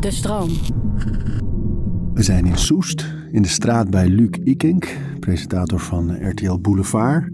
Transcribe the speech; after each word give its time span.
De 0.00 0.10
stroom. 0.10 0.48
We 2.14 2.22
zijn 2.22 2.46
in 2.46 2.58
Soest, 2.58 3.14
in 3.30 3.42
de 3.42 3.48
straat 3.48 3.90
bij 3.90 4.08
Luc 4.08 4.30
Ikink, 4.44 4.96
presentator 5.20 5.80
van 5.80 6.28
RTL 6.28 6.58
Boulevard. 6.58 7.32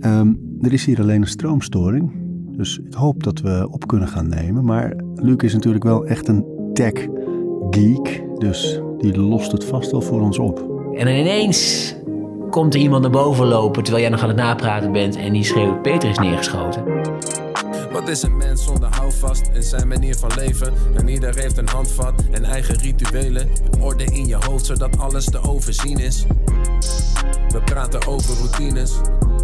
Ehm, 0.00 0.32
er 0.60 0.72
is 0.72 0.84
hier 0.84 1.00
alleen 1.00 1.22
een 1.22 1.28
stroomstoring, 1.28 2.12
dus 2.56 2.78
ik 2.78 2.94
hoop 2.94 3.22
dat 3.22 3.40
we 3.40 3.68
op 3.70 3.86
kunnen 3.86 4.08
gaan 4.08 4.28
nemen. 4.28 4.64
Maar 4.64 4.96
Luc 5.14 5.36
is 5.36 5.54
natuurlijk 5.54 5.84
wel 5.84 6.06
echt 6.06 6.28
een 6.28 6.44
tech-geek, 6.72 8.22
dus 8.38 8.80
die 8.98 9.20
lost 9.20 9.52
het 9.52 9.64
vast 9.64 9.90
wel 9.90 10.02
voor 10.02 10.20
ons 10.20 10.38
op. 10.38 10.58
En 10.94 11.08
ineens 11.08 11.94
komt 12.50 12.74
er 12.74 12.80
iemand 12.80 13.02
naar 13.02 13.10
boven 13.10 13.46
lopen 13.46 13.82
terwijl 13.82 14.04
jij 14.04 14.12
nog 14.12 14.22
aan 14.22 14.28
het 14.28 14.38
napraten 14.38 14.92
bent 14.92 15.16
en 15.16 15.32
die 15.32 15.44
schreeuwt: 15.44 15.82
Peter 15.82 16.10
is 16.10 16.18
neergeschoten. 16.18 16.84
Wat 17.96 18.08
is 18.08 18.22
een 18.22 18.36
mens 18.36 18.64
zonder 18.64 18.88
houvast 18.94 19.50
in 19.52 19.62
zijn 19.62 19.88
manier 19.88 20.16
van 20.16 20.30
leven? 20.36 20.72
En 20.96 21.08
ieder 21.08 21.38
heeft 21.38 21.58
een 21.58 21.68
handvat 21.68 22.24
en 22.30 22.44
eigen 22.44 22.78
rituelen. 22.78 23.48
Orde 23.80 24.04
in 24.04 24.26
je 24.26 24.36
hoofd 24.46 24.66
zodat 24.66 24.98
alles 24.98 25.24
te 25.24 25.40
overzien 25.42 25.98
is. 25.98 26.24
We 27.48 27.60
praten 27.64 28.06
over 28.06 28.34
routines. 28.36 28.92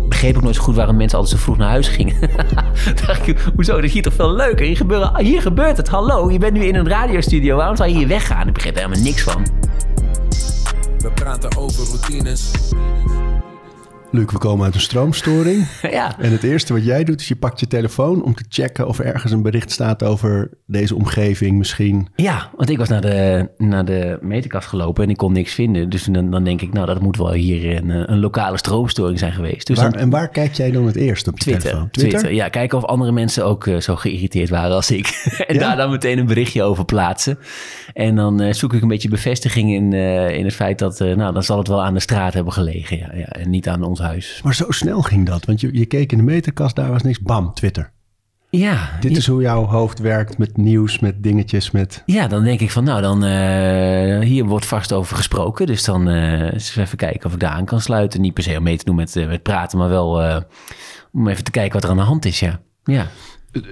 Ik 0.03 0.09
begreep 0.09 0.37
ook 0.37 0.43
nooit 0.43 0.55
zo 0.55 0.63
goed 0.63 0.75
waarom 0.75 0.97
mensen 0.97 1.19
altijd 1.19 1.39
zo 1.39 1.45
vroeg 1.45 1.57
naar 1.57 1.69
huis 1.69 1.89
gingen. 1.89 2.17
dacht 3.07 3.27
ik, 3.27 3.39
hoezo? 3.55 3.75
Dat 3.75 3.85
is 3.85 3.93
hier 3.93 4.03
toch 4.03 4.15
veel 4.15 4.35
leuker? 4.35 4.67
Hier, 4.67 4.77
gebeuren, 4.77 5.25
hier 5.25 5.43
gebeurt 5.43 5.77
het. 5.77 5.89
Hallo, 5.89 6.31
je 6.31 6.39
bent 6.39 6.53
nu 6.53 6.65
in 6.65 6.75
een 6.75 6.89
radiostudio. 6.89 7.57
Waarom 7.57 7.77
zou 7.77 7.89
je 7.89 7.97
hier 7.97 8.09
weggaan? 8.09 8.47
Ik 8.49 8.55
begreep 8.55 8.75
er 8.75 8.83
helemaal 8.83 9.05
niks 9.05 9.23
van. 9.23 9.47
We 10.99 11.11
praten 11.15 11.57
over 11.57 11.85
routines. 11.87 12.51
Luc, 14.15 14.31
we 14.31 14.39
komen 14.39 14.65
uit 14.65 14.75
een 14.75 14.81
stroomstoring. 14.81 15.67
ja. 15.91 16.19
En 16.19 16.33
het 16.33 16.43
eerste 16.43 16.73
wat 16.73 16.85
jij 16.85 17.05
doet 17.05 17.21
is 17.21 17.29
je 17.29 17.37
pakt 17.37 17.61
je 17.61 17.67
telefoon 17.67 18.23
om 18.23 18.35
te 18.35 18.45
checken 18.49 18.89
of 18.89 18.99
er 18.99 19.05
ergens 19.05 19.33
een 19.33 19.43
bericht 19.43 19.71
staat 19.71 20.03
over 20.03 20.51
deze 20.67 20.95
omgeving 20.95 21.59
misschien. 21.59 22.09
Ja, 22.17 22.51
want 22.57 22.71
ik 22.71 22.79
was 22.79 22.89
naar 22.89 23.01
de, 23.01 23.49
naar 23.59 23.85
de 23.85 24.19
meterkast 24.21 24.69
gelopen 24.69 25.05
en 25.05 25.11
ik 25.11 25.17
kon 25.17 25.33
niks 25.33 25.55
vinden. 25.55 25.91
Dus 25.91 26.05
dan, 26.05 26.31
dan 26.31 26.45
denk 26.45 26.61
ik, 26.61 26.73
nou 26.73 26.87
dat 26.87 27.01
moet 27.01 27.17
wel 27.17 27.33
hier 27.33 27.77
een, 27.77 28.13
een 28.13 28.19
lokale 28.19 28.57
stroomstoring 28.57 29.19
zijn 29.19 29.33
geweest. 29.33 29.67
Dus 29.67 29.77
Waar, 29.79 29.91
dan, 29.91 30.01
en 30.01 30.11
waar 30.11 30.29
kijk 30.29 30.55
jij 30.55 30.71
dan 30.71 30.87
het 30.87 30.97
eerst 30.97 31.29
op 31.29 31.39
je 31.39 31.45
Twitter, 31.45 31.63
telefoon? 31.63 31.91
Twitter. 31.91 32.33
Ja, 32.33 32.49
kijken 32.49 32.79
of 32.79 32.85
andere 32.85 33.13
mensen 33.13 33.45
ook 33.45 33.67
eh, 33.67 33.77
zo 33.77 33.97
geïrriteerd 33.97 34.49
waren 34.49 34.75
als 34.75 34.91
ik. 34.91 35.07
en 35.47 35.55
Ja? 35.55 35.61
daar 35.61 35.77
dan 35.77 35.91
meteen 35.91 36.19
een 36.19 36.27
berichtje 36.27 36.63
over 36.63 36.85
plaatsen. 36.85 37.39
En 37.93 38.17
dan 38.17 38.41
eh, 38.41 38.53
zoek 38.53 38.73
ik 38.73 38.83
een 38.83 38.89
beetje 38.89 39.09
bevestiging 39.09 39.73
in, 39.73 39.93
eh, 39.93 40.37
in 40.37 40.45
het 40.45 40.55
feit 40.55 40.79
dat, 40.79 40.99
nou, 40.99 41.33
dan 41.33 41.43
zal 41.43 41.59
het 41.59 41.69
wel 41.69 41.83
aan 41.83 41.95
de 41.95 42.01
straat 42.01 42.35
hebben 42.35 42.53
gelegen. 42.53 42.99
Ja, 42.99 43.11
ja, 43.15 43.27
en 43.27 43.51
niet 43.51 43.69
aan 43.69 43.83
ons 43.83 44.01
huis. 44.03 44.41
Maar 44.45 44.55
zo 44.55 44.71
snel 44.71 45.03
ging 45.03 45.27
dat, 45.27 45.45
want 45.45 45.61
je, 45.61 45.69
je 45.73 45.87
keek 45.87 46.13
in 46.13 46.19
de 46.19 46.25
meterkast, 46.25 46.77
daar 46.77 46.91
was 46.91 47.03
niks. 47.03 47.21
Bam, 47.21 47.55
Twitter. 47.55 47.93
Ja, 48.57 48.91
Dit 49.01 49.17
is 49.17 49.27
hoe 49.27 49.43
jouw 49.43 49.65
hoofd 49.65 49.99
werkt 49.99 50.39
met 50.39 50.57
nieuws, 50.57 50.99
met 50.99 51.23
dingetjes, 51.23 51.71
met... 51.71 52.03
ja, 52.07 52.27
dan 52.27 52.45
denk 52.45 52.61
ik 52.61 52.71
van, 52.71 52.85
nou, 52.85 53.03
dan 53.03 53.25
eh, 53.25 54.19
hier 54.19 54.45
wordt 54.45 54.67
vast 54.67 54.93
over 54.93 55.17
gesproken. 55.17 55.67
Dus 55.67 55.85
dan 55.85 56.09
eh, 56.09 56.53
eens 56.53 56.77
even 56.77 56.99
kijken 56.99 57.27
of 57.27 57.33
ik 57.33 57.41
daar 57.41 57.51
aan 57.51 57.65
kan 57.65 57.81
sluiten. 57.81 58.21
Niet 58.21 58.35
per 58.35 58.43
se 58.43 58.57
om 58.57 58.63
mee 58.63 58.77
te 58.77 58.85
doen 58.85 58.97
met, 58.97 59.17
eh, 59.17 59.27
met 59.27 59.43
praten, 59.43 59.79
maar 59.79 59.89
wel 59.89 60.43
om 61.13 61.29
even 61.29 61.45
te 61.45 61.51
kijken 61.51 61.73
wat 61.73 61.85
er 61.85 61.91
aan 61.91 61.97
de 61.97 62.03
hand 62.03 62.25
is, 62.25 62.41
ja. 62.41 62.61
Ja, 62.85 63.07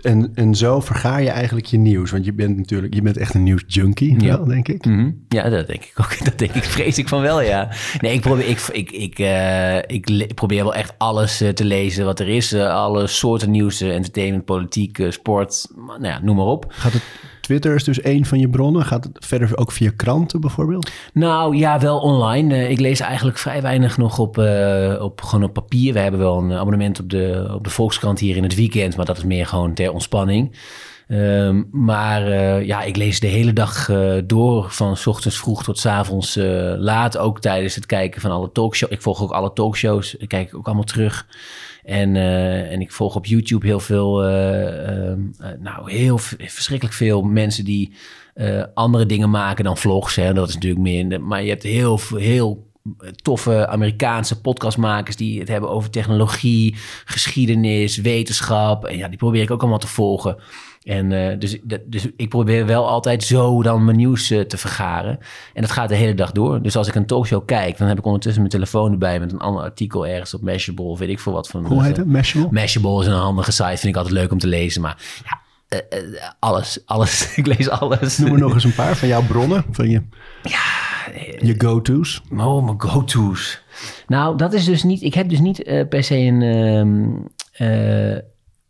En, 0.03 0.31
en 0.35 0.55
zo 0.55 0.81
verga 0.81 1.17
je 1.19 1.31
eigenlijk 1.31 1.67
je 1.67 1.77
nieuws. 1.79 2.11
Want 2.11 2.25
je 2.25 2.33
bent 2.33 2.57
natuurlijk, 2.57 2.95
je 2.95 3.03
bent 3.03 3.17
echt 3.17 3.35
een 3.35 3.43
nieuwsjunkie, 3.43 4.21
Ja. 4.21 4.37
wel, 4.37 4.47
denk 4.47 4.69
ik. 4.69 4.85
Mhm. 4.85 5.11
Ja, 5.29 5.49
dat 5.49 5.67
denk 5.67 5.85
ik 5.85 5.93
ook. 6.01 6.19
Dat 6.25 6.39
denk 6.39 6.55
ik, 6.55 6.65
vrees 6.65 6.99
ik 6.99 7.09
van 7.09 7.21
wel, 7.21 7.41
ja. 7.41 7.69
Nee, 8.01 8.13
ik 8.13 8.21
probeer, 8.21 8.49
ik, 8.49 8.61
ik, 8.61 8.91
ik, 8.91 9.19
eh, 9.19 9.77
ik, 9.77 10.35
probeer 10.35 10.63
wel 10.63 10.75
echt 10.75 10.95
alles 10.99 11.41
eh, 11.41 11.49
te 11.49 11.65
lezen 11.65 12.05
wat 12.05 12.21
er 12.21 12.29
is. 12.29 12.53
Eh, 12.53 12.75
alle 12.75 13.07
soorten 13.07 13.51
nieuws, 13.51 13.81
entertainment, 13.81 14.45
politiek, 14.45 15.07
sport, 15.09 15.67
nou 15.77 16.05
ja, 16.05 16.21
noem 16.23 16.37
maar 16.37 16.47
op. 16.47 16.65
Gaat 16.69 16.93
het, 16.93 17.03
Twitter 17.41 17.75
is 17.75 17.85
dus 17.85 18.01
één 18.01 18.25
van 18.25 18.39
je 18.39 18.49
bronnen. 18.49 18.85
Gaat 18.85 19.05
het 19.05 19.27
verder 19.27 19.57
ook 19.57 19.73
via 19.73 19.91
kranten 19.97 20.41
bijvoorbeeld? 20.41 20.91
Nou 21.13 21.57
ja, 21.57 21.81
wel 21.81 21.99
online. 21.99 22.55
Eh, 22.55 22.71
ik 22.71 22.81
lees 22.81 23.01
eigenlijk 23.01 23.39
vrij 23.39 23.63
weinig 23.63 23.97
nog 23.97 24.19
op, 24.19 24.39
eh, 24.39 25.03
op, 25.03 25.23
gewoon 25.23 25.45
op 25.45 25.53
papier. 25.53 25.93
We 25.93 25.99
hebben 25.99 26.21
wel 26.21 26.39
een 26.39 26.53
abonnement 26.53 27.01
op 27.01 27.11
de, 27.11 27.51
op 27.55 27.65
de 27.65 27.71
Volkskrant 27.71 28.19
hier 28.19 28.37
in 28.37 28.43
het 28.43 28.55
weekend, 28.55 28.97
maar 28.97 29.07
dat 29.07 29.17
is 29.17 29.25
meer 29.25 29.47
gewoon 29.47 29.75
ter 29.75 29.93
ontspanning. 29.93 30.57
Ehm, 31.11 31.63
maar 31.71 32.27
eh, 32.27 32.67
ja, 32.67 32.83
ik 32.83 32.97
lees 32.97 33.21
de 33.21 33.27
hele 33.27 33.53
dag 33.53 33.89
eh, 33.89 34.13
door, 34.25 34.71
van 34.71 34.97
's 34.97 35.07
ochtends 35.07 35.39
vroeg 35.39 35.65
tot 35.65 35.79
's 35.79 35.87
avonds 35.87 36.37
eh, 36.37 36.75
laat. 36.77 37.19
Ook 37.19 37.41
tijdens 37.41 37.75
het 37.75 37.87
kijken 37.87 38.21
van 38.21 38.31
alle 38.31 38.53
talkshows. 38.53 38.91
Ik 38.91 39.03
volg 39.03 39.23
ook 39.23 39.31
alle 39.31 39.53
talkshows, 39.53 40.15
ik 40.15 40.29
kijk 40.29 40.55
ook 40.55 40.67
allemaal 40.67 40.85
terug. 40.85 41.27
En, 41.85 42.17
en 42.71 42.81
ik 42.81 42.93
volg 42.93 43.15
op 43.15 43.27
YouTube 43.27 43.67
heel 43.67 43.81
veel, 43.81 44.25
eh, 44.25 44.89
ehm, 44.89 45.21
eh, 45.39 45.49
nou 45.59 45.93
heel 45.93 46.19
verschrikkelijk 46.19 46.97
veel 46.97 47.23
mensen 47.23 47.65
die 47.65 47.93
andere 48.75 49.07
dingen 49.07 49.31
maken 49.31 49.65
dan 49.65 49.77
vlogs. 49.77 50.17
Hè. 50.17 50.33
Dat 50.35 50.49
is 50.49 50.55
natuurlijk 50.55 50.83
meer, 50.83 51.21
maar 51.21 51.43
je 51.43 51.49
hebt 51.49 51.63
heel, 51.63 52.01
heel 52.15 52.69
toffe 53.23 53.67
Amerikaanse 53.67 54.41
podcastmakers 54.41 55.17
die 55.17 55.39
het 55.39 55.49
hebben 55.49 55.71
over 55.71 55.91
technologie, 55.91 56.77
geschiedenis, 57.05 57.97
wetenschap. 57.97 58.85
En 58.85 58.97
ja, 58.97 59.09
die 59.09 59.19
probeer 59.19 59.43
ik 59.43 59.51
ook 59.51 59.61
allemaal 59.61 59.79
te 59.79 59.87
volgen. 59.87 60.37
En 60.81 61.13
eh, 61.13 61.39
dus, 61.39 61.59
dat- 61.63 61.81
dus 61.87 62.07
ik 62.17 62.29
probeer 62.29 62.67
wel 62.67 62.89
altijd 62.89 63.25
zo 63.25 63.63
dan 63.63 63.85
mijn 63.85 63.97
nieuws 63.97 64.31
eh, 64.31 64.41
te 64.41 64.57
vergaren. 64.57 65.19
En 65.55 65.63
dat 65.63 65.71
gaat 65.71 65.89
de 65.89 65.95
hele 65.95 66.15
dag 66.15 66.33
door. 66.33 66.63
Dus 66.63 66.77
als 66.77 66.89
ik 66.89 66.95
een 66.95 67.07
talkshow 67.07 67.47
kijk, 67.47 67.79
dan 67.79 67.89
heb 67.89 67.99
ik 67.99 68.05
ondertussen 68.05 68.41
mijn 68.41 68.55
telefoon 68.55 68.93
erbij 68.93 69.21
met 69.21 69.33
een 69.33 69.39
ander 69.39 69.63
artikel 69.63 70.07
ergens 70.07 70.35
op 70.35 70.43
Mashable 70.43 70.85
of 70.85 70.99
weet 70.99 71.09
ik 71.09 71.21
veel 71.21 71.33
wat 71.33 71.49
van. 71.49 71.67
Hoe 71.67 71.83
heet 71.85 71.97
het? 71.97 72.07
Mashable? 72.07 72.49
Mashable 72.51 73.01
is 73.01 73.07
een 73.07 73.13
handige 73.13 73.53
site, 73.53 73.67
vind 73.67 73.85
ik 73.85 73.97
altijd 73.97 74.15
leuk 74.15 74.33
om 74.33 74.39
te 74.39 74.47
lezen. 74.47 74.81
Maar 74.83 74.97
ja, 75.25 75.41
eh, 75.69 75.99
eh, 75.99 76.05
alles, 76.39 76.83
alles. 76.85 77.33
ik 77.37 77.47
lees 77.47 77.69
alles. 77.71 78.19
Noem 78.19 78.33
er 78.33 78.39
nog 78.39 78.55
eens 78.55 78.65
een 78.65 78.75
paar 78.75 78.97
van 78.97 79.09
jouw 79.09 79.23
bronnen, 79.23 79.65
van 79.71 79.89
je, 79.91 80.03
je 81.41 81.55
go-to's. 81.59 82.23
Oh, 82.37 82.65
mijn 82.65 82.81
go-to's. 82.81 83.63
Nou, 84.07 84.37
dat 84.37 84.53
is 84.53 84.65
dus 84.65 84.83
niet... 84.83 85.03
Ik 85.03 85.15
heb 85.15 85.29
dus 85.29 85.41
niet 85.41 85.63
eh, 85.63 85.89
per 85.89 86.05
se 86.05 86.17
een... 86.17 86.43
ehm, 86.43 87.09
eh, 87.71 88.19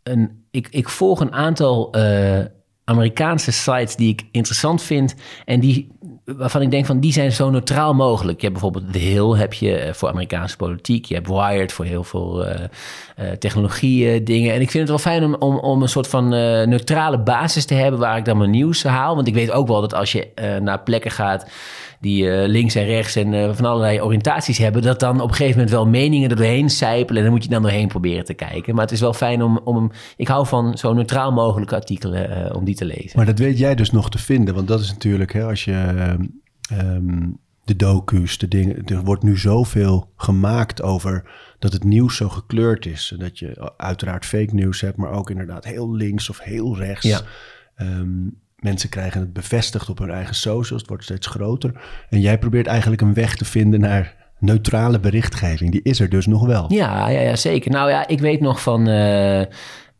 een 0.03 0.39
ik, 0.51 0.67
ik 0.71 0.89
volg 0.89 1.19
een 1.19 1.33
aantal 1.33 1.91
eh, 1.91 2.39
Amerikaanse 2.83 3.51
sites 3.51 3.95
die 3.95 4.09
ik 4.09 4.25
interessant 4.31 4.81
vind... 4.81 5.15
en 5.45 5.59
die, 5.59 5.87
waarvan 6.25 6.61
ik 6.61 6.71
denk 6.71 6.85
van, 6.85 6.99
die 6.99 7.13
zijn 7.13 7.31
zo 7.31 7.49
neutraal 7.49 7.93
mogelijk. 7.93 8.41
Je 8.41 8.47
hebt 8.47 8.59
bijvoorbeeld 8.59 8.93
The 8.93 8.99
Hill 8.99 9.29
heb 9.37 9.53
je 9.53 9.77
eh, 9.77 9.93
voor 9.93 10.09
Amerikaanse 10.09 10.57
politiek. 10.57 11.05
Je 11.05 11.13
hebt 11.13 11.27
Wired 11.27 11.71
voor 11.71 11.85
heel 11.85 12.03
veel 12.03 12.45
eh 12.45 12.63
eh, 13.15 13.31
technologie 13.31 14.23
dingen. 14.23 14.53
En 14.53 14.61
ik 14.61 14.71
vind 14.71 14.89
het 14.89 14.89
wel 14.89 15.13
fijn 15.13 15.23
om, 15.23 15.35
om, 15.35 15.57
om 15.57 15.81
een 15.81 15.89
soort 15.89 16.07
van 16.07 16.29
neutrale 16.69 17.19
basis 17.19 17.65
te 17.65 17.73
hebben... 17.73 17.99
waar 17.99 18.17
ik 18.17 18.25
dan 18.25 18.37
mijn 18.37 18.49
nieuws 18.49 18.83
haal. 18.83 19.15
Want 19.15 19.27
ik 19.27 19.33
weet 19.33 19.51
ook 19.51 19.67
wel 19.67 19.81
dat 19.81 19.93
als 19.93 20.11
je 20.11 20.59
naar 20.61 20.83
plekken 20.83 21.11
gaat 21.11 21.45
die 22.01 22.31
eh, 22.31 22.47
links 22.47 22.75
en 22.75 22.85
rechts 22.85 23.15
en 23.15 23.33
eh, 23.33 23.53
van 23.53 23.65
allerlei 23.65 24.01
oriëntaties 24.01 24.57
hebben, 24.57 24.81
dat 24.81 24.99
dan 24.99 25.21
op 25.21 25.29
een 25.29 25.35
gegeven 25.35 25.55
moment 25.55 25.71
wel 25.71 25.87
meningen 25.87 26.29
er 26.29 26.35
doorheen 26.35 26.69
sijpelen 26.69 27.17
en 27.17 27.23
dan 27.23 27.33
moet 27.33 27.43
je 27.43 27.49
dan 27.49 27.61
doorheen 27.61 27.87
proberen 27.87 28.25
te 28.25 28.33
kijken. 28.33 28.73
Maar 28.73 28.83
het 28.83 28.93
is 28.93 28.99
wel 28.99 29.13
fijn 29.13 29.41
om, 29.41 29.59
om 29.63 29.91
ik 30.15 30.27
hou 30.27 30.47
van 30.47 30.77
zo 30.77 30.93
neutraal 30.93 31.31
mogelijke 31.31 31.75
artikelen 31.75 32.45
eh, 32.45 32.55
om 32.55 32.65
die 32.65 32.75
te 32.75 32.85
lezen. 32.85 33.11
Maar 33.15 33.25
dat 33.25 33.39
weet 33.39 33.57
jij 33.57 33.75
dus 33.75 33.91
nog 33.91 34.09
te 34.09 34.17
vinden. 34.17 34.55
Want 34.55 34.67
dat 34.67 34.79
is 34.79 34.91
natuurlijk, 34.91 35.33
hè, 35.33 35.43
als 35.43 35.65
je 35.65 36.17
ehm, 36.69 37.29
de 37.63 37.75
docu's, 37.75 38.37
de 38.37 38.47
dingen... 38.47 38.85
Er 38.85 39.03
wordt 39.03 39.23
nu 39.23 39.37
zoveel 39.37 40.11
gemaakt 40.15 40.81
over 40.81 41.31
dat 41.59 41.73
het 41.73 41.83
nieuws 41.83 42.15
zo 42.15 42.29
gekleurd 42.29 42.85
is. 42.85 43.15
Dat 43.17 43.39
je 43.39 43.73
uiteraard 43.77 44.25
fake 44.25 44.53
nieuws 44.53 44.81
hebt, 44.81 44.97
maar 44.97 45.11
ook 45.11 45.29
inderdaad 45.29 45.65
heel 45.65 45.95
links 45.95 46.29
of 46.29 46.39
heel 46.39 46.77
rechts. 46.77 47.07
Ja. 47.07 47.21
Ehm, 47.75 48.27
mensen 48.61 48.89
krijgen 48.89 49.19
het 49.19 49.33
bevestigd 49.33 49.89
op 49.89 49.97
hun 49.97 50.11
eigen 50.11 50.35
socials. 50.35 50.81
Het 50.81 50.89
wordt 50.89 51.03
steeds 51.03 51.27
groter. 51.27 51.81
En 52.09 52.19
jij 52.19 52.37
probeert 52.37 52.67
eigenlijk 52.67 53.01
een 53.01 53.13
weg 53.13 53.35
te 53.35 53.45
vinden 53.45 53.79
naar 53.79 54.15
neutrale 54.39 54.99
berichtgeving. 54.99 55.71
Die 55.71 55.81
is 55.83 55.99
er 55.99 56.09
dus 56.09 56.25
nog 56.25 56.45
wel. 56.45 56.65
Ja, 56.73 57.09
ja, 57.09 57.19
ja, 57.19 57.35
zeker. 57.35 57.71
Nou 57.71 57.89
ja, 57.89 58.07
ik 58.07 58.19
weet 58.19 58.41
nog 58.41 58.61
van, 58.61 58.87
eh, 58.87 59.41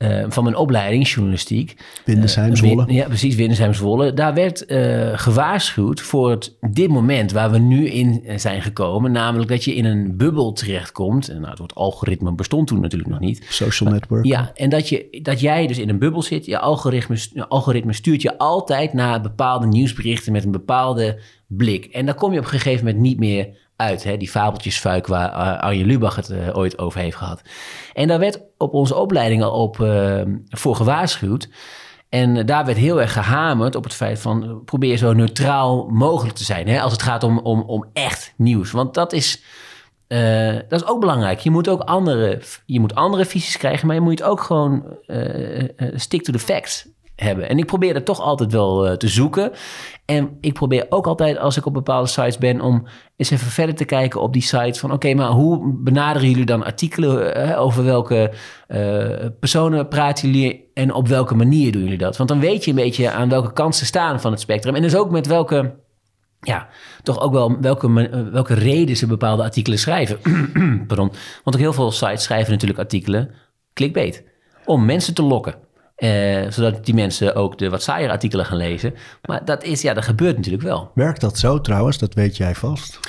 eh, 0.02 0.26
van 0.30 0.44
mijn 0.44 0.56
opleiding 0.56 1.08
journalistiek. 1.08 1.76
Windesheim, 2.06 2.52
Eh, 2.52 2.58
Zwolle. 2.58 2.94
Ja, 2.94 3.08
precies, 3.08 3.36
Windesheim, 3.36 3.74
Zwolle. 3.74 4.14
Daar 4.14 4.34
werd 4.34 4.66
eh, 4.66 5.12
gewaarschuwd 5.14 6.02
voor 6.02 6.30
het, 6.30 6.58
dit 6.72 6.88
moment 6.90 7.32
waar 7.32 7.52
we 7.52 7.58
nu 7.58 7.88
in 7.90 8.24
zijn 8.36 8.62
gekomen. 8.62 9.12
Namelijk 9.12 9.50
dat 9.50 9.64
je 9.64 9.76
in 9.76 9.86
een 9.86 10.18
bubbel 10.18 10.54
terechtkomt. 10.54 11.30
En 11.30 11.36
nou, 11.36 11.50
het 11.50 11.60
woord 11.60 11.76
algoritme 11.76 12.34
bestond 12.34 12.68
toen 12.68 12.80
natuurlijk 12.82 13.10
nog 13.10 13.20
niet. 13.20 13.46
Social 13.50 13.92
network. 13.92 14.26
Ja, 14.26 14.52
en 14.56 14.70
dat, 14.70 14.90
je, 14.90 15.20
dat 15.22 15.40
jij 15.40 15.68
dus 15.68 15.78
in 15.78 15.90
een 15.90 16.00
bubbel 16.00 16.22
zit. 16.22 16.46
Je 16.46 16.60
algoritme, 16.60 17.18
algoritme 17.48 17.94
stuurt 17.94 18.22
je 18.22 18.38
altijd 18.38 18.94
naar 18.94 19.22
bepaalde 19.22 19.68
nieuwsberichten 19.68 20.32
met 20.32 20.44
een 20.44 20.52
bepaalde 20.52 21.20
blik. 21.48 21.86
En 21.86 22.06
daar 22.06 22.16
kom 22.16 22.32
je 22.32 22.38
op 22.38 22.44
een 22.44 22.50
gegeven 22.50 22.86
moment 22.86 23.04
niet 23.04 23.20
meer 23.20 23.48
uit. 23.82 24.04
Hè? 24.04 24.18
Die 24.18 24.30
fabeltjesfuik 24.30 25.08
waar 25.08 25.32
eh, 25.32 25.60
Arjen 25.60 25.86
Lubach 25.86 26.16
het 26.16 26.30
eh, 26.30 26.58
ooit 26.58 26.78
over 26.78 27.00
heeft 27.00 27.18
gehad. 27.18 27.42
En 27.94 28.08
daar 28.08 28.20
werd 28.20 28.42
op 28.58 28.74
onze 28.74 28.96
opleiding 28.96 29.44
al 29.44 29.52
op, 29.52 29.82
eh, 29.82 30.22
voor 30.50 30.76
gewaarschuwd. 30.76 31.50
En 32.10 32.46
daar 32.46 32.66
werd 32.66 32.78
heel 32.78 33.02
erg 33.02 33.14
gehamerd 33.14 33.76
op 33.76 33.84
het 33.84 33.94
feit 33.94 34.20
van... 34.20 34.62
probeer 34.66 34.98
zo 34.98 35.14
neutraal 35.14 35.88
mogelijk 35.90 36.36
te 36.36 36.44
zijn. 36.44 36.68
Hè? 36.68 36.82
Als 36.82 36.92
het 36.92 37.02
gaat 37.02 37.24
om, 37.24 37.40
om, 37.40 37.62
om 37.62 37.86
echt 37.94 38.34
nieuws. 38.38 38.72
Want 38.72 38.94
dat 38.94 39.14
is... 39.14 39.44
Dat 40.68 40.82
is 40.82 40.86
ook 40.86 41.00
belangrijk. 41.00 41.40
Je 41.40 41.50
moet 41.50 41.68
ook 41.68 41.82
andere, 41.82 42.42
je 42.66 42.80
moet 42.80 42.96
andere 42.96 43.26
visies 43.26 43.58
krijgen, 43.58 43.88
maar 43.88 43.96
je 43.96 44.02
moet 44.02 44.24
ook 44.24 44.42
gewoon 44.42 44.84
stick 45.96 46.24
to 46.24 46.32
the 46.34 46.40
facts. 46.40 46.88
Hebben. 47.24 47.50
En 47.50 47.58
ik 47.58 47.66
probeer 47.66 47.94
dat 47.94 48.06
toch 48.06 48.20
altijd 48.20 48.52
wel 48.52 48.88
uh, 48.88 48.94
te 48.94 49.08
zoeken. 49.08 49.52
En 50.06 50.38
ik 50.42 50.54
probeer 50.54 50.86
ook 50.90 51.08
altijd, 51.08 51.38
als 51.38 51.58
ik 51.58 51.66
op 51.66 51.74
bepaalde 51.74 52.08
sites 52.08 52.38
ben, 52.38 52.62
om 52.62 52.88
eens 53.16 53.30
even 53.30 53.48
verder 53.48 53.76
te 53.76 53.86
kijken 53.86 54.22
op 54.22 54.34
die 54.34 54.42
sites. 54.42 54.80
Van 54.80 54.92
oké, 54.92 55.14
maar 55.14 55.30
hoe 55.30 55.74
benaderen 55.84 56.30
jullie 56.30 56.46
dan 56.46 56.64
artikelen? 56.64 57.38
Uh, 57.38 57.62
over 57.62 57.84
welke 57.84 58.32
uh, 58.68 59.28
personen 59.40 59.88
praten 59.88 60.32
jullie 60.32 60.72
en 60.74 60.94
op 60.94 61.08
welke 61.08 61.36
manier 61.36 61.72
doen 61.72 61.82
jullie 61.84 61.98
dat? 61.98 62.18
Want 62.18 62.30
dan 62.30 62.40
weet 62.40 62.64
je 62.64 62.70
een 62.70 62.76
beetje 62.76 63.12
aan 63.12 63.30
welke 63.30 63.54
kant 63.54 63.76
ze 63.76 63.86
staan 63.86 64.22
van 64.22 64.32
het 64.32 64.40
spectrum. 64.40 64.76
En 64.76 64.82
dus 64.82 64.96
ook 64.96 65.12
met 65.12 65.28
welke 65.28 65.80
ja, 66.40 66.68
toch 67.04 67.20
ook 67.20 67.32
wel 67.32 67.60
welke, 67.60 68.10
welke 68.32 68.54
reden 68.54 68.98
ze 68.98 69.08
bepaalde 69.08 69.44
artikelen 69.44 69.80
schrijven. 69.80 70.20
Pardon. 70.88 71.12
Want 71.44 71.56
ook 71.56 71.62
heel 71.62 71.74
veel 71.74 71.92
sites 71.92 72.24
schrijven 72.24 72.52
natuurlijk 72.52 72.80
artikelen 72.80 73.32
clickbait. 73.74 74.24
Om 74.66 74.86
mensen 74.86 75.14
te 75.14 75.24
lokken. 75.24 75.56
Eh, 76.02 76.50
zodat 76.50 76.86
die 76.86 76.94
mensen 76.94 77.36
ook 77.36 77.58
de 77.58 77.70
wat 77.70 77.84
saaier 77.84 78.10
artikelen 78.10 78.46
gaan 78.46 78.58
lezen. 78.58 78.94
Maar 79.26 79.46
dat, 79.46 79.64
is, 79.64 79.82
ja, 79.82 79.94
dat 79.94 80.04
gebeurt 80.04 80.36
natuurlijk 80.36 80.64
wel. 80.64 80.92
Werkt 80.94 81.22
dat 81.22 81.38
zo 81.38 81.62
trouwens? 81.62 81.98
Dat 81.98 82.14
weet 82.14 82.38
jij 82.38 82.56
vast. 82.56 83.00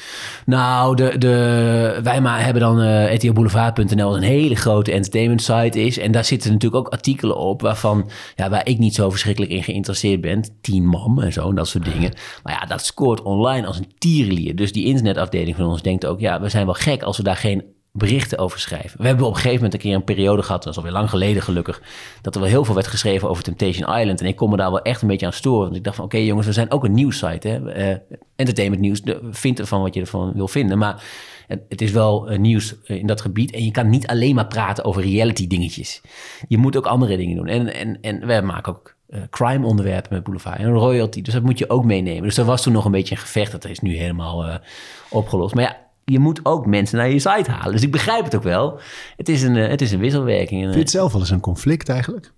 Nou, 0.46 0.96
de, 0.96 1.18
de, 1.18 2.00
wij 2.02 2.20
maar 2.20 2.44
hebben 2.44 2.62
dan 2.62 2.80
uh, 2.80 3.12
etioboulevard.nl 3.12 4.16
een 4.16 4.22
hele 4.22 4.54
grote 4.54 4.92
entertainment 4.92 5.42
site 5.42 5.80
is. 5.84 5.98
En 5.98 6.12
daar 6.12 6.24
zitten 6.24 6.52
natuurlijk 6.52 6.86
ook 6.86 6.92
artikelen 6.92 7.36
op 7.36 7.60
waarvan, 7.60 8.10
ja, 8.36 8.50
waar 8.50 8.66
ik 8.66 8.78
niet 8.78 8.94
zo 8.94 9.10
verschrikkelijk 9.10 9.52
in 9.52 9.62
geïnteresseerd 9.62 10.20
ben. 10.20 10.44
Teen 10.60 10.86
Mom 10.86 11.20
en 11.20 11.32
zo 11.32 11.48
en 11.48 11.54
dat 11.54 11.68
soort 11.68 11.84
dingen. 11.84 12.12
Maar 12.42 12.52
ja, 12.52 12.66
dat 12.66 12.84
scoort 12.84 13.22
online 13.22 13.66
als 13.66 13.78
een 13.78 13.92
tierenlier. 13.98 14.56
Dus 14.56 14.72
die 14.72 14.86
internetafdeling 14.86 15.56
van 15.56 15.66
ons 15.66 15.82
denkt 15.82 16.06
ook, 16.06 16.20
ja, 16.20 16.40
we 16.40 16.48
zijn 16.48 16.64
wel 16.64 16.74
gek 16.74 17.02
als 17.02 17.16
we 17.16 17.22
daar 17.22 17.36
geen 17.36 17.64
berichten 17.92 18.38
over 18.38 18.58
schrijven. 18.58 19.00
We 19.00 19.06
hebben 19.06 19.26
op 19.26 19.30
een 19.30 19.36
gegeven 19.36 19.56
moment 19.56 19.74
een 19.74 19.80
keer 19.80 19.94
een 19.94 20.04
periode 20.04 20.42
gehad, 20.42 20.62
dat 20.62 20.72
is 20.72 20.78
alweer 20.78 20.92
lang 20.92 21.10
geleden 21.10 21.42
gelukkig, 21.42 21.82
dat 22.22 22.34
er 22.34 22.40
wel 22.40 22.50
heel 22.50 22.64
veel 22.64 22.74
werd 22.74 22.86
geschreven 22.86 23.28
over 23.28 23.42
Temptation 23.42 23.98
Island. 23.98 24.20
En 24.20 24.26
ik 24.26 24.36
kon 24.36 24.50
me 24.50 24.56
daar 24.56 24.70
wel 24.70 24.82
echt 24.82 25.02
een 25.02 25.08
beetje 25.08 25.26
aan 25.26 25.32
storen. 25.32 25.64
Want 25.64 25.76
ik 25.76 25.84
dacht 25.84 25.96
van, 25.96 26.04
oké 26.04 26.16
jongens, 26.16 26.46
we 26.46 26.52
zijn 26.52 26.70
ook 26.70 26.84
een 26.84 26.92
nieuwssite. 26.92 27.48
Hè? 27.48 27.90
Uh, 27.90 27.96
entertainment 28.36 28.82
nieuws, 28.82 29.02
vind 29.30 29.58
ervan 29.58 29.82
wat 29.82 29.94
je 29.94 30.00
ervan 30.00 30.32
wil 30.34 30.48
vinden. 30.48 30.78
Maar 30.78 31.02
het, 31.46 31.80
is 31.80 31.90
wel 31.90 32.32
uh, 32.32 32.38
nieuws 32.38 32.82
eh, 32.84 32.96
in 32.98 33.06
dat 33.06 33.20
gebied. 33.20 33.52
En 33.52 33.64
je 33.64 33.70
kan 33.70 33.88
niet 33.88 34.06
alleen 34.06 34.34
maar 34.34 34.46
praten 34.46 34.84
over 34.84 35.02
reality 35.02 35.46
dingetjes. 35.46 36.00
Je 36.48 36.58
moet 36.58 36.76
ook 36.76 36.86
andere 36.86 37.16
dingen 37.16 37.36
doen. 37.36 37.46
En, 37.46 37.74
en, 37.74 37.98
en 38.00 38.26
wij 38.26 38.42
maken 38.42 38.72
ook 38.72 38.94
crime 39.30 39.66
onderwerpen 39.66 40.14
met 40.14 40.22
Boulevard 40.22 40.58
en 40.58 40.72
royalty. 40.72 41.22
Dus 41.22 41.34
dat 41.34 41.42
moet 41.42 41.58
je 41.58 41.70
ook 41.70 41.84
meenemen. 41.84 42.22
Dus 42.22 42.36
er 42.36 42.44
was 42.44 42.62
toen 42.62 42.72
nog 42.72 42.84
een 42.84 42.90
beetje 42.90 43.14
een 43.14 43.20
gevecht. 43.20 43.52
Dat 43.52 43.64
is 43.64 43.80
nu 43.80 43.96
helemaal 43.96 44.60
opgelost. 45.10 45.54
Maar 45.54 45.64
ja, 45.64 45.81
je 46.04 46.18
moet 46.18 46.40
ook 46.42 46.66
mensen 46.66 46.98
naar 46.98 47.10
je 47.10 47.18
site 47.18 47.50
halen. 47.50 47.72
Dus 47.72 47.82
ik 47.82 47.90
begrijp 47.90 48.24
het 48.24 48.34
ook 48.34 48.42
wel. 48.42 48.80
Het 49.16 49.28
is 49.28 49.42
een, 49.42 49.56
eh, 49.56 49.68
het 49.68 49.80
is 49.80 49.92
een 49.92 50.00
wisselwerking. 50.00 50.62
Vind 50.62 50.74
je 50.74 50.80
het 50.80 50.90
zelf 50.90 51.12
wel 51.12 51.20
eens 51.20 51.30
een 51.30 51.40
conflict 51.40 51.88
eigenlijk? 51.88 52.32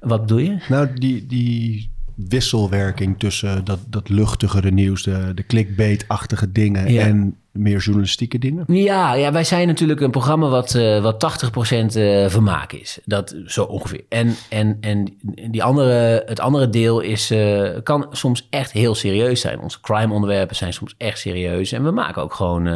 Wat 0.00 0.20
bedoel 0.20 0.38
je? 0.38 0.56
Nou, 0.68 0.88
die, 0.94 1.26
die 1.26 1.90
wisselwerking 2.14 3.18
tussen 3.18 3.64
dat, 3.64 3.78
dat 3.88 4.08
luchtigere 4.08 4.70
nieuws, 4.70 5.02
de, 5.02 5.32
de 5.34 5.46
clickbait-achtige 5.46 6.52
dingen 6.52 6.86
en 6.86 7.36
meer 7.58 7.78
journalistieke 7.78 8.38
dingen? 8.38 8.64
Ja, 8.66 9.14
ja 9.14 9.32
wij 9.32 9.44
zijn 9.44 9.66
natuurlijk 9.66 10.00
een 10.00 10.10
programma 10.10 10.48
wat, 10.48 10.74
uh, 10.74 11.02
wat 11.02 11.44
80% 11.44 11.96
uh, 11.96 12.24
eh, 12.24 12.30
vermaak 12.30 12.72
is. 12.72 12.98
Dat 13.04 13.36
zo 13.46 13.64
ongeveer. 13.64 14.04
En, 14.08 14.36
en, 14.48 14.78
en 14.80 15.18
die 15.50 15.62
andere, 15.62 16.22
het 16.26 16.40
andere 16.40 16.70
deel 16.70 17.00
is, 17.00 17.30
uh, 17.30 17.70
kan 17.82 18.06
soms 18.10 18.46
echt 18.50 18.72
heel 18.72 18.94
serieus 18.94 19.40
zijn. 19.40 19.60
Onze 19.60 19.80
crime-onderwerpen 19.80 20.56
zijn 20.56 20.72
soms 20.72 20.94
echt 20.98 21.18
serieus. 21.18 21.72
En 21.72 21.84
we 21.84 21.90
maken 21.90 22.22
ook 22.22 22.34
gewoon 22.34 22.66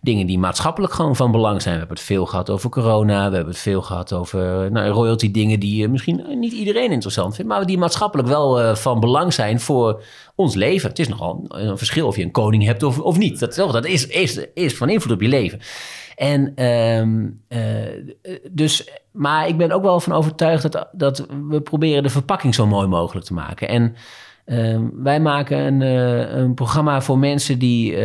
dingen 0.00 0.26
die 0.26 0.38
maatschappelijk 0.38 0.92
gewoon 0.92 1.16
van 1.16 1.30
belang 1.30 1.62
zijn. 1.62 1.74
We 1.74 1.80
hebben 1.80 1.96
het 1.96 2.06
veel 2.06 2.26
gehad 2.26 2.50
over 2.50 2.70
corona. 2.70 3.28
We 3.28 3.34
hebben 3.34 3.52
het 3.52 3.62
veel 3.62 3.82
gehad 3.82 4.12
over 4.12 4.72
nou, 4.72 4.88
royalty 4.88 5.30
dingen 5.30 5.60
die 5.60 5.88
misschien 5.88 6.24
niet 6.38 6.52
iedereen 6.52 6.90
interessant 6.90 7.34
vindt. 7.34 7.50
Maar 7.50 7.66
die 7.66 7.78
maatschappelijk 7.78 8.28
wel 8.28 8.76
van 8.76 9.00
belang 9.00 9.32
zijn 9.32 9.60
voor 9.60 10.02
ons 10.34 10.54
leven. 10.54 10.88
Het 10.88 10.98
is 10.98 11.08
nogal 11.08 11.44
een 11.48 11.78
verschil 11.78 12.06
of 12.06 12.16
je 12.16 12.22
een 12.22 12.30
koning 12.30 12.64
hebt 12.64 12.82
of, 12.82 12.98
of 12.98 13.18
niet. 13.18 13.38
Dat, 13.38 13.54
dat 13.54 13.86
is, 13.86 14.06
is, 14.06 14.46
is 14.54 14.76
van 14.76 14.88
invloed 14.88 15.12
op 15.12 15.22
je 15.22 15.28
leven. 15.28 15.60
En 16.16 16.64
um, 16.64 17.40
uh, 17.48 17.58
dus, 18.50 18.90
maar 19.10 19.48
ik 19.48 19.56
ben 19.56 19.72
ook 19.72 19.82
wel 19.82 20.00
van 20.00 20.12
overtuigd 20.12 20.72
dat, 20.72 20.88
dat 20.92 21.26
we 21.48 21.60
proberen 21.60 22.02
de 22.02 22.08
verpakking 22.08 22.54
zo 22.54 22.66
mooi 22.66 22.86
mogelijk 22.86 23.26
te 23.26 23.34
maken. 23.34 23.68
En 23.68 23.94
um, 24.46 24.92
wij 25.02 25.20
maken 25.20 25.58
een, 25.58 25.80
uh, 25.80 26.36
een 26.36 26.54
programma 26.54 27.02
voor 27.02 27.18
mensen 27.18 27.58
die 27.58 27.92
uh, 27.92 27.98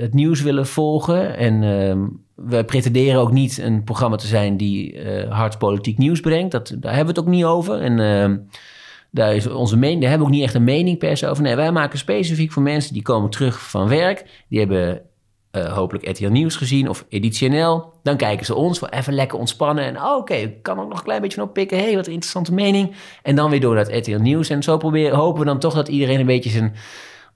het 0.00 0.14
nieuws 0.14 0.42
willen 0.42 0.66
volgen. 0.66 1.36
En 1.36 1.62
um, 1.62 2.22
we 2.34 2.64
pretenderen 2.64 3.20
ook 3.20 3.32
niet 3.32 3.58
een 3.58 3.84
programma 3.84 4.16
te 4.16 4.26
zijn 4.26 4.56
die 4.56 4.98
hard 5.28 5.58
politiek 5.58 5.98
nieuws 5.98 6.20
brengt. 6.20 6.52
Dat, 6.52 6.76
daar 6.78 6.94
hebben 6.94 7.14
we 7.14 7.20
het 7.20 7.28
ook 7.28 7.34
niet 7.34 7.44
over. 7.44 7.80
En 7.80 7.98
daar, 9.10 9.34
is 9.34 9.46
onze 9.46 9.76
mening, 9.76 10.00
daar 10.00 10.10
hebben 10.10 10.28
we 10.28 10.32
ook 10.32 10.38
niet 10.38 10.48
echt 10.48 10.56
een 10.56 10.64
mening 10.64 10.98
per 10.98 11.16
se 11.16 11.28
over. 11.28 11.42
Nee, 11.42 11.56
wij 11.56 11.72
maken 11.72 11.98
specifiek 11.98 12.52
voor 12.52 12.62
mensen 12.62 12.92
die 12.92 13.02
komen 13.02 13.30
terug 13.30 13.70
van 13.70 13.88
werk. 13.88 14.44
Die 14.48 14.58
hebben 14.58 15.02
uh, 15.52 15.72
hopelijk 15.72 16.08
RTL 16.08 16.28
Nieuws 16.28 16.56
gezien 16.56 16.88
of 16.88 17.04
editioneel. 17.08 17.92
Dan 18.02 18.16
kijken 18.16 18.46
ze 18.46 18.54
ons, 18.54 18.78
voor 18.78 18.88
even 18.88 19.12
lekker 19.12 19.38
ontspannen. 19.38 19.84
En 19.84 19.96
oh, 19.96 20.16
oké, 20.16 20.16
okay, 20.16 20.58
kan 20.62 20.80
ook 20.80 20.88
nog 20.88 20.98
een 20.98 21.04
klein 21.04 21.20
beetje 21.20 21.38
van 21.38 21.48
oppikken. 21.48 21.78
Hé, 21.78 21.84
hey, 21.84 21.94
wat 21.96 22.06
een 22.06 22.12
interessante 22.12 22.54
mening. 22.54 22.94
En 23.22 23.34
dan 23.34 23.50
weer 23.50 23.60
door 23.60 23.74
naar 23.74 23.84
het 23.84 24.06
RTL 24.06 24.20
Nieuws. 24.20 24.48
En 24.48 24.62
zo 24.62 24.76
proberen, 24.76 25.16
hopen 25.16 25.40
we 25.40 25.46
dan 25.46 25.58
toch 25.58 25.74
dat 25.74 25.88
iedereen 25.88 26.20
een 26.20 26.26
beetje 26.26 26.50
zijn... 26.50 26.74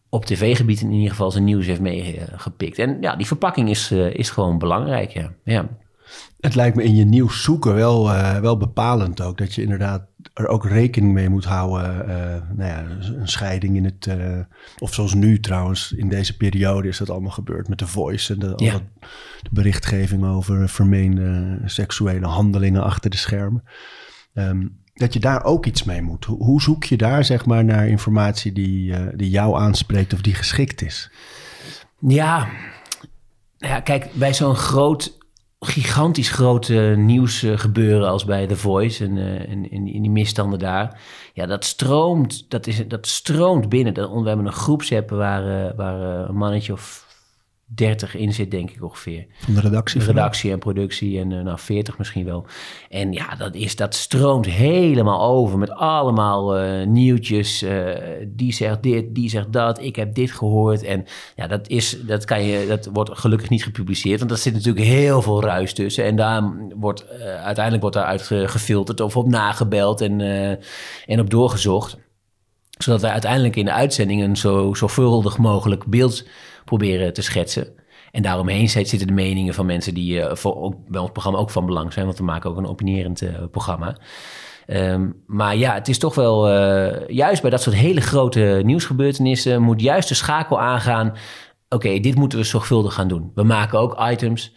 op 0.09 0.25
tv-gebied 0.25 0.81
in 0.81 0.93
ieder 0.93 1.11
geval 1.11 1.31
zijn 1.31 1.44
nieuws 1.44 1.67
heeft 1.67 1.81
meegepikt. 1.81 2.79
En 2.79 2.99
ja, 3.00 3.17
die 3.17 3.27
verpakking 3.27 3.70
is, 3.70 3.91
uh, 3.91 4.15
is 4.15 4.31
gewoon 4.31 4.59
belangrijk, 4.59 5.11
ja. 5.11 5.32
ja. 5.44 5.69
Het 6.44 6.55
lijkt 6.55 6.76
me 6.76 6.82
in 6.82 6.94
je 6.94 7.05
nieuws 7.05 7.43
zoeken 7.43 7.75
wel, 7.75 8.11
uh, 8.11 8.38
wel 8.38 8.56
bepalend 8.56 9.20
ook. 9.20 9.38
Dat 9.38 9.55
je 9.55 9.62
inderdaad 9.62 10.06
er 10.35 10.49
ook 10.49 10.64
rekening 10.64 11.12
mee 11.12 11.29
moet 11.29 11.44
houden. 11.44 12.08
Uh, 12.08 12.56
nou 12.56 12.70
ja, 12.70 12.85
een 13.19 13.29
scheiding 13.29 13.76
in 13.76 13.85
het. 13.85 14.06
Uh, 14.06 14.38
of 14.79 14.94
zoals 14.94 15.14
nu 15.14 15.41
trouwens, 15.41 15.93
in 15.93 16.08
deze 16.08 16.37
periode 16.37 16.88
is 16.88 16.99
dat 16.99 17.11
allemaal 17.11 17.31
gebeurd 17.31 17.69
met 17.69 17.79
de 17.79 17.87
voice. 17.87 18.32
En 18.32 18.38
de, 18.38 18.52
ja. 18.56 18.81
de 19.43 19.49
berichtgeving 19.50 20.25
over 20.25 20.69
vermeende 20.69 21.58
seksuele 21.64 22.26
handelingen 22.26 22.82
achter 22.82 23.11
de 23.11 23.17
schermen. 23.17 23.64
Um, 24.35 24.82
dat 24.94 25.12
je 25.12 25.20
daar 25.20 25.44
ook 25.44 25.67
iets 25.67 25.85
mee 25.85 26.02
moet. 26.02 26.25
Hoe, 26.25 26.44
hoe, 26.44 26.62
zoek 26.62 26.85
je 26.85 26.96
daar 26.96 27.25
zeg 27.25 27.46
maar 27.46 27.64
naar 27.64 27.88
informatie 27.88 28.52
die, 28.52 28.94
die 29.17 29.31
jou 29.31 29.58
aanspreekt 29.58 30.12
of 30.12 30.20
die 30.20 30.35
geschikt 30.35 30.82
is? 30.82 31.11
Ja, 31.99 32.49
ja 33.56 33.81
kijk, 33.81 34.08
bij 34.12 34.35
zo'n 34.35 34.55
groot 34.56 35.23
gigantisch 35.64 36.31
grote 36.31 36.94
nieuws 36.96 37.43
uh, 37.43 37.58
gebeuren 37.58 38.08
als 38.08 38.25
bij 38.25 38.46
The 38.46 38.56
Voice 38.56 39.05
en, 39.05 39.19
en, 39.49 39.70
en, 39.70 39.84
die 39.84 40.11
misstanden 40.11 40.58
daar. 40.58 41.00
Ja, 41.32 41.46
dat 41.46 41.64
stroomt, 41.64 42.50
dat, 42.50 42.66
is, 42.66 42.88
dat 42.88 43.06
stroomt 43.06 43.69
binnen. 43.69 43.94
We 43.94 44.28
hebben 44.28 44.46
een 44.46 44.52
groepsapp 44.52 45.10
waar, 45.10 45.46
uh, 45.46 45.77
waar 45.77 46.29
een 46.29 46.36
mannetje 46.36 46.72
of 46.72 47.04
30 47.74 48.14
in 48.14 48.32
zit, 48.32 48.50
denk 48.50 48.70
ik 48.70 48.82
ongeveer. 48.82 49.26
Van 49.38 49.54
de 49.54 49.60
redactie? 49.60 50.00
De 50.00 50.06
redactie 50.06 50.50
en 50.50 50.58
productie 50.58 51.19
en 51.20 51.31
uh, 51.31 51.40
nou 51.40 51.58
40 51.58 51.98
misschien 51.98 52.24
wel. 52.24 52.46
En 52.88 53.12
ja, 53.12 53.34
dat, 53.34 53.54
is, 53.54 53.76
dat 53.76 53.94
stroomt 53.94 54.46
helemaal 54.46 55.22
over 55.22 55.58
met 55.58 55.70
allemaal 55.70 56.64
uh, 56.64 56.86
nieuwtjes. 56.86 57.62
Uh, 57.62 57.86
die 58.28 58.52
zegt 58.52 58.82
dit, 58.82 59.14
die 59.14 59.28
zegt 59.28 59.52
dat, 59.52 59.81
ik 59.81 59.96
heb 59.96 60.14
dit 60.14 60.31
gehoord. 60.31 60.82
En 60.82 61.04
ja, 61.36 61.46
dat, 61.46 61.69
is, 61.69 61.98
dat, 62.06 62.24
kan 62.24 62.43
je, 62.43 62.66
dat 62.66 62.88
wordt 62.93 63.19
gelukkig 63.19 63.48
niet 63.48 63.64
gepubliceerd, 63.64 64.19
want 64.19 64.31
er 64.31 64.36
zit 64.36 64.52
natuurlijk 64.52 64.86
heel 64.86 65.22
veel 65.22 65.43
ruis 65.43 65.72
tussen. 65.72 66.04
En 66.04 66.16
daar 66.16 66.43
wordt 66.74 67.08
uiteindelijk 67.20 67.81
wordt 67.81 67.96
daaruit 67.96 68.22
gefilterd 68.50 69.00
of 69.00 69.16
op 69.16 69.28
nagebeld 69.28 70.00
en, 70.00 70.20
en 71.06 71.20
op 71.20 71.31
doorgezocht. 71.31 71.96
Zodat 72.78 73.00
wij 73.00 73.10
uiteindelijk 73.10 73.56
in 73.56 73.64
de 73.64 73.72
uitzending 73.72 74.22
een 74.22 74.36
zo 74.36 74.74
zorgvuldig 74.74 75.38
mogelijk 75.38 75.86
beeld 75.86 76.24
proberen 76.65 77.13
te 77.13 77.23
schetsen. 77.23 77.83
En 78.15 78.23
daaromheen 78.23 78.69
zitten 78.69 79.06
de 79.06 79.13
meningen 79.13 79.55
van 79.55 79.67
mensen 79.67 79.94
die 79.94 80.19
uh, 80.19 80.35
voor, 80.35 80.56
ook, 80.56 80.75
bij 80.89 81.01
ons 81.01 81.11
programma 81.11 81.39
ook 81.39 81.51
van 81.51 81.67
belang 81.67 81.93
zijn. 81.93 82.06
Want 82.06 82.19
we 82.19 82.25
maken 82.25 82.51
ook 82.51 82.56
een 82.56 82.67
opinierend 82.67 83.23
uh, 83.23 83.31
programma. 83.51 83.97
Um, 84.67 85.23
maar 85.27 85.56
ja, 85.56 85.75
het 85.75 85.89
is 85.89 85.99
toch 85.99 86.15
wel 86.15 86.51
uh, 86.51 87.09
juist 87.09 87.43
bij 87.43 87.51
dat 87.51 87.63
soort 87.63 87.77
hele 87.77 88.01
grote 88.01 88.61
nieuwsgebeurtenissen 88.65 89.63
moet 89.63 89.81
juist 89.81 90.09
de 90.09 90.15
schakel 90.15 90.61
aangaan. 90.61 91.13
Oké, 91.69 91.99
dit 92.01 92.15
moeten 92.15 92.39
we 92.39 92.44
zorgvuldig 92.44 92.94
gaan 92.94 93.09
doen. 93.09 93.31
We 93.35 93.43
maken 93.43 93.79
ook 93.79 94.11
items 94.11 94.55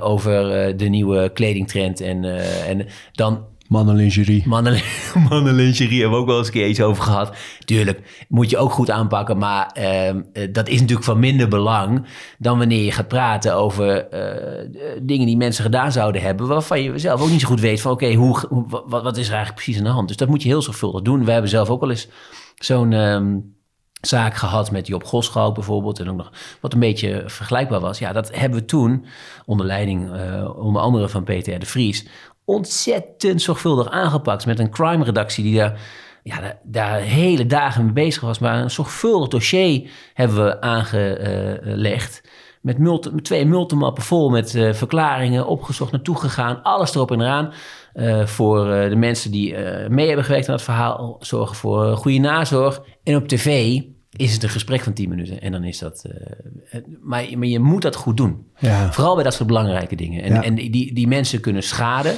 over 0.00 0.76
de 0.76 0.88
nieuwe 0.88 1.30
kledingtrend. 1.32 2.00
En, 2.00 2.24
en 2.66 2.86
dan 3.12 3.46
Mannenlingerie. 3.72 4.42
Mannen, 4.46 4.80
mannenlingerie 5.28 6.00
hebben 6.00 6.18
we 6.18 6.22
ook 6.22 6.28
wel 6.28 6.38
eens 6.38 6.46
een 6.46 6.52
keer 6.52 6.68
iets 6.68 6.80
over 6.80 7.02
gehad. 7.02 7.36
Tuurlijk, 7.64 8.26
moet 8.28 8.50
je 8.50 8.58
ook 8.58 8.72
goed 8.72 8.90
aanpakken. 8.90 9.38
Maar 9.38 9.76
uh, 9.78 10.46
dat 10.52 10.68
is 10.68 10.80
natuurlijk 10.80 11.06
van 11.06 11.18
minder 11.18 11.48
belang 11.48 12.06
dan 12.38 12.58
wanneer 12.58 12.84
je 12.84 12.92
gaat 12.92 13.08
praten 13.08 13.54
over 13.54 14.14
uh, 14.14 14.70
dingen 15.02 15.26
die 15.26 15.36
mensen 15.36 15.64
gedaan 15.64 15.92
zouden 15.92 16.22
hebben. 16.22 16.46
Waarvan 16.46 16.82
je 16.82 16.98
zelf 16.98 17.20
ook 17.20 17.30
niet 17.30 17.40
zo 17.40 17.48
goed 17.48 17.60
weet 17.60 17.80
van 17.80 17.92
oké, 17.92 18.12
hoe, 18.14 18.46
wat, 18.68 19.02
wat, 19.02 19.16
is 19.16 19.26
er 19.26 19.34
eigenlijk 19.34 19.54
precies 19.54 19.78
aan 19.78 19.84
de 19.84 19.90
hand. 19.90 20.08
Dus 20.08 20.16
dat 20.16 20.28
moet 20.28 20.42
je 20.42 20.48
heel 20.48 20.62
zorgvuldig 20.62 21.02
doen. 21.02 21.24
We 21.24 21.32
hebben 21.32 21.50
zelf 21.50 21.68
ook 21.68 21.80
wel 21.80 21.90
eens 21.90 22.08
zo'n... 22.54 22.92
Um, 22.92 23.60
zaak 24.00 24.34
gehad 24.34 24.70
met 24.70 24.86
Job 24.86 25.04
Goschalk 25.04 25.54
bijvoorbeeld. 25.54 25.98
En 26.00 26.10
ook 26.10 26.16
nog 26.16 26.32
wat 26.60 26.72
een 26.72 26.80
beetje 26.80 27.22
vergelijkbaar 27.26 27.80
was. 27.80 27.98
Ja, 27.98 28.12
dat 28.12 28.34
hebben 28.34 28.58
we 28.58 28.64
toen 28.64 29.04
onder 29.46 29.66
leiding 29.66 30.10
onder 30.56 30.82
andere 30.82 31.08
van 31.08 31.24
Peter 31.24 31.58
de 31.58 31.66
Vries 31.66 32.06
ontzettend 32.52 33.42
zorgvuldig 33.42 33.90
aangepakt. 33.90 34.46
Met 34.46 34.58
een 34.58 34.70
crime-redactie 34.70 35.44
die 35.44 35.56
daar, 35.56 35.80
ja, 36.22 36.40
daar, 36.40 36.58
daar 36.62 37.00
hele 37.00 37.46
dagen 37.46 37.84
mee 37.84 37.92
bezig 37.92 38.22
was. 38.22 38.38
Maar 38.38 38.62
een 38.62 38.70
zorgvuldig 38.70 39.28
dossier 39.28 39.90
hebben 40.14 40.44
we 40.44 40.60
aangelegd. 40.60 42.22
Met, 42.60 42.78
multi, 42.78 43.10
met 43.10 43.24
twee 43.24 43.46
multimappen 43.46 44.02
vol 44.02 44.30
met 44.30 44.54
uh, 44.54 44.72
verklaringen, 44.72 45.46
opgezocht, 45.46 45.92
naartoe 45.92 46.16
gegaan. 46.16 46.62
Alles 46.62 46.94
erop 46.94 47.10
en 47.10 47.20
eraan. 47.20 47.52
Uh, 47.94 48.26
voor 48.26 48.66
uh, 48.66 48.88
de 48.88 48.96
mensen 48.96 49.30
die 49.30 49.56
mee 49.88 50.06
hebben 50.06 50.24
gewerkt 50.24 50.48
aan 50.48 50.54
het 50.54 50.64
verhaal. 50.64 51.16
Zorgen 51.20 51.56
voor 51.56 51.96
goede 51.96 52.18
nazorg. 52.18 52.82
En 53.04 53.16
op 53.16 53.28
tv 53.28 53.80
is 54.16 54.32
het 54.32 54.42
een 54.42 54.48
gesprek 54.48 54.80
van 54.80 54.92
10 54.92 55.08
minuten. 55.08 55.40
En 55.40 55.52
dan 55.52 55.64
is 55.64 55.78
dat. 55.78 56.04
Uh, 56.06 56.80
maar, 57.02 57.26
maar 57.36 57.46
je 57.46 57.58
moet 57.58 57.82
dat 57.82 57.96
goed 57.96 58.16
doen. 58.16 58.46
Ja. 58.58 58.92
Vooral 58.92 59.14
bij 59.14 59.24
dat 59.24 59.34
soort 59.34 59.48
belangrijke 59.48 59.96
dingen. 59.96 60.22
En, 60.22 60.34
ja. 60.34 60.42
en 60.42 60.54
die, 60.54 60.94
die 60.94 61.08
mensen 61.08 61.40
kunnen 61.40 61.62
schaden. 61.62 62.16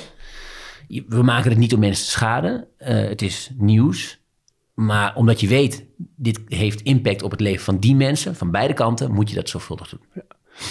We 1.08 1.22
maken 1.22 1.50
het 1.50 1.58
niet 1.58 1.74
om 1.74 1.80
mensen 1.80 2.04
te 2.04 2.10
schaden. 2.10 2.66
Uh, 2.78 2.88
het 2.88 3.22
is 3.22 3.50
nieuws. 3.56 4.22
Maar 4.74 5.14
omdat 5.14 5.40
je 5.40 5.48
weet, 5.48 5.84
dit 6.16 6.40
heeft 6.46 6.80
impact 6.80 7.22
op 7.22 7.30
het 7.30 7.40
leven 7.40 7.64
van 7.64 7.78
die 7.78 7.94
mensen, 7.94 8.36
van 8.36 8.50
beide 8.50 8.74
kanten, 8.74 9.12
moet 9.12 9.28
je 9.28 9.34
dat 9.34 9.48
zorgvuldig 9.48 9.88
doen. 9.88 10.00
Ja. 10.14 10.22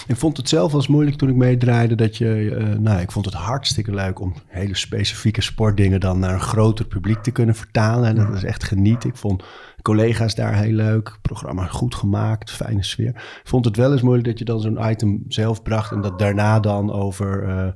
Ik 0.07 0.15
vond 0.15 0.37
het 0.37 0.49
zelf 0.49 0.73
als 0.73 0.87
moeilijk 0.87 1.17
toen 1.17 1.29
ik 1.29 1.35
meedraaide 1.35 1.95
dat 1.95 2.17
je, 2.17 2.25
uh, 2.25 2.77
nou, 2.79 3.01
ik 3.01 3.11
vond 3.11 3.25
het 3.25 3.33
hartstikke 3.33 3.93
leuk 3.93 4.19
om 4.19 4.33
hele 4.47 4.75
specifieke 4.75 5.41
sportdingen 5.41 5.99
dan 5.99 6.19
naar 6.19 6.33
een 6.33 6.39
groter 6.39 6.85
publiek 6.85 7.23
te 7.23 7.31
kunnen 7.31 7.55
vertalen. 7.55 8.09
En 8.09 8.15
dat 8.15 8.35
is 8.35 8.43
echt 8.43 8.63
genieten. 8.63 9.09
Ik 9.09 9.15
vond 9.15 9.43
collega's 9.81 10.35
daar 10.35 10.55
heel 10.55 10.73
leuk, 10.73 11.17
programma 11.21 11.65
goed 11.65 11.95
gemaakt, 11.95 12.51
fijne 12.51 12.83
sfeer. 12.83 13.09
Ik 13.09 13.41
vond 13.43 13.65
het 13.65 13.75
wel 13.75 13.91
eens 13.91 14.01
moeilijk 14.01 14.27
dat 14.27 14.39
je 14.39 14.45
dan 14.45 14.59
zo'n 14.59 14.89
item 14.89 15.23
zelf 15.27 15.61
bracht 15.61 15.91
en 15.91 16.01
dat 16.01 16.19
daarna 16.19 16.59
dan 16.59 16.91
over 16.91 17.47
uh, 17.47 17.67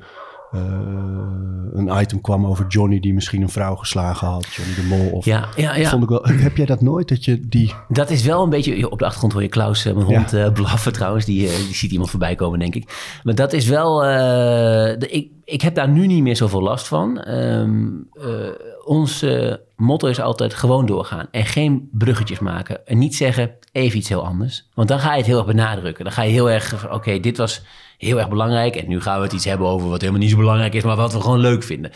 uh, 0.52 0.62
een 1.74 2.02
item 2.02 2.22
kwam 2.22 2.46
over 2.46 2.68
Johnny 2.68 3.00
die 3.00 3.14
misschien 3.14 3.42
een 3.42 3.50
vrouw 3.50 3.76
geslagen 3.76 4.28
had, 4.28 4.48
Johnny 4.54 4.76
de 4.76 4.84
Mol. 4.84 5.10
Of, 5.10 5.26
ja, 5.26 5.48
ja, 5.56 5.76
ja. 5.76 5.90
Vond 5.90 6.04
ik 6.04 6.10
wel, 6.10 6.24
heb 6.24 6.58
jij 6.58 6.66
dat 6.66 6.82
nooit, 6.82 7.08
dat 7.08 7.26
je 7.26 7.48
die... 7.48 7.74
Dat 7.88 8.10
is 8.10 8.24
wel 8.24 8.44
een 8.44 8.50
beetje, 8.50 8.92
op 8.92 9.00
de 9.00 9.06
achtergrond 9.06 9.34
hoor 9.34 9.42
je 9.42 9.48
Klaus, 9.48 9.84
mijn 9.84 10.02
hond, 10.02 10.32
ja. 10.32 10.52
blaffen 10.52 10.94
trouwens, 10.94 11.26
die, 11.26 11.48
die 11.48 11.76
ziet 11.76 11.92
iemand 11.92 12.10
voorbij 12.10 12.36
komen 12.36 12.60
denk 12.60 12.76
ik. 12.76 13.20
Maar 13.24 13.36
dat 13.36 13.54
is 13.54 13.68
wel, 13.68 14.00
de, 14.00 15.08
ik, 15.10 15.32
ik 15.44 15.62
heb 15.62 15.76
daar 15.76 15.90
nu 15.90 16.08
niet 16.08 16.24
meer 16.24 16.36
zoveel 16.36 16.62
last 16.62 16.88
van. 16.88 17.30
Um, 17.30 18.10
ons 18.86 19.26
motto 19.76 20.08
is 20.08 20.20
altijd 20.20 20.54
gewoon 20.54 20.86
doorgaan 20.86 21.28
en 21.32 21.46
geen 21.46 21.90
bruggetjes 21.92 22.40
maken. 22.40 22.88
En 22.88 22.98
niet 22.98 23.16
zeggen 23.16 23.52
even 23.72 23.98
iets 23.98 24.10
heel 24.10 24.26
anders. 24.26 24.70
Want 24.74 24.88
dan 24.88 25.00
ga 25.00 25.12
je 25.12 25.18
het 25.18 25.26
heel 25.26 25.38
erg 25.38 25.48
benadrukken. 25.48 26.04
Dan 26.04 26.14
ga 26.14 26.22
je 26.22 26.32
heel 26.32 26.50
erg, 26.50 26.86
oké, 26.86 26.96
okay, 26.96 27.20
dit 27.20 27.38
was 27.38 27.64
heel 27.98 28.18
erg 28.18 28.30
belangrijk. 28.30 28.76
En 28.76 28.88
nu 28.88 29.02
gaan 29.02 29.18
we 29.18 29.24
het 29.24 29.34
iets 29.34 29.46
hebben 29.46 29.68
over 29.68 29.90
wat 29.90 30.00
helemaal 30.02 30.22
niet 30.22 30.32
zo 30.32 30.38
belangrijk 30.38 30.74
is, 30.74 30.84
maar 30.84 30.96
wat 30.96 31.14
we 31.14 31.22
gewoon 31.22 31.40
leuk 31.40 31.64
vinden. 31.64 31.92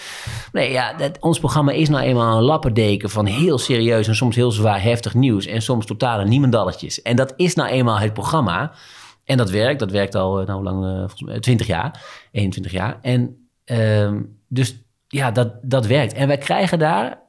Nee, 0.51 0.71
ja, 0.71 0.93
dat, 0.93 1.17
ons 1.19 1.39
programma 1.39 1.71
is 1.71 1.89
nou 1.89 2.03
eenmaal 2.03 2.37
een 2.37 2.43
lappendeken 2.43 3.09
van 3.09 3.25
heel 3.25 3.57
serieus 3.57 4.07
en 4.07 4.15
soms 4.15 4.35
heel 4.35 4.51
zwaar 4.51 4.81
heftig 4.81 5.13
nieuws. 5.13 5.45
En 5.45 5.61
soms 5.61 5.85
totale 5.85 6.25
niemendalletjes. 6.25 7.01
En 7.01 7.15
dat 7.15 7.33
is 7.35 7.55
nou 7.55 7.69
eenmaal 7.69 7.99
het 7.99 8.13
programma. 8.13 8.71
En 9.25 9.37
dat 9.37 9.49
werkt, 9.49 9.79
dat 9.79 9.91
werkt 9.91 10.15
al, 10.15 10.43
nou 10.43 10.63
lang, 10.63 10.85
uh, 10.85 10.99
volgens 10.99 11.21
mij 11.21 11.39
20 11.39 11.67
jaar, 11.67 12.01
21 12.31 12.71
jaar. 12.71 12.97
En 13.01 13.47
uh, 13.65 14.11
dus 14.47 14.75
ja, 15.07 15.31
dat, 15.31 15.53
dat 15.61 15.85
werkt. 15.85 16.13
En 16.13 16.27
wij 16.27 16.37
krijgen 16.37 16.79
daar 16.79 17.19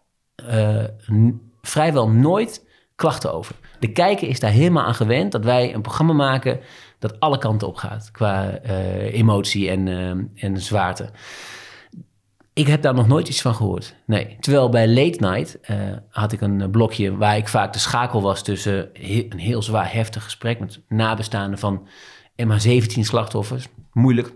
vrijwel 1.62 2.08
nooit 2.08 2.64
klachten 2.94 3.32
over. 3.32 3.54
De 3.78 3.92
kijker 3.92 4.28
is 4.28 4.40
daar 4.40 4.50
helemaal 4.50 4.84
aan 4.84 4.94
gewend 4.94 5.32
dat 5.32 5.44
wij 5.44 5.74
een 5.74 5.82
programma 5.82 6.12
maken 6.12 6.60
dat 7.02 7.20
alle 7.20 7.38
kanten 7.38 7.68
op 7.68 7.76
gaat 7.76 8.10
qua 8.10 8.60
uh, 8.66 9.14
emotie 9.14 9.70
en, 9.70 9.86
uh, 9.86 10.44
en 10.44 10.60
zwaarte. 10.60 11.10
Ik 12.52 12.66
heb 12.66 12.82
daar 12.82 12.94
nog 12.94 13.06
nooit 13.06 13.28
iets 13.28 13.42
van 13.42 13.54
gehoord. 13.54 13.94
Nee. 14.06 14.36
Terwijl 14.40 14.68
bij 14.68 14.88
Late 14.88 15.18
Night 15.20 15.58
had 16.08 16.32
ik 16.32 16.40
een 16.40 16.70
blokje 16.70 17.16
waar 17.16 17.36
ik 17.36 17.48
vaak 17.48 17.72
de 17.72 17.78
schakel 17.78 18.22
was 18.22 18.42
tussen 18.42 18.90
een 19.30 19.38
heel 19.38 19.62
zwaar 19.62 19.92
heftig 19.92 20.24
gesprek 20.24 20.60
met 20.60 20.80
nabestaanden 20.88 21.58
van 21.58 21.88
MH17 22.42 23.00
slachtoffers. 23.00 23.68
Moeilijk. 23.92 24.32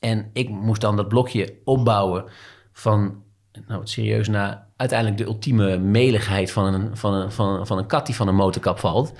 En 0.00 0.30
ik 0.32 0.48
moest 0.48 0.80
dan 0.80 0.96
dat 0.96 1.08
blokje 1.08 1.54
opbouwen 1.64 2.24
van 2.72 3.22
nou, 3.66 3.80
serieus 3.84 4.28
naar 4.28 4.66
uiteindelijk 4.76 5.18
de 5.18 5.24
ultieme 5.24 5.78
meligheid 5.78 6.50
van 6.50 6.74
een, 6.74 6.96
van, 6.96 7.14
een, 7.14 7.32
van, 7.32 7.66
van 7.66 7.78
een 7.78 7.86
kat 7.86 8.06
die 8.06 8.14
van 8.14 8.28
een 8.28 8.34
motorkap 8.34 8.78
valt. 8.78 9.12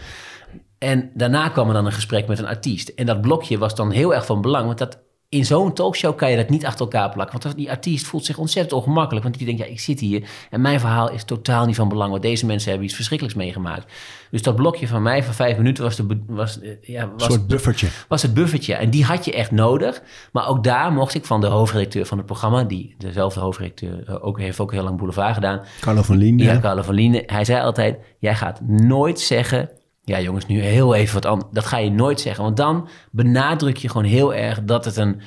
En 0.83 1.11
daarna 1.15 1.49
kwam 1.49 1.69
er 1.69 1.75
dan 1.75 1.87
een 1.87 1.93
gesprek 1.93 2.27
met 2.27 2.39
een 2.39 2.47
artiest. 2.47 2.89
En 2.89 3.07
dat 3.07 3.21
blokje 3.21 3.59
was 3.59 3.75
dan 3.75 3.91
heel 3.91 4.15
erg 4.15 4.27
van 4.27 4.41
belang, 4.41 4.67
want 4.67 4.79
dat 4.79 4.99
in 5.29 5.45
zo'n 5.45 5.73
talkshow 5.73 6.17
kan 6.17 6.31
je 6.31 6.37
dat 6.37 6.49
niet 6.49 6.67
achter 6.67 6.81
elkaar 6.81 7.11
plakken. 7.11 7.43
Want 7.43 7.57
die 7.57 7.71
artiest 7.71 8.07
voelt 8.07 8.25
zich 8.25 8.39
ontzettend 8.39 8.81
ongemakkelijk. 8.81 9.25
Want 9.25 9.39
die 9.39 9.47
denkt, 9.47 9.62
ja, 9.62 9.67
ik 9.67 9.81
zit 9.81 10.01
hier 10.01 10.29
en 10.51 10.61
mijn 10.61 10.81
verhaal 10.81 11.11
is 11.11 11.25
totaal 11.25 11.67
niet 11.67 11.77
van 11.77 11.89
belang. 11.89 12.11
Want 12.11 12.23
deze 12.23 12.47
mensen 12.47 12.69
hebben 12.69 12.87
iets 12.87 12.95
verschrikkelijks 12.95 13.39
meegemaakt. 13.39 13.93
Dus 14.31 14.43
dat 14.43 14.57
blokje 14.57 14.89
van 14.89 15.03
mij 15.03 15.25
van 15.25 15.35
vijf 15.35 15.57
minuten 15.57 15.85
was, 15.85 15.97
de, 15.97 16.23
was, 16.27 16.61
eh, 16.61 16.71
ja, 16.83 17.11
was, 17.12 17.27
een 17.27 17.33
soort 17.33 17.47
buffertje. 17.47 17.89
Was 18.09 18.23
het 18.23 18.35
buffertje. 18.35 18.75
En 18.75 18.91
die 18.91 19.05
had 19.05 19.25
je 19.25 19.33
echt 19.33 19.51
nodig. 19.51 20.03
Maar 20.33 20.49
ook 20.49 20.65
daar 20.65 20.93
mocht 20.93 21.15
ik 21.15 21.25
van 21.25 21.41
de 21.41 21.47
hoofdredacteur 21.47 22.07
van 22.07 22.17
het 22.17 22.27
programma... 22.27 22.65
die 22.65 22.95
dezelfde 22.99 23.41
hoofdredacteur 23.41 24.05
eh, 24.07 24.25
ook, 24.27 24.39
heeft 24.39 24.61
ook 24.61 24.73
heel 24.73 24.83
lang 24.83 24.97
Boulevard 24.97 25.35
gedaan. 25.35 25.61
Carlo 25.81 26.03
van 26.03 26.17
Lien. 26.17 26.39
Ja, 26.39 26.59
Carlo 26.61 26.83
van 26.83 26.95
Lien. 26.95 27.23
Hij 27.27 27.45
zei 27.45 27.62
altijd, 27.62 27.99
jij 28.19 28.35
gaat 28.35 28.61
nooit 28.61 29.21
zeggen... 29.21 29.71
Ja, 30.12 30.21
jongens, 30.21 30.47
nu 30.47 30.61
heel 30.61 30.95
even 30.95 31.14
wat 31.14 31.25
anders. 31.25 31.52
Dat 31.52 31.66
ga 31.66 31.78
je 31.78 31.90
nooit 31.90 32.21
zeggen. 32.21 32.45
Want 32.45 32.57
dan 32.57 32.88
benadruk 33.11 33.76
je 33.76 33.88
gewoon 33.88 34.07
heel 34.07 34.35
erg 34.35 34.62
dat 34.62 34.85
het 34.85 34.97
een 34.97 35.21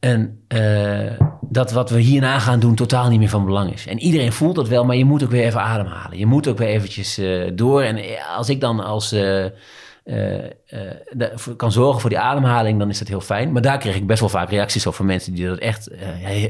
en 0.00 0.44
uh, 0.48 1.12
dat 1.40 1.72
wat 1.72 1.90
we 1.90 2.00
hierna 2.00 2.38
gaan 2.38 2.60
doen 2.60 2.74
totaal 2.74 3.08
niet 3.08 3.18
meer 3.18 3.28
van 3.28 3.44
belang 3.44 3.72
is. 3.72 3.86
En 3.86 3.98
iedereen 3.98 4.32
voelt 4.32 4.54
dat 4.54 4.68
wel, 4.68 4.84
maar 4.84 4.96
je 4.96 5.04
moet 5.04 5.22
ook 5.24 5.30
weer 5.30 5.44
even 5.44 5.60
ademhalen. 5.60 6.18
Je 6.18 6.26
moet 6.26 6.48
ook 6.48 6.58
weer 6.58 6.68
eventjes 6.68 7.18
uh, 7.18 7.50
door. 7.54 7.82
En 7.82 7.98
als 8.36 8.48
ik 8.48 8.60
dan 8.60 8.80
als 8.80 9.12
uh, 10.04 10.34
uh, 10.34 11.56
kan 11.56 11.72
zorgen 11.72 12.00
voor 12.00 12.10
die 12.10 12.18
ademhaling, 12.18 12.78
dan 12.78 12.88
is 12.88 12.98
dat 12.98 13.08
heel 13.08 13.20
fijn. 13.20 13.52
Maar 13.52 13.62
daar 13.62 13.78
kreeg 13.78 13.96
ik 13.96 14.06
best 14.06 14.20
wel 14.20 14.28
vaak 14.28 14.50
reacties 14.50 14.86
over 14.86 15.04
mensen 15.04 15.34
die 15.34 15.46
dat 15.46 15.58
echt 15.58 15.92
uh, 15.92 16.44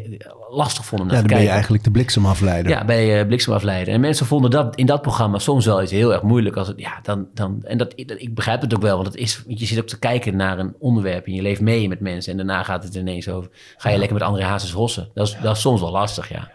lastig 0.50 0.84
vonden. 0.84 1.06
Ja, 1.06 1.14
dan 1.14 1.26
ben 1.26 1.42
je 1.42 1.48
eigenlijk 1.48 1.84
de 1.84 1.90
bliksemafleider. 1.90 2.72
Ja, 2.72 2.84
ben 2.84 2.96
je 2.96 3.26
bliksemafleider. 3.26 3.94
En 3.94 4.00
mensen 4.00 4.26
vonden 4.26 4.50
dat 4.50 4.76
in 4.76 4.86
dat 4.86 5.02
programma 5.02 5.38
soms 5.38 5.66
wel 5.66 5.82
iets 5.82 5.92
heel 5.92 6.12
erg 6.12 6.22
moeilijk. 6.22 6.56
Als 6.56 6.68
het, 6.68 6.80
ja, 6.80 6.98
dan, 7.02 7.26
dan, 7.34 7.62
en 7.64 7.78
dat, 7.78 7.92
ik 7.96 8.34
begrijp 8.34 8.60
het 8.60 8.74
ook 8.74 8.82
wel, 8.82 8.94
want 8.94 9.06
het 9.06 9.16
is, 9.16 9.42
je 9.46 9.66
zit 9.66 9.78
ook 9.78 9.86
te 9.86 9.98
kijken 9.98 10.36
naar 10.36 10.58
een 10.58 10.74
onderwerp 10.78 11.26
en 11.26 11.32
je 11.32 11.42
leeft 11.42 11.60
mee 11.60 11.88
met 11.88 12.00
mensen. 12.00 12.30
En 12.30 12.36
daarna 12.36 12.62
gaat 12.62 12.84
het 12.84 12.94
ineens 12.94 13.28
over, 13.28 13.50
ga 13.76 13.88
je 13.88 13.94
ja. 13.94 14.00
lekker 14.00 14.18
met 14.18 14.28
André 14.28 14.44
Hazes 14.44 14.72
rossen. 14.72 15.08
Dat 15.14 15.26
is, 15.26 15.36
dat 15.42 15.56
is 15.56 15.62
soms 15.62 15.80
wel 15.80 15.90
lastig, 15.90 16.28
ja. 16.28 16.50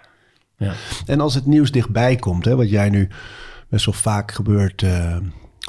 ja. 0.58 0.74
En 1.06 1.20
als 1.20 1.34
het 1.34 1.46
nieuws 1.46 1.72
dichtbij 1.72 2.16
komt, 2.16 2.46
hè, 2.46 2.56
wat 2.56 2.70
jij 2.70 2.90
nu 2.90 3.10
best 3.70 3.86
wel 3.86 3.96
vaak 3.96 4.32
gebeurt 4.32 4.86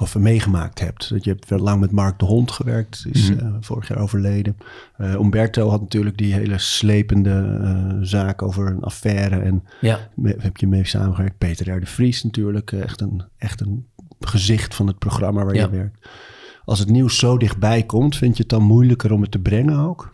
of 0.01 0.19
meegemaakt 0.19 0.81
hebt. 0.81 1.11
Dat 1.11 1.25
je 1.25 1.31
hebt 1.31 1.61
lang 1.61 1.81
met 1.81 1.91
Mark 1.91 2.19
de 2.19 2.25
Hond 2.25 2.51
gewerkt, 2.51 3.07
is 3.13 3.31
mm 3.31 3.39
-hmm. 3.39 3.49
uh, 3.49 3.55
vorig 3.61 3.89
jaar 3.89 3.99
overleden. 3.99 4.57
Uh, 4.99 5.13
Umberto 5.13 5.69
had 5.69 5.81
natuurlijk 5.81 6.19
die 6.19 6.33
hele 6.33 6.59
slepende 6.59 7.59
uh, 7.61 8.07
zaak 8.07 8.43
over 8.43 8.67
een 8.67 8.83
affaire 8.83 9.41
en 9.41 9.65
ja. 9.81 9.99
me, 10.15 10.37
heb 10.39 10.57
je 10.57 10.67
mee 10.67 10.87
samengewerkt. 10.87 11.39
Peter 11.39 11.77
R. 11.77 11.81
de 11.81 11.87
Vries 11.87 12.23
natuurlijk, 12.23 12.73
echt, 12.73 13.01
een, 13.01 13.23
echt 13.37 13.61
een 13.61 13.87
gezicht 14.21 14.75
van 14.75 14.87
het 14.87 14.99
programma 14.99 15.45
waar 15.45 15.55
ja. 15.55 15.63
je 15.63 15.71
werkt. 15.71 16.09
Als 16.65 16.79
het 16.79 16.91
nieuws 16.91 17.19
zo 17.19 17.37
dichtbij 17.37 17.83
komt, 17.83 18.17
vind 18.17 18.37
je 18.37 18.43
het 18.43 18.51
dan 18.51 18.63
moeilijker 18.63 19.13
om 19.13 19.23
het 19.23 19.31
te 19.31 19.39
brengen 19.39 19.79
ook? 19.79 20.13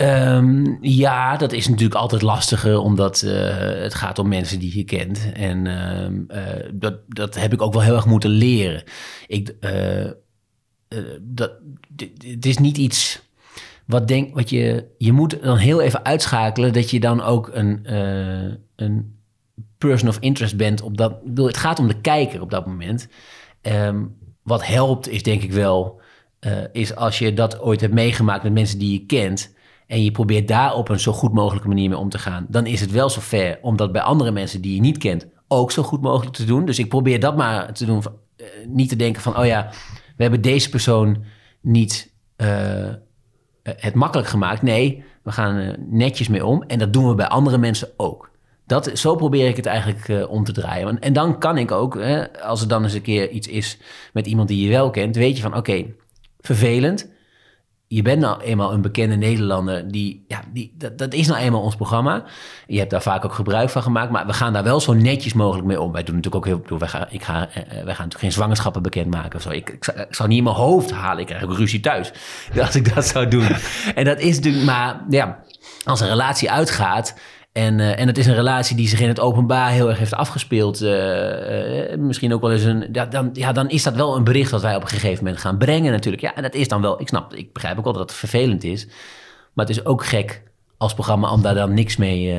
Um, 0.00 0.78
ja, 0.80 1.36
dat 1.36 1.52
is 1.52 1.68
natuurlijk 1.68 2.00
altijd 2.00 2.22
lastiger, 2.22 2.78
omdat 2.78 3.22
uh, 3.22 3.32
het 3.58 3.94
gaat 3.94 4.18
om 4.18 4.28
mensen 4.28 4.58
die 4.58 4.76
je 4.76 4.84
kent. 4.84 5.32
En 5.32 5.64
uh, 5.64 6.38
uh, 6.38 6.70
dat, 6.74 6.98
dat 7.08 7.34
heb 7.34 7.52
ik 7.52 7.62
ook 7.62 7.72
wel 7.72 7.82
heel 7.82 7.94
erg 7.94 8.06
moeten 8.06 8.30
leren. 8.30 8.82
Ik, 9.26 9.54
dat, 11.20 11.52
het 12.26 12.46
is 12.46 12.58
niet 12.58 12.76
iets 12.76 13.22
wat 13.84 14.08
denk, 14.08 14.34
wat 14.34 14.50
je, 14.50 14.84
je 14.98 15.12
moet 15.12 15.42
dan 15.42 15.56
heel 15.56 15.80
even 15.80 16.04
uitschakelen 16.04 16.72
dat 16.72 16.90
je 16.90 17.00
dan 17.00 17.22
ook 17.22 17.50
een, 17.52 17.94
een 18.76 19.18
person 19.78 20.08
of 20.08 20.18
interest 20.20 20.56
bent. 20.56 20.82
Op 20.82 20.96
dat, 20.96 21.16
het 21.34 21.56
gaat 21.56 21.78
om 21.78 21.88
de 21.88 22.00
kijker 22.00 22.40
op 22.40 22.50
dat 22.50 22.66
moment. 22.66 23.08
Um, 23.62 24.16
wat 24.42 24.66
helpt 24.66 25.08
is 25.08 25.22
denk 25.22 25.42
ik 25.42 25.52
wel, 25.52 26.00
is 26.72 26.94
als 26.94 27.18
je 27.18 27.34
dat 27.34 27.60
ooit 27.60 27.80
hebt 27.80 27.94
meegemaakt 27.94 28.42
met 28.42 28.52
mensen 28.52 28.78
die 28.78 28.92
je 28.92 29.06
kent 29.06 29.56
en 29.88 30.04
je 30.04 30.10
probeert 30.10 30.48
daar 30.48 30.74
op 30.74 30.88
een 30.88 31.00
zo 31.00 31.12
goed 31.12 31.32
mogelijke 31.32 31.68
manier 31.68 31.88
mee 31.88 31.98
om 31.98 32.08
te 32.08 32.18
gaan, 32.18 32.46
dan 32.48 32.66
is 32.66 32.80
het 32.80 32.90
wel 32.90 33.10
zo 33.10 33.20
om 33.60 33.76
dat 33.76 33.92
bij 33.92 34.02
andere 34.02 34.30
mensen 34.30 34.60
die 34.60 34.74
je 34.74 34.80
niet 34.80 34.98
kent 34.98 35.26
ook 35.48 35.72
zo 35.72 35.82
goed 35.82 36.00
mogelijk 36.00 36.36
te 36.36 36.44
doen. 36.44 36.64
Dus 36.64 36.78
ik 36.78 36.88
probeer 36.88 37.20
dat 37.20 37.36
maar 37.36 37.72
te 37.72 37.84
doen. 37.84 38.02
Uh, 38.36 38.46
niet 38.66 38.88
te 38.88 38.96
denken 38.96 39.22
van, 39.22 39.38
oh 39.38 39.46
ja, 39.46 39.70
we 40.16 40.22
hebben 40.22 40.40
deze 40.40 40.68
persoon 40.68 41.24
niet 41.60 42.12
uh, 42.36 42.92
het 43.62 43.94
makkelijk 43.94 44.28
gemaakt. 44.28 44.62
Nee, 44.62 45.04
we 45.22 45.32
gaan 45.32 45.56
er 45.56 45.76
netjes 45.78 46.28
mee 46.28 46.46
om. 46.46 46.62
En 46.62 46.78
dat 46.78 46.92
doen 46.92 47.08
we 47.08 47.14
bij 47.14 47.28
andere 47.28 47.58
mensen 47.58 47.88
ook. 47.96 48.30
Dat, 48.66 48.90
zo 48.94 49.14
probeer 49.14 49.48
ik 49.48 49.56
het 49.56 49.66
eigenlijk 49.66 50.30
om 50.30 50.44
te 50.44 50.52
draaien. 50.52 51.00
En, 51.00 51.12
dan 51.12 51.38
kan 51.38 51.58
ik 51.58 51.70
ook, 51.70 51.94
hè, 51.94 52.42
als 52.42 52.60
er 52.60 52.68
dan 52.68 52.82
eens 52.82 52.92
een 52.92 53.02
keer 53.02 53.30
iets 53.30 53.48
is 53.48 53.78
met 54.12 54.26
iemand 54.26 54.48
die 54.48 54.64
je 54.64 54.68
wel 54.68 54.90
kent, 54.90 55.16
weet 55.16 55.36
je 55.36 55.42
van, 55.42 55.56
oké, 55.56 55.84
vervelend 56.40 57.08
je 57.88 58.02
bent 58.02 58.20
nou 58.20 58.40
eenmaal 58.42 58.72
een 58.72 58.80
bekende 58.80 59.16
Nederlander. 59.16 59.90
Die, 59.90 60.24
ja, 60.28 60.40
die, 60.52 60.72
dat, 60.74 60.98
dat 60.98 61.12
is 61.12 61.26
nou 61.26 61.40
eenmaal 61.40 61.62
ons 61.62 61.76
programma. 61.76 62.24
Je 62.66 62.78
hebt 62.78 62.90
daar 62.90 63.02
vaak 63.02 63.24
ook 63.24 63.32
gebruik 63.32 63.70
van 63.70 63.82
gemaakt. 63.82 64.10
Maar 64.10 64.26
we 64.26 64.32
gaan 64.32 64.52
daar 64.52 64.62
wel 64.62 64.80
zo 64.80 64.92
netjes 64.92 65.32
mogelijk 65.32 65.66
mee 65.66 65.80
om. 65.80 65.92
Wij 65.92 66.02
doen 66.02 66.14
natuurlijk 66.14 66.46
ook 66.46 66.52
heel 66.52 66.62
veel. 66.66 66.78
Wij 66.78 66.88
gaan, 66.88 67.06
ik 67.10 67.22
ga, 67.22 67.40
uh, 67.40 67.54
wij 67.64 67.74
gaan 67.74 67.84
natuurlijk 67.84 68.18
geen 68.18 68.32
zwangerschappen 68.32 68.82
bekendmaken 68.82 69.34
of 69.34 69.42
zo. 69.42 69.50
Ik, 69.50 69.70
ik, 69.70 69.86
ik, 69.86 70.14
zou 70.14 70.28
niet 70.28 70.38
in 70.38 70.44
mijn 70.44 70.56
hoofd 70.56 70.90
halen. 70.90 71.20
Ik 71.20 71.26
krijg 71.26 71.42
ook 71.42 71.56
ruzie 71.56 71.80
thuis. 71.80 72.12
Als 72.60 72.74
ik 72.74 72.94
dat 72.94 73.06
zou 73.06 73.28
doen. 73.28 73.48
en 73.94 74.04
dat 74.04 74.18
is 74.18 74.36
natuurlijk. 74.36 74.64
Maar 74.64 75.00
ja, 75.08 75.38
als 75.84 76.00
een 76.00 76.08
relatie 76.08 76.50
uitgaat. 76.50 77.14
En, 77.52 77.78
uh, 77.78 78.00
en 78.00 78.06
het 78.06 78.18
is 78.18 78.26
een 78.26 78.34
relatie 78.34 78.76
die 78.76 78.88
zich 78.88 79.00
in 79.00 79.08
het 79.08 79.20
openbaar 79.20 79.70
heel 79.70 79.88
erg 79.88 79.98
heeft 79.98 80.14
afgespeeld. 80.14 80.82
Uh, 80.82 81.90
uh, 81.90 81.98
misschien 81.98 82.32
ook 82.32 82.40
wel 82.40 82.52
eens 82.52 82.62
een. 82.62 82.88
Ja 82.92 83.06
dan, 83.06 83.30
ja, 83.32 83.52
dan 83.52 83.68
is 83.68 83.82
dat 83.82 83.94
wel 83.94 84.16
een 84.16 84.24
bericht 84.24 84.50
dat 84.50 84.62
wij 84.62 84.76
op 84.76 84.82
een 84.82 84.88
gegeven 84.88 85.24
moment 85.24 85.42
gaan 85.42 85.58
brengen, 85.58 85.92
natuurlijk. 85.92 86.22
Ja, 86.22 86.34
en 86.34 86.42
dat 86.42 86.54
is 86.54 86.68
dan 86.68 86.82
wel. 86.82 87.00
Ik 87.00 87.08
snap, 87.08 87.34
ik 87.34 87.52
begrijp 87.52 87.78
ook 87.78 87.84
wel 87.84 87.92
dat 87.92 88.02
het 88.02 88.18
vervelend 88.18 88.64
is. 88.64 88.86
Maar 89.52 89.66
het 89.66 89.76
is 89.76 89.84
ook 89.84 90.04
gek 90.04 90.42
als 90.76 90.94
programma 90.94 91.32
om 91.32 91.42
daar 91.42 91.54
dan 91.54 91.74
niks 91.74 91.96
mee 91.96 92.34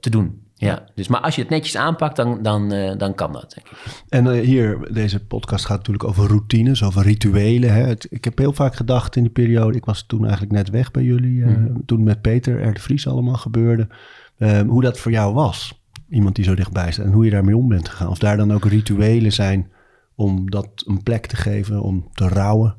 te 0.00 0.10
doen. 0.10 0.44
Ja, 0.54 0.84
dus, 0.94 1.08
maar 1.08 1.20
als 1.20 1.34
je 1.34 1.40
het 1.40 1.50
netjes 1.50 1.76
aanpakt, 1.76 2.16
dan, 2.16 2.42
dan, 2.42 2.68
dan 2.98 3.14
kan 3.14 3.32
dat. 3.32 3.54
Denk 3.54 3.68
ik. 3.68 4.04
En 4.08 4.32
hier, 4.40 4.92
deze 4.92 5.24
podcast 5.24 5.64
gaat 5.64 5.76
natuurlijk 5.76 6.04
over 6.04 6.28
routines, 6.28 6.82
over 6.82 7.02
rituelen. 7.02 7.74
Hè. 7.74 7.82
Het, 7.82 8.06
ik 8.10 8.24
heb 8.24 8.38
heel 8.38 8.52
vaak 8.52 8.74
gedacht 8.74 9.16
in 9.16 9.22
die 9.22 9.32
periode. 9.32 9.76
Ik 9.76 9.84
was 9.84 10.04
toen 10.06 10.22
eigenlijk 10.22 10.52
net 10.52 10.70
weg 10.70 10.90
bij 10.90 11.02
jullie. 11.02 11.44
Mm. 11.44 11.82
Toen 11.86 12.02
met 12.02 12.20
Peter 12.20 12.68
R. 12.68 12.74
de 12.74 12.80
Vries 12.80 13.08
allemaal 13.08 13.36
gebeurde. 13.36 13.88
Um, 14.38 14.68
hoe 14.68 14.82
dat 14.82 14.98
voor 14.98 15.12
jou 15.12 15.34
was. 15.34 15.84
Iemand 16.10 16.36
die 16.36 16.44
zo 16.44 16.54
dichtbij 16.54 16.92
staat 16.92 17.06
en 17.06 17.12
hoe 17.12 17.24
je 17.24 17.30
daarmee 17.30 17.56
om 17.56 17.68
bent 17.68 17.88
gegaan. 17.88 18.08
Of 18.08 18.18
daar 18.18 18.36
dan 18.36 18.52
ook 18.52 18.64
rituelen 18.64 19.32
zijn 19.32 19.70
om 20.14 20.50
dat 20.50 20.68
een 20.86 21.02
plek 21.02 21.26
te 21.26 21.36
geven, 21.36 21.80
om 21.80 22.08
te 22.14 22.28
rouwen. 22.28 22.76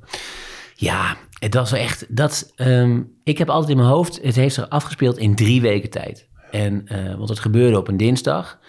Ja, 0.76 1.16
het 1.40 1.54
was 1.54 1.72
echt. 1.72 2.06
Dat, 2.10 2.54
um, 2.56 3.12
ik 3.24 3.38
heb 3.38 3.50
altijd 3.50 3.72
in 3.72 3.78
mijn 3.78 3.90
hoofd, 3.90 4.20
het 4.22 4.36
heeft 4.36 4.56
zich 4.56 4.70
afgespeeld 4.70 5.18
in 5.18 5.36
drie 5.36 5.62
weken 5.62 5.90
tijd. 5.90 6.28
En, 6.52 6.86
uh, 6.92 7.16
want 7.16 7.30
het 7.30 7.40
gebeurde 7.40 7.78
op 7.78 7.88
een 7.88 7.98
dinsdag. 7.98 8.60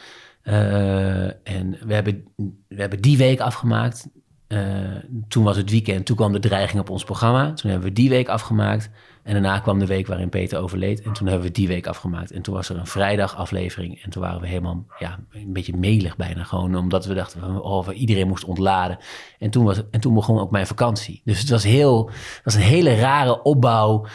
Uh, 0.45 1.25
en 1.25 1.79
we 1.87 1.95
hebben, 1.95 2.25
we 2.69 2.81
hebben 2.81 3.01
die 3.01 3.17
week 3.17 3.41
afgemaakt. 3.41 4.09
Uh, 4.49 4.97
toen 5.29 5.45
was 5.45 5.57
het 5.57 5.71
weekend, 5.71 6.07
toen 6.07 6.17
kwam 6.17 6.33
de 6.33 6.39
dreiging 6.39 6.81
op 6.81 6.91
ons 6.91 7.05
programma. 7.05 7.53
Toen 7.53 7.71
hebben 7.71 7.89
we 7.89 7.95
die 7.95 8.09
week 8.09 8.29
afgemaakt. 8.29 8.91
En 9.23 9.33
daarna 9.33 9.59
kwam 9.59 9.79
de 9.79 9.87
week 9.87 10.07
waarin 10.07 10.29
Peter 10.29 10.59
overleed. 10.59 11.03
En 11.03 11.13
toen 11.13 11.27
hebben 11.27 11.47
we 11.47 11.53
die 11.53 11.69
week 11.69 11.87
afgemaakt. 11.87 12.31
En 12.31 12.43
toen 12.43 12.55
was 12.55 12.69
er 12.69 12.77
een 12.77 12.87
vrijdag 12.87 13.37
aflevering. 13.37 14.03
En 14.03 14.11
toen 14.11 14.23
waren 14.23 14.41
we 14.41 14.47
helemaal 14.47 14.87
ja, 14.99 15.19
een 15.31 15.53
beetje 15.53 15.77
melig 15.77 16.17
bijna. 16.17 16.45
Gewoon 16.45 16.77
omdat 16.77 17.07
we 17.07 17.15
dachten, 17.15 17.63
oh, 17.63 17.89
iedereen 17.95 18.29
moest 18.29 18.45
ontladen. 18.45 18.99
En 19.39 19.51
toen, 19.51 19.65
was, 19.65 19.83
en 19.91 20.01
toen 20.01 20.15
begon 20.15 20.39
ook 20.39 20.51
mijn 20.51 20.67
vakantie. 20.67 21.23
Dus 21.25 21.41
het 21.41 21.51
was, 21.51 21.65
heel, 21.65 22.11
was 22.45 22.55
een 22.55 22.61
hele 22.61 22.95
rare 22.95 23.43
opbouw. 23.43 24.07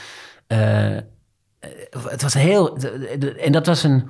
Uh, 0.48 0.98
het 2.08 2.22
was 2.22 2.34
heel... 2.34 2.78
En 3.38 3.52
dat 3.52 3.66
was 3.66 3.84
een 3.84 4.10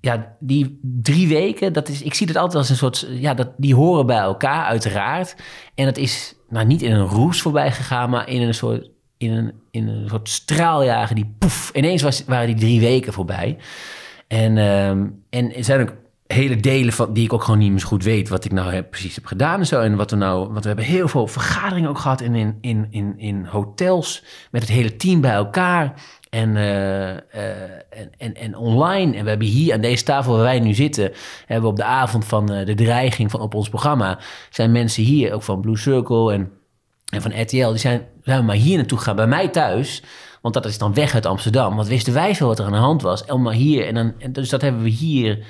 ja, 0.00 0.36
die 0.40 0.78
drie 0.82 1.28
weken, 1.28 1.72
dat 1.72 1.88
is, 1.88 2.02
ik 2.02 2.14
zie 2.14 2.26
het 2.26 2.36
altijd 2.36 2.56
als 2.56 2.70
een 2.70 2.76
soort, 2.76 3.06
ja, 3.10 3.34
dat, 3.34 3.48
die 3.56 3.74
horen 3.74 4.06
bij 4.06 4.16
elkaar, 4.16 4.64
uiteraard. 4.64 5.36
En 5.74 5.84
dat 5.84 5.96
is 5.96 6.34
nou, 6.48 6.66
niet 6.66 6.82
in 6.82 6.92
een 6.92 7.06
roes 7.06 7.42
voorbij 7.42 7.72
gegaan, 7.72 8.10
maar 8.10 8.28
in 8.28 8.42
een 8.42 8.54
soort, 8.54 8.90
in 9.16 9.32
een, 9.32 9.52
in 9.70 9.88
een 9.88 10.08
soort 10.08 10.28
straaljager 10.28 11.14
die 11.14 11.34
poef, 11.38 11.70
ineens 11.74 12.24
waren 12.26 12.46
die 12.46 12.56
drie 12.56 12.80
weken 12.80 13.12
voorbij. 13.12 13.58
En, 14.28 14.56
um, 14.56 15.22
en 15.30 15.54
er 15.54 15.64
zijn 15.64 15.80
ook 15.80 15.94
hele 16.26 16.56
delen 16.56 16.92
van 16.92 17.12
die 17.12 17.24
ik 17.24 17.32
ook 17.32 17.42
gewoon 17.42 17.58
niet 17.58 17.70
meer 17.70 17.80
zo 17.80 17.86
goed 17.86 18.04
weet 18.04 18.28
wat 18.28 18.44
ik 18.44 18.52
nou 18.52 18.72
heb, 18.72 18.90
precies 18.90 19.14
heb 19.14 19.26
gedaan 19.26 19.58
en 19.58 19.66
zo. 19.66 19.80
En 19.80 19.96
wat 19.96 20.10
we 20.10 20.16
nou, 20.16 20.48
want 20.48 20.60
we 20.60 20.66
hebben 20.66 20.84
heel 20.84 21.08
veel 21.08 21.26
vergaderingen 21.26 21.90
ook 21.90 21.98
gehad 21.98 22.20
in, 22.20 22.56
in, 22.60 22.86
in, 22.90 23.14
in 23.18 23.44
hotels 23.44 24.24
met 24.50 24.62
het 24.62 24.70
hele 24.70 24.96
team 24.96 25.20
bij 25.20 25.32
elkaar. 25.32 26.02
En, 26.36 26.56
uh, 26.56 27.08
uh, 27.10 27.16
en, 27.90 28.12
en, 28.18 28.34
en, 28.34 28.56
online. 28.56 29.16
En 29.16 29.22
we 29.22 29.28
hebben 29.28 29.46
hier 29.46 29.74
aan 29.74 29.80
deze 29.80 30.04
tafel 30.04 30.32
waar 30.32 30.42
wij 30.42 30.60
nu 30.60 30.74
zitten, 30.74 31.12
hebben 31.46 31.64
we 31.64 31.70
op 31.70 31.76
de 31.76 31.84
avond 31.84 32.24
van 32.24 32.52
uh, 32.52 32.66
de 32.66 32.74
dreiging 32.74 33.30
van 33.30 33.40
op 33.40 33.54
ons 33.54 33.68
programma, 33.68 34.18
zijn 34.50 34.72
mensen 34.72 35.02
hier, 35.02 35.32
ook 35.32 35.42
van 35.42 35.60
Blue 35.60 35.76
Circle 35.76 36.32
en, 36.32 36.50
en 37.12 37.22
van 37.22 37.40
RTL, 37.40 37.68
die 37.68 37.78
zijn, 37.78 38.06
zijn 38.22 38.38
we 38.38 38.44
maar 38.44 38.56
hier 38.56 38.76
naartoe 38.76 38.98
gegaan, 38.98 39.16
bij 39.16 39.26
mij 39.26 39.48
thuis. 39.48 40.02
Want 40.42 40.54
dat 40.54 40.64
is 40.64 40.78
dan 40.78 40.94
weg 40.94 41.14
uit 41.14 41.26
Amsterdam. 41.26 41.76
Want 41.76 41.88
wisten 41.88 42.12
wij 42.12 42.34
veel 42.34 42.46
wat 42.46 42.58
er 42.58 42.64
aan 42.64 42.72
de 42.72 42.78
hand 42.78 43.02
was. 43.02 43.24
En 43.24 43.42
maar 43.42 43.54
hier. 43.54 43.86
En 43.86 43.94
dan, 43.94 44.32
dus 44.32 44.48
dat 44.48 44.62
hebben 44.62 44.82
we 44.82 44.88
hier 44.88 45.46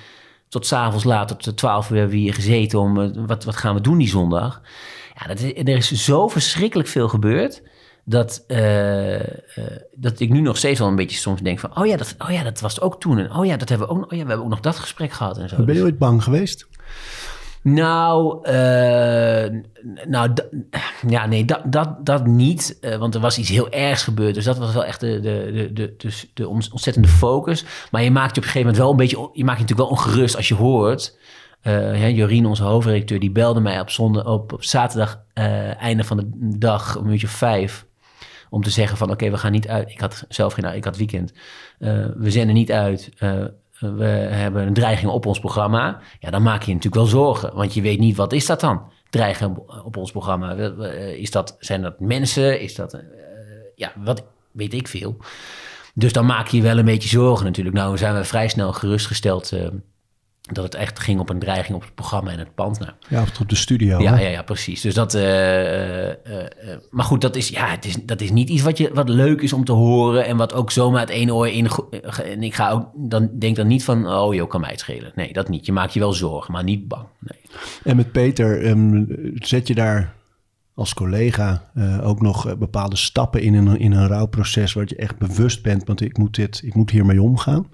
tot 0.48 0.66
s'avonds 0.66 1.04
laat, 1.04 1.28
tot 1.28 1.44
de 1.44 1.54
twaalf 1.54 1.90
uur 1.90 1.96
hebben 1.96 2.14
we 2.16 2.22
hier 2.22 2.34
gezeten 2.34 2.78
om 2.78 3.26
wat, 3.26 3.44
wat 3.44 3.56
gaan 3.56 3.74
we 3.74 3.80
doen 3.80 3.98
die 3.98 4.08
zondag. 4.08 4.62
Ja, 5.14 5.26
dat 5.26 5.40
is, 5.40 5.52
er 5.52 5.68
is 5.68 6.04
zo 6.04 6.28
verschrikkelijk 6.28 6.88
veel 6.88 7.08
gebeurd 7.08 7.62
dat, 8.08 8.44
uh, 8.48 9.14
uh, 9.14 9.20
dat 9.94 10.20
ik 10.20 10.30
nu 10.30 10.40
nog 10.40 10.56
steeds 10.56 10.78
wel 10.78 10.88
een 10.88 10.96
beetje 10.96 11.16
soms 11.16 11.40
denk 11.40 11.58
van... 11.58 11.78
oh 11.78 11.86
ja, 11.86 11.96
dat, 11.96 12.14
oh 12.18 12.30
ja, 12.30 12.42
dat 12.42 12.60
was 12.60 12.80
ook 12.80 13.00
toen. 13.00 13.18
En 13.18 13.32
oh 13.32 13.46
ja, 13.46 13.56
dat 13.56 13.68
hebben 13.68 13.88
we 13.88 13.94
ook, 13.94 14.04
oh 14.04 14.10
ja, 14.10 14.22
we 14.22 14.28
hebben 14.28 14.44
ook 14.44 14.50
nog 14.50 14.60
dat 14.60 14.76
gesprek 14.76 15.12
gehad 15.12 15.38
en 15.38 15.48
zo. 15.48 15.64
Ben 15.64 15.74
je 15.74 15.82
ooit 15.82 15.98
bang 15.98 16.22
geweest? 16.22 16.66
Nou, 17.62 18.38
uh, 18.48 19.60
nou 20.06 20.32
ja, 21.08 21.26
nee, 21.26 21.44
dat, 21.44 21.60
dat, 21.64 22.06
dat 22.06 22.26
niet. 22.26 22.78
want 22.98 23.14
er 23.14 23.20
was 23.20 23.38
iets 23.38 23.48
heel 23.48 23.70
ergs 23.70 24.02
gebeurd. 24.02 24.34
Dus 24.34 24.44
dat 24.44 24.58
was 24.58 24.72
wel 24.74 24.84
echt 24.84 25.00
de, 25.00 25.20
de, 25.20 25.50
de, 25.52 25.72
de, 25.72 25.94
de, 25.96 26.28
de 26.34 26.48
ontzettende 26.48 27.08
focus. 27.08 27.64
Maar 27.90 28.02
je 28.02 28.10
maakt 28.10 28.34
je 28.34 28.40
op 28.40 28.46
een 28.46 28.52
gegeven 28.52 28.60
moment 28.60 28.78
wel 28.78 28.90
een 28.90 28.96
beetje... 28.96 29.30
je 29.32 29.44
maakt 29.44 29.58
je 29.58 29.64
natuurlijk 29.64 29.88
wel 29.88 29.98
ongerust 29.98 30.36
als 30.36 30.48
je 30.48 30.54
hoort... 30.54 31.18
Uh, 31.62 32.16
Jorien, 32.16 32.46
onze 32.46 32.62
hoofdredacteur, 32.62 33.20
die 33.20 33.30
belde 33.30 33.60
mij 33.60 33.80
op, 33.80 33.90
zonde, 33.90 34.24
op, 34.24 34.52
op 34.52 34.64
zaterdag, 34.64 35.22
einde 35.78 36.04
van 36.04 36.16
de 36.16 36.58
dag, 36.58 36.94
een 36.94 37.10
uurtje 37.10 37.28
vijf 37.28 37.85
om 38.50 38.62
te 38.62 38.70
zeggen 38.70 38.96
van 38.96 39.10
oké, 39.10 39.30
we 39.30 39.36
gaan 39.36 39.52
niet 39.52 39.68
uit. 39.68 39.90
Ik 39.90 40.00
had 40.00 40.24
zelf 40.28 40.52
geen, 40.52 40.74
ik 40.74 40.84
had 40.84 40.96
weekend. 40.96 41.32
Uh, 41.78 42.06
we 42.16 42.30
zenden 42.30 42.54
niet 42.54 42.72
uit. 42.72 43.10
Uh, 43.20 43.44
we 43.78 44.04
hebben 44.04 44.66
een 44.66 44.74
dreiging 44.74 45.10
op 45.10 45.26
ons 45.26 45.38
programma. 45.38 46.00
Ja, 46.20 46.30
dan 46.30 46.42
maak 46.42 46.60
je 46.60 46.66
je 46.66 46.74
natuurlijk 46.74 47.02
wel 47.02 47.22
zorgen. 47.22 47.54
Want 47.54 47.74
je 47.74 47.80
weet 47.80 47.98
niet, 47.98 48.16
wat 48.16 48.32
is 48.32 48.46
dat 48.46 48.60
dan? 48.60 48.82
Dreigen 49.10 49.84
op 49.84 49.96
ons 49.96 50.10
programma. 50.10 50.52
Is 51.16 51.30
dat, 51.30 51.56
zijn 51.58 51.82
dat 51.82 52.00
mensen? 52.00 52.60
Is 52.60 52.74
dat, 52.74 53.02
ja, 53.74 53.92
wat 53.96 54.24
weet 54.52 54.74
ik 54.74 54.88
veel. 54.88 55.16
Dus 55.94 56.12
dan 56.12 56.26
maak 56.26 56.48
je 56.48 56.56
je 56.56 56.62
wel 56.62 56.78
een 56.78 56.84
beetje 56.84 57.08
zorgen 57.08 57.44
natuurlijk. 57.44 57.76
Nou 57.76 57.98
zijn 57.98 58.14
we 58.14 58.24
vrij 58.24 58.48
snel 58.48 58.72
gerustgesteld 58.72 59.52
dat 60.52 60.64
het 60.64 60.74
echt 60.74 60.98
ging 60.98 61.20
op 61.20 61.30
een 61.30 61.38
dreiging 61.38 61.76
op 61.76 61.82
het 61.82 61.94
programma 61.94 62.30
en 62.30 62.38
het 62.38 62.54
pand. 62.54 62.78
Nou, 62.78 62.92
ja, 63.08 63.24
op 63.40 63.48
de 63.48 63.56
studio. 63.56 64.00
Ja, 64.00 64.18
ja, 64.18 64.28
ja, 64.28 64.42
precies. 64.42 64.80
Dus 64.80 64.94
dat, 64.94 65.14
uh, 65.14 65.22
uh, 65.22 66.08
uh, 66.08 66.14
maar 66.90 67.04
goed, 67.04 67.20
dat 67.20 67.36
is, 67.36 67.48
ja, 67.48 67.68
het 67.68 67.84
is, 67.84 67.94
dat 68.02 68.20
is 68.20 68.30
niet 68.30 68.48
iets 68.48 68.62
wat, 68.62 68.78
je, 68.78 68.90
wat 68.94 69.08
leuk 69.08 69.40
is 69.40 69.52
om 69.52 69.64
te 69.64 69.72
horen 69.72 70.26
en 70.26 70.36
wat 70.36 70.54
ook 70.54 70.70
zomaar 70.70 71.00
het 71.00 71.10
ene 71.10 71.34
oor 71.34 71.48
in. 71.48 71.68
En 72.24 72.42
ik 72.42 72.54
ga 72.54 72.70
ook, 72.70 72.88
dan 72.94 73.30
denk 73.38 73.56
dan 73.56 73.66
niet 73.66 73.84
van, 73.84 74.08
oh 74.08 74.34
joh, 74.34 74.48
kan 74.48 74.60
mij 74.60 74.70
het 74.70 74.80
schelen. 74.80 75.12
Nee, 75.14 75.32
dat 75.32 75.48
niet. 75.48 75.66
Je 75.66 75.72
maakt 75.72 75.92
je 75.92 76.00
wel 76.00 76.12
zorgen, 76.12 76.52
maar 76.52 76.64
niet 76.64 76.88
bang. 76.88 77.06
Nee. 77.18 77.40
En 77.84 77.96
met 77.96 78.12
Peter, 78.12 78.66
um, 78.66 79.06
zet 79.34 79.68
je 79.68 79.74
daar 79.74 80.14
als 80.74 80.94
collega 80.94 81.70
ook 82.02 82.20
nog 82.20 82.56
bepaalde 82.58 82.96
stappen 82.96 83.42
in 83.42 83.54
een, 83.54 83.78
in 83.78 83.92
een 83.92 84.08
rouwproces 84.08 84.72
waar 84.72 84.84
je 84.86 84.96
echt 84.96 85.18
bewust 85.18 85.62
bent, 85.62 85.84
want 85.86 86.00
ik 86.00 86.18
moet, 86.18 86.34
dit, 86.34 86.60
ik 86.64 86.74
moet 86.74 86.90
hiermee 86.90 87.22
omgaan? 87.22 87.66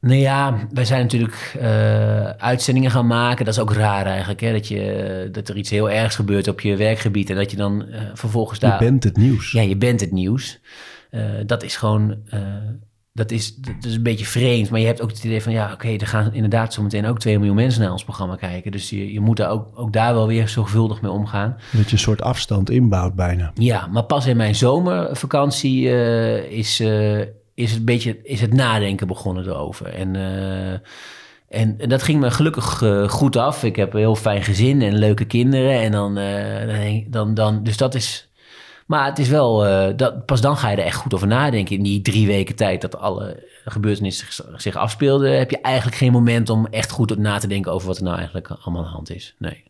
Nou 0.00 0.18
ja, 0.18 0.58
wij 0.72 0.84
zijn 0.84 1.02
natuurlijk 1.02 1.56
uh, 1.60 2.30
uitzendingen 2.30 2.90
gaan 2.90 3.06
maken. 3.06 3.44
Dat 3.44 3.54
is 3.54 3.60
ook 3.60 3.72
raar 3.72 4.06
eigenlijk, 4.06 4.40
hè? 4.40 4.52
Dat, 4.52 4.68
je, 4.68 5.28
dat 5.32 5.48
er 5.48 5.56
iets 5.56 5.70
heel 5.70 5.90
ergs 5.90 6.14
gebeurt 6.14 6.48
op 6.48 6.60
je 6.60 6.76
werkgebied... 6.76 7.30
en 7.30 7.36
dat 7.36 7.50
je 7.50 7.56
dan 7.56 7.84
uh, 7.88 8.00
vervolgens 8.14 8.58
daar... 8.58 8.82
Je 8.82 8.90
bent 8.90 9.04
het 9.04 9.16
nieuws. 9.16 9.52
Ja, 9.52 9.60
je 9.60 9.76
bent 9.76 10.00
het 10.00 10.12
nieuws. 10.12 10.60
Uh, 11.10 11.22
dat 11.46 11.62
is 11.62 11.76
gewoon... 11.76 12.16
dat, 13.12 13.30
is, 13.30 13.56
dat 13.56 13.84
is 13.84 13.94
een 13.94 14.02
beetje 14.02 14.24
vreemd, 14.24 14.70
maar 14.70 14.80
je 14.80 14.86
hebt 14.86 15.02
ook 15.02 15.10
het 15.10 15.24
idee 15.24 15.42
van... 15.42 15.52
ja, 15.52 15.64
oké, 15.64 15.72
okay, 15.72 15.96
er 15.96 16.06
gaan 16.06 16.34
inderdaad 16.34 16.72
zometeen 16.72 17.06
ook 17.06 17.18
2 17.18 17.38
miljoen 17.38 17.56
mensen 17.56 17.80
naar 17.82 17.92
ons 17.92 18.04
programma 18.04 18.36
kijken. 18.36 18.72
Dus 18.72 18.90
je, 18.90 19.12
je 19.12 19.20
moet 19.20 19.36
daar 19.36 19.50
ook, 19.50 19.68
ook 19.74 19.92
daar 19.92 20.14
wel 20.14 20.26
weer 20.26 20.48
zorgvuldig 20.48 21.00
mee 21.00 21.10
omgaan. 21.10 21.56
Dat 21.72 21.86
je 21.86 21.92
een 21.92 21.98
soort 21.98 22.22
afstand 22.22 22.70
inbouwt 22.70 23.14
bijna. 23.14 23.50
Ja, 23.54 23.86
maar 23.86 24.04
pas 24.04 24.26
in 24.26 24.36
mijn 24.36 24.54
zomervakantie 24.54 25.88
is 26.48 26.82
is 27.60 27.72
het, 27.72 27.84
beetje, 27.84 28.18
is 28.22 28.40
het 28.40 28.52
nadenken 28.52 29.06
begonnen 29.06 29.46
erover. 29.46 29.86
En, 29.86 30.14
uh, 30.14 30.72
en, 31.48 31.88
dat 31.88 32.02
ging 32.02 32.20
me 32.20 32.30
gelukkig 32.30 32.80
uh, 32.80 33.08
goed 33.08 33.36
af. 33.36 33.64
Ik 33.64 33.76
heb 33.76 33.92
een 33.92 33.98
heel 33.98 34.16
fijn 34.16 34.42
gezin 34.42 34.82
en 34.82 34.98
leuke 34.98 35.24
kinderen. 35.24 35.80
En 35.80 35.92
dan, 35.92 36.18
uh, 36.18 37.04
dan, 37.08 37.34
dan, 37.34 37.62
dus 37.62 37.76
dat 37.76 37.94
is. 37.94 38.28
Maar 38.86 39.04
het 39.04 39.18
is 39.18 39.28
wel, 39.28 39.58
dat, 39.96 40.26
pas 40.26 40.40
dan 40.40 40.56
ga 40.56 40.70
je 40.70 40.76
er 40.76 40.84
echt 40.84 40.96
goed 40.96 41.14
over 41.14 41.26
nadenken. 41.26 41.76
In 41.76 41.82
die 41.82 42.02
drie 42.02 42.26
weken 42.26 42.56
tijd 42.56 42.80
dat 42.80 42.98
alle 42.98 43.48
gebeurtenissen 43.64 44.32
zich, 44.32 44.60
zich 44.60 44.76
afspeelden, 44.76 45.38
heb 45.38 45.50
je 45.50 45.60
eigenlijk 45.60 45.96
geen 45.96 46.12
moment 46.12 46.50
om 46.50 46.66
echt 46.66 46.90
goed 46.90 47.18
na 47.18 47.38
te 47.38 47.46
denken 47.46 47.72
over 47.72 47.86
wat 47.86 47.96
er 47.96 48.02
nou 48.02 48.16
eigenlijk 48.16 48.50
allemaal 48.50 48.82
aan 48.82 48.88
de 48.88 48.94
hand 48.94 49.10
is. 49.10 49.34
Nee. 49.38 49.69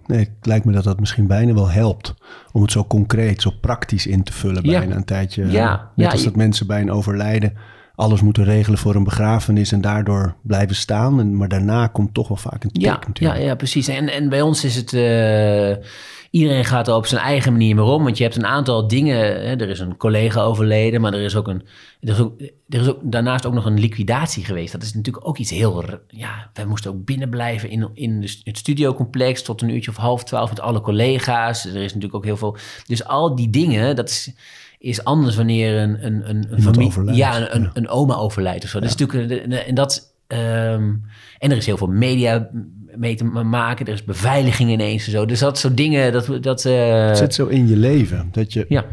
Nee, 0.05 0.19
het 0.19 0.45
lijkt 0.45 0.65
me 0.65 0.71
dat 0.71 0.83
dat 0.83 0.99
misschien 0.99 1.27
bijna 1.27 1.53
wel 1.53 1.69
helpt 1.69 2.13
om 2.51 2.61
het 2.61 2.71
zo 2.71 2.85
concreet, 2.85 3.41
zo 3.41 3.51
praktisch 3.61 4.07
in 4.07 4.23
te 4.23 4.33
vullen 4.33 4.69
Ja. 4.69 4.79
bijna 4.79 4.95
een 4.95 5.05
tijdje. 5.05 5.45
Ja, 5.51 5.69
Net 5.71 5.81
ja, 6.05 6.09
als 6.11 6.19
je- 6.19 6.25
dat 6.27 6.35
mensen 6.35 6.67
bij 6.67 6.81
een 6.81 6.91
overlijden 6.91 7.53
alles 7.99 8.21
moeten 8.21 8.43
regelen 8.43 8.79
voor 8.79 8.95
een 8.95 9.03
begrafenis 9.03 9.71
en 9.71 9.81
daardoor 9.81 10.35
blijven 10.41 10.75
staan. 10.75 11.19
En, 11.19 11.37
maar 11.37 11.47
daarna 11.47 11.87
komt 11.87 12.13
toch 12.13 12.27
wel 12.27 12.37
vaak 12.37 12.63
een 12.63 12.71
tik 12.71 12.81
Ja, 12.81 12.99
natuurlijk. 13.07 13.39
ja, 13.39 13.45
ja, 13.45 13.55
precies. 13.55 13.87
En, 13.87 14.09
en 14.09 14.29
bij 14.29 14.41
ons 14.41 14.63
is 14.63 14.75
het... 14.75 14.93
eh, 14.93 15.85
iedereen 16.31 16.65
gaat 16.65 16.87
er 16.87 16.93
op 16.93 17.05
zijn 17.05 17.21
eigen 17.21 17.51
manier 17.51 17.75
mee 17.75 17.85
om. 17.85 18.03
Want 18.03 18.17
je 18.17 18.23
hebt 18.23 18.35
een 18.35 18.45
aantal 18.45 18.87
dingen... 18.87 19.17
Hè, 19.17 19.55
er 19.55 19.69
is 19.69 19.79
een 19.79 19.97
collega 19.97 20.41
overleden, 20.41 21.01
maar 21.01 21.13
er 21.13 21.21
is 21.21 21.35
ook 21.35 21.47
een... 21.47 21.63
Er 22.01 22.09
is 22.09 22.19
ook, 22.19 22.41
er 22.69 22.79
is 22.81 22.87
ook 22.87 22.99
daarnaast 23.01 23.45
ook 23.45 23.53
nog 23.53 23.65
een 23.65 23.79
liquidatie 23.79 24.45
geweest. 24.45 24.71
Dat 24.71 24.83
is 24.83 24.93
natuurlijk 24.93 25.27
ook 25.27 25.37
iets 25.37 25.51
heel... 25.51 25.83
Ja, 26.07 26.49
wij 26.53 26.65
moesten 26.65 26.91
ook 26.91 27.05
binnen 27.05 27.29
blijven 27.29 27.69
in, 27.69 27.89
in 27.93 28.21
de 28.21 28.39
het 28.43 28.57
studiocomplex... 28.57 29.43
tot 29.43 29.61
een 29.61 29.69
uurtje 29.69 29.91
of 29.91 29.97
half 29.97 30.23
twaalf 30.23 30.49
met 30.49 30.59
alle 30.59 30.81
collega's. 30.81 31.65
Er 31.65 31.75
is 31.75 31.93
natuurlijk 31.93 32.15
ook 32.15 32.25
heel 32.25 32.37
veel... 32.37 32.57
Dus 32.87 33.05
al 33.05 33.35
die 33.35 33.49
dingen, 33.49 33.95
dat 33.95 34.09
is... 34.09 34.33
Is 34.79 35.03
anders 35.03 35.35
wanneer 35.35 35.77
een, 35.77 36.05
een, 36.05 36.29
een, 36.29 36.61
familie... 36.61 36.87
overlijdt, 36.87 37.19
Ja, 37.19 37.53
een, 37.53 37.69
een, 37.73 37.87
oma 37.87 38.15
overlijdt 38.15 38.63
of 38.63 38.69
zo. 38.69 38.79
Dat 38.79 38.89
is 38.89 38.95
natuurlijk... 38.95 39.45
En 39.67 39.75
dat... 39.75 40.15
ehm, 40.27 40.93
en 41.39 41.51
er 41.51 41.57
is 41.57 41.65
heel 41.65 41.77
veel 41.77 41.87
media 41.87 42.49
mee 42.95 43.15
te 43.15 43.23
ma- 43.23 43.43
maken. 43.43 43.85
Er 43.85 43.93
is 43.93 44.03
beveiliging 44.03 44.69
ineens 44.69 45.05
en 45.05 45.11
zo. 45.11 45.25
Dus 45.25 45.39
dat 45.39 45.57
soort 45.57 45.77
dingen, 45.77 46.11
dat... 46.11 46.37
dat 46.41 46.65
eh, 46.65 47.07
Het 47.07 47.17
zit 47.17 47.33
zo 47.33 47.45
in 47.47 47.67
je 47.67 47.77
leven 47.77 48.29
dat 48.31 48.53
je, 48.53 48.65
ja, 48.69 48.85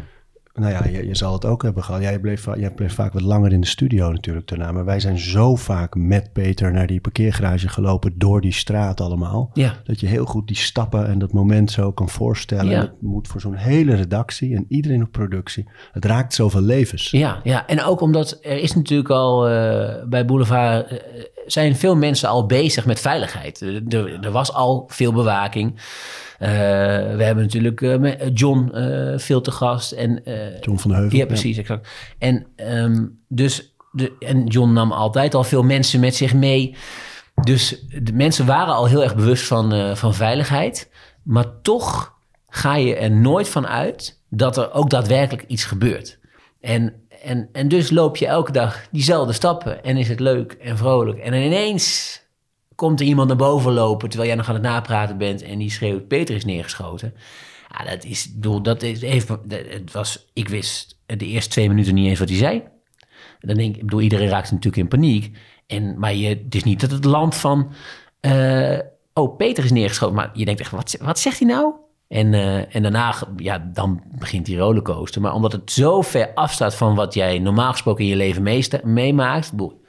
nou 0.59 0.71
ja, 0.71 0.85
je, 0.85 1.07
je 1.07 1.15
zal 1.15 1.33
het 1.33 1.45
ook 1.45 1.63
hebben 1.63 1.83
gehad. 1.83 2.01
Jij 2.01 2.19
bleef, 2.19 2.45
jij 2.55 2.71
bleef 2.71 2.93
vaak 2.93 3.13
wat 3.13 3.21
langer 3.21 3.51
in 3.51 3.61
de 3.61 3.67
studio 3.67 4.11
natuurlijk 4.11 4.47
daarna. 4.47 4.71
Maar 4.71 4.85
wij 4.85 4.99
zijn 4.99 5.17
zo 5.19 5.55
vaak 5.55 5.95
met 5.95 6.33
Peter 6.33 6.71
naar 6.71 6.87
die 6.87 7.01
parkeergarage 7.01 7.67
gelopen 7.69 8.13
door 8.17 8.41
die 8.41 8.53
straat 8.53 9.01
allemaal. 9.01 9.49
ja, 9.53 9.73
Dat 9.83 9.99
je 9.99 10.07
heel 10.07 10.25
goed 10.25 10.47
die 10.47 10.55
stappen 10.55 11.07
en 11.07 11.19
dat 11.19 11.33
moment 11.33 11.71
zo 11.71 11.91
kan 11.91 12.09
voorstellen. 12.09 12.69
Ja. 12.71 12.79
Het 12.81 13.01
moet 13.01 13.27
voor 13.27 13.41
zo'n 13.41 13.55
hele 13.55 13.95
redactie 13.95 14.55
en 14.55 14.65
iedereen 14.67 15.03
op 15.03 15.11
productie. 15.11 15.65
Het 15.91 16.05
raakt 16.05 16.33
zoveel 16.33 16.61
levens. 16.61 17.09
ja, 17.11 17.39
ja. 17.43 17.67
En 17.67 17.83
ook 17.83 18.01
omdat 18.01 18.39
er 18.41 18.57
is 18.57 18.73
natuurlijk 18.75 19.09
al 19.09 19.47
eh, 19.47 20.03
bij 20.09 20.25
Boulevard... 20.25 20.87
eh, 20.87 20.97
zijn 21.45 21.75
veel 21.75 21.95
mensen 21.95 22.29
al 22.29 22.45
bezig 22.45 22.85
met 22.85 22.99
veiligheid. 22.99 23.61
Er- 23.61 24.19
er 24.21 24.31
was 24.31 24.53
al 24.53 24.83
veel 24.87 25.13
bewaking. 25.13 25.79
Eh, 26.37 26.49
we 27.15 27.23
hebben 27.23 27.43
natuurlijk 27.43 27.81
eh, 27.81 28.29
John 28.33 28.69
eh, 28.73 29.17
veel 29.17 29.41
te 29.41 29.51
gast. 29.51 29.91
En, 29.91 30.21
John 30.61 30.77
van 30.77 30.91
de 30.91 30.97
Heuvel. 30.97 31.17
Ja, 31.17 31.25
precies, 31.25 31.57
exact. 31.57 31.87
En 32.17 32.45
ehm, 32.55 33.05
dus 33.27 33.75
de, 33.91 34.15
en 34.19 34.45
John 34.45 34.73
nam 34.73 34.91
altijd 34.91 35.33
al 35.33 35.43
veel 35.43 35.63
mensen 35.63 35.99
met 35.99 36.15
zich 36.15 36.33
mee. 36.33 36.75
Dus 37.43 37.85
de 38.03 38.13
mensen 38.13 38.45
waren 38.45 38.73
al 38.73 38.85
heel 38.85 39.03
erg 39.03 39.15
bewust 39.15 39.43
van, 39.43 39.97
van 39.97 40.13
veiligheid. 40.13 40.89
Maar 41.23 41.61
toch 41.61 42.15
ga 42.49 42.75
je 42.75 42.95
er 42.95 43.11
nooit 43.11 43.49
van 43.49 43.67
uit 43.67 44.21
dat 44.29 44.57
er 44.57 44.73
ook 44.73 44.89
daadwerkelijk 44.89 45.47
iets 45.47 45.65
gebeurt. 45.65 46.19
En, 46.61 46.93
en, 47.23 47.49
en 47.51 47.67
dus 47.67 47.89
loop 47.89 48.17
je 48.17 48.27
elke 48.27 48.51
dag 48.51 48.87
diezelfde 48.91 49.33
stappen 49.33 49.83
en 49.83 49.97
is 49.97 50.07
het 50.09 50.19
leuk 50.19 50.51
en 50.51 50.77
vrolijk. 50.77 51.19
En 51.19 51.33
ineens 51.33 52.21
komt 52.77 52.99
er 52.99 53.05
iemand 53.05 53.27
naar 53.27 53.37
boven 53.37 53.73
lopen 53.73 54.09
terwijl 54.09 54.29
jij 54.29 54.37
nog 54.37 54.47
aan 54.47 54.53
het 54.53 54.63
napraten 54.63 55.17
bent 55.17 55.41
en 55.41 55.57
die 55.57 55.71
schreeuwt: 55.71 56.07
Peter 56.07 56.35
is 56.35 56.45
neergeschoten. 56.45 57.13
Ja, 57.77 57.85
dat 57.89 58.03
is, 58.03 58.33
bedoel, 58.33 58.61
dat 58.61 58.81
is, 58.83 58.99
dat- 59.25 59.39
het 59.49 59.91
was, 59.91 60.27
ik 60.33 60.49
wist 60.49 60.99
de 61.05 61.25
eerste 61.25 61.49
twee 61.49 61.67
minuten 61.69 61.93
niet 61.93 62.07
eens 62.07 62.19
wat 62.19 62.29
hij 62.29 62.37
zei. 62.37 62.63
Dan 63.39 63.55
denk 63.55 63.75
ik, 63.75 63.81
bedoel, 63.81 64.01
iedereen 64.01 64.29
raakt 64.29 64.51
natuurlijk 64.51 64.77
in 64.77 64.87
paniek. 64.87 65.37
En, 65.67 65.99
maar 65.99 66.13
je, 66.13 66.27
het 66.27 66.55
is 66.55 66.63
niet 66.63 66.79
dat 66.81 66.91
het 66.91 67.05
land 67.05 67.35
van, 67.35 67.71
eh, 68.19 68.79
oh, 69.13 69.37
Peter 69.37 69.63
is 69.63 69.71
neergeschoten. 69.71 70.15
Maar 70.15 70.29
je 70.33 70.45
denkt 70.45 70.59
echt, 70.59 70.71
wat, 70.71 70.97
wat 71.01 71.19
zegt 71.19 71.39
hij 71.39 71.47
nou? 71.47 71.73
En, 72.07 72.33
eh, 72.33 72.75
en 72.75 72.81
daarna, 72.81 73.15
ja, 73.37 73.69
dan 73.73 74.03
begint 74.19 74.45
die 74.45 74.57
rollercoaster. 74.57 75.21
Maar 75.21 75.33
omdat 75.33 75.51
het 75.51 75.71
zo 75.71 76.01
ver 76.01 76.33
afstaat 76.33 76.75
van 76.75 76.95
wat 76.95 77.13
jij 77.13 77.39
normaal 77.39 77.71
gesproken 77.71 78.03
in 78.03 78.09
je 78.09 78.15
leven 78.15 78.43
meemaakt. 78.83 79.51
Bedoel, 79.51 79.81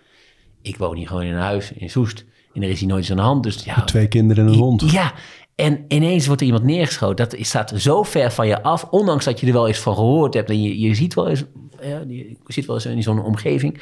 ik 0.62 0.76
woon 0.76 0.96
hier 0.96 1.06
gewoon 1.06 1.22
in 1.22 1.32
een 1.34 1.40
huis 1.40 1.72
in 1.72 1.90
Soest. 1.90 2.24
En 2.54 2.62
er 2.62 2.68
is 2.70 2.80
hier 2.80 2.88
nooit 2.88 3.00
iets 3.00 3.10
aan 3.10 3.16
de 3.16 3.22
hand. 3.22 3.42
Dus 3.42 3.64
ja, 3.64 3.82
Twee 3.84 4.06
kinderen 4.08 4.46
en 4.46 4.52
een 4.52 4.58
hond. 4.58 4.90
ja, 4.90 5.12
en 5.54 5.84
ineens 5.88 6.26
wordt 6.26 6.40
er 6.40 6.46
iemand 6.46 6.64
neergeschoten. 6.64 7.28
Dat 7.28 7.46
staat 7.46 7.72
zo 7.76 8.02
ver 8.02 8.32
van 8.32 8.46
je 8.46 8.62
af. 8.62 8.86
Ondanks 8.90 9.24
dat 9.24 9.40
je 9.40 9.46
er 9.46 9.52
wel 9.52 9.66
eens 9.66 9.78
van 9.78 9.94
gehoord 9.94 10.34
hebt. 10.34 10.50
En 10.50 10.62
je, 10.62 10.80
je 10.80 10.94
ziet 10.94 11.14
wel 11.14 11.28
eens, 11.28 11.44
ja, 11.82 12.02
je 12.08 12.36
zit 12.46 12.66
wel 12.66 12.76
eens 12.76 12.86
in 12.86 13.02
zo'n 13.02 13.24
omgeving. 13.24 13.80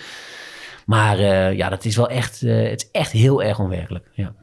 Maar 0.86 1.18
eh, 1.18 1.56
ja, 1.56 1.68
dat 1.68 1.84
is 1.84 1.96
wel 1.96 2.08
echt, 2.08 2.42
eh, 2.42 2.68
het 2.70 2.82
is 2.82 2.88
echt 2.92 3.12
heel 3.12 3.42
erg 3.42 3.58
onwerkelijk. 3.58 4.08
Ja. 4.12 4.34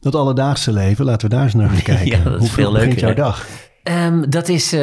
Dat 0.00 0.14
alledaagse 0.14 0.72
leven, 0.72 1.04
laten 1.04 1.28
we 1.28 1.34
daar 1.34 1.44
eens 1.44 1.54
naar 1.54 1.68
gaan 1.68 1.82
kijken. 1.96 2.18
Ja, 2.18 2.24
dat 2.24 2.32
is 2.32 2.38
Hoe 2.38 2.48
veel 2.48 2.64
vroeg 2.70 2.78
begint 2.78 3.00
jouw 3.00 3.14
dag? 3.14 3.46
Ehm, 3.82 4.30
dat 4.30 4.48
is, 4.48 4.72
eh, 4.72 4.80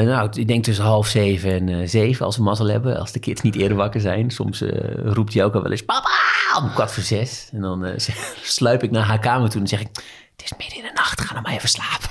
nou, 0.00 0.28
ik 0.34 0.48
denk 0.48 0.64
tussen 0.64 0.84
half 0.84 1.06
zeven 1.06 1.50
en 1.50 1.68
eh, 1.68 1.88
zeven 1.88 2.26
als 2.26 2.36
we 2.36 2.42
mazzel 2.42 2.68
hebben. 2.68 2.98
Als 2.98 3.12
de 3.12 3.18
kids 3.18 3.40
niet 3.40 3.56
eerder 3.56 3.76
wakker 3.76 4.00
zijn. 4.00 4.30
Soms 4.30 4.60
eh, 4.60 4.68
roept 5.04 5.34
hij 5.34 5.44
ook 5.44 5.54
al 5.54 5.62
wel 5.62 5.70
eens, 5.70 5.84
papa, 5.84 6.10
om 6.62 6.72
kwart 6.72 6.92
voor 6.92 7.02
zes. 7.02 7.48
En 7.52 7.60
dan 7.60 7.86
sluip 8.42 8.82
ik 8.82 8.90
naar 8.90 9.04
haar 9.04 9.18
kamer 9.18 9.50
toe 9.50 9.60
en 9.60 9.66
zeg 9.66 9.80
ik, 9.80 9.88
het 10.36 10.44
is 10.44 10.52
midden 10.58 10.78
in 10.78 10.84
de 10.84 10.90
nacht, 10.94 11.20
ga 11.20 11.32
nou 11.32 11.44
maar 11.44 11.54
even 11.54 11.68
slapen. 11.68 12.10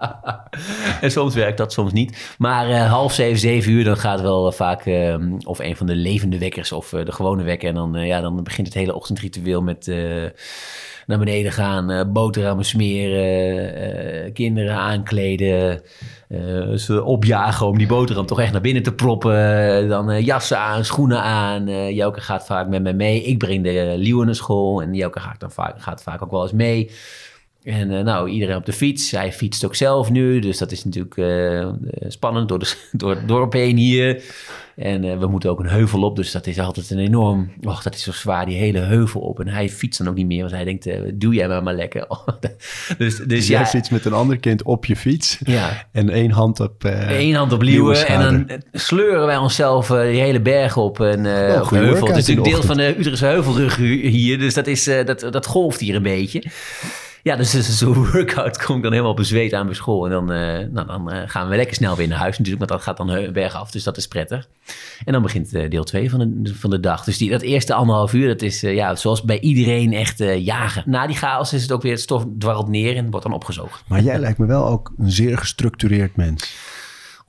en 1.04 1.10
soms 1.10 1.34
werkt 1.34 1.58
dat, 1.58 1.72
soms 1.72 1.92
niet. 1.92 2.34
Maar 2.38 2.86
half 2.86 3.12
zeven, 3.12 3.38
zeven 3.38 3.72
uur, 3.72 3.84
dan 3.84 3.96
gaat 3.96 4.20
wel 4.20 4.52
vaak 4.52 4.86
ehm, 4.86 5.32
of 5.44 5.58
een 5.58 5.76
van 5.76 5.86
de 5.86 5.94
levende 5.94 6.38
wekkers 6.38 6.72
of 6.72 6.88
de 6.88 7.12
gewone 7.12 7.42
wekker. 7.42 7.68
En 7.68 7.74
dan, 7.74 8.06
ja, 8.06 8.20
dan 8.20 8.42
begint 8.42 8.66
het 8.66 8.76
hele 8.76 8.94
ochtendritueel 8.94 9.62
met 9.62 9.86
naar 11.10 11.18
beneden 11.18 11.52
gaan, 11.52 11.90
eh 11.90 12.04
boterhammen 12.06 12.64
smeren, 12.64 13.74
eh, 13.74 14.32
kinderen 14.32 14.74
aankleden, 14.76 15.82
eh, 16.30 16.72
ze 16.76 17.04
opjagen 17.04 17.66
om 17.66 17.78
die 17.78 17.86
boterham 17.86 18.26
toch 18.26 18.40
echt 18.40 18.52
naar 18.52 18.60
binnen 18.60 18.82
te 18.82 18.92
proppen. 18.94 19.66
Eh, 19.82 19.88
dan 19.88 20.10
eh, 20.10 20.24
jassen 20.24 20.58
aan, 20.58 20.84
schoenen 20.84 21.22
aan. 21.22 21.68
Eh 21.68 21.90
Jouke 21.90 22.20
gaat 22.20 22.46
vaak 22.46 22.68
met 22.68 22.82
me 22.82 22.92
mee. 22.92 23.22
Ik 23.22 23.38
breng 23.38 23.62
de 23.62 23.72
uh, 23.72 23.96
Liewe 23.96 24.24
naar 24.24 24.34
school 24.34 24.82
en 24.82 24.94
Jouke 24.94 25.20
gaat, 25.20 25.40
dan 25.40 25.50
vaak, 25.50 25.82
gaat 25.82 26.02
vaak 26.02 26.22
ook 26.22 26.30
wel 26.30 26.42
eens 26.42 26.52
mee. 26.52 26.90
En 27.62 27.90
eh, 27.90 28.04
nou, 28.04 28.28
iedereen 28.28 28.56
op 28.56 28.66
de 28.66 28.72
fiets. 28.72 29.10
Hij 29.10 29.32
fietst 29.32 29.64
ook 29.64 29.74
zelf 29.74 30.10
nu, 30.10 30.38
dus 30.38 30.58
dat 30.58 30.72
is 30.72 30.84
natuurlijk 30.84 31.16
eh, 31.16 31.60
eh, 31.60 31.68
spannend 32.08 32.48
door, 32.48 32.58
de, 32.58 32.74
door 32.92 33.10
het 33.10 33.28
dorp 33.28 33.52
heen 33.52 33.76
hier. 33.76 34.22
En 34.76 35.18
we 35.18 35.26
moeten 35.26 35.50
ook 35.50 35.60
een 35.60 35.68
heuvel 35.68 36.02
op, 36.02 36.16
dus 36.16 36.32
dat 36.32 36.46
is 36.46 36.58
altijd 36.58 36.90
een 36.90 36.98
enorm... 36.98 37.52
Och, 37.62 37.82
dat 37.82 37.94
is 37.94 38.02
zo 38.02 38.12
zwaar, 38.12 38.46
die 38.46 38.56
hele 38.56 38.78
heuvel 38.78 39.20
op. 39.20 39.40
En 39.40 39.48
hij 39.48 39.68
fietst 39.68 39.98
dan 39.98 40.08
ook 40.08 40.14
niet 40.14 40.26
meer, 40.26 40.40
want 40.40 40.52
hij 40.52 40.64
denkt, 40.64 40.88
doe 41.20 41.34
jij 41.34 41.48
maar 41.48 41.62
maar 41.62 41.74
lekker. 41.74 42.06
dus, 42.98 43.16
dus 43.16 43.26
Dus 43.26 43.46
ja, 43.46 43.58
jij 43.58 43.66
fietst 43.66 43.90
met 43.90 44.04
een 44.04 44.12
ander 44.12 44.38
kind 44.38 44.62
op 44.62 44.84
je 44.84 44.96
fiets. 44.96 45.38
ja, 45.44 45.86
En 45.92 46.10
één 46.10 46.30
hand 46.30 46.60
op... 46.60 46.84
Eén 47.08 47.34
hand 47.34 47.52
op 47.52 47.62
en 47.62 48.20
dan 48.20 48.60
sleuren 48.72 49.26
wij 49.26 49.36
onszelf 49.36 49.86
die 49.86 50.20
hele 50.20 50.40
berg 50.40 50.76
op. 50.76 51.00
En, 51.00 51.26
Oh, 51.26 51.54
op 51.54 51.58
de 51.58 51.64
goeie 51.64 51.84
heuvel. 51.84 52.06
Het 52.06 52.16
is 52.16 52.26
natuurlijk 52.26 52.56
deel 52.56 52.62
van 52.62 52.76
de 52.76 52.98
Utrechtse 52.98 53.26
heuvelrug 53.26 53.76
hier. 53.76 54.38
Dus 54.38 54.54
dat, 54.54 54.66
is, 54.66 54.84
dat, 54.84 55.20
dat 55.30 55.46
golft 55.46 55.80
hier 55.80 55.94
een 55.94 56.02
beetje. 56.02 56.42
Ja, 57.22 57.36
dus, 57.36 57.50
dus 57.50 57.78
zo'n 57.78 57.94
workout 58.12 58.64
kom 58.64 58.76
ik 58.76 58.82
dan 58.82 58.92
helemaal 58.92 59.14
bezweet 59.14 59.52
aan 59.52 59.66
bij 59.66 59.74
school. 59.74 60.04
En 60.04 60.10
dan, 60.10 60.32
eh, 60.32 60.66
nou, 60.70 60.86
dan 60.86 61.10
eh, 61.10 61.22
gaan 61.26 61.48
we 61.48 61.56
lekker 61.56 61.74
snel 61.76 61.96
weer 61.96 62.08
naar 62.08 62.18
huis 62.18 62.38
natuurlijk. 62.38 62.68
Want 62.68 62.70
dat 62.70 62.82
gaat 62.82 62.96
dan 62.96 63.08
heu- 63.08 63.32
berg 63.32 63.54
af, 63.54 63.70
dus 63.70 63.84
dat 63.84 63.96
is 63.96 64.08
prettig. 64.08 64.48
En 65.04 65.12
dan 65.12 65.22
begint 65.22 65.54
eh, 65.54 65.70
deel 65.70 65.84
2 65.84 66.10
van 66.10 66.18
de, 66.42 66.54
van 66.54 66.70
de 66.70 66.80
dag. 66.80 67.04
Dus 67.04 67.18
die, 67.18 67.30
dat 67.30 67.42
eerste 67.42 67.74
anderhalf 67.74 68.12
uur, 68.12 68.28
dat 68.28 68.42
is 68.42 68.60
ja, 68.60 68.94
zoals 68.94 69.22
bij 69.22 69.40
iedereen 69.40 69.92
echt 69.92 70.18
jagen. 70.38 70.82
Na 70.86 71.06
die 71.06 71.16
chaos 71.16 71.52
is 71.52 71.62
het 71.62 71.72
ook 71.72 71.82
weer, 71.82 71.92
het 71.92 72.00
stof 72.00 72.24
dwarrelt 72.38 72.68
neer 72.68 72.96
en 72.96 73.10
wordt 73.10 73.26
dan 73.26 73.34
opgezogen. 73.34 73.80
Maar 73.86 74.02
jij 74.02 74.18
lijkt 74.18 74.38
me 74.38 74.46
wel 74.46 74.66
ook 74.66 74.92
een 74.98 75.10
zeer 75.10 75.38
gestructureerd 75.38 76.16
mens. 76.16 76.54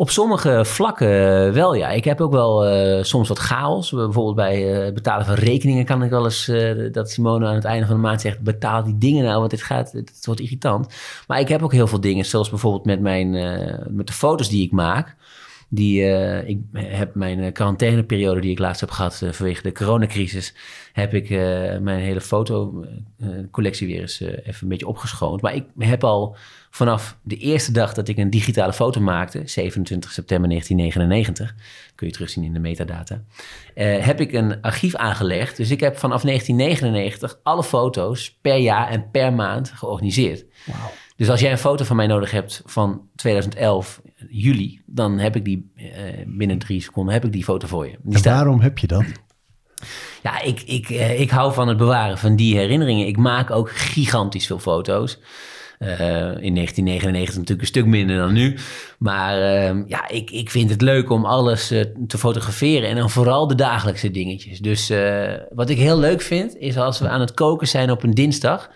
Op 0.01 0.09
sommige 0.09 0.65
vlakken 0.65 1.09
wel, 1.53 1.73
ja. 1.73 1.89
Ik 1.89 2.03
heb 2.03 2.21
ook 2.21 2.31
wel 2.31 2.65
eh, 2.65 3.03
soms 3.03 3.27
wat 3.27 3.39
chaos. 3.39 3.91
Bijvoorbeeld 3.91 4.35
bij 4.35 4.73
eh, 4.73 4.83
het 4.85 4.93
betalen 4.93 5.25
van 5.25 5.35
rekeningen 5.35 5.85
kan 5.85 6.03
ik 6.03 6.09
wel 6.09 6.23
eens... 6.23 6.47
eh, 6.47 6.91
dat 6.91 7.11
Simone 7.11 7.47
aan 7.47 7.55
het 7.55 7.63
einde 7.63 7.85
van 7.85 7.95
de 7.95 8.01
maand 8.01 8.21
zegt... 8.21 8.39
betaal 8.39 8.83
die 8.83 8.97
dingen 8.97 9.23
nou, 9.23 9.39
want 9.39 9.51
dit 9.51 9.61
gaat, 9.61 9.91
het 9.91 10.25
wordt 10.25 10.41
irritant. 10.41 10.93
Maar 11.27 11.39
ik 11.39 11.47
heb 11.47 11.63
ook 11.63 11.71
heel 11.71 11.87
veel 11.87 12.01
dingen, 12.01 12.25
zoals 12.25 12.49
bijvoorbeeld 12.49 12.85
met, 12.85 13.01
mijn, 13.01 13.31
met 13.89 14.07
de 14.07 14.13
foto's 14.13 14.49
die 14.49 14.65
ik 14.65 14.71
maak. 14.71 15.15
Die, 15.73 16.01
uh, 16.01 16.47
ik 16.47 16.59
heb 16.73 17.15
mijn 17.15 17.51
quarantaineperiode 17.51 18.41
die 18.41 18.51
ik 18.51 18.59
laatst 18.59 18.81
heb 18.81 18.91
gehad 18.91 19.21
uh, 19.23 19.31
vanwege 19.31 19.61
de 19.61 19.71
coronacrisis, 19.71 20.53
heb 20.93 21.13
ik 21.13 21.29
mijn 21.81 21.99
hele 21.99 22.21
fotocollectie 22.21 23.87
weer 23.87 24.01
eens 24.01 24.19
even 24.19 24.61
een 24.61 24.67
beetje 24.67 24.87
opgeschoond. 24.87 25.41
Maar 25.41 25.55
ik 25.55 25.65
heb 25.77 26.03
al 26.03 26.35
vanaf 26.69 27.17
de 27.21 27.37
eerste 27.37 27.71
dag 27.71 27.93
dat 27.93 28.07
ik 28.07 28.17
een 28.17 28.29
digitale 28.29 28.73
foto 28.73 29.01
maakte, 29.01 29.41
27 29.45 30.11
september 30.11 30.49
1999, 30.49 31.55
kun 31.95 32.07
je 32.07 32.13
terugzien 32.13 32.43
in 32.43 32.53
de 32.53 32.59
metadata, 32.59 33.23
heb 33.75 34.19
ik 34.19 34.33
een 34.33 34.61
archief 34.61 34.95
aangelegd. 34.95 35.57
Dus 35.57 35.69
ik 35.69 35.79
heb 35.79 35.97
vanaf 35.97 36.21
1999 36.21 37.39
alle 37.43 37.63
foto's 37.63 38.37
per 38.41 38.57
jaar 38.57 38.89
en 38.89 39.09
per 39.11 39.33
maand 39.33 39.71
georganiseerd. 39.75 40.45
Wow. 40.65 40.75
Dus 41.21 41.29
als 41.29 41.39
jij 41.39 41.51
een 41.51 41.57
foto 41.57 41.85
van 41.85 41.95
mij 41.95 42.07
nodig 42.07 42.31
hebt 42.31 42.61
van 42.65 43.01
2011, 43.15 44.01
juli, 44.29 44.81
dan 44.85 45.19
heb 45.19 45.35
ik 45.35 45.45
die 45.45 45.71
uh, 45.75 45.85
binnen 46.27 46.57
drie 46.57 46.81
seconden 46.81 47.13
heb 47.13 47.25
ik 47.25 47.31
die 47.31 47.43
foto 47.43 47.67
voor 47.67 47.85
je. 47.85 47.95
Die 48.03 48.15
en 48.15 48.23
waarom 48.23 48.59
heb 48.59 48.77
je 48.77 48.87
dat? 48.87 49.03
Ja, 50.23 50.41
ik, 50.41 50.61
ik, 50.61 50.89
uh, 50.89 51.19
ik 51.19 51.29
hou 51.29 51.53
van 51.53 51.67
het 51.67 51.77
bewaren 51.77 52.17
van 52.17 52.35
die 52.35 52.57
herinneringen. 52.57 53.07
Ik 53.07 53.17
maak 53.17 53.51
ook 53.51 53.71
gigantisch 53.71 54.45
veel 54.45 54.59
foto's. 54.59 55.19
Uh, 55.79 55.89
in 56.19 56.55
1999 56.55 57.35
natuurlijk 57.35 57.61
een 57.61 57.67
stuk 57.67 57.85
minder 57.85 58.17
dan 58.17 58.33
nu. 58.33 58.57
Maar 58.97 59.37
ja, 59.87 60.07
ik, 60.07 60.31
ik 60.31 60.49
vind 60.49 60.69
het 60.69 60.81
leuk 60.81 61.09
om 61.09 61.25
alles 61.25 61.67
te 62.07 62.17
fotograferen. 62.17 62.89
En 62.89 62.95
dan 62.95 63.09
vooral 63.09 63.47
de 63.47 63.55
dagelijkse 63.55 64.11
dingetjes. 64.11 64.59
Dus 64.59 64.91
wat 65.49 65.69
ik 65.69 65.77
heel 65.77 65.99
leuk 65.99 66.21
vind, 66.21 66.57
is 66.57 66.77
als 66.77 66.99
we 66.99 67.07
aan 67.07 67.19
het 67.19 67.33
koken 67.33 67.67
zijn 67.67 67.91
op 67.91 68.03
een 68.03 68.13
dinsdag 68.13 68.69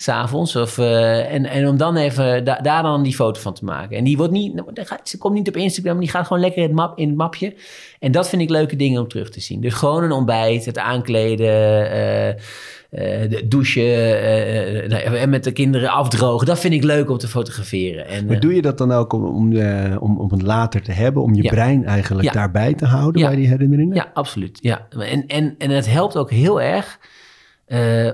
s'avonds. 0.00 0.54
Uh, 0.78 1.32
en, 1.32 1.44
en 1.44 1.68
om 1.68 1.76
dan 1.76 1.96
even 1.96 2.44
da 2.44 2.58
daar 2.62 2.82
dan 2.82 3.02
die 3.02 3.14
foto 3.14 3.40
van 3.40 3.54
te 3.54 3.64
maken. 3.64 3.96
En 3.96 4.04
die 4.04 4.16
wordt 4.16 4.32
niet, 4.32 4.62
gaat, 4.74 5.08
ze 5.08 5.18
komt 5.18 5.34
niet 5.34 5.48
op 5.48 5.56
Instagram, 5.56 5.98
die 5.98 6.08
gaat 6.08 6.26
gewoon 6.26 6.42
lekker 6.42 6.62
in 6.62 6.68
het, 6.68 6.76
map, 6.76 6.98
in 6.98 7.08
het 7.08 7.16
mapje. 7.16 7.54
En 7.98 8.12
dat 8.12 8.28
vind 8.28 8.42
ik 8.42 8.50
leuke 8.50 8.76
dingen 8.76 9.00
om 9.00 9.08
terug 9.08 9.30
te 9.30 9.40
zien. 9.40 9.60
Dus 9.60 9.74
gewoon 9.74 10.02
een 10.02 10.12
ontbijt, 10.12 10.64
het 10.64 10.78
aankleden, 10.78 11.46
uh, 11.92 12.28
uh, 12.90 13.42
douchen 13.44 14.20
en 15.20 15.30
met 15.30 15.44
de 15.44 15.52
kinderen 15.52 15.88
afdrogen. 15.88 16.46
Dat 16.46 16.58
vind 16.58 16.74
ik 16.74 16.84
leuk 16.84 17.10
om 17.10 17.18
te 17.18 17.28
fotograferen. 17.28 18.06
En, 18.06 18.26
maar 18.26 18.40
doe 18.40 18.54
je 18.54 18.62
dat 18.62 18.78
dan 18.78 18.92
ook 18.92 19.12
om, 19.12 19.24
om, 19.24 19.56
om, 19.96 20.18
om 20.18 20.30
het 20.30 20.42
later 20.42 20.82
te 20.82 20.92
hebben, 20.92 21.22
om 21.22 21.34
je 21.34 21.48
brein 21.48 21.84
eigenlijk 21.84 22.32
daarbij 22.32 22.74
te 22.74 22.86
houden 22.86 23.22
bij 23.22 23.36
die 23.36 23.48
herinneringen? 23.48 23.94
Ja, 23.94 24.10
absoluut. 24.14 24.58
Ja. 24.62 24.86
En, 24.90 25.26
en, 25.26 25.54
en 25.58 25.70
het 25.70 25.90
helpt 25.90 26.16
ook 26.16 26.30
heel 26.30 26.60
erg 26.60 26.98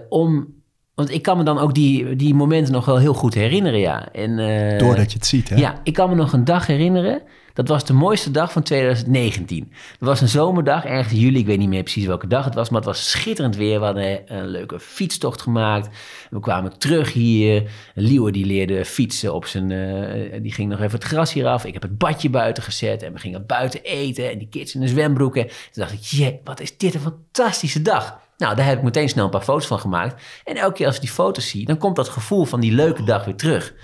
om 0.09 0.62
want 0.94 1.11
ik 1.11 1.22
kan 1.22 1.37
me 1.37 1.44
dan 1.44 1.59
ook 1.59 1.74
die, 1.74 2.16
die 2.16 2.35
momenten 2.35 2.72
nog 2.72 2.85
wel 2.85 2.98
heel 2.98 3.14
goed 3.14 3.35
herinneren, 3.35 3.80
ja. 3.80 4.12
En, 4.12 4.38
uh, 4.38 4.78
Doordat 4.78 5.12
je 5.12 5.18
het 5.18 5.26
ziet, 5.26 5.48
hè? 5.48 5.57
Ja, 5.57 5.80
ik 5.83 5.92
kan 5.92 6.09
me 6.09 6.14
nog 6.14 6.33
een 6.33 6.44
dag 6.44 6.66
herinneren. 6.66 7.22
Dat 7.54 7.68
was 7.68 7.85
de 7.85 7.92
mooiste 7.92 8.30
dag 8.30 8.52
van 8.52 8.62
2019. 8.62 9.72
Dat 9.98 10.09
was 10.09 10.20
een 10.20 10.28
zomerdag, 10.28 10.85
ergens 10.85 11.12
in 11.12 11.20
juli. 11.20 11.38
Ik 11.38 11.46
weet 11.46 11.59
niet 11.59 11.68
meer 11.68 11.83
precies 11.83 12.07
welke 12.07 12.26
dag 12.26 12.44
het 12.44 12.54
was, 12.54 12.68
maar 12.68 12.78
het 12.78 12.88
was 12.88 13.11
schitterend 13.11 13.57
weer. 13.57 13.78
We 13.78 13.85
hadden 13.85 14.22
een 14.26 14.46
leuke 14.46 14.80
fietstocht 14.80 15.42
gemaakt. 15.42 15.88
We 16.30 16.40
kwamen 16.40 16.78
terug 16.78 17.12
hier. 17.12 17.70
Liewe 17.94 18.33
die 18.33 18.46
leerde 18.46 18.85
fietsen 18.85 19.35
op 19.35 19.46
zijn... 19.46 19.70
Uh, 19.70 20.42
die 20.42 20.52
ging 20.52 20.70
nog 20.70 20.80
even 20.80 20.98
het 20.98 21.04
gras 21.04 21.33
hier 21.33 21.46
af. 21.46 21.64
Ik 21.64 21.72
heb 21.72 21.83
het 21.83 21.98
badje 21.98 22.30
buiten 22.30 22.62
gezet 22.62 23.02
en 23.02 23.12
we 23.12 23.18
gingen 23.18 23.46
buiten 23.46 23.83
eten. 23.83 24.30
En 24.30 24.38
die 24.38 24.48
kids 24.48 24.74
in 24.74 24.80
de 24.80 24.88
zwembroeken. 24.88 25.46
Toen 25.46 25.54
dacht 25.72 25.92
ik, 25.92 26.00
jee, 26.00 26.40
wat 26.44 26.61
is 26.61 26.76
dit 26.76 26.94
een 26.94 27.00
fantastische 27.00 27.83
dag. 27.83 28.22
Nou, 28.37 28.57
daar 28.57 28.66
heb 28.66 28.79
ik 28.79 28.85
meteen 28.85 29.09
snel 29.09 29.25
een 29.25 29.31
paar 29.31 29.40
foto's 29.40 29.66
van 29.66 29.79
gemaakt. 29.79 30.23
En 30.44 30.57
elke 30.57 30.75
keer 30.75 30.87
als 30.87 30.94
ik 30.94 31.01
die 31.01 31.11
foto's 31.11 31.49
zie, 31.49 31.66
dan 31.66 31.79
komt 31.79 31.97
dat 31.97 32.09
gevoel 32.09 32.44
van 32.44 32.61
die 32.61 32.73
leuke 32.73 33.05
dag 33.05 33.25
weer 33.25 33.37
terug. 33.37 33.75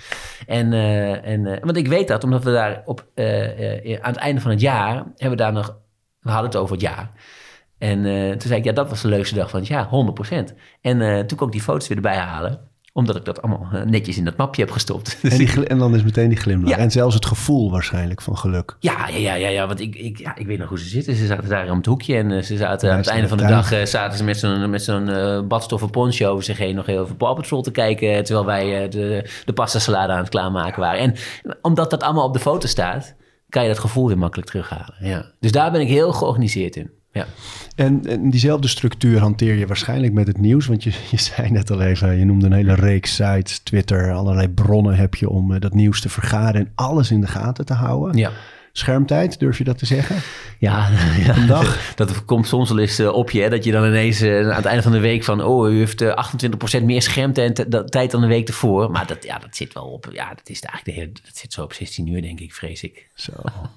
En, 0.47 0.73
uh, 0.73 1.27
en 1.27 1.47
uh, 1.47 1.57
want 1.61 1.77
ik 1.77 1.89
weet 1.89 2.09
dat, 2.09 2.25
omdat 2.25 2.45
we 2.45 2.53
daar 2.53 2.83
op, 2.85 3.07
uh, 3.15 4.01
aan 4.01 4.13
het 4.13 4.17
einde 4.17 4.41
van 4.41 4.51
het 4.51 4.61
jaar, 4.61 4.95
hebben 4.95 5.31
we 5.31 5.37
daar 5.37 5.53
nog, 5.53 5.77
we 6.21 6.31
hadden 6.31 6.51
het 6.51 6.61
over 6.61 6.73
het 6.73 6.83
jaar. 6.83 7.11
En 7.79 8.03
toen 8.31 8.49
zei 8.49 8.59
ik, 8.59 8.65
ja, 8.65 8.73
dat 8.73 8.89
was 8.89 9.03
de 9.03 9.09
leukste 9.09 9.35
dag 9.35 9.51
van 9.51 9.59
het 9.59 9.69
jaar, 9.69 9.89
100%. 10.51 10.55
En 10.81 11.27
toen 11.27 11.39
kon 11.39 11.47
ik 11.47 11.53
die 11.53 11.63
foto's 11.63 11.89
weer 11.89 11.97
erbij 11.97 12.17
halen 12.17 12.69
omdat 12.92 13.16
ik 13.16 13.24
dat 13.24 13.42
allemaal 13.42 13.68
eh, 13.72 13.83
netjes 13.83 14.18
in 14.18 14.24
dat 14.24 14.37
mapje 14.37 14.62
heb 14.62 14.70
gestopt. 14.70 15.18
En, 15.31 15.38
die, 15.38 15.66
en 15.66 15.79
dan 15.79 15.94
is 15.94 16.03
meteen 16.03 16.29
die 16.29 16.38
glimlach. 16.38 16.79
En 16.79 16.90
zelfs 16.90 17.14
het 17.14 17.26
gevoel 17.26 17.70
waarschijnlijk 17.70 18.22
van 18.22 18.38
geluk. 18.38 18.76
Ja, 18.81 19.09
ja, 19.09 19.16
ja, 19.16 19.35
ja, 19.35 19.48
ja 19.48 19.66
want 19.66 19.81
ik, 19.81 19.96
ik, 19.96 20.18
ja, 20.18 20.37
ik 20.37 20.46
weet 20.46 20.59
nog 20.59 20.68
hoe 20.68 20.79
ze 20.79 20.88
zitten. 20.88 21.14
Ze 21.14 21.26
zaten 21.26 21.48
daar 21.48 21.70
om 21.70 21.76
het 21.76 21.87
hoekje 21.87 22.16
en 22.16 22.31
uh, 22.31 22.42
ze 22.42 22.57
zaten 22.57 22.90
aan 22.90 22.96
het 22.96 23.07
einde 23.07 23.29
van 23.29 23.38
de 23.38 23.46
dag 23.46 23.72
uh, 23.72 23.85
zaten 23.85 24.18
ze 24.18 24.24
met 24.24 24.38
zo'n 24.38 24.70
met 24.70 24.83
zo'n 24.83 25.09
uh, 25.09 25.40
badstoffen 25.40 25.90
poncho 25.90 26.40
zich 26.40 26.59
heen 26.59 26.74
nog 26.74 26.87
heel 26.87 27.05
even 27.05 27.16
Paw 27.16 27.37
Patrol 27.37 27.62
te 27.62 27.70
kijken. 27.70 28.24
Terwijl 28.24 28.46
wij 28.46 28.88
de, 28.88 29.31
de 29.44 29.53
pasta 29.53 29.79
salade 29.79 30.12
aan 30.12 30.18
het 30.18 30.29
klaarmaken 30.29 30.81
waren. 30.81 31.00
En 31.00 31.14
omdat 31.62 31.90
dat 31.90 32.03
allemaal 32.03 32.26
op 32.26 32.33
de 32.33 32.38
foto 32.38 32.66
staat, 32.66 33.14
kan 33.48 33.62
je 33.62 33.68
dat 33.68 33.79
gevoel 33.79 34.07
weer 34.07 34.18
makkelijk 34.18 34.48
terughalen. 34.48 34.94
Ja. 35.00 35.33
Dus 35.40 35.53
daar 35.53 35.70
ben 35.70 35.81
ik 35.81 35.88
heel 35.88 36.12
georganiseerd 36.12 36.76
in. 36.76 36.90
Ja. 37.12 37.26
En, 37.81 38.07
en, 38.07 38.31
diezelfde 38.31 38.69
structuur 38.69 39.19
hanteer 39.19 39.55
je 39.55 39.66
waarschijnlijk 39.66 40.12
met 40.12 40.27
het 40.27 40.38
nieuws. 40.38 40.66
Want 40.66 40.83
je, 40.83 40.93
je 41.11 41.16
zei 41.21 41.51
net 41.51 41.71
al 41.71 41.81
even, 41.81 42.19
je 42.19 42.25
noemde 42.25 42.47
een 42.47 42.53
hele 42.53 42.75
reeks 42.75 43.14
sites, 43.14 43.59
Twitter, 43.59 44.12
allerlei 44.12 44.49
bronnen 44.49 44.95
heb 44.95 45.14
je 45.14 45.29
om 45.29 45.53
uh, 45.53 45.61
dat 45.61 45.75
nieuws 45.75 46.01
te 46.01 46.09
vergaren 46.09 46.61
en 46.61 46.73
alles 46.75 47.11
in 47.11 47.21
de 47.21 47.27
gaten 47.27 47.64
te 47.64 47.75
houden. 47.75 48.16
Ja. 48.16 48.31
Schermtijd, 48.72 49.38
durf 49.38 49.59
je 49.59 49.64
dat 49.64 49.78
te 49.78 49.87
zeggen? 49.87 50.16
Ja, 50.59 50.88
ja. 51.26 51.37
een 51.37 51.46
dag. 51.46 51.94
Dat 51.94 52.24
komt 52.24 52.46
soms 52.46 52.68
wel 52.68 52.78
eens 52.78 53.00
uh, 53.00 53.12
op 53.12 53.30
je, 53.30 53.40
hè, 53.40 53.48
dat 53.48 53.64
je 53.64 53.72
dan 53.72 53.85
ineens 53.85 54.22
uh, 54.22 54.48
aan 54.48 54.56
het 54.56 54.64
einde 54.64 54.83
van 54.83 54.92
de 54.92 55.00
week 55.00 55.24
van, 55.24 55.42
oh, 55.42 55.70
u 55.70 55.78
heeft 55.78 56.02
uh, 56.02 56.28
28% 56.80 56.83
meer 56.83 57.02
schermtijd 57.02 58.11
dan 58.11 58.20
de 58.20 58.26
week 58.26 58.48
ervoor. 58.48 58.90
Maar 58.90 59.06
dat, 59.06 59.24
ja, 59.24 59.38
dat 59.38 59.56
zit 59.56 59.72
wel 59.72 59.85
op, 59.85 60.09
ja, 60.12 60.28
dat 60.28 60.48
is 60.48 60.61
eigenlijk 60.61 60.85
de 60.85 61.04
hele, 61.04 61.12
dat 61.24 61.37
zit 61.37 61.52
zo 61.52 61.62
op 61.62 61.72
16 61.72 62.06
uur, 62.06 62.22
denk 62.22 62.40
ik, 62.40 62.54
vrees 62.54 62.83
ik. 62.83 63.06
Zo. 63.14 63.33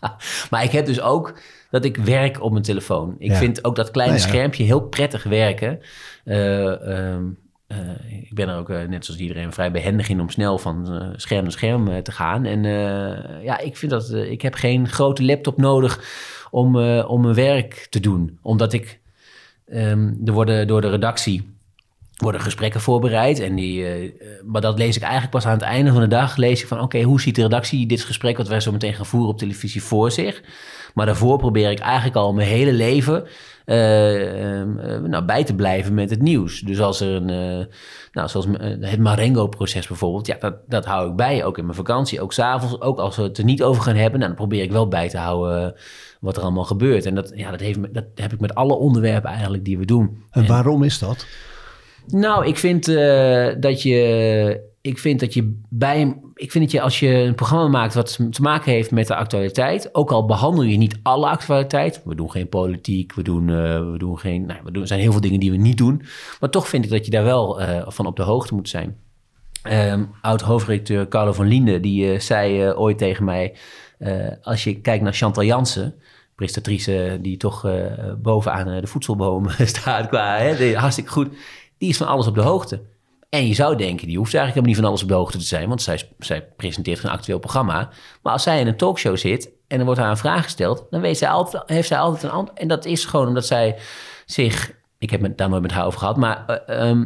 maar 0.51 0.63
ik 0.63 0.71
heb 0.71 0.85
dus 0.85 1.01
ook 1.01 1.39
dat 1.69 1.85
ik 1.85 1.97
werk 1.97 2.41
op 2.41 2.51
mijn 2.51 2.63
telefoon. 2.63 3.15
Ik 3.17 3.33
vind 3.33 3.63
ook 3.63 3.75
dat 3.75 3.91
kleine 3.91 4.17
nou 4.17 4.27
schermpje 4.27 4.63
heel 4.63 4.81
prettig 4.81 5.23
werken. 5.23 5.79
Um, 6.25 7.37
uh, 7.73 8.21
ik 8.21 8.33
ben 8.33 8.49
er 8.49 8.57
ook, 8.57 8.69
uh, 8.69 8.83
net 8.87 9.05
zoals 9.05 9.19
iedereen, 9.19 9.53
vrij 9.53 9.71
behendig 9.71 10.09
in 10.09 10.21
om 10.21 10.29
snel 10.29 10.57
van 10.57 10.93
uh, 10.93 11.09
scherm 11.15 11.41
naar 11.41 11.51
scherm 11.51 12.03
te 12.03 12.11
gaan. 12.11 12.45
En 12.45 12.63
ja, 13.43 13.59
ik 13.59 13.77
vind 13.77 13.91
dat 13.91 14.13
ik 14.13 14.41
heb 14.41 14.53
geen 14.53 14.87
grote 14.87 15.23
laptop 15.23 15.57
nodig 15.57 15.99
om, 16.51 16.75
om 17.01 17.21
mijn 17.21 17.35
werk 17.35 17.87
te 17.89 17.99
doen. 17.99 18.39
Omdat 18.41 18.73
ik, 18.73 18.99
um, 19.67 20.21
er 20.25 20.33
worden 20.33 20.67
door 20.67 20.81
de 20.81 20.89
redactie 20.89 21.52
worden 22.23 22.41
gesprekken 22.41 22.81
voorbereid. 22.81 23.39
En 23.39 23.55
die, 23.55 23.85
maar 24.45 24.61
dat 24.61 24.77
lees 24.77 24.95
ik 24.95 25.01
eigenlijk 25.01 25.31
pas 25.31 25.45
aan 25.45 25.53
het 25.53 25.61
einde 25.61 25.91
van 25.91 26.01
de 26.01 26.07
dag. 26.07 26.35
Lees 26.35 26.61
ik 26.61 26.67
van, 26.67 26.81
oké, 26.81 27.01
hoe 27.01 27.21
ziet 27.21 27.35
de 27.35 27.41
redactie 27.41 27.85
dit 27.85 28.03
gesprek... 28.03 28.37
wat 28.37 28.47
wij 28.47 28.59
zo 28.59 28.71
meteen 28.71 28.93
gaan 28.93 29.05
voeren 29.05 29.29
op 29.29 29.37
televisie 29.37 29.83
voor 29.83 30.11
zich? 30.11 30.41
Maar 30.93 31.05
daarvoor 31.05 31.37
probeer 31.37 31.71
ik 31.71 31.79
eigenlijk 31.79 32.15
al 32.15 32.33
mijn 32.33 32.47
hele 32.47 32.73
leven 32.73 33.23
uh, 33.65 34.61
uh, 34.61 34.99
nou, 35.03 35.25
bij 35.25 35.43
te 35.43 35.55
blijven 35.55 35.93
met 35.93 36.09
het 36.09 36.21
nieuws. 36.21 36.59
Dus 36.59 36.81
als 36.81 36.99
er 37.01 37.15
een, 37.15 37.67
nou, 38.11 38.29
zoals 38.29 38.47
het 38.79 38.99
Marengo-proces 38.99 39.87
bijvoorbeeld, 39.87 40.27
ja, 40.27 40.35
dat, 40.39 40.55
dat 40.67 40.85
hou 40.85 41.09
ik 41.09 41.15
bij, 41.15 41.43
ook 41.43 41.57
in 41.57 41.63
mijn 41.63 41.77
vakantie, 41.77 42.21
ook 42.21 42.33
s'avonds, 42.33 42.81
ook 42.81 42.99
als 42.99 43.15
we 43.15 43.23
het 43.23 43.37
er 43.37 43.43
niet 43.43 43.63
over 43.63 43.83
gaan 43.83 43.95
hebben, 43.95 44.19
nou, 44.19 44.31
dan 44.31 44.47
probeer 44.47 44.63
ik 44.63 44.71
wel 44.71 44.87
bij 44.87 45.09
te 45.09 45.17
houden 45.17 45.75
wat 46.19 46.37
er 46.37 46.43
allemaal 46.43 46.63
gebeurt. 46.63 47.05
En 47.05 47.15
dat, 47.15 47.31
ja, 47.35 47.51
dat, 47.51 47.59
heeft, 47.59 47.93
dat 47.93 48.05
heb 48.15 48.33
ik 48.33 48.39
met 48.39 48.55
alle 48.55 48.73
onderwerpen 48.73 49.29
eigenlijk 49.29 49.65
die 49.65 49.77
we 49.77 49.85
doen. 49.85 50.23
En 50.31 50.47
waarom 50.47 50.83
is 50.83 50.99
dat? 50.99 51.25
Nou, 52.07 52.47
ik 52.47 52.57
vind 52.57 52.85
dat 53.61 53.81
je 53.81 54.71
ik 54.83 54.99
vind 54.99 55.19
dat 55.19 55.33
je 55.33 55.59
bij. 55.69 56.17
Ik 56.33 56.51
vind 56.51 56.63
dat 56.63 56.73
je 56.73 56.81
als 56.81 56.99
je 56.99 57.07
een 57.07 57.35
programma 57.35 57.67
maakt 57.67 57.93
wat 57.93 58.17
te 58.31 58.41
maken 58.41 58.71
heeft 58.71 58.91
met 58.91 59.07
de 59.07 59.15
actualiteit. 59.15 59.95
Ook 59.95 60.11
al 60.11 60.25
behandel 60.25 60.63
je 60.63 60.77
niet 60.77 60.99
alle 61.03 61.27
actualiteit. 61.27 62.01
We 62.05 62.15
doen 62.15 62.31
geen 62.31 62.49
politiek, 62.49 63.13
we 63.13 63.21
doen, 63.23 63.47
uh, 63.47 63.91
we 63.91 63.95
doen 63.97 64.19
geen. 64.19 64.45
Nou, 64.45 64.59
we 64.63 64.71
doen, 64.71 64.81
er 64.81 64.87
zijn 64.87 64.99
heel 64.99 65.11
veel 65.11 65.21
dingen 65.21 65.39
die 65.39 65.51
we 65.51 65.57
niet 65.57 65.77
doen. 65.77 66.01
Maar 66.39 66.49
toch 66.49 66.67
vind 66.67 66.85
ik 66.85 66.91
dat 66.91 67.05
je 67.05 67.11
daar 67.11 67.23
wel 67.23 67.61
uh, 67.61 67.81
van 67.87 68.05
op 68.05 68.15
de 68.15 68.23
hoogte 68.23 68.53
moet 68.53 68.69
zijn. 68.69 68.97
Um, 69.69 70.09
Oud-hoofdredacteur 70.21 71.07
Carlo 71.07 71.33
van 71.33 71.47
Linde 71.47 71.79
die 71.79 72.19
zei 72.19 72.71
ooit 72.71 72.97
tegen 72.97 73.25
mij. 73.25 73.55
als 74.41 74.63
je 74.63 74.81
kijkt 74.81 75.03
naar 75.03 75.13
Chantal 75.13 75.43
Jansen 75.43 75.95
presentatrice 76.35 77.19
die 77.21 77.37
toch 77.37 77.67
bovenaan 78.21 78.81
de 78.81 78.87
voedselboom 78.87 79.49
staat 79.73 80.07
qua 80.07 80.37
hè, 80.37 80.75
hartstikke 80.75 81.11
goed. 81.11 81.27
Die 81.83 81.91
is 81.91 81.97
van 81.97 82.07
alles 82.07 82.27
op 82.27 82.35
de 82.35 82.41
hoogte. 82.41 82.81
En 83.29 83.47
je 83.47 83.53
zou 83.53 83.75
denken, 83.75 84.07
die 84.07 84.17
hoeft 84.17 84.33
eigenlijk 84.33 84.67
helemaal 84.67 84.67
niet 84.67 84.75
van 84.75 84.85
alles 84.85 85.01
op 85.01 85.07
de 85.07 85.13
hoogte 85.13 85.37
te 85.37 85.43
zijn, 85.43 85.67
want 85.67 85.81
zij, 85.81 86.01
zij 86.19 86.47
presenteert 86.55 86.99
geen 86.99 87.11
actueel 87.11 87.39
programma. 87.39 87.89
Maar 88.21 88.33
als 88.33 88.43
zij 88.43 88.59
in 88.59 88.67
een 88.67 88.77
talkshow 88.77 89.17
zit 89.17 89.49
en 89.67 89.79
er 89.79 89.85
wordt 89.85 89.99
haar 89.99 90.09
een 90.09 90.17
vraag 90.17 90.43
gesteld, 90.43 90.85
dan 90.89 91.01
weet 91.01 91.17
zij 91.17 91.29
altijd, 91.29 91.63
heeft 91.65 91.87
zij 91.87 91.97
altijd 91.97 92.23
een 92.23 92.29
antwoord. 92.29 92.59
En 92.59 92.67
dat 92.67 92.85
is 92.85 93.05
gewoon 93.05 93.27
omdat 93.27 93.45
zij 93.45 93.77
zich, 94.25 94.71
ik 94.97 95.09
heb 95.09 95.21
het 95.21 95.37
daar 95.37 95.49
nooit 95.49 95.61
met 95.61 95.71
haar 95.71 95.85
over 95.85 95.99
gehad, 95.99 96.17
maar 96.17 96.63
uh, 96.67 97.01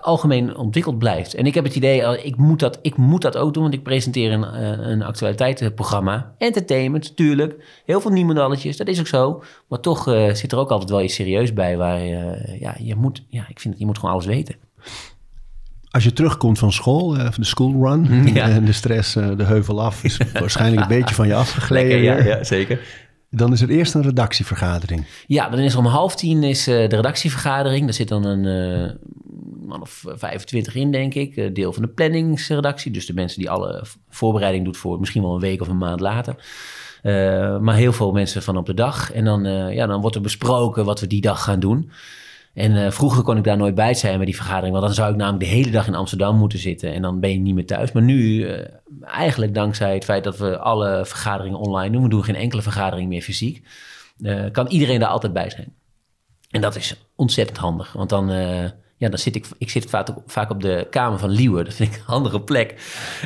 algemeen 0.00 0.56
ontwikkeld 0.56 0.98
blijft. 0.98 1.34
En 1.34 1.46
ik 1.46 1.54
heb 1.54 1.64
het 1.64 1.76
idee, 1.76 2.22
ik 2.22 2.36
moet 2.36 2.60
dat, 2.60 2.78
ik 2.82 2.96
moet 2.96 3.22
dat 3.22 3.36
ook 3.36 3.54
doen, 3.54 3.62
want 3.62 3.74
ik 3.74 3.82
presenteer 3.82 4.32
een, 4.32 4.40
uh, 4.42 4.90
een 4.90 5.02
actualiteitenprogramma. 5.02 6.34
Entertainment, 6.38 7.08
natuurlijk. 7.08 7.82
Heel 7.84 8.00
veel 8.00 8.10
niemandalletjes, 8.10 8.76
dat 8.76 8.88
is 8.88 9.00
ook 9.00 9.06
zo. 9.06 9.42
Maar 9.68 9.80
toch 9.80 10.02
zit 10.32 10.52
er 10.52 10.58
ook 10.58 10.70
altijd 10.70 10.90
wel 10.90 11.02
iets 11.02 11.14
serieus 11.14 11.52
bij 11.52 11.76
waar 11.76 12.04
ja, 12.60 12.74
je 12.78 12.94
moet, 12.96 13.22
ja, 13.28 13.44
ik 13.48 13.60
vind 13.60 13.72
dat 13.72 13.78
je 13.78 13.86
moet 13.86 13.98
gewoon 13.98 14.14
alles 14.14 14.26
weten. 14.26 14.54
Als 15.90 16.04
je 16.04 16.12
terugkomt 16.12 16.58
van 16.58 16.72
school, 16.72 17.16
uh, 17.16 17.30
de 17.36 17.44
school 17.44 17.86
run, 17.86 18.26
Ja. 18.34 18.48
en 18.48 18.64
de 18.64 18.72
stress, 18.72 19.12
de 19.12 19.44
heuvel 19.44 19.82
af, 19.82 20.04
is 20.04 20.20
waarschijnlijk 20.32 20.82
een 20.82 20.98
beetje 20.98 21.14
van 21.14 21.26
je 21.26 21.34
afgegleden. 21.34 22.00
Lekker, 22.00 22.26
ja, 22.26 22.36
ja, 22.36 22.44
zeker. 22.44 22.80
Dan 23.30 23.52
is 23.52 23.60
er 23.60 23.68
eerst 23.68 23.94
een 23.94 24.02
redactievergadering. 24.02 25.06
Ja, 25.26 25.48
dan 25.48 25.58
is 25.58 25.72
er 25.72 25.78
om 25.78 25.86
half 25.86 26.16
tien 26.16 26.42
is, 26.42 26.68
uh, 26.68 26.88
de 26.88 26.96
redactievergadering. 26.96 27.84
Daar 27.84 27.94
zit 27.94 28.08
dan 28.08 28.24
een 28.24 28.44
uh, 28.44 28.90
man 29.70 29.80
of 29.80 30.04
25 30.06 30.74
in, 30.74 30.90
denk 30.90 31.14
ik. 31.14 31.36
Uh, 31.36 31.54
deel 31.54 31.72
van 31.72 31.82
de 31.82 31.88
planningsredactie. 31.88 32.90
Dus 32.90 33.06
de 33.06 33.14
mensen 33.14 33.38
die 33.38 33.50
alle 33.50 33.84
voorbereiding 34.08 34.64
doet 34.64 34.76
voor 34.76 35.00
misschien 35.00 35.22
wel 35.22 35.34
een 35.34 35.40
week 35.40 35.60
of 35.60 35.68
een 35.68 35.78
maand 35.78 36.00
later. 36.00 36.34
Uh, 37.02 37.58
maar 37.58 37.74
heel 37.74 37.92
veel 37.92 38.12
mensen 38.12 38.42
van 38.42 38.56
op 38.56 38.66
de 38.66 38.74
dag. 38.74 39.12
En 39.12 39.24
dan, 39.24 39.44
ja, 39.74 39.86
dan 39.86 40.00
wordt 40.00 40.16
er 40.16 40.22
besproken 40.22 40.84
wat 40.84 41.00
we 41.00 41.06
die 41.06 41.20
dag 41.20 41.42
gaan 41.42 41.60
doen. 41.60 41.90
En 42.54 42.92
vroeger 42.92 43.22
kon 43.22 43.36
ik 43.36 43.44
daar 43.44 43.56
nooit 43.56 43.74
bij 43.74 43.94
zijn 43.94 44.16
bij 44.16 44.26
die 44.26 44.36
vergadering. 44.36 44.72
Want 44.72 44.84
dan 44.84 44.94
zou 44.94 45.10
ik 45.10 45.16
namelijk 45.16 45.44
de 45.44 45.56
hele 45.56 45.70
dag 45.70 45.86
in 45.86 45.94
Amsterdam 45.94 46.36
moeten 46.36 46.58
zitten. 46.58 46.92
En 46.92 47.02
dan 47.02 47.20
ben 47.20 47.30
je 47.30 47.38
niet 47.38 47.54
meer 47.54 47.66
thuis. 47.66 47.92
Maar 47.92 48.02
nu, 48.02 48.48
eigenlijk 49.02 49.54
dankzij 49.54 49.94
het 49.94 50.04
feit 50.04 50.24
dat 50.24 50.38
we 50.38 50.58
alle 50.58 51.06
vergaderingen 51.06 51.58
online 51.58 51.92
doen. 51.92 52.02
We 52.02 52.08
doen 52.08 52.24
geen 52.24 52.34
enkele 52.34 52.62
vergadering 52.62 53.08
meer 53.08 53.22
fysiek. 53.22 53.62
kan 54.52 54.66
iedereen 54.66 55.00
daar 55.00 55.08
altijd 55.08 55.32
bij 55.32 55.50
zijn. 55.50 55.74
En 56.50 56.60
dat 56.60 56.76
is 56.76 56.96
ontzettend 57.16 57.58
handig. 57.58 57.92
Want 57.92 58.08
dan 58.08 58.30
ja, 59.00 59.08
dan 59.08 59.18
zit 59.18 59.36
ik, 59.36 59.46
ik 59.58 59.70
zit 59.70 59.90
vaak 59.90 60.08
op, 60.08 60.22
vaak 60.26 60.50
op 60.50 60.62
de 60.62 60.86
kamer 60.90 61.18
van 61.18 61.30
Liewe. 61.30 61.64
Dat 61.64 61.74
vind 61.74 61.94
ik 61.94 61.98
een 61.98 62.04
handige 62.06 62.40
plek. 62.40 62.74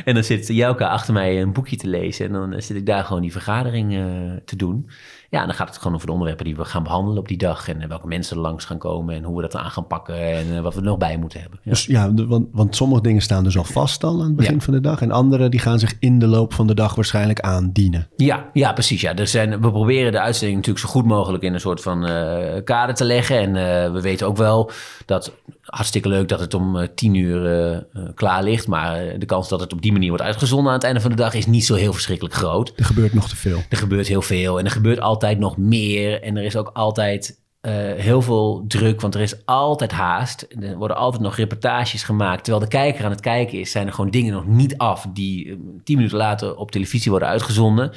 En 0.05 0.13
dan 0.13 0.23
zit 0.23 0.47
Jouka 0.47 0.87
achter 0.87 1.13
mij 1.13 1.41
een 1.41 1.53
boekje 1.53 1.75
te 1.75 1.87
lezen. 1.87 2.25
En 2.25 2.31
dan 2.31 2.61
zit 2.61 2.77
ik 2.77 2.85
daar 2.85 3.03
gewoon 3.03 3.21
die 3.21 3.31
vergadering 3.31 3.93
uh, 3.93 4.31
te 4.45 4.55
doen. 4.55 4.89
Ja, 5.29 5.45
dan 5.45 5.55
gaat 5.55 5.67
het 5.67 5.77
gewoon 5.77 5.93
over 5.93 6.05
de 6.05 6.11
onderwerpen 6.11 6.45
die 6.45 6.55
we 6.55 6.65
gaan 6.65 6.83
behandelen 6.83 7.19
op 7.19 7.27
die 7.27 7.37
dag. 7.37 7.69
En 7.69 7.87
welke 7.87 8.07
mensen 8.07 8.35
er 8.35 8.41
langs 8.41 8.65
gaan 8.65 8.77
komen. 8.77 9.15
En 9.15 9.23
hoe 9.23 9.35
we 9.35 9.41
dat 9.41 9.55
aan 9.55 9.71
gaan 9.71 9.87
pakken. 9.87 10.33
En 10.33 10.47
uh, 10.47 10.59
wat 10.59 10.73
we 10.73 10.79
er 10.79 10.85
nog 10.85 10.97
bij 10.97 11.17
moeten 11.17 11.39
hebben. 11.41 11.59
Ja. 11.63 11.71
Dus 11.71 11.85
ja, 11.85 12.13
want, 12.13 12.47
want 12.51 12.75
sommige 12.75 13.01
dingen 13.01 13.21
staan 13.21 13.43
dus 13.43 13.57
al 13.57 13.63
vast 13.63 14.03
al 14.03 14.19
aan 14.19 14.27
het 14.27 14.35
begin 14.35 14.53
ja. 14.53 14.59
van 14.59 14.73
de 14.73 14.81
dag. 14.81 15.01
En 15.01 15.11
andere 15.11 15.49
die 15.49 15.59
gaan 15.59 15.79
zich 15.79 15.93
in 15.99 16.19
de 16.19 16.27
loop 16.27 16.53
van 16.53 16.67
de 16.67 16.73
dag 16.73 16.95
waarschijnlijk 16.95 17.39
aandienen. 17.39 18.07
Ja, 18.15 18.49
ja 18.53 18.73
precies. 18.73 19.01
Ja. 19.01 19.15
Er 19.15 19.27
zijn, 19.27 19.61
we 19.61 19.71
proberen 19.71 20.11
de 20.11 20.19
uitzending 20.19 20.57
natuurlijk 20.57 20.85
zo 20.85 20.91
goed 20.91 21.05
mogelijk 21.05 21.43
in 21.43 21.53
een 21.53 21.59
soort 21.59 21.81
van 21.81 22.09
uh, 22.09 22.63
kader 22.63 22.95
te 22.95 23.05
leggen. 23.05 23.39
En 23.39 23.49
uh, 23.49 23.93
we 23.93 24.01
weten 24.01 24.27
ook 24.27 24.37
wel 24.37 24.71
dat 25.05 25.33
hartstikke 25.61 26.09
leuk 26.09 26.27
dat 26.27 26.39
het 26.39 26.53
om 26.53 26.75
uh, 26.75 26.87
tien 26.95 27.13
uur 27.13 27.71
uh, 27.71 28.03
klaar 28.15 28.43
ligt. 28.43 28.67
Maar 28.67 29.19
de 29.19 29.25
kans 29.25 29.49
dat 29.49 29.59
het 29.59 29.73
op 29.73 29.81
die 29.81 29.91
manier 29.91 30.09
wordt 30.09 30.23
uitgezonden 30.23 30.67
aan 30.67 30.73
het 30.77 30.83
einde 30.83 31.01
van 31.01 31.09
de 31.09 31.15
dag 31.15 31.33
is 31.33 31.45
niet 31.45 31.65
zo 31.65 31.75
heel 31.75 31.93
verschrikkelijk 31.93 32.35
groot. 32.35 32.73
Er 32.75 32.85
gebeurt 32.85 33.13
nog 33.13 33.29
te 33.29 33.35
veel. 33.35 33.61
Er 33.69 33.77
gebeurt 33.77 34.07
heel 34.07 34.21
veel 34.21 34.59
en 34.59 34.65
er 34.65 34.71
gebeurt 34.71 34.99
altijd 34.99 35.14
nog 35.37 35.57
meer. 35.57 36.21
En 36.21 36.37
er 36.37 36.43
is 36.43 36.55
ook 36.55 36.69
altijd 36.73 37.39
uh, 37.61 37.71
heel 37.93 38.21
veel 38.21 38.65
druk, 38.67 39.01
want 39.01 39.15
er 39.15 39.21
is 39.21 39.45
altijd 39.45 39.91
haast. 39.91 40.47
Er 40.59 40.77
worden 40.77 40.97
altijd 40.97 41.23
nog 41.23 41.35
reportages 41.35 42.03
gemaakt. 42.03 42.43
Terwijl 42.43 42.65
de 42.65 42.71
kijker 42.71 43.05
aan 43.05 43.11
het 43.11 43.21
kijken 43.21 43.59
is, 43.59 43.71
zijn 43.71 43.87
er 43.87 43.93
gewoon 43.93 44.11
dingen 44.11 44.33
nog 44.33 44.47
niet 44.47 44.77
af 44.77 45.07
die 45.13 45.59
tien 45.83 45.95
minuten 45.95 46.17
later 46.17 46.55
op 46.55 46.71
televisie 46.71 47.11
worden 47.11 47.29
uitgezonden. 47.29 47.91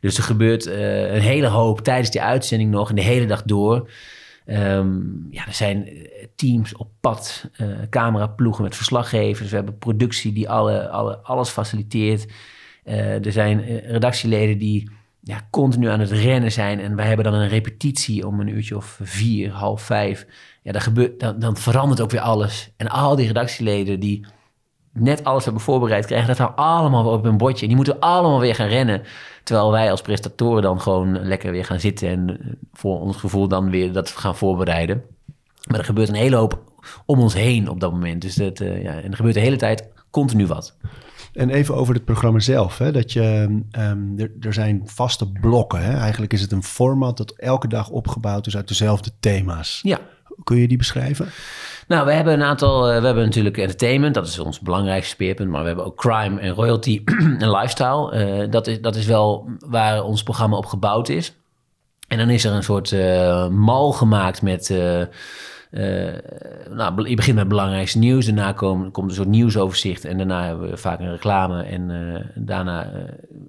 Dus 0.00 0.16
er 0.16 0.22
gebeurt 0.22 0.66
een 0.66 1.20
hele 1.20 1.46
hoop 1.46 1.80
tijdens 1.80 2.10
die 2.10 2.22
uitzending 2.22 2.70
nog 2.70 2.88
en 2.88 2.94
de 2.94 3.02
hele 3.02 3.26
dag 3.26 3.42
door. 3.42 3.90
Um, 4.46 5.26
ja, 5.30 5.46
er 5.46 5.54
zijn 5.54 5.88
teams 6.36 6.76
op 6.76 6.88
pad, 7.00 7.50
uh, 7.60 7.68
cameraploegen 7.90 8.62
met 8.62 8.76
verslaggevers. 8.76 9.50
We 9.50 9.56
hebben 9.56 9.78
productie 9.78 10.32
die 10.32 10.48
alle, 10.48 10.88
alle, 10.88 11.18
alles 11.18 11.48
faciliteert. 11.48 12.26
Er 12.84 13.32
zijn 13.32 13.80
redactieleden 13.80 14.58
die 14.58 14.90
ja, 15.26 15.40
continu 15.50 15.88
aan 15.88 16.00
het 16.00 16.10
rennen 16.10 16.52
zijn. 16.52 16.80
En 16.80 16.96
wij 16.96 17.06
hebben 17.06 17.24
dan 17.24 17.34
een 17.34 17.48
repetitie 17.48 18.26
om 18.26 18.40
een 18.40 18.48
uurtje 18.48 18.76
of 18.76 18.98
vier, 19.02 19.50
half 19.50 19.82
vijf. 19.82 20.26
Ja, 20.62 20.72
dan, 20.72 20.80
gebeurt, 20.80 21.20
dan, 21.20 21.38
dan 21.38 21.56
verandert 21.56 22.00
ook 22.00 22.10
weer 22.10 22.20
alles. 22.20 22.70
En 22.76 22.88
al 22.88 23.16
die 23.16 23.26
redactieleden 23.26 24.00
die 24.00 24.26
net 24.92 25.24
alles 25.24 25.44
hebben 25.44 25.62
voorbereid, 25.62 26.06
krijgen 26.06 26.28
dat 26.28 26.36
dan 26.36 26.56
allemaal 26.56 27.12
op 27.12 27.24
een 27.24 27.36
bordje. 27.36 27.60
En 27.60 27.66
die 27.66 27.76
moeten 27.76 28.00
allemaal 28.00 28.40
weer 28.40 28.54
gaan 28.54 28.68
rennen. 28.68 29.02
Terwijl 29.42 29.70
wij 29.70 29.90
als 29.90 30.02
presentatoren 30.02 30.62
dan 30.62 30.80
gewoon 30.80 31.26
lekker 31.26 31.52
weer 31.52 31.64
gaan 31.64 31.80
zitten 31.80 32.08
en 32.08 32.38
voor 32.72 33.00
ons 33.00 33.16
gevoel 33.16 33.48
dan 33.48 33.70
weer 33.70 33.92
dat 33.92 34.10
gaan 34.10 34.36
voorbereiden. 34.36 35.02
Maar 35.68 35.78
er 35.78 35.84
gebeurt 35.84 36.08
een 36.08 36.14
hele 36.14 36.36
hoop 36.36 36.62
om 37.06 37.20
ons 37.20 37.34
heen 37.34 37.68
op 37.68 37.80
dat 37.80 37.92
moment. 37.92 38.22
Dus 38.22 38.34
dat, 38.34 38.60
uh, 38.60 38.82
ja, 38.82 39.00
en 39.00 39.10
er 39.10 39.16
gebeurt 39.16 39.34
de 39.34 39.40
hele 39.40 39.56
tijd 39.56 39.88
continu 40.10 40.46
wat. 40.46 40.76
En 41.36 41.50
even 41.50 41.74
over 41.74 41.94
het 41.94 42.04
programma 42.04 42.38
zelf. 42.38 42.78
Hè? 42.78 42.92
Dat 42.92 43.12
je, 43.12 43.60
um, 43.78 44.14
er, 44.16 44.30
er 44.40 44.52
zijn 44.52 44.82
vaste 44.84 45.32
blokken. 45.32 45.82
Hè? 45.82 45.98
Eigenlijk 45.98 46.32
is 46.32 46.40
het 46.40 46.52
een 46.52 46.62
format 46.62 47.16
dat 47.16 47.30
elke 47.30 47.68
dag 47.68 47.88
opgebouwd 47.88 48.46
is 48.46 48.56
uit 48.56 48.68
dezelfde 48.68 49.10
thema's. 49.20 49.80
Ja. 49.82 49.98
Kun 50.44 50.56
je 50.56 50.68
die 50.68 50.76
beschrijven? 50.76 51.28
Nou, 51.88 52.06
we 52.06 52.12
hebben 52.12 52.32
een 52.32 52.42
aantal. 52.42 52.92
Uh, 52.92 52.98
we 52.98 53.04
hebben 53.04 53.24
natuurlijk 53.24 53.58
entertainment, 53.58 54.14
dat 54.14 54.26
is 54.26 54.38
ons 54.38 54.60
belangrijkste 54.60 55.10
speerpunt. 55.10 55.50
Maar 55.50 55.60
we 55.60 55.66
hebben 55.66 55.84
ook 55.84 55.96
crime 55.96 56.40
en 56.40 56.54
royalty 56.54 57.02
en 57.38 57.50
lifestyle. 57.50 58.40
Uh, 58.42 58.50
dat, 58.50 58.66
is, 58.66 58.80
dat 58.80 58.96
is 58.96 59.06
wel 59.06 59.50
waar 59.66 60.02
ons 60.02 60.22
programma 60.22 60.56
op 60.56 60.66
gebouwd 60.66 61.08
is. 61.08 61.34
En 62.08 62.18
dan 62.18 62.30
is 62.30 62.44
er 62.44 62.52
een 62.52 62.62
soort 62.62 62.90
uh, 62.90 63.48
mal 63.48 63.92
gemaakt 63.92 64.42
met. 64.42 64.74
Nou, 66.70 67.08
je 67.08 67.16
begint 67.16 67.34
met 67.34 67.44
het 67.44 67.48
belangrijkste 67.48 67.98
nieuws. 67.98 68.26
Daarna 68.26 68.52
komt, 68.52 68.92
komt 68.92 69.10
een 69.10 69.16
soort 69.16 69.28
nieuwsoverzicht. 69.28 70.04
En 70.04 70.16
daarna 70.16 70.46
hebben 70.46 70.70
we 70.70 70.76
vaak 70.76 71.00
een 71.00 71.10
reclame. 71.10 71.62
En 71.62 72.32
daarna 72.34 72.92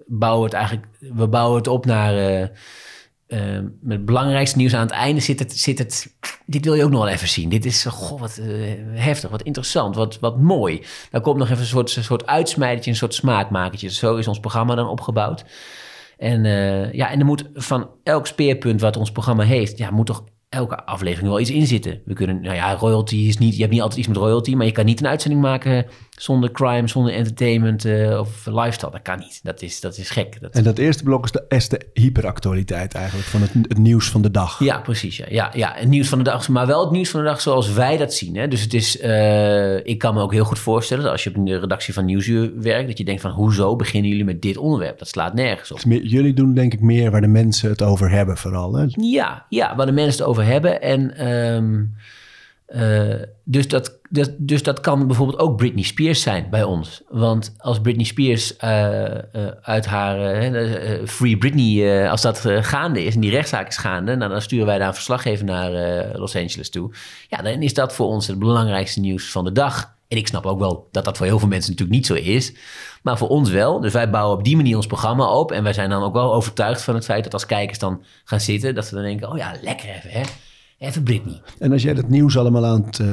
bouwen 0.08 0.50
we 0.50 0.58
het 0.58 0.68
eigenlijk. 0.68 0.88
We 1.00 1.28
bouwen 1.28 1.58
het 1.58 1.68
op 1.68 1.86
naar. 1.86 2.50
Uh, 3.28 3.60
met 3.82 3.98
het 3.98 4.06
belangrijkste 4.06 4.58
nieuws 4.58 4.74
aan 4.74 4.82
het 4.82 4.92
einde 4.92 5.22
zit 5.22 5.40
het, 5.40 5.60
zit 5.60 5.78
het. 5.78 6.16
Dit 6.46 6.66
wil 6.66 6.74
je 6.74 6.84
ook 6.84 6.92
nog 6.92 7.04
wel 7.04 7.14
even 7.14 7.28
zien. 7.28 7.50
Dit 7.50 7.66
is 7.66 7.86
goh, 7.86 8.20
wat 8.20 8.40
uh, 8.42 8.74
heftig, 8.94 9.30
wat 9.30 9.42
interessant, 9.42 9.96
wat, 9.96 10.20
wat 10.20 10.40
mooi. 10.40 10.84
Daar 11.12 11.22
komt 11.22 11.38
nog 11.38 11.50
even 11.50 11.60
een 11.60 11.68
soort, 11.68 11.96
een 11.96 12.04
soort 12.04 12.26
uitsmijdertje, 12.26 12.92
een 12.92 12.98
soort 12.98 13.14
smaakmakertje. 13.14 13.90
Zo 13.90 14.16
is 14.16 14.28
ons 14.28 14.40
programma 14.40 14.76
dan 14.76 14.88
opgebouwd. 14.88 15.46
En, 16.18 16.46
uh, 16.46 16.94
ja, 16.94 17.10
en 17.12 17.20
er 17.20 17.26
moet 17.26 17.50
van 17.54 17.90
elk 18.04 18.28
speerpunt 18.28 18.82
wat 18.82 18.98
ons 18.98 19.12
programma 19.12 19.44
heeft, 19.44 19.78
ja, 19.78 19.92
moet 19.92 20.06
toch 20.06 20.24
elke 20.50 20.86
aflevering 20.86 21.30
wel 21.30 21.40
iets 21.40 21.52
in 21.52 21.68
zitten. 21.68 22.02
We 22.06 22.14
kunnen, 22.14 22.42
nou 22.42 22.56
ja, 22.56 22.74
royalty 22.74 23.16
is 23.16 23.38
niet, 23.38 23.54
je 23.54 23.60
hebt 23.60 23.72
niet 23.72 23.82
altijd 23.82 24.00
iets 24.00 24.08
met 24.08 24.18
royalty, 24.18 24.56
maar 24.56 24.66
je 24.66 24.72
kan 24.72 24.86
niet 24.86 25.00
een 25.00 25.08
uitzending 25.08 25.42
maken 25.42 25.86
zonder 26.10 26.52
crime, 26.52 26.88
zonder 26.88 27.14
entertainment 27.14 27.86
uh, 27.86 28.20
of 28.20 28.46
lifestyle. 28.46 28.92
Dat 28.92 29.02
kan 29.02 29.20
niet. 29.20 29.40
Dat 29.44 29.62
is, 29.62 29.80
dat 29.80 29.98
is 29.98 30.10
gek. 30.10 30.42
Dat... 30.42 30.54
En 30.54 30.64
dat 30.64 30.78
eerste 30.78 31.04
blok 31.04 31.24
is 31.24 31.32
de, 31.32 31.46
is 31.48 31.70
de 31.70 31.82
hyperactualiteit 31.94 32.94
eigenlijk 32.94 33.28
van 33.28 33.42
het, 33.42 33.52
het, 33.54 33.78
nieuws 33.78 34.10
van 34.10 34.22
de 34.22 34.32
dag. 34.32 34.60
Ja, 34.60 34.80
precies. 34.80 35.18
Ja. 35.18 35.26
Ja, 35.30 35.52
ja, 35.54 35.74
het 35.76 35.88
nieuws 35.88 36.08
van 36.08 36.18
de 36.18 36.24
dag, 36.24 36.50
maar 36.50 36.68
wel 36.68 36.82
het 36.82 36.92
nieuws 36.92 37.10
van 37.10 37.20
de 37.20 37.26
dag 37.26 37.42
zoals 37.42 37.74
wij 37.74 37.98
dat 37.98 38.14
zien. 38.14 38.36
Hè. 38.36 38.48
Dus 38.48 38.62
het 38.62 38.74
is, 38.74 39.02
uh, 39.02 39.86
ik 39.86 39.98
kan 39.98 40.14
me 40.14 40.22
ook 40.22 40.34
heel 40.34 40.46
goed 40.46 40.60
voorstellen 40.60 41.04
dat 41.04 41.12
als 41.12 41.24
je 41.24 41.36
op 41.36 41.46
de 41.46 41.60
redactie 41.60 41.94
van 41.94 42.06
Nieuwsuur 42.06 42.52
werkt, 42.62 42.88
dat 42.88 42.98
je 42.98 43.04
denkt 43.04 43.22
van, 43.22 43.32
hoezo 43.32 43.76
beginnen 43.76 44.10
jullie 44.10 44.26
met 44.26 44.42
dit 44.42 44.58
onderwerp? 44.58 45.00
Dat 45.00 45.08
slaat 45.08 45.34
nergens 45.34 45.72
op. 45.72 45.82
Dus 45.84 46.12
jullie 46.12 46.34
doen 46.34 46.54
denk 46.54 46.74
ik 46.74 46.82
meer 46.82 47.12
waar 47.12 47.22
de 47.22 47.28
mensen 47.28 47.70
het 47.70 47.82
over 47.82 48.10
hebben 48.12 48.38
vooral. 48.38 48.74
Hè? 48.74 48.86
Ja, 48.90 49.46
ja, 49.50 49.76
waar 49.76 49.86
de 49.86 49.92
mensen 49.92 50.20
het 50.20 50.30
over 50.30 50.37
hebben. 50.44 50.82
En 50.82 51.28
um, 51.28 51.96
uh, 52.70 53.14
dus, 53.44 53.68
dat, 53.68 53.98
dus 54.38 54.64
dat 54.64 54.80
kan 54.80 55.08
bijvoorbeeld 55.08 55.40
ook 55.40 55.58
Britney 55.58 55.84
Spears 55.84 56.22
zijn 56.22 56.48
bij 56.50 56.64
ons. 56.64 57.02
Want 57.10 57.56
als 57.58 57.82
Britney 57.82 58.06
Spears 58.06 58.54
uh, 58.64 58.92
uh, 58.92 59.48
uit 59.62 59.86
haar 59.86 60.38
Free 61.08 61.38
Britney, 61.38 62.10
als 62.10 62.22
dat 62.22 62.44
gaande 62.46 63.04
is 63.04 63.16
en 63.16 63.22
die 63.22 63.32
rechtszaak 63.32 63.68
is 63.68 63.78
gaande, 63.78 64.16
nou, 64.16 64.32
dan 64.32 64.42
sturen 64.42 64.66
wij 64.66 64.78
daar 64.78 64.88
een 64.88 64.94
verslaggever 64.94 65.46
naar 65.46 65.72
Los 66.18 66.36
Angeles 66.36 66.70
toe. 66.70 66.92
Ja, 67.28 67.42
dan 67.42 67.62
is 67.62 67.74
dat 67.74 67.94
voor 67.94 68.08
ons 68.08 68.28
het 68.28 68.40
belangrijkste 68.40 69.00
nieuws 69.00 69.32
van 69.32 69.44
de 69.44 69.52
dag. 69.52 69.96
En 70.08 70.18
ik 70.18 70.28
snap 70.28 70.46
ook 70.46 70.60
wel 70.60 70.88
dat 70.92 71.06
dat 71.06 71.18
voor 71.18 71.26
heel 71.26 71.40
veel 71.40 71.48
mensen 71.48 71.72
natuurlijk 71.72 71.98
niet 71.98 72.08
zo 72.08 72.14
is. 72.14 72.54
Maar 73.04 73.18
voor 73.18 73.28
ons 73.28 73.50
wel. 73.50 73.80
Dus 73.80 73.94
wij 73.94 74.10
bouwen 74.10 74.38
op 74.38 74.44
die 74.44 74.56
manier 74.56 74.76
ons 74.76 74.88
programma 74.88 75.32
op. 75.32 75.52
En 75.52 75.64
wij 75.64 75.74
zijn 75.74 75.90
dan 75.90 76.04
ook 76.04 76.14
wel 76.14 76.34
overtuigd 76.34 76.82
van 76.82 76.96
het 76.96 77.06
feit 77.06 77.24
dat 77.24 77.34
als 77.34 77.46
kijkers 77.46 77.80
dan 77.80 78.04
gaan 78.24 78.40
zitten, 78.40 78.76
dat 78.76 78.86
ze 78.86 78.96
dan 78.96 79.04
denken: 79.04 79.32
oh 79.32 79.38
ja, 79.38 79.54
lekker 79.62 79.90
even 79.90 80.10
hè. 80.10 80.22
Even 80.80 81.04
Britney. 81.04 81.42
En 81.60 81.72
als 81.72 81.82
jij 81.82 81.94
dat 81.94 82.10
nieuws 82.10 82.38
allemaal 82.38 82.66
aan 82.66 82.86
het, 82.86 83.00
uh, 83.00 83.08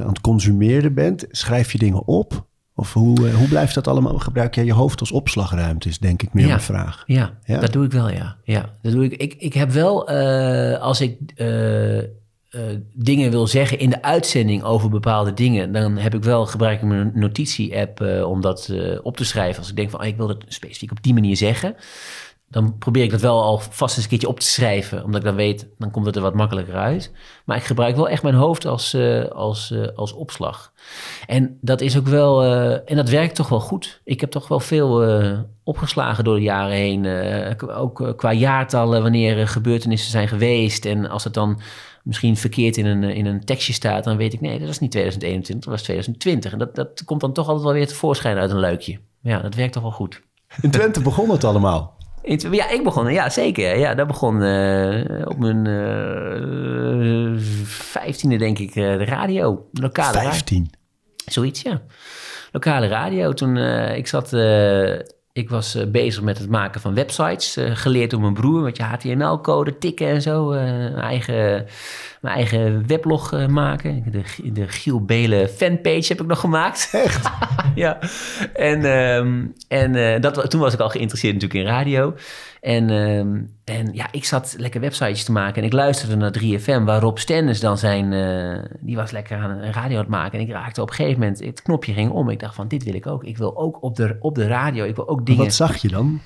aan 0.00 0.08
het 0.08 0.20
consumeren 0.20 0.94
bent, 0.94 1.26
schrijf 1.30 1.72
je 1.72 1.78
dingen 1.78 2.06
op? 2.06 2.46
Of 2.74 2.92
hoe, 2.92 3.20
uh, 3.20 3.34
hoe 3.34 3.48
blijft 3.48 3.74
dat 3.74 3.88
allemaal? 3.88 4.18
Gebruik 4.18 4.54
jij 4.54 4.64
je 4.64 4.72
hoofd 4.72 5.00
als 5.00 5.12
opslagruimte, 5.12 5.88
is 5.88 5.98
denk 5.98 6.22
ik 6.22 6.32
meer 6.32 6.46
ja, 6.46 6.54
een 6.54 6.60
vraag. 6.60 7.02
Ja, 7.06 7.38
ja, 7.44 7.60
dat 7.60 7.72
doe 7.72 7.84
ik 7.84 7.92
wel, 7.92 8.10
ja. 8.10 8.36
ja 8.44 8.74
dat 8.82 8.92
doe 8.92 9.04
ik. 9.04 9.12
Ik, 9.12 9.34
ik 9.34 9.54
heb 9.54 9.70
wel, 9.70 10.12
uh, 10.12 10.78
als 10.78 11.00
ik 11.00 11.18
dingen 12.92 13.30
wil 13.30 13.46
zeggen 13.46 13.78
in 13.78 13.90
de 13.90 14.02
uitzending 14.02 14.62
over 14.62 14.90
bepaalde 14.90 15.34
dingen, 15.34 15.72
dan 15.72 15.96
heb 15.96 16.14
ik 16.14 16.22
wel, 16.22 16.46
gebruik 16.46 16.82
ik 16.82 16.88
mijn 16.88 17.12
notitie-app 17.14 18.00
om 18.24 18.40
dat 18.40 18.72
op 19.02 19.16
te 19.16 19.24
schrijven. 19.24 19.58
Als 19.58 19.70
ik 19.70 19.76
denk 19.76 19.90
van, 19.90 20.00
oh, 20.00 20.06
ik 20.06 20.16
wil 20.16 20.26
dat 20.26 20.44
specifiek 20.48 20.90
op 20.90 21.02
die 21.02 21.14
manier 21.14 21.36
zeggen 21.36 21.76
dan 22.52 22.78
probeer 22.78 23.02
ik 23.02 23.10
dat 23.10 23.20
wel 23.20 23.42
al 23.42 23.58
vast 23.58 23.94
eens 23.94 24.04
een 24.04 24.10
keertje 24.10 24.28
op 24.28 24.40
te 24.40 24.46
schrijven. 24.46 25.04
Omdat 25.04 25.20
ik 25.20 25.26
dan 25.26 25.34
weet, 25.34 25.68
dan 25.78 25.90
komt 25.90 26.06
het 26.06 26.16
er 26.16 26.22
wat 26.22 26.34
makkelijker 26.34 26.74
uit. 26.74 27.12
Maar 27.44 27.56
ik 27.56 27.62
gebruik 27.62 27.96
wel 27.96 28.08
echt 28.08 28.22
mijn 28.22 28.34
hoofd 28.34 28.64
als, 28.66 28.96
als, 29.32 29.74
als 29.94 30.12
opslag. 30.12 30.72
En 31.26 31.58
dat 31.60 31.80
is 31.80 31.98
ook 31.98 32.06
wel, 32.06 32.44
en 32.84 32.96
dat 32.96 33.08
werkt 33.08 33.34
toch 33.34 33.48
wel 33.48 33.60
goed. 33.60 34.00
Ik 34.04 34.20
heb 34.20 34.30
toch 34.30 34.48
wel 34.48 34.60
veel 34.60 35.04
opgeslagen 35.64 36.24
door 36.24 36.34
de 36.34 36.42
jaren 36.42 36.76
heen. 36.76 37.06
ook 37.68 38.12
qua 38.16 38.32
jaartallen, 38.32 39.02
wanneer 39.02 39.48
gebeurtenissen 39.48 40.10
zijn 40.10 40.28
geweest. 40.28 40.84
En 40.84 41.08
als 41.08 41.24
het 41.24 41.34
dan 41.34 41.60
misschien 42.02 42.36
verkeerd 42.36 42.76
in 42.76 42.86
een, 42.86 43.02
in 43.02 43.26
een 43.26 43.44
tekstje 43.44 43.72
staat, 43.72 44.04
dan 44.04 44.16
weet 44.16 44.32
ik 44.32 44.40
nee, 44.40 44.58
dat 44.58 44.66
was 44.66 44.78
niet 44.78 44.90
2021, 44.90 45.64
dat 45.64 45.74
was 45.74 45.82
2020. 45.82 46.52
En 46.52 46.58
dat, 46.58 46.74
dat 46.74 47.04
komt 47.04 47.20
dan 47.20 47.32
toch 47.32 47.46
altijd 47.46 47.64
wel 47.64 47.74
weer 47.74 47.86
tevoorschijn 47.86 48.36
uit 48.36 48.50
een 48.50 48.58
luikje. 48.58 48.98
Ja, 49.22 49.38
dat 49.38 49.54
werkt 49.54 49.72
toch 49.72 49.82
wel 49.82 49.92
goed. 49.92 50.22
In 50.60 50.70
Twente 50.70 51.00
begon 51.10 51.30
het 51.30 51.44
allemaal. 51.44 52.00
Ja, 52.50 52.70
ik 52.70 52.84
begon, 52.84 53.12
ja 53.12 53.30
zeker. 53.30 53.78
Ja, 53.78 53.94
dat 53.94 54.06
begon 54.06 54.42
uh, 54.42 55.26
op 55.26 55.38
mijn 55.38 55.66
vijftiende, 57.66 58.34
uh, 58.34 58.40
denk 58.40 58.58
ik, 58.58 58.74
de 58.74 59.04
radio. 59.04 59.68
Lokale 59.72 60.18
Vijftien? 60.18 60.70
Zoiets, 61.26 61.62
ja. 61.62 61.82
Lokale 62.52 62.86
radio. 62.86 63.32
Toen 63.32 63.56
ik 63.96 64.06
zat 64.06 64.30
ik 65.32 65.50
was 65.50 65.76
uh, 65.76 65.86
bezig 65.86 66.22
met 66.22 66.38
het 66.38 66.48
maken 66.48 66.80
van 66.80 66.94
websites. 66.94 67.56
Uh, 67.56 67.70
geleerd 67.76 68.10
door 68.10 68.20
mijn 68.20 68.34
broer 68.34 68.62
met 68.62 68.76
je 68.76 68.82
HTML-code, 68.82 69.78
tikken 69.78 70.06
en 70.06 70.22
zo. 70.22 70.52
Uh, 70.52 70.60
mijn, 70.60 70.96
eigen, 70.96 71.66
mijn 72.20 72.34
eigen 72.34 72.86
weblog 72.86 73.46
maken. 73.48 74.04
De, 74.10 74.52
de 74.52 74.68
Giel 74.68 75.04
Belen 75.04 75.48
fanpage 75.48 76.04
heb 76.08 76.20
ik 76.20 76.26
nog 76.26 76.40
gemaakt. 76.40 76.88
Echt? 76.92 77.30
ja. 77.74 77.98
En, 78.54 78.84
um, 78.84 79.54
en 79.68 80.20
dat, 80.20 80.50
toen 80.50 80.60
was 80.60 80.74
ik 80.74 80.80
al 80.80 80.88
geïnteresseerd 80.88 81.34
natuurlijk 81.34 81.60
in 81.60 81.74
radio. 81.74 82.14
En, 82.62 82.90
um, 82.90 83.56
en 83.64 83.92
ja, 83.92 84.08
ik 84.10 84.24
zat 84.24 84.54
lekker 84.58 84.80
websites 84.80 85.24
te 85.24 85.32
maken 85.32 85.62
en 85.62 85.68
ik 85.68 85.72
luisterde 85.72 86.16
naar 86.16 86.34
3FM, 86.38 86.84
waarop 86.84 87.18
Stennis 87.18 87.60
dan 87.60 87.78
zijn, 87.78 88.12
uh, 88.12 88.58
die 88.80 88.96
was 88.96 89.10
lekker 89.10 89.38
aan 89.38 89.50
een 89.50 89.72
radio 89.72 89.94
aan 89.94 90.02
het 90.02 90.08
maken. 90.08 90.38
En 90.38 90.44
ik 90.44 90.52
raakte 90.52 90.82
op 90.82 90.88
een 90.88 90.94
gegeven 90.94 91.20
moment, 91.20 91.44
het 91.44 91.62
knopje 91.62 91.92
ging 91.92 92.10
om. 92.10 92.28
Ik 92.28 92.40
dacht 92.40 92.54
van, 92.54 92.68
dit 92.68 92.84
wil 92.84 92.94
ik 92.94 93.06
ook. 93.06 93.24
Ik 93.24 93.38
wil 93.38 93.56
ook 93.56 93.82
op 93.82 93.96
de, 93.96 94.16
op 94.20 94.34
de 94.34 94.46
radio, 94.46 94.84
ik 94.84 94.96
wil 94.96 95.08
ook 95.08 95.26
dingen... 95.26 95.44
Wat 95.44 95.54
zag 95.54 95.76
je 95.76 95.88
dan? 95.88 96.20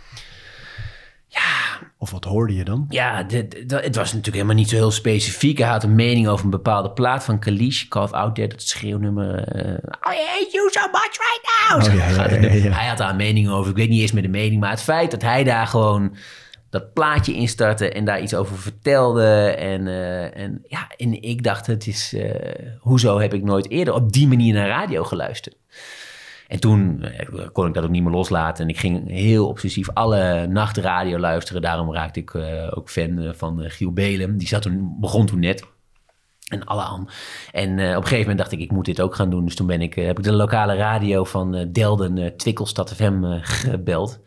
Ja. 1.26 1.65
Of 1.98 2.10
wat 2.10 2.24
hoorde 2.24 2.54
je 2.54 2.64
dan? 2.64 2.86
Ja, 2.88 3.22
de, 3.22 3.48
het 3.66 3.96
was 3.96 4.06
natuurlijk 4.06 4.34
helemaal 4.34 4.54
niet 4.54 4.68
zo 4.68 4.76
heel 4.76 4.90
specifiek. 4.90 5.58
Hij 5.58 5.68
had 5.68 5.82
een 5.82 5.94
mening 5.94 6.28
over 6.28 6.44
een 6.44 6.50
bepaalde 6.50 6.90
plaat 6.90 7.24
van 7.24 7.38
Kalish, 7.38 7.88
Call 7.88 8.02
of 8.02 8.12
Out 8.12 8.34
There, 8.34 8.48
dat 8.48 8.62
schreeuwnummer. 8.62 9.56
Uh, 9.56 9.72
I 10.12 10.16
hate 10.26 10.48
you 10.52 10.70
so 10.70 10.80
much 10.90 11.16
right 11.18 11.40
now. 11.68 11.82
Oh, 11.82 11.94
ja, 11.94 12.08
ja, 12.08 12.40
ja, 12.40 12.52
ja, 12.52 12.70
Hij 12.70 12.88
had 12.88 12.98
daar 12.98 13.10
een 13.10 13.16
mening 13.16 13.48
over. 13.48 13.70
Ik 13.70 13.76
weet 13.76 13.88
niet 13.88 14.00
eens 14.00 14.12
meer 14.12 14.22
de 14.22 14.28
mening, 14.28 14.60
maar 14.60 14.70
het 14.70 14.82
feit 14.82 15.10
dat 15.10 15.22
hij 15.22 15.44
daar 15.44 15.66
gewoon 15.66 16.16
dat 16.70 16.92
plaatje 16.92 17.34
instartte 17.34 17.90
en 17.90 18.04
daar 18.04 18.22
iets 18.22 18.34
over 18.34 18.58
vertelde. 18.58 19.54
En, 19.58 19.86
uh, 19.86 20.36
en, 20.36 20.64
ja, 20.68 20.88
en 20.96 21.22
ik 21.22 21.42
dacht, 21.42 21.66
het 21.66 21.86
is, 21.86 22.12
uh, 22.14 22.30
hoezo 22.78 23.18
heb 23.18 23.34
ik 23.34 23.42
nooit 23.42 23.70
eerder 23.70 23.94
op 23.94 24.12
die 24.12 24.28
manier 24.28 24.54
naar 24.54 24.68
radio 24.68 25.04
geluisterd? 25.04 25.56
En 26.46 26.60
toen 26.60 27.04
uh, 27.32 27.46
kon 27.52 27.66
ik 27.66 27.74
dat 27.74 27.84
ook 27.84 27.90
niet 27.90 28.02
meer 28.02 28.12
loslaten. 28.12 28.64
En 28.64 28.70
ik 28.70 28.78
ging 28.78 29.10
heel 29.10 29.48
obsessief 29.48 29.90
alle 29.90 30.46
nachtradio 30.46 31.18
luisteren. 31.18 31.62
Daarom 31.62 31.92
raakte 31.92 32.20
ik 32.20 32.34
ook 32.70 32.90
fan 32.90 33.32
van 33.36 33.60
Giel 33.70 33.92
Belen. 33.92 34.38
Die 34.38 34.48
zat 34.48 34.62
toen, 34.62 34.96
begon 35.00 35.26
toen 35.26 35.40
net. 35.40 35.64
En 36.48 36.64
alle 36.64 37.06
En 37.52 37.70
op 37.72 37.78
een 37.78 38.02
gegeven 38.02 38.18
moment 38.18 38.38
dacht 38.38 38.52
ik, 38.52 38.60
ik 38.60 38.72
moet 38.72 38.84
dit 38.84 39.00
ook 39.00 39.14
gaan 39.14 39.30
doen. 39.30 39.44
Dus 39.44 39.54
toen 39.54 39.66
ben 39.66 39.80
ik, 39.80 39.94
heb 39.94 40.18
ik 40.18 40.24
de 40.24 40.32
lokale 40.32 40.76
radio 40.76 41.24
van 41.24 41.68
Delden, 41.72 42.36
Twikkelstad 42.36 42.94
FM, 42.94 43.38
gebeld 43.40 44.20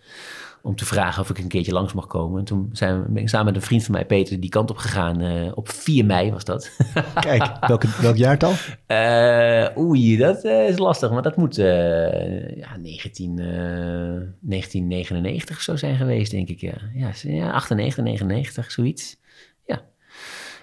om 0.62 0.76
te 0.76 0.86
vragen 0.86 1.22
of 1.22 1.30
ik 1.30 1.38
een 1.38 1.48
keertje 1.48 1.72
langs 1.72 1.94
mag 1.94 2.08
komen. 2.08 2.40
En 2.40 2.46
toen 2.46 2.70
zijn 2.72 3.02
we, 3.02 3.10
ben 3.10 3.22
ik 3.22 3.30
samen 3.30 3.46
met 3.46 3.56
een 3.56 3.62
vriend 3.62 3.84
van 3.84 3.94
mij, 3.94 4.06
Peter, 4.06 4.40
die 4.40 4.50
kant 4.50 4.70
op 4.70 4.78
gegaan. 4.78 5.22
Uh, 5.22 5.52
op 5.56 5.70
4 5.70 6.06
mei 6.06 6.32
was 6.32 6.44
dat. 6.44 6.72
Kijk, 7.20 7.68
welke, 7.68 7.88
welk 8.02 8.16
jaartal? 8.16 8.54
Uh, 8.88 9.68
oei, 9.78 10.18
dat 10.18 10.46
uh, 10.46 10.68
is 10.68 10.78
lastig, 10.78 11.12
maar 11.12 11.22
dat 11.22 11.36
moet 11.36 11.56
ja, 11.56 12.78
19, 12.78 13.36
1999 13.36 15.62
zo 15.62 15.76
zijn 15.76 15.96
geweest, 15.96 16.32
denk 16.32 16.50
ik. 16.50 16.60
Ja, 16.60 16.78
ja, 16.94 17.12
ja 17.22 17.52
98, 17.52 18.04
99, 18.04 18.72
zoiets. 18.72 19.18
Ja. 19.66 19.82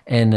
En 0.04 0.32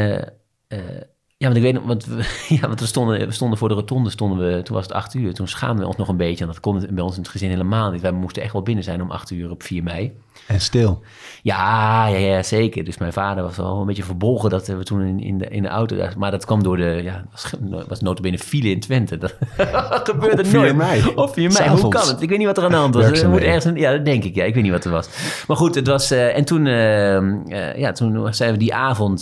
ja, 1.41 1.45
want 1.47 1.57
ik 1.57 1.63
weet 1.63 1.85
want 1.85 2.05
we, 2.05 2.45
ja, 2.61 2.67
want 2.67 2.79
we 2.79 2.85
stonden, 2.85 3.27
we 3.27 3.31
stonden 3.31 3.57
voor 3.57 3.67
de 3.67 3.73
rotonde, 3.73 4.09
stonden 4.09 4.37
we, 4.37 4.61
toen 4.61 4.75
was 4.75 4.85
het 4.85 4.95
acht 4.95 5.13
uur. 5.13 5.33
Toen 5.33 5.47
schaamden 5.47 5.79
we 5.79 5.87
ons 5.87 5.97
nog 5.97 6.07
een 6.07 6.17
beetje. 6.17 6.43
En 6.43 6.49
dat 6.49 6.59
kon 6.59 6.87
bij 6.89 7.03
ons 7.03 7.15
in 7.15 7.21
het 7.21 7.31
gezin 7.31 7.49
helemaal 7.49 7.91
niet. 7.91 8.01
Wij 8.01 8.11
moesten 8.11 8.43
echt 8.43 8.53
wel 8.53 8.61
binnen 8.61 8.83
zijn 8.83 9.01
om 9.01 9.11
acht 9.11 9.31
uur 9.31 9.49
op 9.49 9.63
4 9.63 9.83
mei. 9.83 10.13
En 10.47 10.61
stil? 10.61 11.01
Ja, 11.41 12.07
ja, 12.07 12.17
ja, 12.17 12.43
zeker. 12.43 12.83
Dus 12.83 12.97
mijn 12.97 13.13
vader 13.13 13.43
was 13.43 13.57
wel 13.57 13.79
een 13.79 13.85
beetje 13.85 14.03
verbolgen 14.03 14.49
dat 14.49 14.67
we 14.67 14.83
toen 14.83 15.01
in, 15.01 15.19
in, 15.19 15.37
de, 15.37 15.45
in 15.45 15.61
de 15.61 15.67
auto... 15.67 15.95
Maar 16.17 16.31
dat 16.31 16.45
kwam 16.45 16.63
door 16.63 16.77
de... 16.77 16.99
Ja, 17.03 17.25
was, 17.31 17.53
was 17.87 18.01
notabene 18.01 18.39
file 18.39 18.69
in 18.69 18.79
Twente. 18.79 19.17
Dat 19.17 19.35
gebeurde 20.09 20.41
op 20.41 20.47
4 20.47 20.59
nooit. 20.59 20.75
mei? 20.75 21.03
Op 21.15 21.33
4 21.33 21.51
mei. 21.51 21.69
Hoe 21.69 21.89
kan 21.89 22.07
het? 22.07 22.21
Ik 22.21 22.29
weet 22.29 22.37
niet 22.37 22.47
wat 22.47 22.57
er 22.57 22.63
aan 22.63 22.71
de 22.71 22.77
hand 22.77 22.95
was. 22.95 23.23
Moet 23.23 23.41
ergens, 23.41 23.79
ja, 23.79 23.91
dat 23.91 24.05
denk 24.05 24.23
ik. 24.23 24.35
Ja, 24.35 24.43
ik 24.43 24.53
weet 24.53 24.63
niet 24.63 24.71
wat 24.71 24.85
er 24.85 24.91
was. 24.91 25.09
Maar 25.47 25.57
goed, 25.57 25.75
het 25.75 25.87
was... 25.87 26.11
Uh, 26.11 26.37
en 26.37 26.45
toen, 26.45 26.65
uh, 26.65 27.21
uh, 27.21 27.77
ja, 27.77 27.91
toen 27.91 28.33
zijn 28.33 28.51
we 28.51 28.57
die 28.57 28.73
avond... 28.73 29.19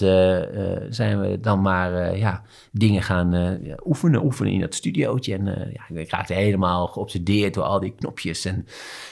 zijn 0.89 1.21
we 1.21 1.39
dan 1.41 1.61
maar 1.61 2.17
ja, 2.17 2.41
dingen 2.77 3.03
gaan 3.03 3.59
oefenen. 3.85 4.23
Oefenen 4.23 4.53
in 4.53 4.59
dat 4.59 4.75
studiootje. 4.75 5.33
En 5.33 5.71
ja, 5.73 5.97
ik 5.97 6.09
raakte 6.09 6.33
helemaal 6.33 6.87
geobsedeerd 6.87 7.53
door 7.53 7.63
al 7.63 7.79
die 7.79 7.93
knopjes 7.95 8.45
en 8.45 8.65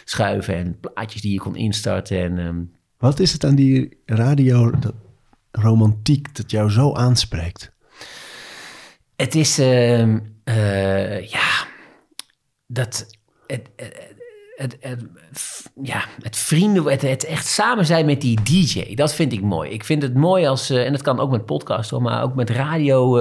schuiven 0.03 0.55
en 0.55 0.79
plaatjes 0.79 1.21
die 1.21 1.31
je 1.31 1.39
kon 1.39 1.55
instarten. 1.55 2.17
En, 2.19 2.37
um... 2.37 2.71
Wat 2.97 3.19
is 3.19 3.31
het 3.31 3.43
aan 3.43 3.55
die 3.55 3.97
radio, 4.05 4.71
dat 4.71 4.93
romantiek, 5.51 6.35
dat 6.35 6.51
jou 6.51 6.69
zo 6.69 6.93
aanspreekt? 6.93 7.71
Het 9.15 9.35
is, 9.35 9.59
uh, 9.59 10.07
uh, 10.45 11.25
ja, 11.27 11.67
dat, 12.67 13.07
het, 13.47 13.69
het, 13.75 14.14
het, 14.55 14.77
ja, 15.83 16.03
het 16.21 16.37
vrienden, 16.37 16.83
het, 16.83 17.25
echt 17.25 17.47
samen 17.47 17.85
zijn 17.85 18.05
met 18.05 18.21
die 18.21 18.39
DJ, 18.43 18.95
dat 18.95 19.13
vind 19.13 19.33
ik 19.33 19.41
mooi. 19.41 19.69
Ik 19.69 19.83
vind 19.83 20.01
het 20.01 20.13
mooi 20.13 20.45
als, 20.45 20.71
uh, 20.71 20.85
en 20.85 20.91
dat 20.91 21.01
kan 21.01 21.19
ook 21.19 21.31
met 21.31 21.45
podcast, 21.45 21.89
hoor, 21.89 22.01
maar 22.01 22.23
ook 22.23 22.35
met 22.35 22.49
radio 22.49 23.19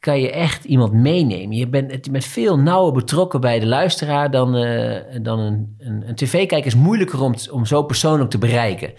kan 0.00 0.20
je 0.20 0.30
echt 0.30 0.64
iemand 0.64 0.92
meenemen. 0.92 1.56
Je 1.56 1.68
bent, 1.68 2.08
je 2.12 2.22
veel 2.22 2.58
nauwer 2.58 2.92
betrokken 2.92 3.40
bij 3.40 3.58
de 3.58 3.66
luisteraar 3.66 4.30
dan, 4.30 4.56
uh, 4.56 4.96
dan 5.22 5.38
een, 5.38 5.76
een, 5.78 6.08
een 6.08 6.14
tv-kijker. 6.14 6.66
is 6.66 6.74
moeilijker 6.74 7.22
om, 7.22 7.34
om 7.50 7.66
zo 7.66 7.82
persoonlijk 7.82 8.30
te 8.30 8.38
bereiken. 8.38 8.92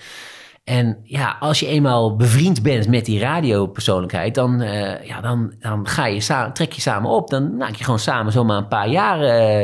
En 0.64 0.98
ja, 1.04 1.38
als 1.40 1.60
je 1.60 1.68
eenmaal 1.68 2.16
bevriend 2.16 2.62
bent 2.62 2.88
met 2.88 3.06
die 3.06 3.20
radiopersoonlijkheid, 3.20 4.36
dan, 4.36 4.60
ja, 5.04 5.22
dan, 5.22 5.54
dan 5.60 5.88
ga 5.88 6.06
je 6.06 6.50
trek 6.54 6.72
je 6.72 6.82
samen 6.82 7.10
op. 7.10 7.30
Dan 7.30 7.58
maak 7.58 7.76
je 7.76 7.84
gewoon 7.84 8.00
samen 8.00 8.32
zomaar 8.32 8.58
een 8.58 8.68
paar 8.68 8.90
jaar, 8.90 9.18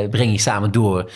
breng 0.08 0.32
je 0.32 0.38
samen 0.38 0.72
door. 0.72 1.10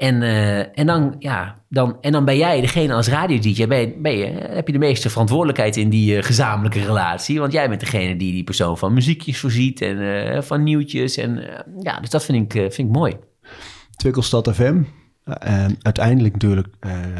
En, 0.00 0.22
uh, 0.22 0.78
en, 0.78 0.86
dan, 0.86 1.14
ja, 1.18 1.62
dan, 1.68 1.96
en 2.00 2.12
dan 2.12 2.24
ben 2.24 2.36
jij 2.36 2.60
degene 2.60 2.94
als 2.94 3.08
radio-dj, 3.08 3.66
ben, 3.66 4.02
ben 4.02 4.16
je, 4.16 4.26
heb 4.26 4.66
je 4.66 4.72
de 4.72 4.78
meeste 4.78 5.10
verantwoordelijkheid 5.10 5.76
in 5.76 5.88
die 5.88 6.16
uh, 6.16 6.22
gezamenlijke 6.22 6.80
relatie. 6.80 7.40
Want 7.40 7.52
jij 7.52 7.68
bent 7.68 7.80
degene 7.80 8.16
die 8.16 8.32
die 8.32 8.44
persoon 8.44 8.78
van 8.78 8.92
muziekjes 8.92 9.38
voorziet 9.38 9.80
en 9.80 9.96
uh, 9.96 10.40
van 10.40 10.62
nieuwtjes. 10.62 11.16
En 11.16 11.44
ja, 11.80 12.00
dus 12.00 12.10
dat 12.10 12.24
vind 12.24 12.54
ik, 12.54 12.60
vind 12.72 12.88
ik 12.88 12.94
mooi. 12.94 13.16
Twikkelstad 13.96 14.54
FM. 14.54 14.82
En 15.24 15.76
uiteindelijk 15.82 16.32
natuurlijk 16.32 16.68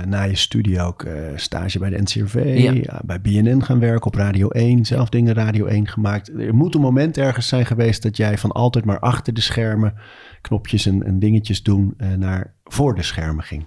na 0.06 0.22
je 0.22 0.36
studie 0.36 0.80
ook 0.80 1.06
stage 1.36 1.78
bij 1.78 1.90
de 1.90 2.00
NCRV, 2.00 2.54
ja. 2.84 3.00
Bij 3.04 3.20
BNN 3.20 3.62
gaan 3.62 3.78
werken 3.78 4.06
op 4.06 4.14
Radio 4.14 4.48
1, 4.48 4.84
zelf 4.84 5.08
dingen 5.08 5.34
Radio 5.34 5.66
1 5.66 5.88
gemaakt. 5.88 6.28
Er 6.28 6.54
moet 6.54 6.74
een 6.74 6.80
moment 6.80 7.18
ergens 7.18 7.48
zijn 7.48 7.66
geweest 7.66 8.02
dat 8.02 8.16
jij 8.16 8.38
van 8.38 8.52
altijd 8.52 8.84
maar 8.84 8.98
achter 8.98 9.34
de 9.34 9.40
schermen 9.40 9.94
knopjes 10.40 10.86
en, 10.86 11.02
en 11.02 11.18
dingetjes 11.18 11.62
doen 11.62 11.96
naar 12.16 12.54
voor 12.64 12.94
de 12.94 13.02
schermen 13.02 13.44
ging. 13.44 13.66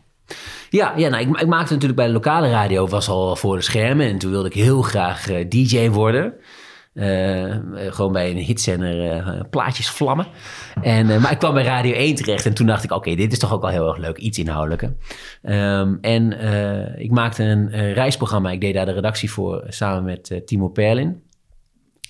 Ja, 0.69 0.93
ja 0.95 1.09
nou, 1.09 1.29
ik, 1.29 1.39
ik, 1.39 1.47
maakte 1.47 1.73
natuurlijk 1.73 1.99
bij 1.99 2.07
de 2.07 2.13
lokale 2.13 2.49
radio, 2.49 2.87
was 2.87 3.09
al 3.09 3.35
voor 3.35 3.55
de 3.55 3.61
schermen. 3.61 4.07
En 4.07 4.17
toen 4.17 4.31
wilde 4.31 4.47
ik 4.47 4.53
heel 4.53 4.81
graag 4.81 5.25
DJ 5.47 5.89
worden. 5.89 6.33
Uh, 6.93 7.55
gewoon 7.75 8.11
bij 8.11 8.29
een 8.31 8.37
hitzender 8.37 9.47
plaatjes 9.49 9.89
vlammen. 9.89 10.27
En, 10.81 11.05
maar 11.05 11.31
ik 11.31 11.39
kwam 11.39 11.53
bij 11.53 11.63
Radio 11.63 11.93
1 11.93 12.15
terecht 12.15 12.45
en 12.45 12.53
toen 12.53 12.67
dacht 12.67 12.83
ik... 12.83 12.91
oké, 12.91 13.15
dit 13.15 13.31
is 13.31 13.39
toch 13.39 13.53
ook 13.53 13.61
wel 13.61 13.69
heel 13.69 13.87
erg 13.87 13.97
leuk, 13.97 14.17
iets 14.17 14.39
inhoudelijker. 14.39 14.93
Um, 15.43 15.97
en 16.01 16.31
ik 16.99 17.11
maakte 17.11 17.43
een 17.43 17.93
reisprogramma. 17.93 18.51
Ik 18.51 18.61
deed 18.61 18.73
daar 18.73 18.85
de 18.85 18.91
redactie 18.91 19.31
voor 19.31 19.63
samen 19.67 20.03
met 20.03 20.41
Timo 20.45 20.67
Perlin. 20.67 21.21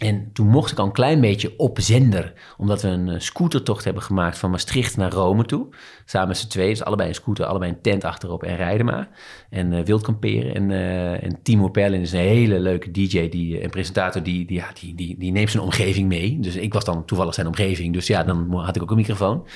En 0.04 0.30
toen 0.34 0.48
mocht 0.48 0.72
ik 0.72 0.80
al 0.80 0.86
een 0.86 0.92
klein 0.92 1.22
beetje 1.22 1.54
op 1.58 1.80
zender, 1.82 2.34
omdat 2.58 2.82
we 2.82 2.88
een 2.88 3.22
scootertocht 3.22 3.84
hebben 3.84 4.04
gemaakt 4.04 4.38
van 4.38 4.52
Maastricht 4.52 4.98
naar 4.98 5.12
Rome 5.12 5.46
toe. 5.46 5.68
Samen 6.06 6.28
met 6.28 6.38
z'n 6.38 6.48
twee, 6.48 6.70
dus 6.70 6.84
allebei 6.84 7.10
een 7.10 7.16
scooter, 7.16 7.46
allebei 7.46 7.72
een 7.72 7.82
tent 7.82 8.04
achterop 8.04 8.44
en 8.44 8.56
rijden 8.56 8.86
maar. 8.86 9.10
En 9.50 9.72
uh, 9.72 9.84
wild 9.84 10.02
kamperen. 10.02 10.56
En, 10.56 10.70
uh, 10.70 11.24
en 11.24 11.40
Timo 11.44 11.68
Perlin 11.68 12.02
is 12.02 12.12
een 12.12 12.20
hele 12.20 12.60
leuke 12.60 12.92
DJ 12.92 13.30
die, 13.30 13.60
en 13.60 13.70
presentator, 13.70 14.24
die, 14.24 14.46
die, 14.46 14.58
ja, 14.58 14.68
die, 14.80 14.96
die, 14.96 15.18
die 15.18 15.32
neemt 15.32 15.52
zijn 15.52 15.64
omgeving 15.64 16.08
mee. 16.08 16.40
Dus 16.40 16.56
ik 16.56 16.74
was 16.74 16.86
dan 16.86 17.06
toevallig 17.06 17.34
zijn 17.34 17.48
omgeving, 17.48 17.94
dus 17.94 18.08
ja, 18.08 18.24
dan 18.24 18.54
had 18.54 18.76
ik 18.76 18.82
ook 18.82 18.92
een 18.92 18.98
microfoon. 18.98 19.48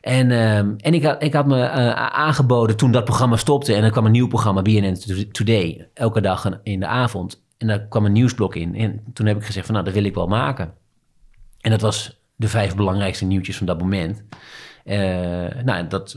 En, 0.00 0.30
uh, 0.30 0.58
en 0.58 0.94
ik, 0.94 1.04
had, 1.04 1.22
ik 1.22 1.32
had 1.32 1.46
me 1.46 1.68
aangeboden 1.94 2.76
toen 2.76 2.92
dat 2.92 3.04
programma 3.04 3.36
stopte 3.36 3.74
en 3.74 3.84
er 3.84 3.90
kwam 3.90 4.04
een 4.04 4.12
nieuw 4.12 4.28
programma, 4.28 4.62
BNN 4.62 4.96
Today, 5.32 5.88
elke 5.94 6.20
dag 6.20 6.50
in 6.62 6.80
de 6.80 6.86
avond. 6.86 7.44
En 7.58 7.66
daar 7.66 7.86
kwam 7.86 8.04
een 8.04 8.12
nieuwsblok 8.12 8.54
in. 8.54 8.74
En 8.74 9.02
toen 9.12 9.26
heb 9.26 9.36
ik 9.36 9.44
gezegd 9.44 9.66
van 9.66 9.74
nou, 9.74 9.86
dat 9.86 9.94
wil 9.94 10.04
ik 10.04 10.14
wel 10.14 10.26
maken. 10.26 10.72
En 11.60 11.70
dat 11.70 11.80
was 11.80 12.20
de 12.36 12.48
vijf 12.48 12.74
belangrijkste 12.74 13.24
nieuwtjes 13.24 13.56
van 13.56 13.66
dat 13.66 13.78
moment. 13.80 14.24
Uh, 14.84 14.96
nou, 15.64 15.86
dat, 15.86 16.16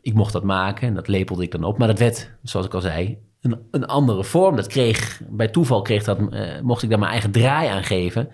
ik 0.00 0.14
mocht 0.14 0.32
dat 0.32 0.42
maken 0.44 0.88
en 0.88 0.94
dat 0.94 1.08
lepelde 1.08 1.42
ik 1.42 1.50
dan 1.50 1.64
op. 1.64 1.78
Maar 1.78 1.88
dat 1.88 1.98
werd, 1.98 2.30
zoals 2.42 2.66
ik 2.66 2.74
al 2.74 2.80
zei, 2.80 3.18
een, 3.40 3.58
een 3.70 3.86
andere 3.86 4.24
vorm. 4.24 4.56
Dat 4.56 4.66
kreeg, 4.66 5.20
bij 5.28 5.48
toeval 5.48 5.82
kreeg 5.82 6.04
dat, 6.04 6.18
eh, 6.32 6.60
mocht 6.62 6.82
ik 6.82 6.88
daar 6.88 6.98
mijn 6.98 7.10
eigen 7.10 7.30
draai 7.30 7.68
aan 7.68 7.84
geven. 7.84 8.28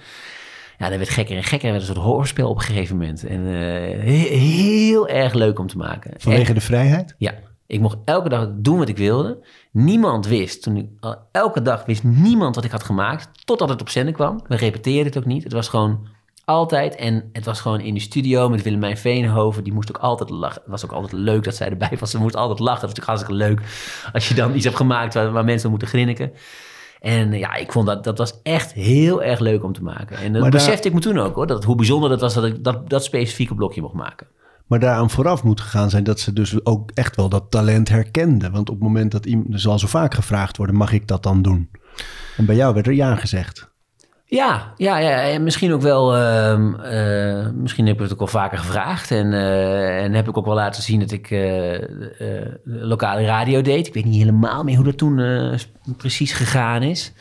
Ja, 0.79 0.89
dat 0.89 0.99
werd 0.99 1.11
gekker 1.11 1.37
en 1.37 1.45
gekker. 1.45 1.67
En 1.69 1.75
werd 1.75 1.89
een 1.89 1.95
soort 1.95 2.07
hoorspel 2.07 2.49
op 2.49 2.57
een 2.57 2.63
gegeven 2.63 2.97
moment. 2.97 3.25
En 3.25 3.47
eh, 3.47 3.53
he- 4.05 4.37
heel 4.39 5.09
erg 5.09 5.33
leuk 5.33 5.59
om 5.59 5.67
te 5.67 5.77
maken. 5.77 6.13
Vanwege 6.17 6.45
Echt. 6.45 6.55
de 6.55 6.61
vrijheid? 6.61 7.15
Ja, 7.19 7.35
ik 7.71 7.81
mocht 7.81 7.99
elke 8.05 8.29
dag 8.29 8.49
doen 8.53 8.79
wat 8.79 8.89
ik 8.89 8.97
wilde. 8.97 9.45
Niemand 9.73 10.27
wist, 10.27 10.63
toen 10.63 10.77
ik, 10.77 10.87
elke 11.33 11.63
dag 11.63 11.85
wist 11.85 12.03
niemand 12.05 12.55
wat 12.55 12.65
ik 12.65 12.71
had 12.71 12.83
gemaakt, 12.83 13.29
totdat 13.45 13.69
het 13.69 13.81
op 13.81 13.89
zender 13.89 14.15
kwam. 14.15 14.41
We 14.47 14.57
repeteerden 14.57 15.07
het 15.07 15.19
ook 15.19 15.25
niet. 15.25 15.45
Het 15.45 15.53
was 15.53 15.69
gewoon 15.69 16.07
altijd, 16.45 16.95
en 16.97 17.29
het 17.33 17.45
was 17.45 17.61
gewoon 17.61 17.81
in 17.81 17.95
de 17.95 18.01
studio 18.01 18.49
met 18.49 18.63
Willemijn 18.63 18.97
Veenhoven. 18.97 19.65
Die 19.65 19.73
moest 19.73 19.89
ook 19.89 20.03
altijd 20.03 20.31
lachen. 20.31 20.61
Het 20.63 20.71
was 20.71 20.85
ook 20.85 20.93
altijd 20.93 21.13
leuk 21.13 21.45
dat 21.45 21.55
zij 21.55 21.69
erbij 21.69 21.97
was. 22.01 22.11
Ze 22.11 22.19
moest 22.19 22.37
altijd 22.37 22.59
lachen. 22.59 22.81
Dat 22.81 22.91
is 22.91 22.97
natuurlijk 22.99 23.29
hartstikke 23.29 23.65
leuk 23.65 24.11
als 24.13 24.29
je 24.29 24.35
dan 24.35 24.55
iets 24.55 24.65
hebt 24.65 24.77
gemaakt 24.77 25.15
waar, 25.15 25.33
waar 25.33 25.45
mensen 25.45 25.71
moeten 25.71 25.89
grinniken. 25.89 26.33
En 27.01 27.33
ja, 27.33 27.55
ik 27.55 27.73
vond 27.73 27.87
dat, 27.87 28.05
dat 28.05 28.19
was 28.19 28.41
echt 28.43 28.73
heel 28.73 29.23
erg 29.23 29.39
leuk 29.39 29.65
om 29.65 29.73
te 29.73 29.83
maken. 29.83 30.17
En 30.17 30.33
dat 30.33 30.43
Maar 30.43 30.51
daar- 30.51 30.61
besefte 30.61 30.89
ik 30.89 30.95
me 30.95 31.01
toen 31.01 31.19
ook 31.19 31.35
hoor. 31.35 31.47
Dat, 31.47 31.65
hoe 31.65 31.77
bijzonder 31.77 32.09
dat 32.11 32.21
was 32.21 32.35
dat 32.35 32.45
ik 32.45 32.65
dat, 32.65 32.91
dat 32.91 33.05
specifieke 33.05 33.55
blokje 33.55 33.81
mocht 33.81 33.95
maken. 33.95 34.27
Maar 34.71 34.79
daaraan 34.79 35.11
vooraf 35.11 35.43
moet 35.43 35.61
gegaan 35.61 35.91
zijn 35.91 36.05
dat 36.05 36.21
ze 36.21 36.33
dus 36.33 36.65
ook 36.65 36.91
echt 36.95 37.17
wel 37.17 37.29
dat 37.29 37.51
talent 37.51 37.89
herkenden. 37.89 38.53
Want 38.53 38.69
op 38.69 38.75
het 38.75 38.85
moment 38.85 39.13
dat 39.13 39.27
iemand, 39.27 39.53
er 39.53 39.61
zal 39.61 39.79
zo 39.79 39.87
vaak 39.87 40.15
gevraagd 40.15 40.57
worden, 40.57 40.77
mag 40.77 40.93
ik 40.93 41.07
dat 41.09 41.23
dan 41.23 41.43
doen? 41.43 41.71
En 42.37 42.45
bij 42.45 42.55
jou 42.55 42.75
werd 42.75 42.87
er 42.87 42.93
ja 42.93 43.17
gezegd. 43.17 43.71
Ja, 44.25 44.73
ja, 44.77 44.99
ja, 44.99 45.23
en 45.23 45.43
misschien 45.43 45.73
ook 45.73 45.81
wel. 45.81 46.17
ehm, 46.17 46.75
eh, 46.75 47.51
misschien 47.55 47.87
heb 47.87 47.95
ik 47.95 48.03
het 48.03 48.13
ook 48.13 48.19
wel 48.19 48.29
vaker 48.29 48.59
gevraagd. 48.59 49.11
En, 49.11 49.33
eh, 49.33 50.03
en 50.03 50.13
heb 50.13 50.29
ik 50.29 50.37
ook 50.37 50.47
wel 50.47 50.55
laten 50.55 50.83
zien 50.83 51.01
dat 51.01 51.11
ik 51.11 51.31
eh, 51.31 52.47
lokale 52.65 53.25
radio 53.25 53.63
deed. 53.63 53.87
Ik 53.87 53.95
weet 53.95 54.05
niet 54.05 54.23
helemaal 54.23 54.65
meer 54.65 54.77
hoe 54.77 54.85
dat 54.85 54.99
toen 54.99 55.59
precies 55.97 56.33
gegaan 56.33 56.83
is. 56.83 57.13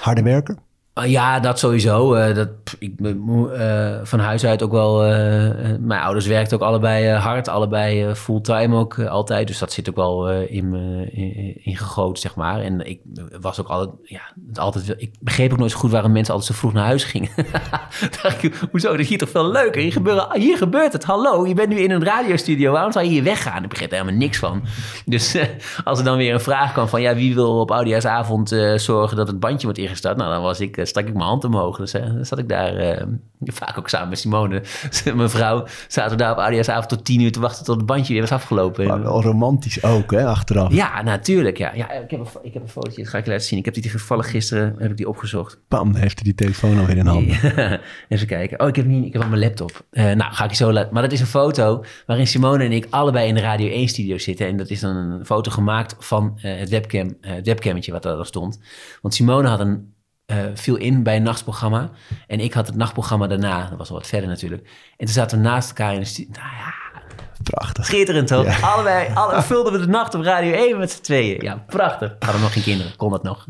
Harde 0.00 0.22
werken? 0.22 0.63
Uh, 1.00 1.10
ja, 1.10 1.40
dat 1.40 1.58
sowieso. 1.58 2.14
Eh, 2.14 2.34
dat, 2.34 2.48
ik 2.78 3.00
eh, 3.00 3.98
van 4.02 4.18
huis 4.18 4.44
uit 4.44 4.62
ook 4.62 4.72
wel. 4.72 5.04
eh, 5.04 5.10
mijn 5.80 6.00
ouders 6.00 6.26
werkten 6.26 6.56
ook 6.56 6.62
allebei 6.62 7.08
hard, 7.08 7.48
allebei 7.48 8.14
fulltime 8.14 8.76
ook 8.76 8.98
altijd. 8.98 9.46
Dus 9.46 9.58
dat 9.58 9.72
zit 9.72 9.88
ook 9.88 9.96
wel 9.96 10.30
in 10.30 10.70
me 10.70 11.10
in, 11.62 12.16
zeg 12.16 12.34
maar. 12.34 12.60
En 12.60 12.86
ik 12.86 13.00
was 13.40 13.60
ook 13.60 13.68
altijd, 13.68 13.90
ja, 14.02 14.20
altijd. 14.54 14.94
Ik 14.96 15.10
begreep 15.20 15.52
ook 15.52 15.58
nooit 15.58 15.70
zo 15.70 15.78
goed 15.78 15.90
waarom 15.90 16.12
mensen 16.12 16.34
altijd 16.34 16.52
zo 16.52 16.58
vroeg 16.58 16.72
naar 16.72 16.84
huis 16.84 17.04
gingen. 17.04 17.30
dacht 18.22 18.42
ik, 18.42 18.54
hoezo? 18.70 18.90
Dat 18.90 19.00
is 19.00 19.08
hier 19.08 19.18
toch 19.18 19.30
veel 19.30 19.50
leuker. 19.50 19.82
Hier, 19.82 19.92
gebeuren, 19.92 20.40
hier 20.40 20.56
gebeurt 20.56 20.92
het. 20.92 21.04
Hallo, 21.04 21.46
je 21.46 21.54
bent 21.54 21.68
nu 21.68 21.76
in 21.76 21.90
een 21.90 22.04
radiostudio. 22.04 22.72
Waarom 22.72 22.92
zou 22.92 23.04
je 23.04 23.10
hier 23.10 23.22
weggaan? 23.22 23.62
Ik 23.62 23.68
begreep 23.68 23.90
er 23.90 23.98
helemaal 23.98 24.18
niks 24.18 24.38
van. 24.38 24.62
Dus 25.04 25.36
als 25.84 25.98
er 25.98 26.04
dan 26.04 26.16
weer 26.16 26.34
een 26.34 26.40
vraag 26.40 26.72
kwam 26.72 26.88
van 26.88 27.00
ja, 27.00 27.14
wie 27.14 27.34
wil 27.34 27.60
op 27.60 27.70
oudejaarsavond 27.70 28.48
zorgen 28.76 29.16
dat 29.16 29.26
het 29.26 29.40
bandje 29.40 29.64
wordt 29.64 29.78
ingestart? 29.78 30.16
Nou, 30.16 30.30
dan 30.32 30.42
was 30.42 30.60
ik, 30.60 30.76
stak 30.86 31.06
ik 31.06 31.14
mijn 31.14 31.26
hand 31.26 31.44
omhoog. 31.44 31.76
Dus 31.76 31.92
dan 31.92 32.24
zat 32.24 32.38
ik 32.38 32.48
daar 32.48 32.76
eh, 32.76 33.06
vaak 33.44 33.78
ook 33.78 33.88
samen 33.88 34.08
met 34.08 34.18
Simone, 34.18 34.62
mijn 35.14 35.30
vrouw, 35.30 35.66
zaten 35.88 36.10
we 36.10 36.16
daar 36.16 36.32
op 36.32 36.38
oudejaarsavond 36.38 36.88
tot 36.88 37.04
tien 37.04 37.20
uur 37.20 37.32
te 37.32 37.40
wachten 37.40 37.64
tot 37.64 37.76
het 37.76 37.86
bandje 37.86 38.12
weer 38.12 38.22
was 38.22 38.32
afgelopen. 38.32 38.86
Maar 38.86 39.02
wel 39.02 39.22
romantisch 39.22 39.82
ook, 39.82 40.10
hè, 40.10 40.26
achteraf. 40.26 40.72
Ja, 40.72 41.02
natuurlijk. 41.02 41.58
Ja. 41.58 41.72
Ja, 41.74 41.90
ik, 41.90 42.10
heb 42.10 42.20
een, 42.20 42.26
ik 42.42 42.52
heb 42.52 42.62
een 42.62 42.68
fotootje, 42.68 43.02
dat 43.02 43.10
ga 43.10 43.18
ik 43.18 43.24
je 43.24 43.30
laten 43.30 43.46
zien. 43.46 43.58
Ik 43.58 43.64
heb 43.64 43.74
die 43.74 43.90
toevallig 43.90 44.30
gisteren 44.30 44.74
heb 44.78 44.90
ik 44.90 44.96
die 44.96 45.08
opgezocht. 45.08 45.58
Pam, 45.68 45.94
heeft 45.94 46.14
hij 46.14 46.24
die 46.24 46.34
telefoon 46.34 46.78
alweer 46.78 46.96
in 46.96 47.06
handen. 47.06 47.38
Even 48.08 48.26
kijken. 48.26 48.60
Oh, 48.60 48.68
ik 48.68 48.76
heb, 48.76 48.86
niet, 48.86 49.06
ik 49.06 49.12
heb 49.12 49.22
op 49.22 49.28
mijn 49.28 49.40
laptop. 49.40 49.84
Eh, 49.90 50.04
nou, 50.04 50.32
ga 50.32 50.44
ik 50.44 50.50
je 50.50 50.56
zo 50.56 50.72
laten. 50.72 50.92
Maar 50.92 51.02
dat 51.02 51.12
is 51.12 51.20
een 51.20 51.26
foto 51.26 51.84
waarin 52.06 52.26
Simone 52.26 52.64
en 52.64 52.72
ik 52.72 52.86
allebei 52.90 53.28
in 53.28 53.34
de 53.34 53.40
Radio 53.40 53.86
1-studio 53.86 54.18
zitten. 54.18 54.46
En 54.46 54.56
dat 54.56 54.70
is 54.70 54.80
dan 54.80 54.96
een 54.96 55.26
foto 55.26 55.50
gemaakt 55.50 55.96
van 55.98 56.38
eh, 56.42 56.58
het, 56.58 56.68
webcam, 56.68 57.16
het 57.20 57.46
webcammetje 57.46 57.92
wat 57.92 58.04
er 58.04 58.26
stond. 58.26 58.60
Want 59.00 59.14
Simone 59.14 59.48
had 59.48 59.60
een, 59.60 59.93
eh, 60.26 60.36
viel 60.54 60.76
in 60.76 61.02
bij 61.02 61.16
een 61.16 61.22
nachtprogramma. 61.22 61.90
En 62.26 62.40
ik 62.40 62.52
had 62.52 62.66
het 62.66 62.76
nachtprogramma 62.76 63.26
daarna. 63.26 63.68
Dat 63.68 63.78
was 63.78 63.88
al 63.88 63.96
wat 63.96 64.06
verder 64.06 64.28
natuurlijk. 64.28 64.62
En 64.96 65.04
toen 65.06 65.14
zaten 65.14 65.38
we 65.38 65.44
naast 65.44 65.68
elkaar 65.68 65.94
in 65.94 66.00
de 66.00 66.06
studio. 66.06 66.32
Nou 66.32 66.54
ja, 66.56 66.74
Prachtig. 67.42 67.84
schitterend 67.86 68.26
toch? 68.26 68.44
Ja. 68.44 68.68
Allebei, 68.68 69.08
alle, 69.14 69.42
vulden 69.42 69.72
we 69.72 69.78
de 69.78 69.86
nacht 69.86 70.14
op 70.14 70.22
Radio 70.22 70.52
1 70.52 70.78
met 70.78 70.90
z'n 70.90 71.02
tweeën. 71.02 71.42
Ja, 71.42 71.64
prachtig. 71.66 72.16
Hadden 72.18 72.40
nog 72.40 72.52
geen 72.52 72.62
kinderen. 72.62 72.96
Kon 72.96 73.10
dat 73.10 73.22
nog? 73.22 73.46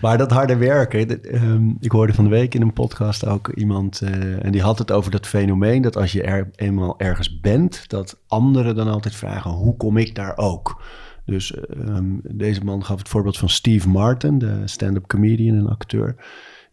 Maar 0.00 0.18
dat 0.18 0.30
harde 0.30 0.56
werken, 0.56 1.08
dat, 1.08 1.18
ehm, 1.18 1.68
ik 1.80 1.92
hoorde 1.92 2.14
van 2.14 2.24
de 2.24 2.30
week 2.30 2.54
in 2.54 2.62
een 2.62 2.72
podcast 2.72 3.26
ook 3.26 3.48
iemand, 3.48 4.00
eh, 4.00 4.44
en 4.44 4.52
die 4.52 4.62
had 4.62 4.78
het 4.78 4.92
over 4.92 5.10
dat 5.10 5.26
fenomeen 5.26 5.82
dat 5.82 5.96
als 5.96 6.12
je 6.12 6.22
er 6.22 6.50
eenmaal 6.54 6.94
ergens 6.98 7.40
bent, 7.40 7.88
dat 7.88 8.18
anderen 8.28 8.74
dan 8.74 8.88
altijd 8.88 9.14
vragen, 9.14 9.50
hoe 9.50 9.76
kom 9.76 9.96
ik 9.96 10.14
daar 10.14 10.36
ook? 10.36 10.82
Dus 11.24 11.54
ehm, 11.54 12.16
deze 12.22 12.64
man 12.64 12.84
gaf 12.84 12.98
het 12.98 13.08
voorbeeld 13.08 13.38
van 13.38 13.48
Steve 13.48 13.88
Martin, 13.88 14.38
de 14.38 14.62
stand-up 14.64 15.06
comedian 15.06 15.56
en 15.56 15.68
acteur, 15.68 16.16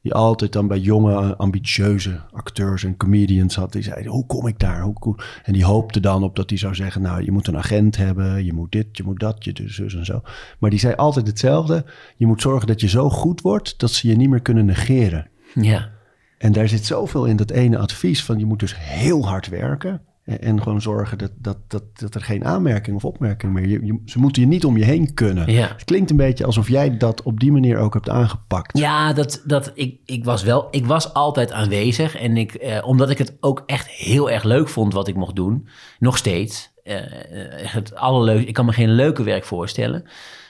die 0.02 0.14
altijd 0.14 0.54
dan 0.54 0.68
bij 0.68 0.80
jonge, 0.80 1.36
ambitieuze 1.36 2.20
acteurs 2.32 2.84
en 2.84 2.98
comedians 2.98 3.56
had. 3.56 3.72
Die 3.72 3.82
zeiden, 3.82 4.12
hoe 4.12 4.26
kom 4.26 4.48
ik 4.48 4.60
daar? 4.60 4.82
Hoe, 4.82 5.16
En 5.44 5.54
die 5.54 5.66
hoopte 5.66 6.00
dan 6.00 6.24
op 6.24 6.36
dat 6.36 6.50
hij 6.50 6.60
zou 6.60 6.76
zeggen, 6.76 7.02
nou, 7.02 7.24
je 7.24 7.32
moet 7.32 7.48
een 7.48 7.58
agent 7.58 7.98
hebben, 7.98 8.46
je 8.46 8.54
moet 8.54 8.72
dit, 8.72 8.98
je 8.98 9.04
moet 9.04 9.20
dat, 9.20 9.44
je 9.44 9.54
dus 9.54 9.76
zus 9.76 9.96
en 9.96 10.06
zo. 10.06 10.22
Maar 10.60 10.70
die 10.70 10.80
zei 10.80 10.96
altijd 10.96 11.28
hetzelfde. 11.28 11.86
Je 12.18 12.28
moet 12.28 12.42
zorgen 12.42 12.68
dat 12.68 12.82
je 12.82 12.88
zo 12.88 13.10
goed 13.10 13.42
wordt 13.42 13.80
dat 13.80 13.92
ze 13.92 14.08
je 14.08 14.16
niet 14.16 14.30
meer 14.30 14.42
kunnen 14.42 14.66
negeren. 14.66 15.30
Ja. 15.54 15.90
En 16.38 16.52
daar 16.52 16.68
zit 16.68 16.86
zoveel 16.86 17.26
in 17.26 17.36
dat 17.36 17.52
ene 17.52 17.78
advies 17.78 18.24
van 18.24 18.40
je 18.40 18.46
moet 18.46 18.60
dus 18.60 18.76
heel 18.78 19.28
hard 19.28 19.50
werken. 19.50 20.02
En, 20.24 20.62
gewoon 20.62 20.82
zorgen 20.82 21.18
dat, 21.18 21.32
dat, 21.36 21.58
dat, 21.68 21.84
dat 21.94 22.16
er 22.16 22.22
geen 22.22 22.46
aanmerking 22.46 22.96
of 22.96 23.06
opmerking 23.06 23.54
meer... 23.54 23.68
Je, 23.68 23.86
je- 23.86 24.02
ze 24.06 24.20
moeten 24.20 24.42
je 24.42 24.48
niet 24.48 24.66
om 24.66 24.78
je 24.78 24.84
heen 24.84 25.14
kunnen. 25.14 25.52
Ja. 25.52 25.68
Het 25.68 25.84
klinkt 25.84 26.10
een 26.10 26.18
beetje 26.18 26.46
alsof 26.46 26.70
jij 26.70 26.98
dat 26.98 27.22
op 27.24 27.40
die 27.40 27.52
manier 27.52 27.78
ook 27.78 27.94
hebt 27.94 28.10
aangepakt. 28.10 28.78
Ja, 28.78 29.14
dat, 29.14 29.42
dat, 29.46 29.72
ik, 29.74 30.00
ik 30.06 30.26
was 30.26 30.44
wel, 30.44 30.68
ik 30.72 30.86
was 30.86 31.14
altijd 31.14 31.52
aanwezig. 31.52 32.16
En 32.18 32.38
ik, 32.38 32.54
eh, 32.54 32.88
omdat 32.88 33.10
ik 33.10 33.18
het 33.18 33.38
ook 33.40 33.64
echt 33.66 33.88
heel 33.88 34.30
erg 34.30 34.44
leuk 34.44 34.70
vond 34.70 34.94
wat 34.94 35.08
ik 35.08 35.16
mocht 35.16 35.36
doen, 35.36 35.68
nog 36.00 36.18
steeds. 36.18 36.72
eh, 36.84 36.98
eh, 36.98 37.74
het 37.74 37.96
allerleuk, 37.96 38.48
ik 38.48 38.54
kan 38.54 38.66
me 38.66 38.74
geen 38.74 38.92
leuke 38.92 39.24
werk 39.24 39.44
voorstellen. 39.46 40.04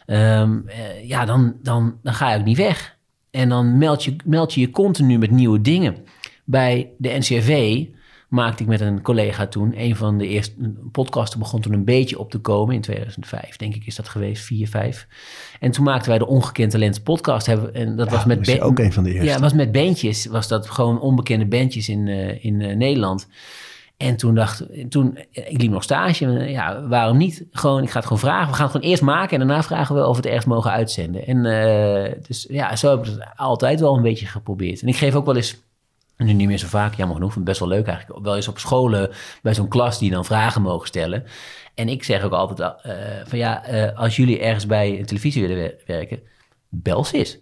Ehm, 0.06 0.58
eh, 0.68 1.08
ja, 1.08 1.26
dan, 1.26 1.56
dan, 1.64 1.96
dan 2.04 2.14
ga 2.14 2.32
je 2.34 2.40
ook 2.40 2.46
niet 2.46 2.58
weg. 2.58 2.98
En 3.32 3.50
dan 3.50 3.78
meld 3.78 4.04
je, 4.04 4.16
meld 4.26 4.54
je 4.54 4.62
je 4.62 4.70
continu 4.70 5.18
met 5.18 5.32
nieuwe 5.32 5.62
dingen. 5.62 5.96
Bij 6.46 6.90
de 6.98 7.10
NCRV 7.10 7.86
maakte 8.32 8.64
ik 8.64 8.70
met 8.70 8.82
een 8.82 9.02
collega 9.02 9.48
toen 9.48 9.74
een 9.76 9.96
van 9.96 10.18
de 10.18 10.28
eerste 10.28 10.74
podcasten 10.92 11.40
begon 11.40 11.62
toen 11.62 11.74
een 11.74 11.86
beetje 11.86 12.20
op 12.20 12.32
te 12.32 12.40
komen 12.40 12.76
in 12.76 12.82
2005, 12.82 13.56
denk 13.56 13.76
ik 13.76 13.86
is 13.86 13.96
dat 13.96 14.10
geweest, 14.10 14.44
4, 14.44 14.68
5. 14.68 15.08
En 15.60 15.72
toen 15.72 15.84
maakten 15.84 16.10
wij 16.10 16.18
de 16.18 16.28
Ongekend 16.28 16.72
Talent 16.72 17.04
podcast 17.04 17.46
hebben 17.46 17.74
en 17.74 17.96
dat 17.96 18.10
was 18.10 18.26
met 18.26 18.48
was 18.48 18.60
ook 18.60 18.80
een 18.80 18.94
van 18.94 19.04
de 19.04 19.14
eerste. 19.14 19.30
Ja, 19.30 19.40
was 19.40 19.54
met 19.54 19.72
bandjes, 19.72 20.26
was 20.26 20.48
dat 20.48 20.70
gewoon 20.70 21.02
onbekende 21.02 21.46
bandjes 21.46 21.90
in, 21.90 22.08
eh, 22.08 22.46
in 22.46 22.62
eh, 22.62 22.76
Nederland. 22.76 23.28
En 23.98 24.16
toen 24.16 24.36
dacht 24.36 24.66
toen, 24.90 25.18
ik 25.32 25.62
liep 25.62 25.72
nog 25.72 25.84
stage. 25.84 26.26
Ja, 26.50 26.88
waarom 26.88 27.18
niet? 27.18 27.46
Gewoon, 27.52 27.84
ik 27.84 27.90
ga 27.90 27.96
het 27.96 28.08
gewoon 28.08 28.22
vragen. 28.22 28.48
We 28.48 28.54
gaan 28.54 28.64
het 28.66 28.76
gewoon 28.76 28.90
eerst 28.90 29.04
maken 29.04 29.40
en 29.40 29.48
daarna 29.48 29.64
vragen 29.64 29.96
we 29.96 30.06
of 30.06 30.10
we 30.10 30.16
het 30.16 30.26
ergens 30.26 30.46
mogen 30.46 30.72
uitzenden. 30.72 31.28
En 31.28 31.46
eh, 31.46 32.12
dus 32.28 32.46
ja, 32.50 32.76
zo 32.76 32.90
heb 32.90 33.00
ik 33.06 33.12
het 33.12 33.26
altijd 33.36 33.80
wel 33.80 33.96
een 33.96 34.02
beetje 34.02 34.26
geprobeerd. 34.26 34.82
En 34.82 34.88
ik 34.88 34.96
geef 34.96 35.16
ook 35.16 35.26
wel 35.26 35.36
eens, 35.36 35.62
nu 36.26 36.34
niet 36.34 36.48
meer 36.48 36.58
zo 36.58 36.68
vaak, 36.68 36.96
jammer 36.96 37.16
genoeg, 37.16 37.38
best 37.38 37.60
wel 37.60 37.68
leuk 37.68 37.88
eigenlijk, 37.88 38.24
wel 38.26 38.36
eens 38.36 38.48
op 38.48 38.60
scholen 38.60 39.10
bij 39.42 39.54
zo'n 39.54 39.68
klas 39.68 40.00
die 40.00 40.12
dan 40.12 40.26
vragen 40.26 40.62
mogen 40.62 40.88
stellen. 40.88 41.24
En 41.76 41.90
ik 41.90 42.04
zeg 42.04 42.24
ook 42.24 42.32
altijd 42.32 42.60
eh, 42.82 42.96
van 43.26 43.38
ja, 43.38 43.64
eh, 43.66 43.98
als 43.98 44.16
jullie 44.16 44.40
ergens 44.40 44.66
bij 44.66 45.00
een 45.00 45.06
televisie 45.06 45.42
willen 45.42 45.58
wer- 45.58 45.76
werken, 45.86 46.20
bel 46.70 47.06
ze 47.06 47.18
eens. 47.18 47.40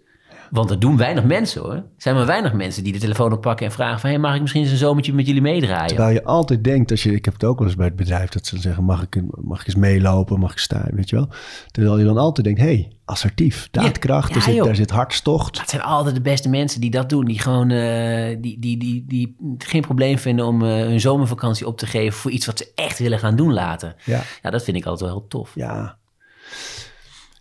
Want 0.50 0.68
dat 0.68 0.80
doen 0.80 0.96
weinig 0.96 1.24
mensen 1.24 1.62
hoor. 1.62 1.72
Er 1.72 1.84
zijn 1.96 2.14
maar 2.14 2.26
weinig 2.26 2.52
mensen 2.52 2.84
die 2.84 2.92
de 2.92 2.98
telefoon 2.98 3.32
oppakken 3.32 3.66
en 3.66 3.72
vragen 3.72 4.00
van... 4.00 4.10
Hey, 4.10 4.18
mag 4.18 4.34
ik 4.34 4.40
misschien 4.40 4.62
eens 4.62 4.70
een 4.70 4.76
zomertje 4.76 5.12
met 5.12 5.26
jullie 5.26 5.42
meedraaien? 5.42 5.86
Terwijl 5.86 6.12
je 6.12 6.24
altijd 6.24 6.64
denkt, 6.64 6.90
als 6.90 7.02
je, 7.02 7.14
ik 7.14 7.24
heb 7.24 7.34
het 7.34 7.44
ook 7.44 7.58
wel 7.58 7.66
eens 7.66 7.76
bij 7.76 7.86
het 7.86 7.96
bedrijf, 7.96 8.30
dat 8.30 8.46
ze 8.46 8.58
zeggen, 8.58 8.84
mag 8.84 9.02
ik, 9.02 9.22
mag 9.30 9.60
ik 9.60 9.66
eens 9.66 9.76
meelopen, 9.76 10.38
mag 10.38 10.52
ik 10.52 10.58
staan, 10.58 10.88
weet 10.90 11.10
je 11.10 11.16
wel. 11.16 11.28
Terwijl 11.70 11.98
je 11.98 12.04
dan 12.04 12.18
altijd 12.18 12.46
denkt, 12.46 12.60
hé, 12.60 12.66
hey, 12.66 12.92
assertief, 13.04 13.68
daadkracht, 13.70 14.34
Ja, 14.34 14.40
zit, 14.40 14.64
daar 14.64 14.76
zit 14.76 14.90
hartstocht. 14.90 15.56
Dat 15.56 15.70
zijn 15.70 15.82
altijd 15.82 16.14
de 16.14 16.20
beste 16.20 16.48
mensen 16.48 16.80
die 16.80 16.90
dat 16.90 17.08
doen. 17.08 17.24
Die 17.24 17.38
gewoon 17.38 17.70
eh, 17.70 18.36
die, 18.40 18.58
die, 18.58 18.78
die, 18.78 19.04
die 19.06 19.36
geen 19.58 19.82
probleem 19.82 20.18
vinden 20.18 20.46
om 20.46 20.62
eh, 20.62 20.68
hun 20.68 21.00
zomervakantie 21.00 21.66
op 21.66 21.78
te 21.78 21.86
geven... 21.86 22.18
voor 22.18 22.30
iets 22.30 22.46
wat 22.46 22.58
ze 22.58 22.72
echt 22.74 22.98
willen 22.98 23.18
gaan 23.18 23.36
doen 23.36 23.52
later. 23.52 23.94
Ja. 24.04 24.22
Ja, 24.42 24.50
dat 24.50 24.64
vind 24.64 24.76
ik 24.76 24.84
altijd 24.84 25.10
wel 25.10 25.18
heel 25.18 25.28
tof. 25.28 25.52
Ja. 25.54 25.98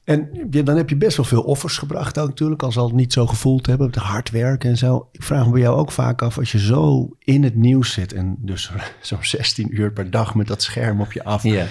En 0.10 0.30
dan 0.49 0.78
heb 0.78 0.89
je 0.89 0.95
best 0.95 1.18
wel 1.18 1.26
veel 1.26 1.41
offers 1.41 1.78
gebracht 1.78 2.20
ook 2.20 2.28
natuurlijk, 2.28 2.64
als 2.64 2.74
ze 2.74 2.80
al 2.80 2.89
niet 2.89 3.14
zo 3.14 3.28
gevoeld 3.28 3.66
hebben, 3.66 3.88
het 3.88 3.95
hard 3.95 4.30
werken 4.30 4.70
en 4.70 4.78
zo. 4.78 5.10
Ik 5.12 5.24
vraag 5.24 5.45
me 5.45 5.51
bij 5.51 5.62
jou 5.62 5.78
ook 5.78 5.91
vaak 5.91 6.22
af, 6.22 6.38
als 6.38 6.51
je 6.51 6.60
zo 6.60 7.10
in 7.20 7.43
het 7.43 7.55
nieuws 7.55 7.93
zit 7.93 8.14
en 8.14 8.36
dus 8.39 8.72
zo'n 9.01 9.18
16 9.22 9.80
uur 9.80 9.91
per 9.91 10.12
dag 10.12 10.36
met 10.36 10.47
dat 10.47 10.62
scherm 10.62 11.01
op 11.01 11.12
je 11.12 11.24
af. 11.24 11.43
Ja. 11.43 11.66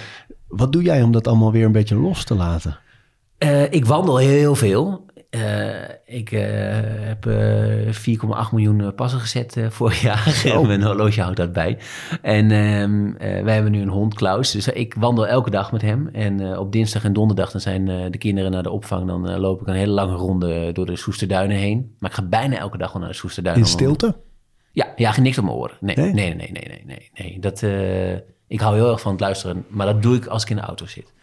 Wat 0.47 0.71
doe 0.71 0.83
jij 0.83 1.01
om 1.01 1.11
dat 1.11 1.27
allemaal 1.27 1.51
weer 1.51 1.65
een 1.65 1.71
beetje 1.71 1.95
los 1.95 2.23
te 2.23 2.35
laten? 2.35 2.79
Eh, 3.37 3.71
ik 3.71 3.85
wandel 3.85 4.17
heel 4.17 4.55
veel. 4.55 5.05
Eh, 5.29 5.89
ik 6.05 6.31
eh, 6.31 6.41
heb 7.07 7.25
eh 7.25 8.47
4,8 8.47 8.51
miljoen 8.51 8.95
passen 8.95 9.19
gezet 9.19 9.57
vorig 9.69 10.01
jaar. 10.07 10.41
Mijn 10.65 10.83
horloge 10.83 11.21
houdt 11.21 11.37
dat 11.37 11.53
bij. 11.53 11.77
En 12.21 12.51
ehm, 12.51 13.15
eh, 13.15 13.43
wij 13.43 13.53
hebben 13.53 13.71
nu 13.71 13.81
een 13.81 13.87
hond, 13.89 14.13
Klaus. 14.13 14.51
Dus 14.51 14.67
ik 14.67 14.93
wandel 14.93 15.27
elke 15.27 15.49
dag 15.49 15.71
met 15.71 15.81
hem. 15.81 16.07
En 16.07 16.57
op 16.57 16.71
dinsdag 16.71 17.03
en 17.03 17.13
donderdag 17.13 17.51
dan 17.51 17.61
zijn 17.61 17.85
de 18.11 18.17
kinderen 18.17 18.51
naar 18.51 18.63
de 18.63 18.71
opvang. 18.71 19.07
Dan 19.07 19.39
loop 19.39 19.61
ik 19.61 19.67
een 19.67 19.73
hele 19.73 19.91
lange 19.91 20.15
ronde 20.15 20.71
door 20.71 20.85
de 20.85 20.95
Soesterduinen 20.95 21.57
heen. 21.57 21.95
Maar 21.99 22.09
ik 22.09 22.15
ga 22.15 22.23
bijna 22.23 22.57
elke 22.57 22.77
dag 22.77 22.91
wel 22.91 23.01
naar 23.01 23.11
de 23.11 23.17
Soesterduinen. 23.17 23.65
In 23.65 23.71
stilte? 23.71 24.15
Ja, 24.71 24.93
ja, 24.95 25.19
niks 25.19 25.37
op 25.37 25.43
mijn 25.43 25.55
oren. 25.55 25.77
Nee, 25.79 25.95
Nee? 25.95 26.13
nee, 26.13 26.35
nee, 26.35 26.51
nee, 26.51 26.67
nee, 26.67 26.83
nee. 26.85 27.09
nee. 27.13 27.39
Dat, 27.39 27.63
ik 28.49 28.59
hou 28.59 28.75
heel 28.75 28.91
erg 28.91 29.01
van 29.01 29.11
het 29.11 29.21
luisteren, 29.21 29.65
maar 29.67 29.85
dat 29.85 30.01
doe 30.01 30.15
ik 30.15 30.25
als 30.25 30.43
ik 30.43 30.49
in 30.49 30.55
de 30.55 30.61
auto 30.61 30.85
zit. 30.85 31.13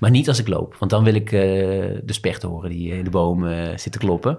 Maar 0.00 0.10
niet 0.10 0.28
als 0.28 0.38
ik 0.38 0.48
loop, 0.48 0.76
want 0.78 0.90
dan 0.90 1.04
wil 1.04 1.14
ik 1.14 1.32
eh, 1.32 1.40
de 2.04 2.12
spechten 2.12 2.48
horen 2.48 2.70
die 2.70 2.92
in 2.92 3.04
de 3.04 3.10
boom 3.10 3.46
eh 3.46 3.76
zitten 3.76 4.00
kloppen. 4.00 4.38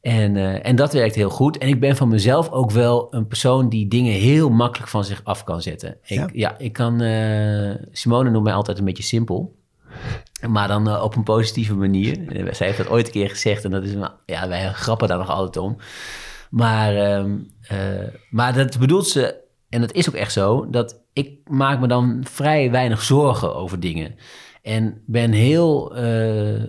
En, 0.00 0.36
eh, 0.36 0.66
en 0.66 0.76
dat 0.76 0.92
werkt 0.92 1.14
heel 1.14 1.30
goed. 1.30 1.58
En 1.58 1.68
ik 1.68 1.80
ben 1.80 1.96
van 1.96 2.08
mezelf 2.08 2.50
ook 2.50 2.70
wel 2.70 3.06
een 3.10 3.26
persoon 3.26 3.68
die 3.68 3.88
dingen 3.88 4.12
heel 4.12 4.50
makkelijk 4.50 4.90
van 4.90 5.04
zich 5.04 5.20
af 5.24 5.44
kan 5.44 5.62
zetten. 5.62 5.90
Ik, 6.02 6.16
Ja? 6.18 6.28
ja? 6.32 6.58
ik 6.58 6.72
kan... 6.72 7.00
eh, 7.00 7.74
Simone 7.92 8.30
noemt 8.30 8.44
mij 8.44 8.52
altijd 8.54 8.78
een 8.78 8.84
beetje 8.84 9.02
simpel. 9.02 9.58
Maar 10.48 10.68
dan 10.68 10.88
eh, 10.88 11.02
op 11.02 11.16
een 11.16 11.22
positieve 11.22 11.74
manier. 11.74 12.28
Eh, 12.28 12.52
zij 12.54 12.66
heeft 12.66 12.78
dat 12.78 12.88
ooit 12.88 13.06
een 13.06 13.12
keer 13.12 13.28
gezegd 13.30 13.64
en 13.64 13.70
dat 13.70 13.82
is... 13.84 13.92
Ja, 14.26 14.48
wij 14.48 14.72
grappen 14.72 15.08
daar 15.08 15.18
nog 15.18 15.30
altijd 15.30 15.56
om. 15.56 15.76
Maar, 16.50 16.96
ehm, 16.96 17.36
eh, 17.60 17.78
maar 18.30 18.54
dat 18.54 18.78
bedoelt 18.78 19.08
ze, 19.08 19.34
en 19.68 19.80
dat 19.80 19.92
is 19.92 20.08
ook 20.08 20.14
echt 20.14 20.32
zo, 20.32 20.70
dat 20.70 20.99
ik 21.12 21.48
maak 21.48 21.80
me 21.80 21.86
dan 21.86 22.20
vrij 22.22 22.70
weinig 22.70 23.02
zorgen 23.02 23.54
over 23.54 23.80
dingen. 23.80 24.14
En 24.62 25.02
ben 25.06 25.32
heel, 25.32 25.94
eh, 25.96 26.62
eh, 26.62 26.68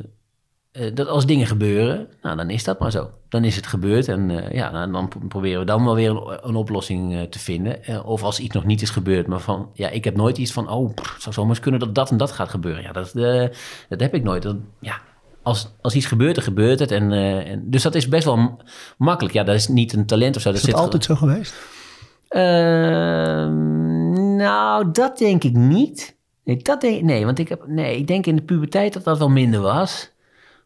dat 0.93 1.07
als 1.07 1.25
dingen 1.25 1.47
gebeuren, 1.47 2.07
nou 2.21 2.37
dan 2.37 2.49
is 2.49 2.63
dat 2.63 2.79
maar 2.79 2.91
zo. 2.91 3.09
Dan 3.29 3.43
is 3.43 3.55
het 3.55 3.67
gebeurd 3.67 4.07
en 4.07 4.29
eh, 4.29 4.51
ja, 4.55 4.71
nou, 4.71 4.91
dan 4.91 5.07
pro- 5.07 5.19
proberen 5.27 5.59
we 5.59 5.65
dan 5.65 5.85
wel 5.85 5.95
weer 5.95 6.09
een, 6.09 6.39
een 6.41 6.55
oplossing 6.55 7.27
te 7.29 7.39
vinden. 7.39 8.05
Of 8.05 8.23
als 8.23 8.39
iets 8.39 8.55
nog 8.55 8.65
niet 8.65 8.81
is 8.81 8.89
gebeurd, 8.89 9.27
maar 9.27 9.39
van, 9.39 9.69
ja, 9.73 9.89
ik 9.89 10.03
heb 10.03 10.15
nooit 10.15 10.37
iets 10.37 10.51
van, 10.51 10.69
oh, 10.69 10.93
pff, 10.93 11.13
het 11.13 11.21
zou 11.21 11.35
zomaar 11.35 11.49
eens 11.49 11.59
kunnen 11.59 11.79
dat 11.79 11.95
dat 11.95 12.11
en 12.11 12.17
dat 12.17 12.31
gaat 12.31 12.49
gebeuren. 12.49 12.83
Ja, 12.83 12.91
dat, 12.91 13.11
dat 13.89 13.99
heb 13.99 14.13
ik 14.13 14.23
nooit. 14.23 14.43
Dat, 14.43 14.55
ja, 14.79 15.01
als, 15.43 15.71
als 15.81 15.95
iets 15.95 16.05
gebeurt, 16.05 16.35
dan 16.35 16.43
gebeurt 16.43 16.79
het. 16.79 16.91
En, 16.91 17.11
en, 17.11 17.63
dus 17.69 17.83
dat 17.83 17.95
is 17.95 18.07
best 18.07 18.25
wel 18.25 18.61
makkelijk. 18.97 19.33
Ja, 19.33 19.43
dat 19.43 19.55
is 19.55 19.67
niet 19.67 19.93
een 19.93 20.05
talent 20.05 20.35
of 20.35 20.41
zo. 20.41 20.49
Is 20.49 20.55
Dat 20.55 20.63
dat 20.65 20.73
zit 20.73 20.83
altijd 20.83 21.03
zo 21.03 21.15
geweest? 21.15 21.53
Nou, 24.41 24.91
dat 24.91 25.17
denk 25.17 25.43
ik 25.43 25.53
niet. 25.53 26.17
Nee, 26.43 26.57
dat 26.57 26.81
denk, 26.81 27.01
nee, 27.01 27.25
want 27.25 27.39
ik, 27.39 27.49
heb, 27.49 27.63
nee, 27.67 27.97
ik 27.97 28.07
denk 28.07 28.25
in 28.25 28.35
de 28.35 28.41
puberteit 28.43 28.93
dat 28.93 29.03
dat 29.03 29.17
wel 29.17 29.29
minder 29.29 29.59
was. 29.61 30.11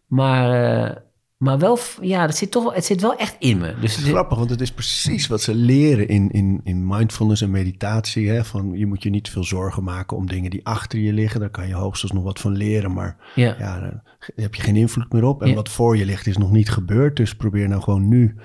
Maar, 0.08 0.74
eh, 0.86 0.96
maar 1.38 1.60
wel, 1.60 1.78
ja, 2.02 2.26
dat 2.26 2.36
zit 2.38 2.52
toch 2.52 2.64
wel, 2.64 2.74
het 2.74 2.86
zit 2.86 3.02
wel 3.02 3.16
echt 3.16 3.36
in 3.40 3.58
me. 3.58 3.76
Dus 3.80 3.96
het- 3.96 4.06
Grappig, 4.06 4.38
want 4.38 4.50
het 4.50 4.62
is 4.62 4.72
precies 4.72 5.28
wat 5.28 5.42
ze 5.42 5.56
leren 5.56 6.08
in, 6.08 6.30
in, 6.32 6.62
in 6.64 6.88
mindfulness 6.88 7.42
en 7.42 7.52
meditatie. 7.52 8.30
Hè? 8.30 8.46
Van, 8.46 8.72
je 8.78 8.86
moet 8.86 9.04
je 9.04 9.10
niet 9.10 9.30
veel 9.30 9.44
zorgen 9.44 9.84
maken 9.84 10.18
om 10.18 10.28
dingen 10.28 10.50
die 10.52 10.66
achter 10.66 11.00
je 11.00 11.14
liggen. 11.14 11.40
Daar 11.40 11.50
kan 11.50 11.68
je 11.68 11.74
hoogstens 11.74 12.12
nog 12.12 12.24
wat 12.24 12.40
van 12.40 12.52
leren, 12.58 12.94
maar 12.94 13.18
ja. 13.36 13.56
ja, 13.60 13.80
daar 13.80 14.04
heb 14.36 14.56
je 14.56 14.62
geen 14.62 14.76
invloed 14.76 15.14
meer 15.14 15.24
op. 15.24 15.42
En 15.42 15.50
Ja. 15.50 15.56
wat 15.56 15.70
voor 15.70 15.98
je 15.98 16.06
ligt 16.06 16.28
is 16.28 16.38
nog 16.38 16.52
niet 16.52 16.70
gebeurd. 16.70 17.16
Dus 17.16 17.36
probeer 17.36 17.68
nou 17.68 17.82
gewoon 17.82 18.08
nu. 18.08 18.36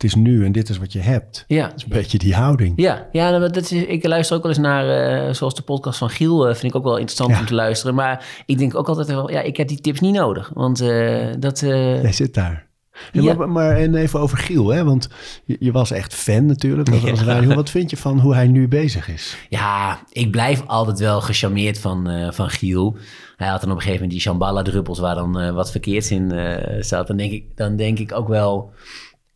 Het 0.00 0.08
is 0.10 0.14
nu 0.14 0.44
en 0.44 0.52
dit 0.52 0.68
is 0.68 0.78
wat 0.78 0.92
je 0.92 0.98
hebt. 0.98 1.44
Ja. 1.46 1.66
Dat 1.66 1.76
is 1.76 1.82
een 1.82 1.88
beetje 1.88 2.18
die 2.18 2.34
houding. 2.34 2.72
Ja, 2.76 3.08
ja 3.12 3.30
nou, 3.30 3.52
dat 3.52 3.56
is, 3.56 3.72
ik 3.72 4.06
luister 4.06 4.36
ook 4.36 4.42
wel 4.42 4.50
eens 4.52 4.60
naar, 4.60 4.88
eh, 4.88 5.32
zoals 5.34 5.54
de 5.54 5.62
podcast 5.62 5.98
van 5.98 6.10
Giel, 6.10 6.48
eh, 6.48 6.54
vind 6.54 6.72
ik 6.72 6.78
ook 6.78 6.84
wel 6.84 6.96
interessant 6.96 7.30
Ja. 7.30 7.38
om 7.40 7.46
te 7.46 7.54
luisteren. 7.54 7.94
Maar 7.94 8.42
ik 8.46 8.58
denk 8.58 8.74
ook 8.74 8.88
altijd 8.88 9.06
wel, 9.06 9.30
ja, 9.30 9.40
ik 9.40 9.56
heb 9.56 9.68
die 9.68 9.80
tips 9.80 10.00
niet 10.00 10.14
nodig. 10.14 10.50
Want 10.54 10.80
eh, 10.80 11.26
dat, 11.38 11.60
Jij 11.60 12.12
zit 12.12 12.34
daar. 12.34 12.66
Ja, 13.12 13.22
Ja. 13.22 13.34
Maar, 13.34 13.48
maar 13.48 13.76
en 13.76 13.94
even 13.94 14.20
over 14.20 14.38
Giel, 14.38 14.68
hè? 14.68 14.84
want 14.84 15.08
je, 15.44 15.56
je 15.60 15.72
was 15.72 15.90
echt 15.90 16.14
fan 16.14 16.46
natuurlijk 16.46 16.90
als, 16.90 17.10
als 17.10 17.20
Ja. 17.24 17.26
radio. 17.26 17.54
Wat 17.54 17.70
vind 17.70 17.90
je 17.90 17.96
van 17.96 18.20
hoe 18.20 18.34
hij 18.34 18.46
nu 18.46 18.68
bezig 18.68 19.08
is? 19.08 19.36
Ja, 19.48 20.00
ik 20.12 20.30
blijf 20.30 20.62
altijd 20.66 20.98
wel 20.98 21.20
gecharmeerd 21.20 21.78
van, 21.78 22.08
van 22.32 22.50
Giel. 22.50 22.96
Hij 23.36 23.48
had 23.48 23.60
dan 23.60 23.70
op 23.70 23.76
een 23.76 23.82
gegeven 23.82 24.02
moment 24.02 24.10
die 24.10 24.20
Shambhala-druppels 24.20 24.98
waar 24.98 25.14
dan 25.14 25.54
wat 25.54 25.70
verkeerds 25.70 26.10
in 26.10 26.32
eh, 26.32 26.82
zat. 26.82 27.06
Dan 27.06 27.16
denk, 27.16 27.32
ik, 27.32 27.44
dan 27.56 27.76
denk 27.76 27.98
ik 27.98 28.12
ook 28.12 28.28
wel, 28.28 28.70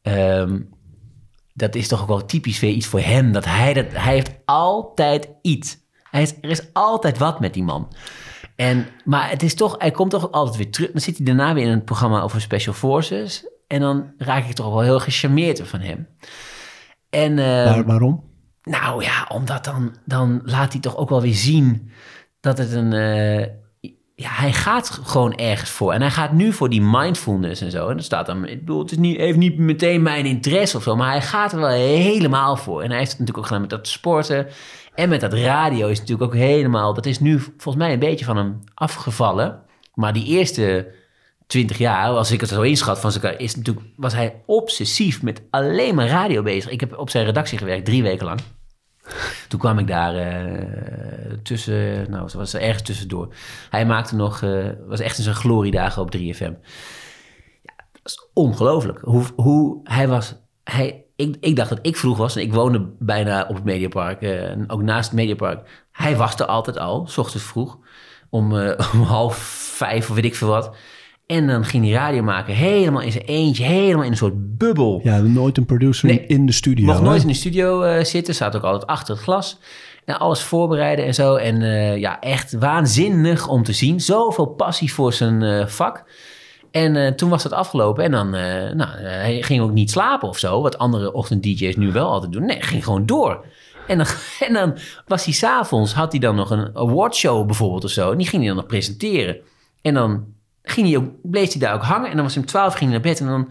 ehm, 0.05 0.61
dat 1.55 1.75
is 1.75 1.89
toch 1.89 2.03
ook 2.03 2.09
wel 2.09 2.25
typisch 2.27 2.61
weer 2.61 2.71
iets 2.71 2.87
voor 2.87 3.01
hem. 3.01 3.33
Dat 3.33 3.45
hij, 3.45 3.73
dat, 3.75 3.87
hij 3.91 4.13
heeft 4.15 4.33
altijd 4.45 5.29
iets. 5.43 5.79
Hij 6.11 6.23
is, 6.23 6.35
er 6.41 6.51
is 6.51 6.73
altijd 6.73 7.19
wat 7.19 7.41
met 7.41 7.55
die 7.55 7.63
man. 7.63 7.93
En, 8.57 8.87
maar 9.05 9.31
het 9.31 9.43
is 9.43 9.55
toch, 9.55 9.75
hij 9.79 9.91
komt 9.91 10.11
toch 10.11 10.31
altijd 10.33 10.57
weer 10.57 10.71
terug. 10.71 10.91
Dan 10.91 11.01
zit 11.01 11.17
hij 11.17 11.27
daarna 11.27 11.55
weer 11.55 11.65
in 11.65 11.71
een 11.71 11.85
programma 11.85 12.21
over 12.21 12.41
Special 12.41 12.75
Forces. 12.75 13.47
En 13.67 13.81
dan 13.81 14.13
raak 14.19 14.45
ik 14.49 14.55
toch 14.55 14.69
wel 14.69 14.81
heel 14.81 15.01
gecharmeerd 15.01 15.69
van 15.69 15.81
hem. 15.81 16.09
En, 17.11 17.39
ehm, 17.39 17.65
Waar- 17.75 17.85
waarom? 17.85 18.25
nou 18.63 19.03
ja, 19.05 19.27
omdat 19.33 19.65
dan, 19.65 19.95
dan 20.05 20.41
laat 20.45 20.73
hij 20.73 20.81
toch 20.81 20.97
ook 20.97 21.09
wel 21.09 21.21
weer 21.21 21.35
zien 21.35 21.91
dat 22.41 22.59
het 22.59 22.73
een. 22.73 22.93
eh, 22.93 23.47
ja, 24.17 24.29
hij 24.31 24.53
gaat 24.53 25.01
gewoon 25.05 25.35
ergens 25.35 25.71
voor. 25.71 25.93
En 25.93 26.01
hij 26.01 26.11
gaat 26.11 26.33
nu 26.33 26.53
voor 26.53 26.69
die 26.69 26.83
mindfulness 26.83 27.61
en 27.61 27.71
zo. 27.71 27.89
En 27.89 27.97
dat 27.97 28.05
staat 28.05 28.27
dan. 28.27 28.47
Ik 28.47 28.59
bedoel, 28.59 28.79
het 28.83 28.91
is 28.91 28.99
niet, 28.99 29.17
heeft 29.17 29.39
niet 29.39 29.59
meteen 29.59 30.03
mijn 30.03 30.27
interesse 30.27 30.77
of 30.77 30.83
zo. 30.83 30.97
Maar 30.97 31.11
hij 31.11 31.23
gaat 31.23 31.53
er 31.53 31.59
wel 31.59 31.69
helemaal 31.69 32.57
voor. 32.57 32.83
En 32.83 32.89
hij 32.89 32.99
heeft 32.99 33.11
het 33.11 33.19
natuurlijk 33.19 33.39
ook 33.39 33.53
gedaan 33.53 33.69
met 33.69 33.71
dat 33.71 33.89
sporten. 33.89 34.47
En 34.95 35.09
met 35.09 35.21
dat 35.21 35.33
radio 35.33 35.89
is 35.89 35.99
natuurlijk 35.99 36.33
ook 36.33 36.39
helemaal. 36.39 36.95
Dat 36.95 37.07
is 37.07 37.21
nu 37.21 37.41
volgens 37.41 37.77
mij 37.77 37.93
een 37.93 37.99
beetje 37.99 38.25
van 38.25 38.37
hem 38.37 38.61
afgevallen. 38.75 39.63
Maar 39.95 40.13
die 40.13 40.27
eerste 40.27 40.93
20 41.47 41.79
jaar, 41.79 42.09
als 42.09 42.31
ik 42.31 42.41
het 42.41 42.51
zo 42.51 42.63
inschat 42.63 43.01
van 43.01 43.13
zijn 43.13 43.39
is 43.39 43.57
natuurlijk, 43.57 43.87
was 43.97 44.13
hij 44.13 44.43
obsessief 44.47 45.23
met 45.23 45.43
alleen 45.51 45.95
maar 45.95 46.07
radio 46.07 46.43
bezig. 46.43 46.71
Ik 46.71 46.81
heb 46.81 46.99
op 46.99 47.11
zijn 47.11 47.25
redactie 47.25 47.59
gewerkt, 47.59 47.85
drie 47.85 48.03
weken 48.03 48.27
lang. 48.27 48.41
Toen 49.49 49.59
kwam 49.59 49.79
ik 49.79 49.87
daar 49.87 50.15
eh, 50.15 51.33
tussen, 51.43 52.11
nou, 52.11 52.29
was 52.35 52.55
er 52.55 52.61
ergens 52.61 52.83
tussendoor. 52.83 53.35
Hij 53.71 53.87
maakte 53.87 54.17
nog, 54.17 54.43
eh, 54.43 54.69
was 54.87 55.01
echt 55.01 55.19
in 55.19 55.25
zijn 55.25 55.35
gloriedagen 55.35 56.03
op 56.03 56.11
3FM. 56.11 56.55
Ja, 57.63 57.75
dat 57.93 58.01
is 58.05 58.29
ongelooflijk. 58.33 58.99
Hoe, 59.01 59.25
hoe 59.37 59.81
hij 59.85 60.09
was, 60.09 60.35
hij, 60.65 61.05
ik, 61.17 61.37
ik 61.41 61.57
dacht 61.57 61.69
dat 61.69 61.79
ik 61.83 61.97
vroeg 61.97 62.17
was 62.17 62.37
en 62.37 62.43
ik 62.43 62.53
woonde 62.53 62.89
bijna 62.99 63.47
op 63.49 63.55
het 63.55 63.65
Mediapark, 63.65 64.23
eh, 64.23 64.51
en 64.51 64.71
ook 64.71 64.83
naast 64.83 65.11
het 65.11 65.19
Mediapark. 65.19 65.87
Hij 65.93 66.17
was 66.17 66.35
er 66.35 66.47
altijd 66.47 66.79
al, 66.79 67.07
s 67.07 67.19
ochtends 67.19 67.47
vroeg, 67.47 67.79
om, 68.31 68.53
om 68.93 69.03
half 69.03 69.37
vijf 69.77 70.11
of 70.11 70.15
weet 70.15 70.25
ik 70.25 70.35
veel 70.35 70.49
wat. 70.49 70.77
En 71.27 71.47
dan 71.47 71.65
ging 71.65 71.85
hij 71.85 71.93
radio 71.93 72.23
maken, 72.23 72.55
helemaal 72.55 73.01
in 73.01 73.13
zijn 73.13 73.25
eentje, 73.25 73.65
helemaal 73.65 74.05
in 74.05 74.11
een 74.11 74.17
soort 74.17 74.59
bubbel. 74.59 75.01
Ja, 75.05 75.19
nooit 75.19 75.57
een 75.57 75.67
producer 75.67 76.09
Nee. 76.09 76.27
in 76.27 76.47
de 76.47 76.53
studio. 76.53 76.85
Mocht 76.85 76.99
hè? 76.99 77.05
nooit 77.05 77.23
in 77.23 77.29
de 77.29 77.35
studio 77.35 77.83
eh, 77.83 78.05
zitten, 78.05 78.35
staat 78.35 78.57
ook 78.57 78.63
altijd 78.63 78.87
achter 78.87 79.15
het 79.15 79.23
glas. 79.23 79.59
En 80.05 80.19
alles 80.19 80.43
voorbereiden 80.43 81.05
en 81.05 81.15
zo. 81.15 81.35
En 81.35 81.63
eh, 81.63 81.97
ja, 81.97 82.21
echt 82.21 82.53
waanzinnig 82.53 83.49
om 83.49 83.63
te 83.63 83.73
zien. 83.73 84.01
Zoveel 84.01 84.47
passie 84.47 84.93
voor 84.93 85.13
zijn 85.13 85.43
eh, 85.43 85.67
vak. 85.67 86.05
En 86.71 87.17
toen 87.17 87.31
was 87.31 87.43
dat 87.43 87.53
afgelopen. 87.53 88.05
En 88.05 88.11
dan 88.11 88.31
nou, 88.77 88.89
hij 89.01 89.43
ging 89.43 89.63
ook 89.63 89.73
niet 89.73 89.91
slapen 89.91 90.29
of 90.29 90.39
zo. 90.39 90.63
Wat 90.63 90.79
andere 90.79 91.13
ochtend-dj's 91.13 91.77
nu 91.77 91.93
wel 91.93 92.11
altijd 92.11 92.33
doen. 92.33 92.45
Nee, 92.45 92.57
hij 92.57 92.67
ging 92.67 92.85
gewoon 92.85 93.07
door. 93.07 93.45
En 93.87 93.99
dan, 93.99 94.07
en 94.47 94.53
dan 94.53 94.77
was 95.07 95.25
hij 95.25 95.35
s'avonds, 95.35 95.93
had 95.95 96.13
hij 96.13 96.21
dan 96.21 96.35
nog 96.35 96.51
een 96.51 96.77
awardshow 96.77 97.47
bijvoorbeeld 97.47 97.85
of 97.85 97.91
zo. 97.91 98.11
En 98.11 98.19
die 98.19 98.27
ging 98.27 98.43
hij 98.43 98.51
dan 98.51 98.61
nog 98.61 98.67
presenteren. 98.67 99.37
En 99.83 99.95
dan 99.95 100.25
ging 100.65 100.89
hij 100.89 100.97
ook, 100.97 101.11
bleef 101.23 101.51
hij 101.51 101.61
daar 101.61 101.75
ook 101.75 101.83
hangen. 101.83 102.11
En 102.11 102.15
dan 102.15 102.25
was 102.25 102.35
hij 102.35 102.43
om 102.43 102.49
twaalf 102.49 102.75
ging 102.75 102.91
hij 102.91 103.01
naar 103.01 103.11
bed. 103.11 103.21
En 103.21 103.27
dan 103.27 103.49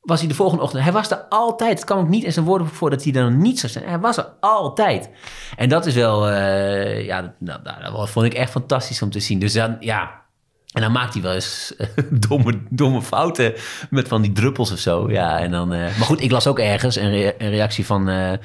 was 0.00 0.18
hij 0.20 0.28
de 0.28 0.34
volgende 0.34 0.62
ochtend. 0.62 0.82
Hij 0.82 0.92
was 0.92 1.10
er 1.10 1.24
altijd. 1.28 1.72
Het 1.72 1.84
kwam 1.84 1.98
ook 1.98 2.08
niet 2.08 2.24
in 2.24 2.32
zijn 2.32 2.44
woorden 2.44 2.66
voor 2.66 2.90
dat 2.90 3.02
hij 3.02 3.12
dan 3.12 3.38
niet 3.38 3.58
zou 3.58 3.72
zijn. 3.72 3.88
Hij 3.88 3.98
was 3.98 4.16
er 4.16 4.28
altijd. 4.40 5.10
En 5.56 5.68
dat 5.68 5.86
is 5.86 5.94
wel, 5.94 6.28
eh, 6.28 7.04
ja, 7.04 7.22
dat, 7.22 7.64
nou, 7.64 7.80
nou, 7.80 8.08
vond 8.08 8.26
ik 8.26 8.34
echt 8.34 8.50
fantastisch 8.50 9.02
om 9.02 9.10
te 9.10 9.20
zien. 9.20 9.38
Dus 9.38 9.52
dan, 9.52 9.76
ja. 9.80 10.24
En 10.72 10.82
dan 10.82 10.92
maakt 10.92 11.12
hij 11.12 11.22
wel 11.22 11.34
eens 11.34 11.74
eh, 11.76 11.88
domme, 12.28 12.62
domme 12.70 13.02
fouten 13.02 13.54
met 13.90 14.08
van 14.08 14.22
die 14.22 14.32
druppels 14.32 14.72
of 14.72 14.78
zo. 14.78 15.10
Ja, 15.10 15.38
en 15.38 15.50
dan, 15.50 15.72
eh, 15.72 15.80
maar 15.80 16.06
goed, 16.06 16.20
ik 16.20 16.30
las 16.30 16.46
ook 16.46 16.58
ergens 16.58 16.96
een, 16.96 17.32
een 17.38 17.50
reactie 17.50 17.86
van. 17.86 18.38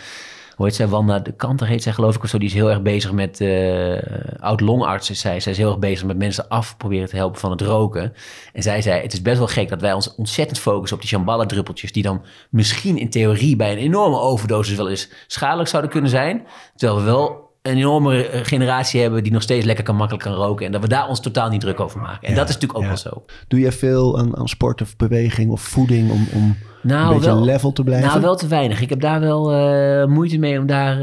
Hoe 0.62 0.70
heet 0.70 0.80
zij? 0.80 0.88
Wanda 0.88 1.20
de 1.20 1.32
Kanter 1.32 1.68
heet 1.68 1.84
zij 1.84 1.94
geloof 1.94 2.16
ik 2.16 2.24
of 2.24 2.30
zo. 2.30 2.38
Die 2.38 2.48
is 2.48 2.54
heel 2.54 2.70
erg 2.70 2.82
bezig 2.82 3.12
met 3.12 3.42
eh 3.42 4.40
oud-longarts 4.40 5.10
is 5.10 5.20
zij. 5.20 5.40
Zij 5.40 5.52
is 5.52 5.58
heel 5.58 5.70
erg 5.70 5.80
bezig 5.80 6.06
met 6.06 6.18
mensen 6.18 6.48
af 6.48 6.78
proberen 6.78 7.10
te 7.10 7.16
helpen 7.16 7.40
van 7.40 7.52
het 7.52 7.62
roken. 7.62 8.14
En 8.54 8.64
zij 8.64 8.82
zei, 8.82 9.02
het 9.02 9.14
is 9.14 9.22
best 9.22 9.38
wel 9.38 9.48
gek 9.48 9.70
dat 9.70 9.82
wij 9.82 9.94
ons 9.94 10.16
ontzettend 10.16 10.60
focussen 10.60 10.98
op 10.98 11.02
die 11.02 11.12
shambhala 11.12 11.46
druppeltjes. 11.46 11.92
Die 11.92 12.04
dan 12.04 12.22
misschien 12.50 12.98
in 12.98 13.10
theorie 13.10 13.56
bij 13.56 13.72
een 13.72 13.78
enorme 13.78 14.20
overdosis 14.20 14.78
wel 14.78 14.90
eens 14.90 15.10
schadelijk 15.28 15.70
zouden 15.70 15.92
kunnen 15.92 16.10
zijn. 16.10 16.46
Terwijl 16.76 17.00
we 17.00 17.06
wel 17.06 17.50
een 17.62 17.78
enorme 17.78 18.28
eh, 18.28 18.46
generatie 18.46 19.02
hebben 19.02 19.24
die 19.24 19.32
nog 19.32 19.42
steeds 19.42 19.66
lekker 19.66 19.84
kan 19.84 19.96
makkelijk 19.96 20.24
kan 20.24 20.34
roken. 20.34 20.66
En 20.66 20.72
dat 20.72 20.82
we 20.82 20.88
daar 20.88 21.08
ons 21.08 21.20
totaal 21.20 21.50
niet 21.50 21.62
druk 21.62 21.80
over 21.80 22.00
maken. 22.00 22.28
En 22.28 22.34
Ja, 22.34 22.40
dat 22.40 22.50
is 22.50 22.54
natuurlijk 22.54 22.80
ook 22.80 22.86
ja. 22.86 23.02
wel 23.04 23.14
zo. 23.14 23.26
Doe 23.48 23.60
je 23.60 23.72
veel 23.72 24.20
aan, 24.20 24.38
aan 24.38 24.48
sport 24.48 24.82
of 24.82 24.96
beweging 24.96 25.52
of 25.52 25.62
voeding 25.62 26.12
om, 26.12 26.28
om 26.34 26.58
een 26.84 27.10
beetje 27.10 27.42
level 27.42 27.72
te 27.72 27.84
blijven? 27.84 28.08
Nou, 28.08 28.22
wel 28.22 28.36
te 28.36 28.48
weinig. 28.48 28.82
Ik 28.82 28.90
heb 28.90 29.00
daar 29.00 29.20
wel 29.20 29.54
uh, 29.54 30.06
moeite 30.06 30.38
mee 30.38 30.60
om 30.60 30.66
daar... 30.66 31.02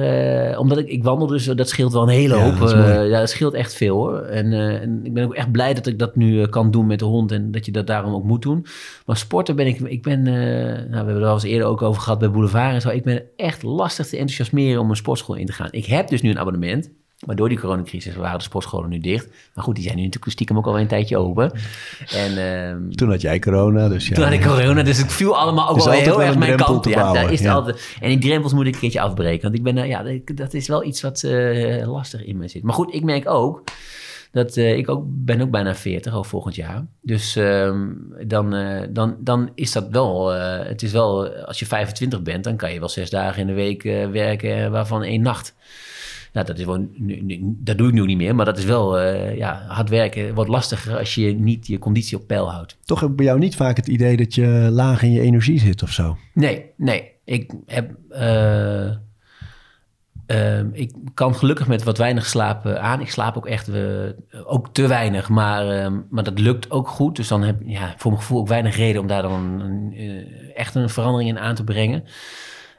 Uh, 0.50 0.58
omdat 0.58 0.78
ik, 0.78 0.88
ik 0.88 1.04
wandel 1.04 1.26
dus, 1.26 1.44
dat 1.44 1.68
scheelt 1.68 1.92
wel 1.92 2.02
een 2.02 2.08
hele 2.08 2.34
hoop. 2.34 2.52
Ja, 2.52 2.58
dat, 2.58 2.74
uh, 2.74 3.08
ja, 3.10 3.18
dat 3.18 3.30
scheelt 3.30 3.54
echt 3.54 3.74
veel 3.74 3.96
hoor. 3.96 4.20
En, 4.20 4.52
en, 4.52 5.00
ik 5.02 5.14
ben 5.14 5.24
ook 5.24 5.34
echt 5.34 5.52
blij 5.52 5.74
dat 5.74 5.86
ik 5.86 5.98
dat 5.98 6.16
nu 6.16 6.46
kan 6.46 6.70
doen 6.70 6.86
met 6.86 6.98
de 6.98 7.04
hond 7.04 7.32
en 7.32 7.50
dat 7.50 7.66
je 7.66 7.72
dat 7.72 7.86
daarom 7.86 8.14
ook 8.14 8.24
moet 8.24 8.42
doen. 8.42 8.66
Maar 9.06 9.16
sporten 9.16 9.56
ben 9.56 9.66
ik... 9.66 9.80
Ik 9.80 10.02
ben, 10.02 10.22
nou, 10.22 10.88
we 10.90 10.96
hebben 10.96 11.16
er 11.16 11.26
al 11.26 11.34
eens 11.34 11.42
eerder 11.42 11.66
ook 11.66 11.82
over 11.82 12.02
gehad 12.02 12.18
bij 12.18 12.30
Boulevard 12.30 12.74
en 12.74 12.80
zo. 12.80 12.88
Ik 12.88 13.04
ben 13.04 13.22
echt 13.36 13.62
lastig 13.62 14.06
te 14.06 14.16
enthousiasmeren 14.16 14.80
om 14.80 14.90
een 14.90 14.96
sportschool 14.96 15.36
in 15.36 15.46
te 15.46 15.52
gaan. 15.52 15.68
Ik 15.70 15.86
heb 15.86 16.08
dus 16.08 16.22
nu 16.22 16.30
een 16.30 16.38
abonnement. 16.38 16.90
Maar 17.26 17.36
door 17.36 17.48
die 17.48 17.58
coronacrisis 17.58 18.14
waren 18.14 18.38
de 18.38 18.44
sportscholen 18.44 18.90
nu 18.90 18.98
dicht. 18.98 19.28
Maar 19.54 19.64
goed, 19.64 19.74
die 19.74 19.84
zijn 19.84 19.96
nu 19.96 20.02
natuurlijk 20.02 20.32
stiekem 20.32 20.56
ook 20.56 20.66
al 20.66 20.78
een 20.78 20.86
tijdje 20.86 21.16
open. 21.16 21.52
En, 22.10 22.32
uh, 22.32 22.90
toen 22.90 23.10
had 23.10 23.20
jij 23.20 23.38
corona, 23.38 23.88
dus 23.88 24.08
ja. 24.08 24.14
Toen 24.14 24.24
had 24.24 24.32
ik 24.32 24.42
corona, 24.42 24.82
dus 24.82 24.98
het 24.98 25.12
viel 25.12 25.36
allemaal 25.36 25.68
ook 25.68 25.84
wel 25.84 25.90
heel 25.90 26.22
erg 26.22 26.38
mijn 26.38 26.56
kant. 26.56 26.84
Ja, 26.84 27.12
daar 27.12 27.32
is 27.32 27.40
ja. 27.40 27.52
altijd, 27.52 27.96
en 28.00 28.08
die 28.08 28.18
drempels 28.18 28.52
moet 28.52 28.66
ik 28.66 28.74
een 28.74 28.80
keertje 28.80 29.00
afbreken. 29.00 29.42
Want 29.42 29.54
ik 29.54 29.62
ben, 29.62 29.76
uh, 29.76 29.88
ja, 29.88 30.04
dat 30.34 30.54
is 30.54 30.68
wel 30.68 30.84
iets 30.84 31.00
wat 31.00 31.22
uh, 31.22 31.86
lastig 31.86 32.24
in 32.24 32.38
me 32.38 32.48
zit. 32.48 32.62
Maar 32.62 32.74
goed, 32.74 32.94
ik 32.94 33.04
merk 33.04 33.28
ook 33.28 33.62
dat 34.32 34.56
uh, 34.56 34.76
ik 34.76 34.88
ook 34.88 35.02
ben 35.06 35.40
ook 35.40 35.50
bijna 35.50 35.74
40 35.74 36.12
al 36.12 36.24
volgend 36.24 36.54
jaar. 36.54 36.86
Dus 37.02 37.36
uh, 37.36 37.74
dan, 38.26 38.54
uh, 38.54 38.82
dan, 38.90 39.16
dan 39.20 39.50
is 39.54 39.72
dat 39.72 39.88
wel. 39.90 40.28
het 40.28 40.82
is 40.82 40.92
wel, 40.92 41.28
als 41.28 41.58
je 41.58 41.66
25 41.66 42.22
bent, 42.22 42.44
dan 42.44 42.56
kan 42.56 42.72
je 42.72 42.78
wel 42.78 42.88
zes 42.88 43.10
dagen 43.10 43.40
in 43.40 43.46
de 43.46 43.52
week 43.52 43.82
werken, 44.12 44.70
waarvan 44.70 45.02
één 45.02 45.22
nacht. 45.22 45.54
Nou, 46.38 46.50
dat, 46.50 46.58
is 46.58 46.64
gewoon, 46.64 46.88
dat 47.40 47.78
doe 47.78 47.88
ik 47.88 47.94
nu 47.94 48.06
niet 48.06 48.16
meer, 48.16 48.34
maar 48.34 48.44
dat 48.44 48.58
is 48.58 48.64
wel 48.64 49.00
uh, 49.00 49.36
ja, 49.36 49.64
hard 49.68 49.88
werken. 49.88 50.34
Wordt 50.34 50.50
lastiger 50.50 50.98
als 50.98 51.14
je 51.14 51.34
niet 51.34 51.66
je 51.66 51.78
conditie 51.78 52.18
op 52.18 52.26
peil 52.26 52.50
houdt. 52.50 52.76
Toch 52.84 53.00
heb 53.00 53.10
ik 53.10 53.16
bij 53.16 53.24
jou 53.24 53.38
niet 53.38 53.56
vaak 53.56 53.76
het 53.76 53.88
idee 53.88 54.16
dat 54.16 54.34
je 54.34 54.68
laag 54.70 55.02
in 55.02 55.12
je 55.12 55.20
energie 55.20 55.60
zit 55.60 55.82
of 55.82 55.90
zo? 55.90 56.16
Nee, 56.34 56.64
nee. 56.76 57.10
Ik 57.24 57.52
heb. 57.66 57.90
Uh, 58.10 58.90
uh, 60.26 60.64
ik 60.72 60.92
kan 61.14 61.34
gelukkig 61.34 61.68
met 61.68 61.82
wat 61.82 61.98
weinig 61.98 62.26
slapen 62.26 62.82
aan. 62.82 63.00
Ik 63.00 63.10
slaap 63.10 63.36
ook 63.36 63.46
echt 63.46 63.70
ook 64.44 64.68
te 64.72 64.86
weinig, 64.86 65.28
maar, 65.28 65.92
maar 66.10 66.24
dat 66.24 66.38
lukt 66.38 66.70
ook 66.70 66.88
goed. 66.88 67.16
Dus 67.16 67.28
dan 67.28 67.42
heb 67.42 67.56
ja, 67.64 67.94
voor 67.96 68.10
mijn 68.10 68.22
gevoel 68.22 68.40
ook 68.40 68.48
weinig 68.48 68.76
reden 68.76 69.00
om 69.00 69.06
daar 69.06 69.22
dan 69.22 69.62
echt 70.54 70.74
een 70.74 70.90
verandering 70.90 71.30
in 71.30 71.38
aan 71.38 71.54
te 71.54 71.64
brengen. 71.64 72.04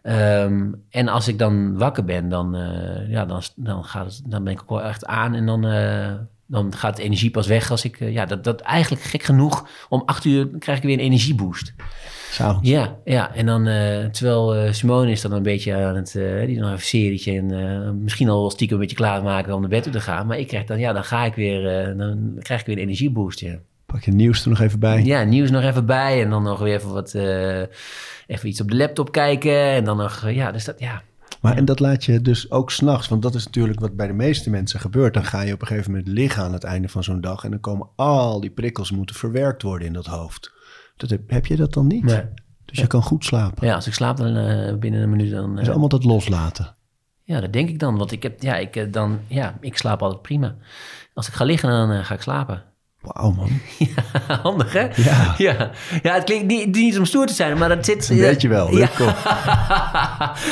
Um, 0.10 0.84
en 0.90 1.08
als 1.08 1.28
ik 1.28 1.38
dan 1.38 1.78
wakker 1.78 2.06
ben, 2.06 2.30
dan, 2.30 2.56
uh, 2.56 3.10
ja, 3.10 3.26
dan, 3.26 3.42
dan, 3.56 3.84
gaat 3.86 4.06
het, 4.06 4.22
dan 4.26 4.44
ben 4.44 4.54
ik 4.54 4.62
ook 4.62 4.70
wel 4.70 4.84
echt 4.84 5.06
aan 5.06 5.34
en 5.34 5.46
dan, 5.46 5.66
uh, 5.66 6.12
dan 6.46 6.76
gaat 6.76 6.96
de 6.96 7.04
energie 7.04 7.32
pas 7.32 7.48
weg 7.48 7.72
als 7.72 7.86
ik... 7.86 8.00
Uh, 8.00 8.14
ja, 8.14 8.26
dat, 8.26 8.44
dat 8.44 8.62
eigenlijk 8.62 9.04
gek 9.04 9.24
genoeg, 9.24 9.68
om 9.90 10.04
acht 10.06 10.26
uur 10.26 10.48
krijg 10.60 10.78
ik 10.78 10.84
weer 10.84 10.94
een 10.94 11.04
energieboost. 11.04 11.74
Zo. 12.32 12.60
Ja, 12.62 12.96
ja, 13.06 13.36
en 13.36 13.46
dan 13.46 13.64
terwijl 14.12 14.74
Simone 14.74 15.12
is 15.12 15.22
dan 15.22 15.32
een 15.32 15.44
beetje 15.44 15.76
aan 15.76 15.96
het... 15.96 16.12
die 16.46 16.60
nog 16.60 16.72
even 16.72 16.86
serietje 16.86 17.38
en 17.38 18.04
misschien 18.04 18.30
al 18.30 18.50
stiekem 18.50 18.76
een 18.76 18.82
beetje 18.82 18.98
klaarmaken 18.98 19.54
om 19.54 19.60
naar 19.62 19.70
bed 19.70 19.92
te 19.92 20.02
gaan. 20.02 20.28
Maar 20.28 20.38
ik 20.40 20.48
krijg 20.48 20.66
dan, 20.66 20.80
ja, 20.80 20.94
dan 20.94 21.04
ga 21.04 21.26
ik 21.26 21.34
weer, 21.34 21.94
dan 21.98 22.36
krijg 22.40 22.60
ik 22.60 22.66
weer 22.66 22.76
een 22.76 22.84
energieboost, 22.84 23.40
ja. 23.40 23.60
Pak 23.92 24.04
je 24.04 24.12
nieuws 24.12 24.44
er 24.44 24.50
nog 24.50 24.60
even 24.60 24.80
bij? 24.80 25.04
Ja, 25.04 25.24
nieuws 25.24 25.50
nog 25.50 25.64
even 25.64 25.86
bij 25.86 26.24
en 26.24 26.30
dan 26.30 26.44
nog 26.44 26.60
weer 26.60 26.76
even 26.76 26.94
wat 26.94 27.14
even 28.30 28.50
iets 28.50 28.62
op 28.62 28.70
de 28.70 28.76
laptop 28.76 29.12
kijken 29.12 29.72
en 29.72 29.84
dan 29.84 29.98
nog, 29.98 30.24
eh, 30.24 30.36
ja, 30.36 30.52
dus 30.52 30.66
dat, 30.66 30.80
ja. 30.80 31.02
Maar 31.42 31.56
en 31.56 31.66
dat 31.66 31.80
laat 31.80 32.06
je 32.06 32.22
dus 32.22 32.52
ook 32.52 32.72
s'nachts, 32.72 33.08
want 33.08 33.22
dat 33.22 33.36
is 33.36 33.46
natuurlijk 33.46 33.80
wat 33.80 33.96
bij 33.96 34.08
de 34.08 34.14
meeste 34.14 34.50
mensen 34.50 34.80
gebeurt. 34.80 35.14
Dan 35.14 35.24
ga 35.24 35.42
je 35.42 35.54
op 35.54 35.62
een 35.62 35.68
gegeven 35.68 35.92
moment 35.92 36.10
liggen 36.10 36.44
aan 36.44 36.54
het 36.54 36.64
einde 36.64 36.90
van 36.90 37.04
zo'n 37.04 37.22
dag 37.22 37.44
en 37.44 37.50
dan 37.50 37.60
komen 37.60 37.88
al 37.96 38.40
die 38.40 38.50
prikkels 38.50 38.92
moeten 38.92 39.16
verwerkt 39.16 39.62
worden 39.62 39.88
in 39.88 39.94
dat 39.94 40.06
hoofd. 40.06 40.52
Dat 40.98 41.10
heb, 41.10 41.30
heb 41.30 41.46
je 41.46 41.56
dat 41.56 41.74
dan 41.74 41.88
niet? 41.88 42.04
Nee. 42.04 42.24
Dus 42.66 42.80
je 42.80 42.88
kan 42.88 43.02
goed 43.02 43.26
slapen. 43.26 43.68
Ja, 43.68 43.76
als 43.76 43.88
ik 43.88 43.94
slaap 43.94 44.18
dan 44.18 44.38
uh, 44.38 44.76
binnen 44.76 45.02
een 45.02 45.10
minuut 45.10 45.32
dan. 45.32 45.60
Is 45.60 45.70
allemaal 45.70 45.90
dat 45.90 46.04
loslaten. 46.04 46.76
Ja, 47.24 47.40
dat 47.40 47.54
denk 47.54 47.70
ik 47.70 47.80
dan. 47.80 47.98
Want 47.98 48.12
ik 48.12 48.24
heb, 48.24 48.42
ja, 48.42 48.56
ik 48.56 48.94
dan, 48.94 49.20
ja, 49.28 49.58
ik 49.62 49.78
slaap 49.78 50.02
altijd 50.02 50.22
prima. 50.22 50.56
Als 51.14 51.28
ik 51.28 51.34
ga 51.34 51.46
liggen, 51.46 51.70
dan 51.70 52.06
ga 52.06 52.14
ik 52.14 52.22
slapen. 52.22 52.64
Wauw, 53.02 53.32
man. 53.32 53.50
Ja, 53.78 54.36
handig, 54.42 54.74
hè? 54.74 54.88
Ja. 54.96 55.36
ja. 55.38 55.72
Ja, 56.02 56.14
het 56.14 56.24
klinkt 56.24 56.48
niet, 56.48 56.76
niet 56.76 56.98
om 56.98 57.06
stoer 57.06 57.26
te 57.26 57.34
zijn, 57.34 57.58
maar 57.58 57.70
dat 57.70 57.86
zit... 57.86 58.08
Weet 58.08 58.42
je 58.42 58.48
wel, 58.48 58.78
ja. 58.78 58.90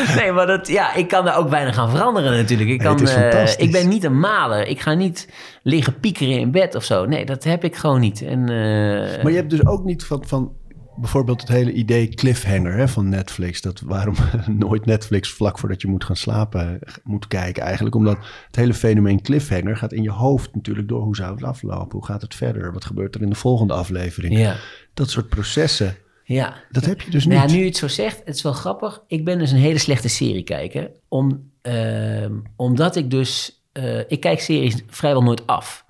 nee, 0.18 0.32
maar 0.32 0.48
dat, 0.48 0.68
ja, 0.68 0.94
ik 0.94 1.08
kan 1.08 1.26
daar 1.26 1.38
ook 1.38 1.50
weinig 1.50 1.78
aan 1.78 1.90
veranderen 1.90 2.32
natuurlijk. 2.32 2.70
Ik, 2.70 2.80
kan, 2.80 3.08
uh, 3.08 3.58
ik 3.58 3.72
ben 3.72 3.88
niet 3.88 4.04
een 4.04 4.20
maler. 4.20 4.68
Ik 4.68 4.82
ga 4.82 4.94
niet 4.94 5.30
liggen 5.64 6.00
piekeren 6.00 6.40
in 6.40 6.52
bed 6.52 6.76
of 6.76 6.84
zo. 6.84 7.06
Nee, 7.06 7.26
dat 7.26 7.44
heb 7.44 7.64
ik 7.64 7.76
gewoon 7.76 8.00
niet. 8.00 8.22
En, 8.22 8.40
uh, 8.40 9.24
maar 9.24 9.32
je 9.32 9.38
hebt 9.38 9.50
dus 9.50 9.66
ook 9.66 9.84
niet 9.84 10.04
van... 10.04 10.24
van 10.26 10.52
bijvoorbeeld 10.98 11.42
het 11.42 11.50
hele 11.50 11.72
idee 11.72 12.08
cliffhanger 12.08 12.74
hè, 12.74 12.88
van 12.88 13.10
Netflix. 13.10 13.62
Dat 13.62 13.80
waarom 13.80 14.16
nooit 14.48 14.86
Netflix 14.86 15.30
vlak 15.30 15.60
voordat 15.60 15.82
je 15.82 15.88
moet 15.88 16.04
gaan 16.04 16.16
slapen 16.16 16.80
moet 17.04 17.28
kijken. 17.28 17.64
Eigenlijk 17.64 17.96
omdat 17.96 18.18
het 18.48 18.56
hele 18.56 18.74
fenomeen 18.74 19.22
cliffhanger 19.22 19.78
gaat 19.78 19.94
in 19.94 20.04
je 20.04 20.12
hoofd 20.12 20.56
natuurlijk 20.56 20.88
door. 20.88 21.02
Hoe 21.02 21.16
zou 21.16 21.34
het 21.34 21.44
aflopen? 21.44 21.98
Hoe 21.98 22.06
gaat 22.06 22.22
het 22.22 22.36
verder? 22.36 22.74
Wat 22.74 22.86
gebeurt 22.86 23.16
er 23.16 23.22
in 23.22 23.30
de 23.30 23.36
volgende 23.36 23.74
aflevering? 23.74 24.38
Ja. 24.38 24.56
Dat 24.94 25.10
soort 25.10 25.30
processen. 25.30 25.96
Ja. 26.24 26.56
Dat 26.72 26.86
heb 26.86 27.02
je 27.02 27.12
dus 27.12 27.26
niet. 27.26 27.34
Nou 27.34 27.48
ja, 27.48 27.54
nu 27.54 27.60
je 27.60 27.68
het 27.68 27.78
zo 27.78 27.88
zegt, 27.88 28.22
het 28.26 28.36
is 28.36 28.42
wel 28.42 28.54
grappig. 28.54 29.04
Ik 29.08 29.26
ben 29.26 29.40
dus 29.40 29.52
een 29.52 29.58
hele 29.58 29.78
slechte 29.78 30.10
serie 30.10 30.44
kijken. 30.44 30.90
Om, 31.08 31.52
uh, 31.64 32.26
omdat 32.56 32.96
ik 32.96 33.12
dus... 33.12 33.62
Uh, 33.74 34.00
ik 34.08 34.20
kijk 34.20 34.40
series 34.40 34.84
vrijwel 34.88 35.24
nooit 35.24 35.48
af. 35.48 35.86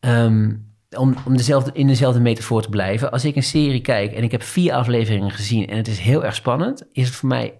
Um, 0.00 0.71
om, 0.96 1.14
om 1.26 1.36
dezelfde, 1.36 1.70
in 1.72 1.86
dezelfde 1.86 2.20
metafoor 2.20 2.62
te 2.62 2.68
blijven. 2.68 3.10
Als 3.10 3.24
ik 3.24 3.36
een 3.36 3.42
serie 3.42 3.80
kijk 3.80 4.12
en 4.12 4.22
ik 4.22 4.30
heb 4.30 4.42
vier 4.42 4.72
afleveringen 4.72 5.30
gezien 5.30 5.66
en 5.66 5.76
het 5.76 5.88
is 5.88 5.98
heel 5.98 6.24
erg 6.24 6.34
spannend, 6.34 6.86
is 6.92 7.06
het 7.06 7.14
voor 7.14 7.28
mij 7.28 7.54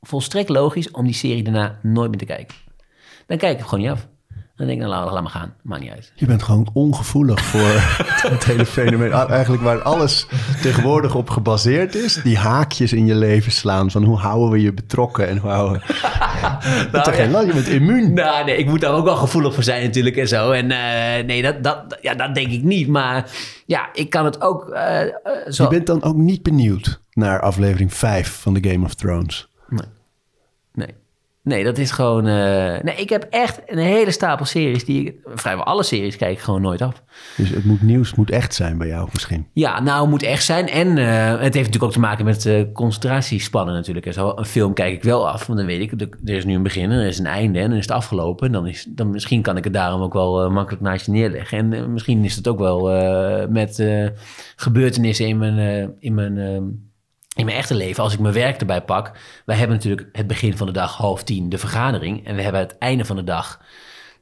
volstrekt 0.00 0.48
logisch 0.48 0.90
om 0.90 1.04
die 1.04 1.14
serie 1.14 1.42
daarna 1.42 1.78
nooit 1.82 2.10
meer 2.10 2.18
te 2.18 2.24
kijken. 2.24 2.56
Dan 3.26 3.38
kijk 3.38 3.58
ik 3.58 3.64
gewoon 3.64 3.80
niet 3.80 3.90
af. 3.90 4.08
Dan 4.62 4.70
denk 4.70 4.82
ik, 4.82 4.88
nou, 4.88 5.04
laat, 5.04 5.12
laat 5.12 5.22
maar 5.22 5.32
gaan. 5.32 5.54
Maakt 5.62 5.82
niet 5.82 5.90
uit. 5.90 6.12
Je 6.14 6.26
bent 6.26 6.42
gewoon 6.42 6.70
ongevoelig 6.72 7.44
voor 7.44 7.70
het 8.30 8.44
hele 8.44 8.66
fenomeen. 8.66 9.12
Ah, 9.12 9.30
eigenlijk 9.30 9.62
waar 9.62 9.82
alles 9.82 10.26
tegenwoordig 10.60 11.14
op 11.14 11.30
gebaseerd 11.30 11.94
is. 11.94 12.20
Die 12.22 12.36
haakjes 12.38 12.92
in 12.92 13.06
je 13.06 13.14
leven 13.14 13.52
slaan. 13.52 13.90
Van 13.90 14.04
hoe 14.04 14.18
houden 14.18 14.50
we 14.50 14.62
je 14.62 14.72
betrokken 14.72 15.28
en 15.28 15.36
hoe 15.36 15.50
houden 15.50 15.80
we... 15.80 15.94
nou, 16.92 17.04
toch 17.04 17.16
geen 17.16 17.46
Je 17.46 17.52
bent 17.52 17.68
immuun. 17.68 18.12
Nou, 18.12 18.44
nee, 18.44 18.56
ik 18.56 18.66
moet 18.66 18.80
daar 18.80 18.92
ook 18.92 19.04
wel 19.04 19.16
gevoelig 19.16 19.54
voor 19.54 19.62
zijn 19.62 19.82
natuurlijk 19.82 20.16
en 20.16 20.28
zo. 20.28 20.50
En 20.50 20.70
uh, 20.70 21.26
nee, 21.26 21.42
dat, 21.42 21.62
dat, 21.62 21.98
ja, 22.00 22.14
dat 22.14 22.34
denk 22.34 22.50
ik 22.50 22.62
niet. 22.62 22.88
Maar 22.88 23.30
ja, 23.66 23.88
ik 23.92 24.10
kan 24.10 24.24
het 24.24 24.40
ook 24.40 24.68
uh, 24.68 25.00
zo... 25.48 25.62
Je 25.62 25.68
bent 25.68 25.86
dan 25.86 26.02
ook 26.02 26.16
niet 26.16 26.42
benieuwd 26.42 27.00
naar 27.12 27.40
aflevering 27.40 27.94
5 27.94 28.40
van 28.40 28.60
The 28.60 28.70
Game 28.70 28.84
of 28.84 28.94
Thrones? 28.94 29.48
Nee. 31.42 31.64
Dat 31.64 31.78
is 31.78 31.90
gewoon. 31.90 32.26
Uh, 32.26 32.32
nee, 32.82 32.94
ik 32.96 33.08
heb 33.08 33.26
echt 33.30 33.60
een 33.66 33.78
hele 33.78 34.10
stapel 34.10 34.44
series 34.44 34.84
die 34.84 35.04
ik. 35.04 35.14
Vrijwel 35.24 35.64
alle 35.64 35.82
series 35.82 36.16
kijk 36.16 36.32
ik 36.32 36.38
gewoon 36.38 36.62
nooit 36.62 36.82
af. 36.82 37.02
Dus 37.36 37.48
het 37.48 37.64
moet 37.64 37.82
nieuws, 37.82 38.14
moet 38.14 38.30
echt 38.30 38.54
zijn 38.54 38.78
bij 38.78 38.86
jou 38.86 39.08
misschien? 39.12 39.46
Ja, 39.52 39.80
nou, 39.80 40.00
het 40.00 40.10
moet 40.10 40.22
echt 40.22 40.44
zijn. 40.44 40.68
En 40.68 40.96
uh, 40.96 41.28
het 41.28 41.40
heeft 41.40 41.54
natuurlijk 41.54 41.82
ook 41.82 41.92
te 41.92 42.00
maken 42.00 42.24
met 42.24 42.44
uh, 42.44 42.62
concentratiespannen 42.72 43.74
natuurlijk. 43.74 44.06
En 44.06 44.12
zo, 44.12 44.32
een 44.36 44.44
film 44.44 44.74
kijk 44.74 44.94
ik 44.94 45.02
wel 45.02 45.28
af, 45.28 45.46
want 45.46 45.58
dan 45.58 45.68
weet 45.68 45.92
ik, 45.92 46.00
er 46.00 46.34
is 46.34 46.44
nu 46.44 46.54
een 46.54 46.62
begin, 46.62 46.90
er 46.90 47.06
is 47.06 47.18
een 47.18 47.26
einde 47.26 47.58
en 47.58 47.68
dan 47.68 47.78
is 47.78 47.86
het 47.86 47.96
afgelopen. 47.96 48.46
En 48.46 48.52
dan 48.52 48.66
is, 48.66 48.86
dan 48.88 49.10
misschien 49.10 49.42
kan 49.42 49.56
ik 49.56 49.64
het 49.64 49.72
daarom 49.72 50.02
ook 50.02 50.12
wel 50.12 50.50
makkelijk 50.50 50.82
naast 50.82 51.06
je 51.06 51.12
neerleggen. 51.12 51.58
En 51.58 51.92
misschien 51.92 52.24
is 52.24 52.36
het 52.36 52.48
ook 52.48 52.58
wel 52.58 52.90
met 53.48 53.84
gebeurtenissen 54.56 55.26
in 55.26 55.38
mijn. 55.38 55.94
in 55.98 56.14
mijn 56.14 56.90
in 57.34 57.44
mijn 57.44 57.56
echte 57.56 57.74
leven, 57.74 58.02
als 58.02 58.12
ik 58.12 58.18
mijn 58.18 58.34
werk 58.34 58.60
erbij 58.60 58.82
pak, 58.82 59.12
wij 59.44 59.56
hebben 59.56 59.76
natuurlijk 59.76 60.08
het 60.12 60.26
begin 60.26 60.56
van 60.56 60.66
de 60.66 60.72
dag 60.72 60.96
half 60.96 61.22
tien 61.22 61.48
de 61.48 61.58
vergadering. 61.58 62.26
En 62.26 62.36
we 62.36 62.42
hebben 62.42 62.60
het 62.60 62.78
einde 62.78 63.04
van 63.04 63.16
de 63.16 63.24
dag, 63.24 63.60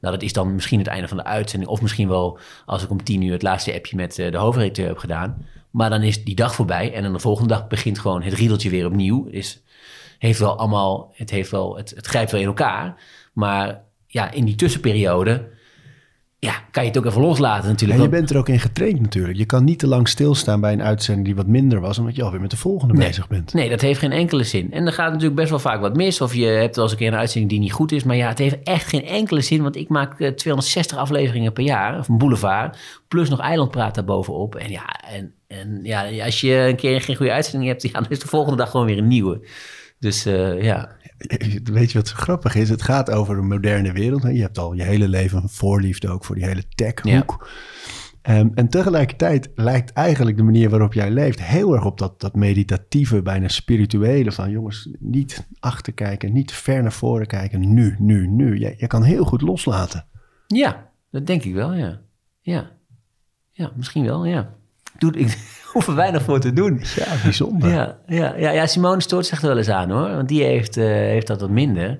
nou 0.01 0.13
dat 0.13 0.23
is 0.23 0.33
dan 0.33 0.53
misschien 0.53 0.79
het 0.79 0.87
einde 0.87 1.07
van 1.07 1.17
de 1.17 1.23
uitzending. 1.23 1.71
Of 1.71 1.81
misschien 1.81 2.07
wel 2.07 2.39
als 2.65 2.83
ik 2.83 2.89
om 2.89 3.03
tien 3.03 3.21
uur 3.21 3.31
het 3.31 3.41
laatste 3.41 3.73
appje 3.73 3.95
met 3.95 4.19
eh, 4.19 4.31
de 4.31 4.37
hoofdredacteur 4.37 4.87
heb 4.87 4.97
gedaan. 4.97 5.45
Maar 5.71 5.89
dan 5.89 6.01
is 6.01 6.23
die 6.23 6.35
dag 6.35 6.55
voorbij 6.55 6.93
en 6.93 7.03
dan 7.03 7.13
de 7.13 7.19
volgende 7.19 7.53
dag 7.53 7.67
begint 7.67 7.99
gewoon 7.99 8.21
het 8.21 8.33
riedeltje 8.33 8.69
weer 8.69 8.85
opnieuw. 8.85 9.25
Is, 9.25 9.61
heeft 10.19 10.39
wel 10.39 10.57
allemaal, 10.57 11.11
het, 11.13 11.29
heeft 11.29 11.51
wel, 11.51 11.77
het, 11.77 11.89
het 11.89 12.07
grijpt 12.07 12.31
wel 12.31 12.41
in 12.41 12.47
elkaar. 12.47 13.01
Maar 13.33 13.81
ja, 14.07 14.31
in 14.31 14.45
die 14.45 14.55
tussenperiode 14.55 15.49
ja, 16.45 16.53
kan 16.71 16.83
je 16.83 16.89
het 16.89 16.97
ook 16.97 17.05
even 17.05 17.21
loslaten 17.21 17.69
natuurlijk. 17.69 17.99
En 17.99 18.05
je 18.05 18.11
bent 18.11 18.29
er 18.29 18.37
ook 18.37 18.49
in 18.49 18.59
getraind 18.59 19.01
natuurlijk. 19.01 19.37
Je 19.37 19.45
kan 19.45 19.63
niet 19.63 19.79
te 19.79 19.87
lang 19.87 20.07
stilstaan 20.07 20.61
bij 20.61 20.73
een 20.73 20.81
uitzending 20.81 21.25
die 21.25 21.35
wat 21.35 21.47
minder 21.47 21.79
was, 21.79 21.99
omdat 21.99 22.15
je 22.15 22.23
alweer 22.23 22.41
met 22.41 22.49
de 22.49 22.57
volgende 22.57 22.93
bezig 22.93 23.27
bent. 23.27 23.53
Nee, 23.53 23.69
dat 23.69 23.81
heeft 23.81 23.99
geen 23.99 24.11
enkele 24.11 24.43
zin. 24.43 24.73
En 24.73 24.85
er 24.85 24.93
gaat 24.93 25.07
natuurlijk 25.07 25.35
best 25.35 25.49
wel 25.49 25.59
vaak 25.59 25.79
wat 25.81 25.95
mis, 25.95 26.21
of 26.21 26.33
je 26.33 26.45
hebt 26.45 26.75
wel 26.75 26.83
eens 26.83 26.93
een 26.93 26.99
keer 26.99 27.07
een 27.07 27.19
uitzending 27.19 27.51
die 27.51 27.61
niet 27.61 27.71
goed 27.71 27.91
is. 27.91 28.03
Maar 28.03 28.15
ja, 28.15 28.27
het 28.27 28.37
heeft 28.37 28.57
echt 28.63 28.87
geen 28.87 29.05
enkele 29.05 29.41
zin, 29.41 29.61
want 29.61 29.75
ik 29.75 29.89
maak 29.89 30.15
260 30.15 30.97
eh, 30.97 31.03
afleveringen 31.03 31.53
per 31.53 31.63
jaar, 31.63 31.99
of 31.99 32.07
een 32.07 32.17
boulevard, 32.17 32.77
plus 33.07 33.29
nog 33.29 33.39
eilandpraat 33.39 33.95
daarbovenop. 33.95 34.55
En 34.55 34.69
ja, 34.71 34.85
en, 35.11 35.33
en 35.47 35.79
ja, 35.83 36.23
als 36.25 36.41
je 36.41 36.55
een 36.55 36.75
keer 36.75 37.01
geen 37.01 37.15
goede 37.15 37.31
uitzending 37.31 37.71
hebt, 37.71 37.83
ja, 37.91 37.91
dan 37.91 38.05
is 38.09 38.19
de 38.19 38.27
volgende 38.27 38.57
dag 38.57 38.69
gewoon 38.69 38.85
weer 38.85 38.97
een 38.97 39.07
nieuwe. 39.07 39.47
Dus 39.99 40.27
uh, 40.27 40.61
ja. 40.61 40.89
Weet 41.63 41.91
je 41.91 41.97
wat 41.97 42.07
zo 42.07 42.15
grappig 42.15 42.55
is? 42.55 42.69
Het 42.69 42.81
gaat 42.81 43.11
over 43.11 43.37
een 43.37 43.47
moderne 43.47 43.91
wereld. 43.91 44.21
Je 44.21 44.41
hebt 44.41 44.57
al 44.57 44.73
je 44.73 44.83
hele 44.83 45.07
leven 45.07 45.41
een 45.41 45.49
voorliefde 45.49 46.09
ook 46.09 46.25
voor 46.25 46.35
die 46.35 46.45
hele 46.45 46.63
techhoek. 46.75 47.47
Ehm, 48.21 48.49
en 48.53 48.69
tegelijkertijd 48.69 49.49
lijkt 49.55 49.93
eigenlijk 49.93 50.37
de 50.37 50.43
manier 50.43 50.69
waarop 50.69 50.93
jij 50.93 51.11
leeft 51.11 51.43
heel 51.43 51.73
erg 51.73 51.85
op 51.85 51.97
dat, 51.97 52.19
dat 52.19 52.35
meditatieve, 52.35 53.21
bijna 53.21 53.47
spirituele. 53.47 54.31
Van 54.31 54.51
jongens, 54.51 54.89
niet 54.99 55.47
achterkijken, 55.59 56.33
niet 56.33 56.51
ver 56.51 56.81
naar 56.81 56.91
voren 56.91 57.27
kijken. 57.27 57.73
Nu, 57.73 57.95
nu, 57.99 58.27
nu. 58.27 58.59
Je, 58.59 58.73
je 58.77 58.87
kan 58.87 59.03
heel 59.03 59.23
goed 59.23 59.41
loslaten. 59.41 60.05
Ja, 60.47 60.91
dat 61.11 61.27
denk 61.27 61.43
ik 61.43 61.53
wel, 61.53 61.73
ja. 61.73 62.01
Ja, 62.39 62.71
ja 63.49 63.71
misschien 63.75 64.05
wel, 64.05 64.25
ja. 64.25 64.55
Doe, 65.01 65.11
ik 65.11 65.37
hoef 65.73 65.87
er 65.87 65.95
weinig 65.95 66.23
voor 66.23 66.39
te 66.39 66.53
doen. 66.53 66.81
Ja, 66.95 67.05
bijzonder. 67.23 67.69
Ja, 67.69 67.97
ja, 68.07 68.35
ja, 68.37 68.51
ja 68.51 68.65
Simone 68.65 69.01
stoort 69.01 69.25
zich 69.25 69.41
er 69.41 69.47
wel 69.47 69.57
eens 69.57 69.69
aan 69.69 69.89
hoor. 69.89 70.15
Want 70.15 70.27
die 70.27 70.43
heeft, 70.43 70.77
uh, 70.77 70.85
heeft 70.85 71.27
dat 71.27 71.41
wat 71.41 71.49
minder. 71.49 71.99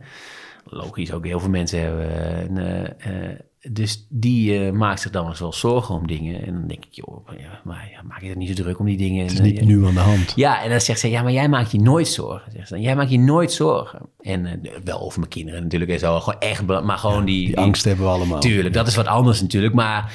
Logisch, 0.65 1.11
ook 1.11 1.25
heel 1.25 1.39
veel 1.39 1.49
mensen 1.49 1.81
hebben. 1.81 2.57
Uh, 2.57 2.79
uh, 2.81 3.29
dus 3.69 4.07
die 4.09 4.71
maakt 4.71 5.01
zich 5.01 5.11
dan 5.11 5.27
eens 5.27 5.39
wel 5.39 5.53
zorgen 5.53 5.95
om 5.95 6.07
dingen. 6.07 6.45
En 6.45 6.53
dan 6.53 6.67
denk 6.67 6.85
ik, 6.85 6.93
joh, 6.93 7.27
ja, 7.37 7.61
maar 7.63 7.89
ja, 7.91 8.01
maak 8.01 8.21
je 8.21 8.29
er 8.29 8.37
niet 8.37 8.47
zo 8.47 8.63
druk 8.63 8.79
om 8.79 8.85
die 8.85 8.97
dingen. 8.97 9.23
Het 9.23 9.31
is 9.31 9.39
niet 9.39 9.61
nu 9.61 9.85
aan 9.85 9.93
de 9.93 9.99
hand. 9.99 10.33
Ja, 10.35 10.63
en 10.63 10.69
dan 10.69 10.81
zegt 10.81 10.99
ze, 10.99 11.09
ja, 11.09 11.21
maar 11.21 11.31
jij 11.31 11.49
maakt 11.49 11.71
je 11.71 11.79
nooit 11.79 12.07
zorgen. 12.07 12.51
Zegt 12.51 12.67
ze, 12.67 12.79
jij 12.79 12.95
maakt 12.95 13.11
je 13.11 13.19
nooit 13.19 13.51
zorgen. 13.51 13.99
En 14.19 14.61
wel 14.83 15.01
over 15.01 15.19
mijn 15.19 15.31
kinderen 15.31 15.63
natuurlijk 15.63 15.91
en 15.91 15.99
zo. 15.99 16.19
Gewoon 16.19 16.39
echt, 16.39 16.65
maar 16.65 16.97
gewoon 16.97 17.19
ja, 17.19 17.25
die, 17.25 17.45
die... 17.45 17.57
angst 17.57 17.85
hebben 17.85 18.05
we 18.05 18.11
allemaal. 18.11 18.39
Tuurlijk, 18.39 18.73
dat 18.73 18.87
is 18.87 18.95
wat 18.95 19.07
anders 19.07 19.41
natuurlijk. 19.41 19.73
Maar... 19.73 20.13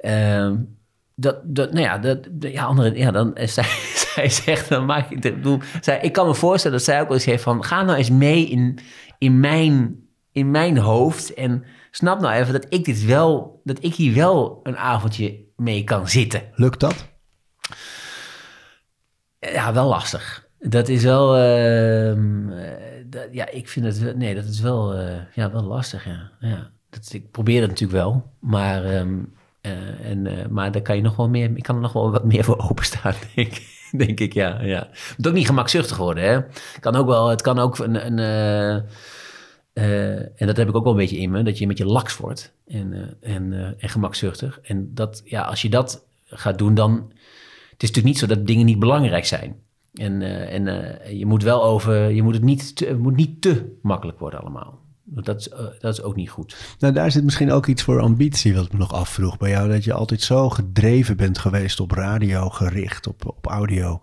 Uh, 0.00 0.50
dat, 1.20 1.36
dat, 1.44 1.72
nou 1.72 1.84
ja, 1.84 1.98
dat, 1.98 2.18
ja, 2.40 2.64
andere, 2.64 2.96
ja, 2.96 3.10
dan, 3.10 3.32
zij, 3.56 3.64
zij 4.14 4.28
zegt, 4.28 4.68
dan 4.68 4.86
maak 4.86 5.10
ik, 5.10 5.20
bedoel, 5.20 5.58
zij, 5.80 6.00
ik 6.00 6.12
kan 6.12 6.26
me 6.26 6.34
voorstellen 6.34 6.76
dat 6.76 6.86
zij 6.86 7.00
ook 7.00 7.06
wel 7.06 7.16
eens 7.16 7.24
heeft 7.24 7.42
van, 7.42 7.64
ga 7.64 7.82
nou 7.82 7.98
eens 7.98 8.10
mee 8.10 8.48
in, 8.48 8.78
in, 9.18 9.40
mijn, 9.40 9.96
in 10.32 10.50
mijn 10.50 10.78
hoofd 10.78 11.34
en 11.34 11.64
snap 11.90 12.20
nou 12.20 12.34
even 12.34 12.52
dat 12.52 12.66
ik 12.68 12.84
dit 12.84 13.04
wel, 13.04 13.60
dat 13.64 13.84
ik 13.84 13.94
hier 13.94 14.14
wel 14.14 14.60
een 14.62 14.76
avondje 14.76 15.44
mee 15.56 15.84
kan 15.84 16.08
zitten. 16.08 16.42
Lukt 16.54 16.80
dat? 16.80 17.08
Ja, 19.38 19.72
wel 19.72 19.88
lastig. 19.88 20.46
Dat 20.58 20.88
is 20.88 21.02
wel, 21.02 21.38
uh, 21.38 22.16
dat, 23.06 23.28
ja, 23.30 23.48
ik 23.50 23.68
vind 23.68 23.86
het, 23.86 24.16
nee, 24.16 24.34
dat 24.34 24.44
is 24.44 24.60
wel, 24.60 24.98
uh, 25.00 25.14
ja, 25.34 25.52
wel 25.52 25.62
lastig, 25.62 26.04
ja. 26.04 26.30
ja. 26.40 26.70
Dat, 26.90 27.12
ik 27.12 27.30
probeer 27.30 27.60
het 27.60 27.70
natuurlijk 27.70 27.98
wel, 27.98 28.32
maar... 28.40 28.96
Um, 28.96 29.36
uh, 29.62 30.10
en, 30.10 30.24
uh, 30.24 30.46
maar 30.46 30.72
daar 30.72 30.82
kan 30.82 30.96
je 30.96 31.02
nog 31.02 31.16
wel 31.16 31.28
meer, 31.28 31.50
ik 31.54 31.62
kan 31.62 31.74
er 31.74 31.80
nog 31.80 31.92
wel 31.92 32.10
wat 32.10 32.24
meer 32.24 32.44
voor 32.44 32.58
openstaan, 32.70 33.14
denk, 33.34 33.62
denk 33.96 34.20
ik. 34.20 34.32
Ja, 34.32 34.62
ja. 34.62 34.88
Moet 35.16 35.28
ook 35.28 35.34
niet 35.34 35.46
gemakzuchtig 35.46 35.96
worden. 35.96 36.24
Hè? 36.24 36.40
Kan 36.80 36.96
ook 36.96 37.06
wel, 37.06 37.28
het 37.28 37.42
kan 37.42 37.58
ook 37.58 37.78
een. 37.78 38.06
een 38.06 38.18
uh, 39.74 40.18
en 40.40 40.46
dat 40.46 40.56
heb 40.56 40.68
ik 40.68 40.74
ook 40.74 40.82
wel 40.82 40.92
een 40.92 40.98
beetje 40.98 41.18
in 41.18 41.30
me, 41.30 41.42
dat 41.42 41.58
je 41.58 41.66
met 41.66 41.78
je 41.78 41.86
laks 41.86 42.16
wordt 42.16 42.52
en, 42.66 43.16
en, 43.20 43.74
en 43.78 43.88
gemakzuchtig. 43.88 44.60
En 44.62 44.94
dat, 44.94 45.22
ja, 45.24 45.42
als 45.42 45.62
je 45.62 45.68
dat 45.68 46.06
gaat 46.24 46.58
doen, 46.58 46.74
dan. 46.74 47.12
Het 47.70 47.82
is 47.88 47.94
natuurlijk 47.94 48.04
niet 48.04 48.18
zo 48.18 48.36
dat 48.36 48.46
dingen 48.46 48.66
niet 48.66 48.78
belangrijk 48.78 49.24
zijn. 49.24 49.56
En, 49.94 50.22
en 50.48 50.64
je 51.18 51.26
moet 51.26 51.42
wel 51.42 51.64
over, 51.64 52.10
je 52.10 52.22
moet 52.22 52.34
het 52.34 52.42
niet 52.42 52.94
moet 52.98 53.16
niet 53.16 53.42
te 53.42 53.76
makkelijk 53.82 54.18
worden 54.18 54.40
allemaal. 54.40 54.87
Dat 55.10 55.40
is, 55.40 55.48
uh, 55.48 55.58
dat 55.80 55.92
is 55.92 56.02
ook 56.02 56.16
niet 56.16 56.30
goed. 56.30 56.76
Nou, 56.78 56.92
daar 56.92 57.10
zit 57.10 57.24
misschien 57.24 57.52
ook 57.52 57.66
iets 57.66 57.82
voor 57.82 58.00
ambitie, 58.00 58.54
wat 58.54 58.64
ik 58.64 58.72
me 58.72 58.78
nog 58.78 58.92
afvroeg 58.92 59.36
bij 59.36 59.50
jou. 59.50 59.68
Dat 59.68 59.84
je 59.84 59.92
altijd 59.92 60.22
zo 60.22 60.50
gedreven 60.50 61.16
bent 61.16 61.38
geweest 61.38 61.80
op 61.80 61.90
radio 61.90 62.48
gericht, 62.48 63.06
op, 63.06 63.26
op 63.26 63.46
audio. 63.46 64.02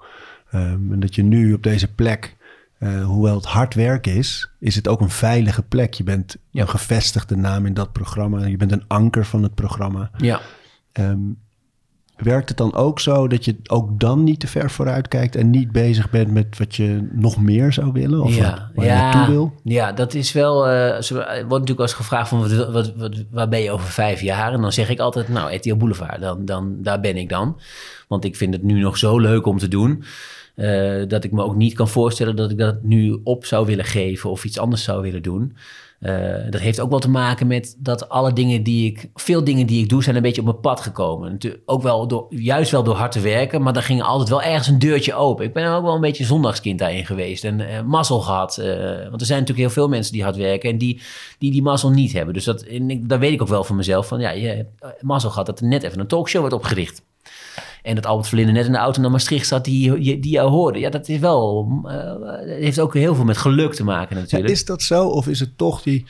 Um, 0.54 0.94
en 0.94 1.00
dat 1.00 1.16
je 1.16 1.24
nu 1.24 1.54
op 1.54 1.64
deze 1.64 1.94
plek, 1.94 2.36
uh, 2.80 3.06
hoewel 3.06 3.36
het 3.36 3.46
hard 3.46 3.74
werk 3.74 4.08
is, 4.08 4.52
is 4.60 4.76
het 4.76 4.88
ook 4.88 5.02
een 5.02 5.10
veilige 5.10 5.64
plek. 5.64 5.94
Je 5.94 6.04
bent 6.04 6.38
ja. 6.50 6.62
een 6.62 6.70
gevestigde 6.70 7.36
naam 7.36 7.66
in 7.66 7.74
dat 7.74 7.92
programma. 7.92 8.46
Je 8.46 8.58
bent 8.58 8.72
een 8.72 8.88
anker 8.88 9.26
van 9.26 9.44
het 9.44 9.56
programma. 9.56 10.12
Ja. 10.18 10.42
Um, 10.94 11.38
Werkt 12.16 12.50
het 12.50 12.58
dan 12.58 12.76
ook 12.76 13.00
zo 13.00 13.28
dat 13.28 13.46
je 13.46 13.56
ook 13.68 14.00
dan 14.00 14.24
niet 14.24 14.40
te 14.40 14.48
ver 14.48 14.72
vooruit 14.72 15.08
kijkt 15.08 15.36
en 15.36 15.50
niet 15.50 15.72
bezig 15.72 16.10
bent 16.10 16.32
met 16.32 16.58
wat 16.58 16.76
je 16.76 17.08
nog 17.12 17.38
meer 17.38 17.74
zou 17.74 17.92
willen 17.92 18.22
of 18.22 18.36
ja, 18.36 18.72
waar 18.76 18.86
ja, 18.86 18.96
je 18.96 19.02
naartoe 19.02 19.34
wil? 19.34 19.54
Ja, 19.64 19.92
dat 19.92 20.14
is 20.14 20.32
wel. 20.32 20.68
Uh, 20.68 21.12
er 21.12 21.24
wordt 21.26 21.50
natuurlijk 21.50 21.80
als 21.80 21.94
gevraagd 21.94 22.30
van 22.30 22.40
wat, 22.40 22.72
wat, 22.72 22.94
wat, 22.96 23.24
waar 23.32 23.50
ben 23.50 23.62
je 23.62 23.72
over 23.72 23.88
vijf 23.88 24.22
jaar? 24.22 24.54
En 24.54 24.62
dan 24.62 24.72
zeg 24.72 24.90
ik 24.90 25.00
altijd, 25.00 25.30
nou, 25.30 25.56
RTL 25.56 25.76
Boulevard, 25.76 26.22
dan, 26.22 26.46
dan, 26.46 26.76
daar 26.82 27.00
ben 27.00 27.18
ik 27.18 27.30
dan. 27.30 27.60
Want 28.08 28.26
ik 28.26 28.36
vind 28.36 28.54
het 28.54 28.64
nu 28.64 28.80
nog 28.80 28.98
zo 28.98 29.20
leuk 29.20 29.46
om 29.46 29.58
te 29.58 29.68
doen. 29.68 30.04
Uh, 30.56 31.08
dat 31.08 31.24
ik 31.24 31.32
me 31.32 31.44
ook 31.44 31.56
niet 31.56 31.74
kan 31.74 31.88
voorstellen 31.88 32.36
dat 32.36 32.52
ik 32.52 32.58
dat 32.58 32.84
nu 32.84 33.20
op 33.24 33.46
zou 33.46 33.66
willen 33.66 33.86
geven 33.86 34.30
of 34.30 34.46
iets 34.46 34.60
anders 34.60 34.84
zou 34.84 35.02
willen 35.02 35.22
doen. 35.22 35.56
Uh, 36.00 36.36
dat 36.50 36.62
heeft 36.62 36.80
ook 36.80 36.90
wel 36.90 37.00
te 37.00 37.10
maken 37.10 37.48
met 37.48 37.76
dat 37.80 38.10
alle 38.10 38.34
dingen 38.34 38.64
die 38.64 38.92
ik, 38.92 39.10
veel 39.14 39.44
dingen 39.44 39.66
die 39.66 39.84
ik 39.84 39.90
doe, 39.90 40.04
zijn 40.04 40.16
een 40.16 40.22
beetje 40.22 40.42
op 40.42 40.48
mijn 40.48 40.60
pad 40.60 40.80
gekomen. 40.82 41.38
Ook 41.66 41.82
wel 41.82 42.08
door, 42.08 42.26
juist 42.30 42.72
wel 42.72 42.84
door 42.84 42.96
hard 42.96 43.12
te 43.12 43.20
werken, 43.20 43.62
maar 43.62 43.74
dan 43.74 43.84
ging 43.84 44.02
altijd 44.02 44.30
wel 44.30 44.42
ergens 44.42 44.68
een 44.68 44.80
deurtje 44.80 45.14
open. 45.14 45.46
Ik 45.46 45.54
ben 45.54 45.72
ook 45.72 45.84
wel 45.84 45.96
een 45.96 46.02
beetje 46.02 46.26
zondagskind 46.26 46.80
daarin 46.80 47.06
geweest 47.06 47.44
en 47.44 47.60
uh, 47.60 47.82
mazzel 47.82 48.20
gehad. 48.20 48.56
Want 49.10 49.22
er 49.22 49.28
zijn 49.28 49.40
natuurlijk 49.40 49.68
heel 49.68 49.70
veel 49.70 49.88
mensen 49.88 50.14
die 50.14 50.24
hard 50.24 50.36
werken 50.36 50.70
en 50.70 50.78
die 50.78 51.02
die, 51.38 51.52
die 51.52 51.62
mazzel 51.62 51.90
niet 51.90 52.14
hebben. 52.14 52.34
Dus 52.34 52.44
dat, 52.44 52.62
en 52.62 52.90
ik, 52.90 53.04
weet 53.08 53.32
ik 53.32 53.42
ook 53.42 53.48
wel 53.48 53.64
van 53.64 53.76
mezelf. 53.76 54.08
Van 54.08 54.20
ja, 54.20 54.30
je 54.32 54.48
hebt 54.48 55.02
mazzel 55.02 55.30
gehad 55.30 55.46
dat 55.46 55.60
er 55.60 55.68
net 55.68 55.84
even 55.84 56.00
een 56.00 56.08
talkshow 56.08 56.42
wordt 56.42 56.56
opgericht. 56.56 57.02
En 57.86 57.96
dat 57.96 58.06
Albert 58.06 58.28
Verlinde 58.28 58.52
net 58.52 58.66
in 58.66 58.72
de 58.72 58.78
auto 58.78 59.02
naar 59.02 59.12
Maastricht 59.12 59.48
zat 59.48 59.66
die, 59.66 60.00
die, 60.00 60.20
die 60.20 60.32
jou 60.32 60.50
hoorde. 60.50 60.80
Ja, 60.80 60.90
dat 60.90 61.10
is 61.10 61.20
wel, 61.20 61.68
uh, 61.86 62.58
heeft 62.58 62.80
ook 62.80 62.94
heel 62.94 63.16
veel 63.16 63.24
met 63.24 63.38
geluk 63.38 63.74
te 63.74 63.84
maken 63.84 64.16
natuurlijk. 64.16 64.48
Ja, 64.48 64.54
is 64.54 64.66
dat 64.66 64.82
zo 64.82 65.08
of 65.08 65.28
is 65.28 65.40
het 65.40 65.58
toch 65.58 65.82
die 65.82 66.06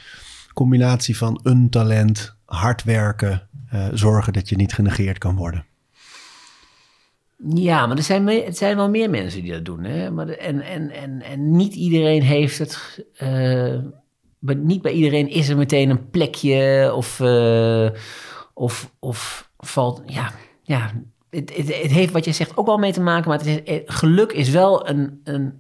combinatie 0.54 1.18
van 1.18 1.40
een 1.44 1.70
talent, 1.70 2.36
hard 2.46 2.84
werken, 2.84 3.48
uh, 3.74 3.88
zorgen 3.94 4.34
dat 4.34 4.50
je 4.50 4.56
niet 4.56 4.74
genegeerd 4.74 5.18
kan 5.18 5.36
worden? 5.36 5.66
Ja, 7.54 7.88
maar 7.88 7.98
er 7.98 8.04
zijn, 8.04 8.24
me, 8.24 8.44
het 8.44 8.58
zijn 8.58 8.76
wel 8.76 8.90
meer 8.90 9.10
mensen 9.10 9.42
die 9.42 9.52
dat 9.52 9.66
doen. 9.66 9.84
Hè? 9.84 10.12
Maar 10.12 10.26
de, 10.26 10.38
en, 10.38 10.62
en, 10.62 10.92
en, 10.92 11.22
en 11.22 11.56
niet 11.56 11.74
iedereen 11.74 12.22
heeft 12.22 12.58
het. 12.58 13.06
Uh, 13.24 13.80
niet 14.40 14.82
bij 14.82 14.92
iedereen 14.92 15.30
is 15.30 15.50
er 15.50 15.58
meteen 15.58 15.90
een 15.90 16.10
plekje 16.10 16.92
of, 16.96 17.22
of, 18.54 18.92
of 19.00 19.50
valt. 19.58 20.02
Ja, 20.06 20.32
ja 20.64 20.92
het, 21.36 21.56
het, 21.56 21.82
het, 21.82 21.92
heeft 21.92 22.12
wat 22.12 22.26
je 22.26 22.32
zegt 22.32 22.58
ook 22.58 22.66
wel 22.66 22.78
mee 22.78 22.94
te 22.94 23.02
maken, 23.02 23.30
maar 23.30 23.38
het 23.38 23.48
is, 23.48 23.82
geluk 23.86 24.32
is 24.32 24.50
wel 24.50 24.90
een, 24.90 25.22
een 25.24 25.54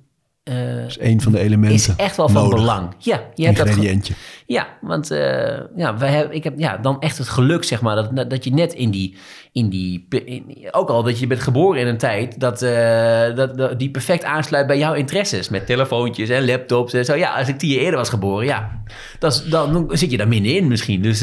uh, 0.49 0.85
is 0.85 0.99
een 0.99 1.21
van 1.21 1.31
de 1.31 1.39
elementen. 1.39 1.75
Is 1.75 1.95
echt 1.95 2.17
wel 2.17 2.29
van 2.29 2.43
nodig. 2.43 2.59
belang. 2.59 2.93
Ja, 2.97 3.21
je 3.33 3.45
hebt 3.45 3.59
Ingrediëntje. 3.59 4.13
Dat 4.13 4.43
ja, 4.45 4.67
want 4.81 5.11
uh, 5.11 5.59
ja, 5.75 5.97
wij 5.97 6.09
hebben, 6.09 6.35
ik 6.35 6.43
heb 6.43 6.59
ja, 6.59 6.77
dan 6.77 7.01
echt 7.01 7.17
het 7.17 7.27
geluk, 7.27 7.63
zeg 7.63 7.81
maar, 7.81 7.95
dat, 7.95 8.29
dat 8.29 8.43
je 8.43 8.53
net 8.53 8.73
in 8.73 8.91
die, 8.91 9.15
in 9.55 9.69
die 9.69 10.05
in, 10.09 10.67
ook 10.71 10.89
al 10.89 11.03
dat 11.03 11.19
je 11.19 11.27
bent 11.27 11.39
geboren 11.39 11.81
in 11.81 11.87
een 11.87 11.97
tijd 11.97 12.39
dat, 12.39 12.63
uh, 12.63 13.35
dat, 13.35 13.57
dat, 13.57 13.79
die 13.79 13.91
perfect 13.91 14.23
aansluit 14.23 14.67
bij 14.67 14.77
jouw 14.77 14.93
interesses 14.93 15.49
met 15.49 15.65
telefoontjes 15.65 16.29
en 16.29 16.45
laptops 16.45 16.93
en 16.93 17.05
zo. 17.05 17.15
Ja, 17.15 17.33
als 17.33 17.47
ik 17.47 17.57
tien 17.57 17.69
jaar 17.69 17.81
eerder 17.81 17.99
was 17.99 18.09
geboren, 18.09 18.45
ja, 18.45 18.83
dat 19.19 19.45
dan 19.49 19.89
zit 19.89 20.11
je 20.11 20.17
daar 20.17 20.27
minder 20.27 20.55
in 20.55 20.67
misschien. 20.67 21.01
Dus 21.01 21.19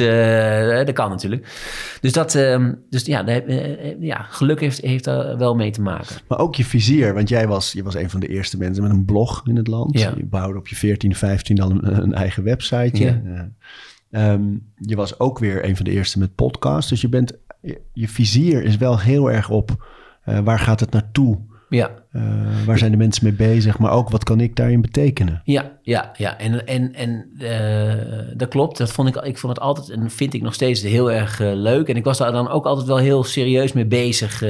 dat 0.87 0.93
kan 0.93 1.11
natuurlijk. 1.11 1.47
Dus 2.01 2.13
dat, 2.13 2.33
dus 2.91 3.05
ja, 3.05 3.43
ja, 4.01 4.23
geluk 4.23 4.61
heeft, 4.61 4.81
heeft 4.81 5.07
er 5.07 5.39
wel 5.39 5.55
mee 5.55 5.71
te 5.71 5.83
maken. 5.83 6.17
Maar 6.29 6.39
ook 6.39 6.55
je 6.55 6.65
vizier, 6.65 7.15
want 7.15 7.29
jij 7.29 7.49
was, 7.49 7.73
je 7.73 7.83
was 7.83 7.95
een 7.95 8.11
van 8.11 8.21
de 8.21 8.29
eerste 8.29 8.59
mensen 8.59 8.83
met 8.83 8.93
een 8.93 9.05
blog 9.05 9.43
in 9.47 9.57
het 9.57 9.67
land. 9.67 9.99
Ja. 9.99 10.13
Je 10.17 10.27
bouwde 10.27 10.59
op 10.59 10.69
je 10.69 10.77
14, 10.77 11.15
15 11.15 11.61
al 11.61 11.71
een, 11.71 12.03
een 12.03 12.15
eigen 12.15 12.43
websiteje. 12.43 13.23
Ja. 13.25 13.51
Um, 14.15 14.73
je 14.77 14.97
was 14.97 15.19
ook 15.19 15.39
weer 15.39 15.65
een 15.65 15.77
van 15.77 15.85
de 15.85 15.91
eerste 15.91 16.19
met 16.19 16.35
podcast. 16.35 16.89
Dus 16.89 17.01
je 17.01 17.09
bent, 17.09 17.33
je, 17.63 17.81
je 17.93 18.09
vizier 18.09 18.63
is 18.63 18.77
wel 18.77 18.99
heel 18.99 19.31
erg 19.31 19.51
op 19.51 19.85
uh, 20.27 20.39
waar 20.39 20.59
gaat 20.59 20.81
het 20.81 20.91
naartoe? 20.91 21.39
Ja. 21.69 21.91
Uh, 22.13 22.23
waar 22.67 22.79
zijn 22.79 22.91
de 22.91 22.97
mensen 22.97 23.25
mee 23.25 23.33
bezig? 23.33 23.79
Maar 23.79 23.93
ook 23.93 24.11
wat 24.11 24.25
kan 24.25 24.41
ik 24.41 24.57
daarin 24.57 24.81
betekenen? 24.81 25.43
Ja, 25.45 25.79
ja, 25.83 26.13
ja. 26.17 26.39
En, 26.39 26.67
en, 26.67 26.95
en 26.95 27.31
uh, 27.39 28.37
dat 28.37 28.49
klopt. 28.49 28.79
Dat 28.79 28.93
vond 28.93 29.09
ik, 29.09 29.17
ik 29.17 29.39
vond 29.39 29.53
het 29.53 29.63
altijd 29.63 29.91
en 29.91 30.11
vind 30.11 30.35
ik 30.35 30.43
nog 30.43 30.55
steeds 30.55 30.83
heel 30.83 31.13
erg 31.13 31.41
uh, 31.41 31.53
leuk. 31.55 31.89
En 31.89 31.97
ik 31.97 32.05
was 32.05 32.19
daar 32.19 32.33
dan 32.33 32.49
ook 32.49 32.65
altijd 32.65 32.87
wel 32.87 32.97
heel 32.97 33.25
serieus 33.25 33.73
mee 33.73 33.87
bezig. 33.87 34.41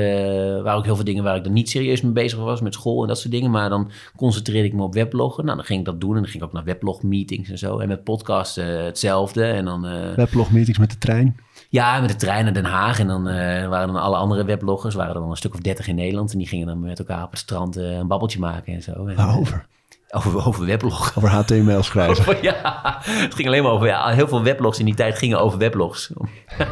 waar 0.63 0.77
ook 0.77 0.85
heel 0.85 0.97
veel 0.97 1.05
dingen 1.05 1.25
waar 1.25 1.37
ik 1.37 1.45
dan 1.45 1.53
niet 1.53 1.71
serieus 1.71 2.01
mee 2.01 2.13
bezig 2.13 2.39
was, 2.39 2.61
met 2.61 2.75
school 2.75 3.03
en 3.03 3.09
dat 3.09 3.19
soort 3.19 3.33
dingen. 3.33 3.51
Maar 3.51 3.69
dan 3.69 3.91
concentreerde 4.17 4.69
ik 4.69 4.75
me 4.75 4.83
op 4.83 4.95
webloggen. 4.95 5.45
Nou, 5.45 5.57
dan 5.57 5.67
ging 5.67 5.79
ik 5.79 5.85
dat 5.85 6.01
doen. 6.01 6.15
En 6.15 6.23
dan 6.23 6.31
ging 6.31 6.43
ik 6.43 6.49
ook 6.49 6.55
naar 6.55 6.65
weblog 6.65 7.03
meetings 7.03 7.51
en 7.51 7.59
zo. 7.59 7.79
En 7.79 7.89
met 7.89 8.05
podcast 8.05 8.57
hetzelfde. 8.57 9.45
En 9.45 9.65
dan, 9.65 9.87
weblog 10.17 10.53
meetings 10.53 10.79
met 10.79 10.91
de 10.91 10.99
trein? 10.99 11.37
Ja, 11.69 12.01
met 12.01 12.11
de 12.11 12.17
trein 12.17 12.45
naar 12.45 12.53
Den 12.53 12.65
Haag. 12.65 12.99
En 12.99 13.07
dan 13.07 13.29
uh, 13.29 13.35
waren 13.69 13.87
dan 13.87 14.03
alle 14.03 14.17
andere 14.17 14.45
webloggers, 14.45 14.95
waren 14.95 15.15
er 15.15 15.21
dan 15.21 15.31
een 15.31 15.37
stuk 15.37 15.55
of 15.55 15.61
dertig 15.61 15.89
in 15.89 15.95
Nederland. 15.95 16.33
En 16.33 16.39
die 16.39 16.47
gingen 16.47 16.67
dan 16.67 16.81
met 16.81 16.99
elkaar 16.99 17.25
op 17.25 17.31
het 17.31 17.39
strand 17.39 17.79
uh, 17.79 17.91
een 17.91 18.07
babbeltje 18.07 18.39
maken 18.39 18.75
en 18.75 18.83
zo. 18.83 19.07
En, 19.07 19.17
Waarover? 19.17 19.67
Over, 20.15 20.47
over 20.47 20.67
weblog. 20.67 21.17
Over 21.17 21.29
HTML 21.29 21.83
schrijven. 21.83 22.43
ja, 22.43 22.99
het 23.05 23.35
ging 23.35 23.49
alleen 23.49 23.63
maar 23.63 23.73
over... 23.73 23.87
Ja, 23.87 24.09
heel 24.09 24.29
veel 24.29 24.43
weblogs 24.43 24.79
in 24.79 24.85
die 24.85 24.95
tijd 24.95 25.19
gingen 25.19 25.41
over 25.41 25.59
weblogs. 25.59 26.11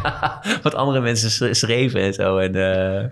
Wat 0.63 0.75
andere 0.75 1.01
mensen 1.01 1.57
schreven 1.57 2.01
en 2.01 2.15
zo. 2.15 2.39
En 2.39 2.57
uh, 2.57 3.05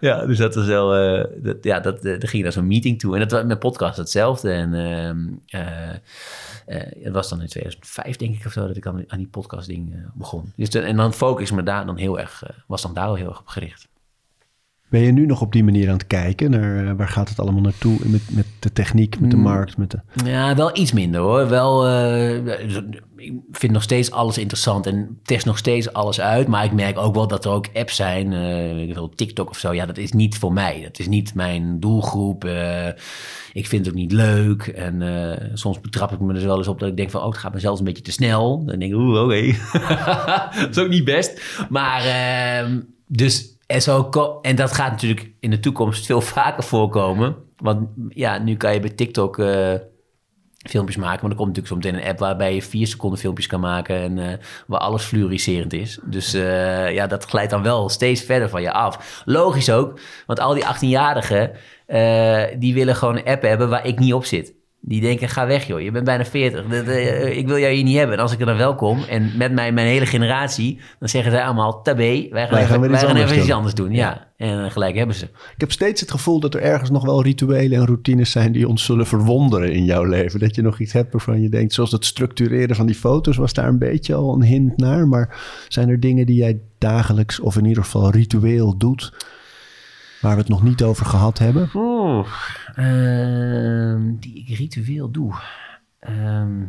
ja, 0.00 0.26
dus 0.26 0.38
dat 0.38 0.54
was 0.54 0.66
wel... 0.66 1.16
Uh, 1.18 1.24
dat, 1.36 1.56
ja, 1.60 1.80
dat, 1.80 2.04
uh, 2.04 2.22
er 2.22 2.28
ging 2.28 2.42
naar 2.42 2.52
zo'n 2.52 2.66
meeting 2.66 2.98
toe. 2.98 3.18
En 3.18 3.28
dat 3.28 3.46
met 3.46 3.58
podcast 3.58 3.96
hetzelfde. 3.96 4.50
En 4.50 4.72
het 7.02 7.12
was 7.12 7.28
dan 7.28 7.40
in 7.40 7.48
2005, 7.48 8.16
denk 8.16 8.36
ik, 8.36 8.46
of 8.46 8.52
zo... 8.52 8.66
dat 8.66 8.76
ik 8.76 8.86
aan, 8.86 9.04
aan 9.06 9.18
die 9.18 9.28
podcast 9.28 9.66
ding 9.66 9.94
begon. 10.14 10.52
Dus 10.56 10.68
en 10.68 10.96
dan 10.96 11.12
focus 11.12 11.50
me 11.50 11.62
daar 11.62 11.86
dan 11.86 11.96
heel 11.96 12.18
erg... 12.18 12.42
was 12.66 12.82
dan 12.82 12.94
daar 12.94 13.16
heel 13.16 13.28
erg 13.28 13.40
op 13.40 13.48
gericht. 13.48 13.88
Ben 14.96 15.04
je 15.04 15.12
nu 15.12 15.26
nog 15.26 15.40
op 15.40 15.52
die 15.52 15.64
manier 15.64 15.88
aan 15.88 15.96
het 15.96 16.06
kijken 16.06 16.50
naar 16.50 16.86
eh, 16.86 16.92
waar 16.96 17.08
gaat 17.08 17.28
het 17.28 17.40
allemaal 17.40 17.60
naartoe 17.60 17.98
met, 18.04 18.20
met 18.30 18.46
de 18.58 18.72
techniek, 18.72 19.20
met 19.20 19.30
de 19.30 19.36
mm. 19.36 19.42
markt? 19.42 19.76
Met 19.76 19.90
de... 19.90 20.00
Ja, 20.24 20.54
wel 20.54 20.78
iets 20.78 20.92
minder 20.92 21.20
hoor. 21.20 21.48
Wel, 21.48 21.88
uh, 21.88 22.46
ik 23.16 23.32
vind 23.50 23.72
nog 23.72 23.82
steeds 23.82 24.10
alles 24.10 24.38
interessant 24.38 24.86
en 24.86 25.18
test 25.22 25.46
nog 25.46 25.58
steeds 25.58 25.92
alles 25.92 26.20
uit. 26.20 26.48
Maar 26.48 26.64
ik 26.64 26.72
merk 26.72 26.98
ook 26.98 27.14
wel 27.14 27.26
dat 27.26 27.44
er 27.44 27.50
ook 27.50 27.66
apps 27.74 27.96
zijn, 27.96 28.32
uh, 28.32 29.04
TikTok 29.14 29.50
of 29.50 29.58
zo. 29.58 29.72
Ja, 29.74 29.86
dat 29.86 29.98
is 29.98 30.12
niet 30.12 30.38
voor 30.38 30.52
mij. 30.52 30.80
Dat 30.82 30.98
is 30.98 31.08
niet 31.08 31.34
mijn 31.34 31.80
doelgroep. 31.80 32.44
ik 33.52 33.66
vind 33.66 33.86
het 33.86 33.94
ook 33.94 34.00
niet 34.00 34.12
leuk. 34.12 34.66
En 34.66 35.02
soms 35.54 35.80
betrap 35.80 36.12
ik 36.12 36.20
me 36.20 36.34
er 36.34 36.46
wel 36.46 36.58
eens 36.58 36.68
op 36.68 36.78
dat 36.78 36.88
ik 36.88 36.96
denk 36.96 37.10
van, 37.10 37.20
oh, 37.20 37.28
het 37.28 37.38
gaat 37.38 37.54
me 37.54 37.60
zelfs 37.60 37.78
een 37.78 37.86
beetje 37.86 38.02
te 38.02 38.12
snel. 38.12 38.64
Dan 38.64 38.78
denk 38.78 38.92
ik, 38.92 38.98
oeh, 38.98 39.22
oké. 39.22 39.56
dat 40.60 40.70
is 40.70 40.78
ook 40.78 40.88
niet 40.88 41.04
best. 41.04 41.64
Maar, 41.68 42.04
ehm, 42.04 42.80
dus 43.06 43.55
en, 43.66 43.82
zo, 43.82 44.10
en 44.42 44.56
dat 44.56 44.72
gaat 44.72 44.90
natuurlijk 44.90 45.30
in 45.40 45.50
de 45.50 45.60
toekomst 45.60 46.06
veel 46.06 46.20
vaker 46.36 46.62
voorkomen. 46.62 47.36
Want 47.56 47.88
ja, 48.08 48.38
nu 48.38 48.56
kan 48.56 48.74
je 48.74 48.80
bij 48.80 48.90
TikTok 48.90 49.38
uh, 49.38 49.74
filmpjes 50.68 50.96
maken. 50.96 51.20
Maar 51.20 51.30
er 51.30 51.36
komt 51.36 51.56
natuurlijk 51.56 51.66
zo 51.66 51.76
meteen 51.76 51.94
een 51.94 52.10
app 52.10 52.18
waarbij 52.18 52.54
je 52.54 52.62
vier 52.62 52.86
seconden 52.86 53.18
filmpjes 53.18 53.46
kan 53.46 53.60
maken. 53.60 53.96
En 53.96 54.16
uh, 54.16 54.32
waar 54.66 54.80
alles 54.80 55.04
fluoriserend 55.04 55.72
is. 55.72 55.98
Dus 56.04 56.34
uh, 56.34 56.94
ja, 56.94 57.06
dat 57.06 57.24
glijdt 57.24 57.50
dan 57.50 57.62
wel 57.62 57.88
steeds 57.88 58.22
verder 58.22 58.48
van 58.48 58.62
je 58.62 58.72
af. 58.72 59.22
Logisch 59.24 59.70
ook, 59.70 60.00
want 60.26 60.40
al 60.40 60.54
die 60.54 60.64
18-jarigen... 60.64 61.50
die 62.58 62.74
willen 62.74 62.96
gewoon 62.96 63.16
een 63.16 63.24
app 63.24 63.42
hebben 63.42 63.68
waar 63.68 63.86
ik 63.86 63.98
niet 63.98 64.14
op 64.14 64.24
zit. 64.24 64.55
Die 64.80 65.00
denken, 65.00 65.28
ga 65.28 65.46
weg 65.46 65.66
joh, 65.66 65.80
je 65.80 65.90
bent 65.90 66.04
bijna 66.04 66.24
40. 66.24 66.64
Eh, 66.66 67.36
ik 67.36 67.46
wil 67.46 67.58
jou 67.58 67.72
hier 67.72 67.84
niet 67.84 67.96
hebben. 67.96 68.16
En 68.16 68.22
als 68.22 68.32
ik 68.32 68.40
er 68.40 68.46
dan 68.46 68.56
wel 68.56 68.74
kom 68.74 69.02
en 69.02 69.32
met 69.36 69.52
mij, 69.52 69.72
mijn 69.72 69.86
hele 69.86 70.06
generatie... 70.06 70.80
dan 70.98 71.08
zeggen 71.08 71.30
zij 71.30 71.44
allemaal, 71.44 71.82
tabé, 71.82 72.26
wij 72.30 72.48
gaan, 72.48 72.58
even, 72.58 72.90
wij 72.90 73.00
gaan 73.00 73.16
even 73.16 73.38
iets 73.38 73.50
anders 73.50 73.74
doen. 73.74 73.92
Ja. 73.92 74.26
En 74.36 74.70
gelijk 74.70 74.96
hebben 74.96 75.16
ze. 75.16 75.24
Ik 75.24 75.60
heb 75.60 75.72
steeds 75.72 76.00
het 76.00 76.10
gevoel 76.10 76.40
dat 76.40 76.54
er 76.54 76.60
ergens 76.60 76.90
nog 76.90 77.04
wel 77.04 77.22
rituelen 77.22 77.78
en 77.78 77.86
routines 77.86 78.30
zijn... 78.30 78.52
die 78.52 78.68
ons 78.68 78.84
zullen 78.84 79.06
verwonderen 79.06 79.72
in 79.72 79.84
jouw 79.84 80.04
leven. 80.04 80.40
Dat 80.40 80.54
je 80.54 80.62
nog 80.62 80.78
iets 80.78 80.92
hebt 80.92 81.12
waarvan 81.12 81.40
je 81.40 81.48
denkt... 81.48 81.72
zoals 81.72 81.92
het 81.92 82.04
structureren 82.04 82.76
van 82.76 82.86
die 82.86 82.94
foto's 82.94 83.36
was 83.36 83.52
daar 83.52 83.68
een 83.68 83.78
beetje 83.78 84.14
al 84.14 84.34
een 84.34 84.42
hint 84.42 84.76
naar. 84.76 85.08
Maar 85.08 85.40
zijn 85.68 85.88
er 85.88 86.00
dingen 86.00 86.26
die 86.26 86.36
jij 86.36 86.60
dagelijks 86.78 87.40
of 87.40 87.56
in 87.56 87.64
ieder 87.64 87.82
geval 87.82 88.10
ritueel 88.10 88.76
doet 88.76 89.12
waar 90.20 90.34
we 90.34 90.40
het 90.40 90.50
nog 90.50 90.62
niet 90.62 90.82
over 90.82 91.06
gehad 91.06 91.38
hebben? 91.38 91.70
Oeh, 91.74 92.26
ehm, 92.76 94.14
die 94.20 94.38
ik 94.38 94.56
ritueel 94.56 95.10
doe. 95.10 95.34
Ehm, 95.98 96.64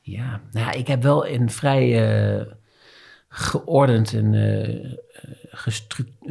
ja, 0.00 0.40
nou, 0.52 0.78
ik 0.78 0.86
heb 0.86 1.02
wel 1.02 1.26
een 1.26 1.50
vrij 1.50 2.10
uh, 2.38 2.46
geordend 3.28 4.12
en 4.12 4.32
uh, 4.32 4.92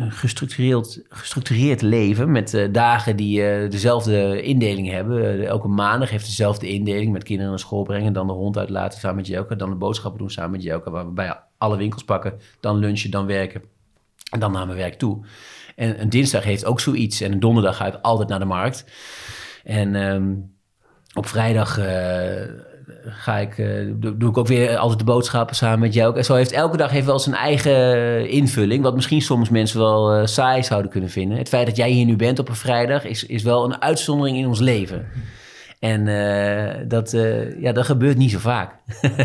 gestructureerd, 0.09 1.01
gestructureerd 1.09 1.81
leven 1.81 2.31
met 2.31 2.67
dagen 2.71 3.15
die 3.15 3.39
dezelfde 3.67 4.41
indeling 4.41 4.89
hebben. 4.89 5.47
elke 5.47 5.67
maandag 5.67 6.09
heeft 6.09 6.25
dezelfde 6.25 6.69
indeling 6.69 7.11
met 7.11 7.23
kinderen 7.23 7.51
naar 7.51 7.59
school 7.59 7.83
brengen, 7.83 8.13
dan 8.13 8.27
de 8.27 8.33
hond 8.33 8.57
uitlaten 8.57 8.99
samen 8.99 9.15
met 9.15 9.27
Jelke, 9.27 9.55
dan 9.55 9.69
de 9.69 9.75
boodschappen 9.75 10.19
doen 10.19 10.31
samen 10.31 10.51
met 10.51 10.63
Jelke, 10.63 10.89
waarbij 10.89 11.39
alle 11.57 11.77
winkels 11.77 12.03
pakken, 12.03 12.39
dan 12.59 12.77
lunchen, 12.77 13.11
dan 13.11 13.25
werken 13.25 13.61
en 14.29 14.39
dan 14.39 14.51
naar 14.51 14.65
mijn 14.65 14.77
werk 14.77 14.93
toe. 14.93 15.25
En 15.75 16.01
een 16.01 16.09
dinsdag 16.09 16.43
heeft 16.43 16.65
ook 16.65 16.79
zoiets. 16.79 17.21
En 17.21 17.31
een 17.31 17.39
donderdag 17.39 17.77
ga 17.77 17.85
ik 17.85 17.97
altijd 18.01 18.29
naar 18.29 18.39
de 18.39 18.45
markt. 18.45 18.85
En 19.63 19.95
ehm, 19.95 20.33
op 21.13 21.27
vrijdag 21.27 21.79
uh, 21.79 21.85
ga 23.05 23.37
ik, 23.37 23.57
uh, 23.57 23.93
doe, 23.95 24.29
ik 24.29 24.37
ook 24.37 24.47
weer 24.47 24.77
altijd 24.77 24.99
de 24.99 25.05
boodschappen 25.05 25.55
samen 25.55 25.79
met 25.79 25.93
jou. 25.93 26.17
En 26.17 26.25
zo 26.25 26.35
heeft 26.35 26.51
elke 26.51 26.77
dag 26.77 26.91
heeft 26.91 27.05
wel 27.05 27.19
zijn 27.19 27.35
eigen 27.35 28.29
invulling. 28.29 28.83
Wat 28.83 28.95
misschien 28.95 29.21
soms 29.21 29.49
mensen 29.49 29.79
wel 29.79 30.19
uh, 30.19 30.25
saai 30.25 30.63
zouden 30.63 30.91
kunnen 30.91 31.09
vinden. 31.09 31.37
Het 31.37 31.49
feit 31.49 31.65
dat 31.65 31.75
jij 31.75 31.89
hier 31.89 32.05
nu 32.05 32.15
bent 32.15 32.39
op 32.39 32.49
een 32.49 32.55
vrijdag 32.55 33.03
is, 33.03 33.25
is 33.25 33.43
wel 33.43 33.63
een 33.63 33.81
uitzondering 33.81 34.37
in 34.37 34.47
ons 34.47 34.59
leven. 34.59 35.07
En 35.79 36.07
uh, 36.07 36.87
dat, 36.87 37.13
uh, 37.13 37.61
ja, 37.61 37.71
dat 37.71 37.85
gebeurt 37.85 38.17
niet 38.17 38.31
zo 38.31 38.39
vaak. 38.39 38.75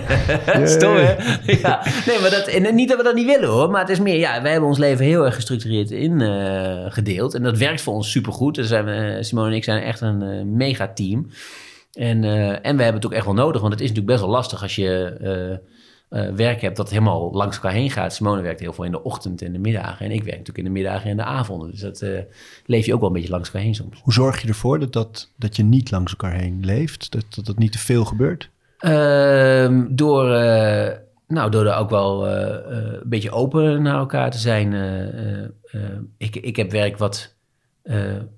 Stom, 0.65 0.95
hè? 0.95 1.15
ja. 1.63 1.83
Nee, 2.07 2.21
maar 2.21 2.31
dat, 2.31 2.47
en 2.47 2.75
niet 2.75 2.89
dat 2.89 2.99
we 2.99 3.05
dat 3.05 3.15
niet 3.15 3.27
willen, 3.27 3.49
hoor. 3.49 3.71
Maar 3.71 3.81
het 3.81 3.91
is 3.91 4.01
meer, 4.01 4.19
ja, 4.19 4.43
wij 4.43 4.51
hebben 4.51 4.69
ons 4.69 4.79
leven 4.79 5.05
heel 5.05 5.25
erg 5.25 5.35
gestructureerd 5.35 5.91
ingedeeld. 5.91 7.33
Uh, 7.33 7.39
en 7.39 7.47
dat 7.47 7.59
werkt 7.59 7.81
voor 7.81 7.95
ons 7.95 8.11
supergoed. 8.11 8.55
Dus 8.55 8.69
zijn 8.69 9.25
Simone 9.25 9.49
en 9.49 9.57
ik 9.57 9.65
zijn 9.65 9.83
echt 9.83 10.01
een 10.01 10.57
mega 10.57 10.93
team. 10.95 11.31
En, 11.93 12.25
en 12.63 12.77
we 12.77 12.83
hebben 12.83 12.95
het 12.95 13.07
ook 13.07 13.13
echt 13.13 13.25
wel 13.25 13.35
nodig. 13.35 13.61
Want 13.61 13.73
het 13.73 13.83
is 13.83 13.89
natuurlijk 13.89 14.17
best 14.17 14.27
wel 14.27 14.37
lastig 14.37 14.63
als 14.63 14.75
je 14.75 15.61
uh, 16.11 16.29
werk 16.29 16.61
hebt 16.61 16.77
dat 16.77 16.91
helemaal 16.91 17.33
langs 17.33 17.57
elkaar 17.57 17.73
heen 17.73 17.91
gaat. 17.91 18.15
Simone 18.15 18.43
werkt 18.43 18.61
heel 18.61 18.73
veel 18.73 18.85
in 18.85 18.91
de 18.91 19.03
ochtend 19.03 19.43
en 19.43 19.53
de 19.53 19.59
middagen. 19.59 20.07
En 20.07 20.13
ik 20.13 20.23
werk 20.23 20.39
natuurlijk 20.39 20.59
in 20.59 20.65
de 20.65 20.71
middagen 20.81 21.11
en 21.11 21.17
de 21.17 21.25
avonden. 21.25 21.71
Dus 21.71 21.81
dat 21.81 22.01
uh, 22.01 22.19
leef 22.67 22.87
je 22.87 22.95
ook 22.95 23.01
wel 23.01 23.09
een 23.09 23.15
beetje 23.15 23.31
langs 23.31 23.49
elkaar 23.49 23.63
heen 23.63 23.75
soms. 23.75 24.01
Hoe 24.03 24.13
zorg 24.13 24.43
je 24.43 24.49
ervoor 24.49 24.79
dat, 24.79 24.93
dat, 24.93 25.31
dat 25.37 25.57
je 25.57 25.63
niet 25.63 25.91
langs 25.91 26.11
elkaar 26.13 26.33
heen 26.33 26.61
leeft? 26.65 27.11
Dat 27.13 27.25
dat, 27.35 27.47
dat 27.47 27.59
niet 27.59 27.73
te 27.73 27.79
veel 27.79 28.05
gebeurt? 28.05 28.51
Uh, 28.81 29.85
door, 29.91 30.25
uh, 30.25 30.89
nou, 31.27 31.51
door 31.51 31.67
er 31.67 31.77
ook 31.77 31.91
wel 31.91 32.29
een 32.29 33.03
beetje 33.05 33.31
open 33.31 33.83
naar 33.83 33.99
elkaar 33.99 34.31
te 34.31 34.39
zijn. 34.39 34.73
ik, 36.19 36.37
ik 36.37 36.57
heb 36.57 36.71
werk 36.71 36.99
wat, 36.99 37.35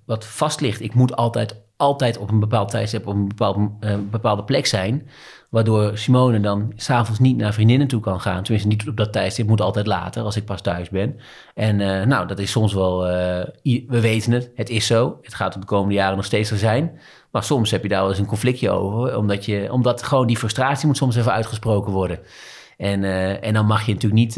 wat 0.04 0.26
vast 0.26 0.60
ligt. 0.60 0.80
Ik 0.80 0.94
moet 0.94 1.16
altijd, 1.16 1.62
altijd 1.76 2.18
op 2.18 2.30
een 2.30 2.40
bepaald 2.40 2.70
tijdstip 2.70 3.06
op 3.06 3.14
een 3.14 3.28
bepaald, 3.28 3.70
bepaalde 4.10 4.44
plek 4.44 4.66
zijn. 4.66 5.08
Waardoor 5.52 5.98
Simone 5.98 6.40
dan 6.40 6.72
s'avonds 6.76 7.20
niet 7.20 7.36
naar 7.36 7.52
vriendinnen 7.52 7.86
toe 7.86 8.00
kan 8.00 8.20
gaan. 8.20 8.42
Tenminste, 8.42 8.68
niet 8.68 8.88
op 8.88 8.96
dat 8.96 9.12
tijdstip. 9.12 9.46
Moet 9.46 9.60
altijd 9.60 9.86
later, 9.86 10.22
als 10.22 10.36
ik 10.36 10.44
pas 10.44 10.60
thuis 10.60 10.88
ben. 10.88 11.16
En 11.54 11.80
uh, 11.80 12.02
nou, 12.02 12.26
dat 12.26 12.38
is 12.38 12.50
soms 12.50 12.74
wel... 12.74 13.06
Uh, 13.06 13.12
we 13.62 14.00
weten 14.00 14.32
het, 14.32 14.50
het 14.54 14.70
is 14.70 14.86
zo. 14.86 15.18
Het 15.22 15.34
gaat 15.34 15.52
de 15.52 15.64
komende 15.64 15.94
jaren 15.94 16.16
nog 16.16 16.24
steeds 16.24 16.48
zo 16.48 16.56
zijn. 16.56 16.98
Maar 17.30 17.42
soms 17.42 17.70
heb 17.70 17.82
je 17.82 17.88
daar 17.88 18.00
wel 18.00 18.08
eens 18.08 18.18
een 18.18 18.26
conflictje 18.26 18.70
over. 18.70 19.16
Omdat, 19.16 19.44
je, 19.44 19.72
omdat 19.72 20.02
gewoon 20.02 20.26
die 20.26 20.36
frustratie 20.36 20.86
moet 20.86 20.96
soms 20.96 21.16
even 21.16 21.32
uitgesproken 21.32 21.92
worden. 21.92 22.18
En, 22.76 23.02
uh, 23.02 23.44
en 23.44 23.54
dan 23.54 23.66
mag 23.66 23.86
je 23.86 23.92
natuurlijk 23.92 24.22
niet 24.22 24.34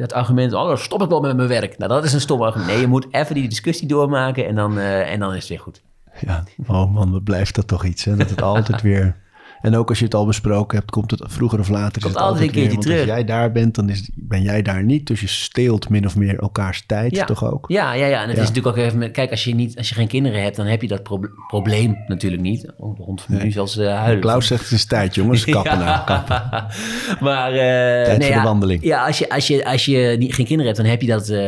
het 0.00 0.12
argument... 0.12 0.52
oh, 0.52 0.66
dan 0.66 0.78
stop 0.78 1.02
ik 1.02 1.08
wel 1.08 1.20
met 1.20 1.36
mijn 1.36 1.48
werk. 1.48 1.78
Nou, 1.78 1.90
dat 1.90 2.04
is 2.04 2.12
een 2.12 2.20
stom 2.20 2.42
argument. 2.42 2.70
Nee, 2.70 2.80
je 2.80 2.86
moet 2.86 3.06
even 3.10 3.34
die 3.34 3.48
discussie 3.48 3.88
doormaken 3.88 4.46
en 4.46 4.54
dan, 4.54 4.78
en 4.78 5.20
dan 5.20 5.30
is 5.30 5.38
het 5.38 5.48
weer 5.48 5.60
goed. 5.60 5.82
Ja, 6.20 6.44
oh 6.66 6.94
man, 6.94 7.12
wat 7.12 7.24
blijft 7.24 7.54
dat 7.54 7.66
toch 7.66 7.84
iets, 7.84 8.04
hè? 8.04 8.16
Dat 8.16 8.30
het 8.30 8.42
altijd 8.42 8.82
weer 8.82 9.16
en 9.62 9.76
ook 9.76 9.88
als 9.88 9.98
je 9.98 10.04
het 10.04 10.14
al 10.14 10.26
besproken 10.26 10.78
hebt, 10.78 10.90
komt 10.90 11.10
het 11.10 11.22
vroeger 11.26 11.58
of 11.58 11.68
later. 11.68 12.02
Komt 12.02 12.14
het 12.14 12.22
altijd 12.22 12.42
een 12.42 12.50
keertje 12.50 12.78
terug. 12.78 12.98
Als 12.98 13.06
jij 13.06 13.24
daar 13.24 13.52
bent, 13.52 13.74
dan 13.74 13.88
is, 13.88 14.10
ben 14.14 14.42
jij 14.42 14.62
daar 14.62 14.84
niet. 14.84 15.06
Dus 15.06 15.20
je 15.20 15.26
steelt 15.26 15.88
min 15.88 16.06
of 16.06 16.16
meer 16.16 16.38
elkaars 16.38 16.86
tijd 16.86 17.26
toch 17.26 17.44
ook? 17.52 17.64
Ja, 17.68 17.92
ja, 17.92 18.06
ja. 18.06 18.22
En 18.22 18.28
het 18.28 18.38
is 18.38 18.48
natuurlijk 18.48 18.76
ook 18.76 18.84
even... 18.84 19.12
Kijk, 19.12 19.30
als 19.30 19.44
je, 19.44 19.54
niet, 19.54 19.76
als 19.76 19.88
je 19.88 19.94
geen 19.94 20.08
kinderen 20.08 20.42
hebt, 20.42 20.56
dan 20.56 20.66
heb 20.66 20.82
je 20.82 20.88
dat 20.88 21.02
probleem 21.48 22.04
natuurlijk 22.06 22.42
niet. 22.42 22.72
Oh, 22.76 22.96
de 22.96 23.02
hond 23.02 23.22
van 23.22 23.34
nee. 23.34 23.44
nu 23.44 23.50
zelfs 23.50 23.76
uh, 23.76 23.94
huilen. 23.94 24.20
Klaus 24.20 24.46
zegt 24.46 24.62
het 24.62 24.72
is 24.72 24.84
tijd, 24.84 25.14
jongens. 25.14 25.44
Kappen 25.50 25.78
nou, 25.78 26.04
kappen. 26.04 26.42
maar... 27.26 27.52
Uh, 27.52 27.58
tijd 28.04 28.18
nee, 28.18 28.32
voor 28.32 28.40
de 28.40 28.46
wandeling. 28.46 28.84
Ja, 28.84 29.06
als 29.06 29.18
je, 29.18 29.30
als 29.30 29.46
je, 29.46 29.64
als 29.64 29.84
je 29.84 30.16
niet, 30.18 30.34
geen 30.34 30.46
kinderen 30.46 30.72
hebt, 30.72 30.76
dan 30.76 30.90
heb 30.90 31.00
je 31.00 31.06
dat 31.06 31.28
uh, 31.28 31.38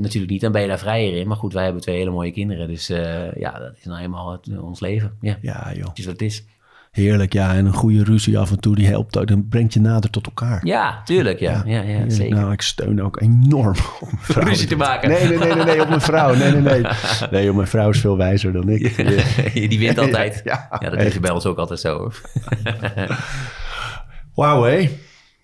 natuurlijk 0.00 0.32
niet. 0.32 0.40
Dan 0.40 0.52
ben 0.52 0.62
je 0.62 0.68
daar 0.68 0.78
vrijer 0.78 1.16
in. 1.16 1.28
Maar 1.28 1.36
goed, 1.36 1.52
wij 1.52 1.64
hebben 1.64 1.82
twee 1.82 1.96
hele 1.96 2.10
mooie 2.10 2.32
kinderen. 2.32 2.68
Dus 2.68 2.86
ja, 3.36 3.58
dat 3.58 3.72
is 3.78 3.84
nou 3.84 4.02
eenmaal 4.02 4.32
het, 4.32 4.58
ons 4.60 4.80
leven. 4.80 5.12
Ja, 5.20 5.38
ja 5.40 5.72
joh. 5.74 5.88
Het 5.88 5.98
is 5.98 6.04
wat 6.04 6.14
het 6.14 6.22
is. 6.22 6.44
Heerlijk, 6.92 7.32
ja. 7.32 7.54
En 7.54 7.66
een 7.66 7.72
goede 7.72 8.04
ruzie 8.04 8.38
af 8.38 8.50
en 8.50 8.60
toe, 8.60 8.74
die 8.74 8.86
helpt 8.86 9.18
ook. 9.18 9.26
Dan 9.26 9.48
brengt 9.48 9.74
je 9.74 9.80
nader 9.80 10.10
tot 10.10 10.26
elkaar. 10.26 10.66
Ja, 10.66 11.02
tuurlijk, 11.04 11.38
ja. 11.38 11.62
ja, 11.66 11.82
ja, 11.82 12.10
zeker. 12.10 12.36
Nou, 12.36 12.52
ik 12.52 12.62
steun 12.62 13.02
ook 13.02 13.20
enorm 13.20 13.76
om 14.00 14.18
ruzie 14.26 14.66
te 14.66 14.76
maken. 14.76 15.08
Nee, 15.08 15.28
nee, 15.28 15.38
nee, 15.38 15.54
nee, 15.54 15.64
nee, 15.64 15.80
op 15.80 15.88
mijn 15.88 16.00
vrouw. 16.00 16.34
Nee, 16.34 16.52
nee, 16.52 16.60
nee. 16.60 16.82
Nee, 17.30 17.50
op 17.50 17.56
mijn 17.56 17.68
vrouw 17.68 17.90
is 17.90 18.00
veel 18.00 18.16
wijzer 18.16 18.52
dan 18.52 18.68
ik. 18.68 18.96
die 19.70 19.78
wint 19.78 19.98
altijd. 19.98 20.40
Ja, 20.44 20.68
ja 20.80 20.90
dat 20.90 21.00
is 21.00 21.20
bij 21.20 21.30
ons 21.30 21.46
ook 21.46 21.58
altijd 21.58 21.80
zo. 21.80 22.10
Wauw, 24.34 24.62
hé. 24.62 24.90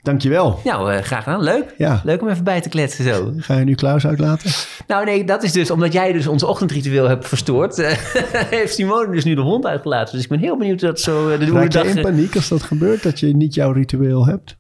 Dankjewel. 0.08 0.60
Nou, 0.64 0.92
uh, 0.92 0.98
graag 0.98 1.24
gedaan. 1.24 1.42
Leuk. 1.42 1.74
Ja. 1.76 2.00
Leuk 2.04 2.22
om 2.22 2.28
even 2.28 2.44
bij 2.44 2.60
te 2.60 2.68
kletsen 2.68 3.04
zo. 3.04 3.32
Ga 3.36 3.58
je 3.58 3.64
nu 3.64 3.74
Klaus 3.74 4.06
uitlaten? 4.06 4.50
Nou 4.86 5.04
nee, 5.04 5.24
dat 5.24 5.42
is 5.42 5.52
dus 5.52 5.70
omdat 5.70 5.92
jij 5.92 6.12
dus 6.12 6.26
ons 6.26 6.42
ochtendritueel 6.42 7.08
hebt 7.08 7.28
verstoord. 7.28 7.78
Uh, 7.78 7.90
heeft 8.58 8.74
Simone 8.74 9.12
dus 9.12 9.24
nu 9.24 9.34
de 9.34 9.40
hond 9.40 9.66
uitgelaten. 9.66 10.14
Dus 10.14 10.22
ik 10.22 10.28
ben 10.28 10.38
heel 10.38 10.56
benieuwd 10.56 10.80
dat 10.80 11.00
zo 11.00 11.30
uh, 11.30 11.38
de 11.38 11.52
Raak 11.52 11.72
je 11.72 11.88
in 11.88 12.02
paniek 12.02 12.34
als 12.34 12.48
dat 12.48 12.62
gebeurt, 12.62 13.02
dat 13.02 13.20
je 13.20 13.36
niet 13.36 13.54
jouw 13.54 13.72
ritueel 13.72 14.26
hebt? 14.26 14.56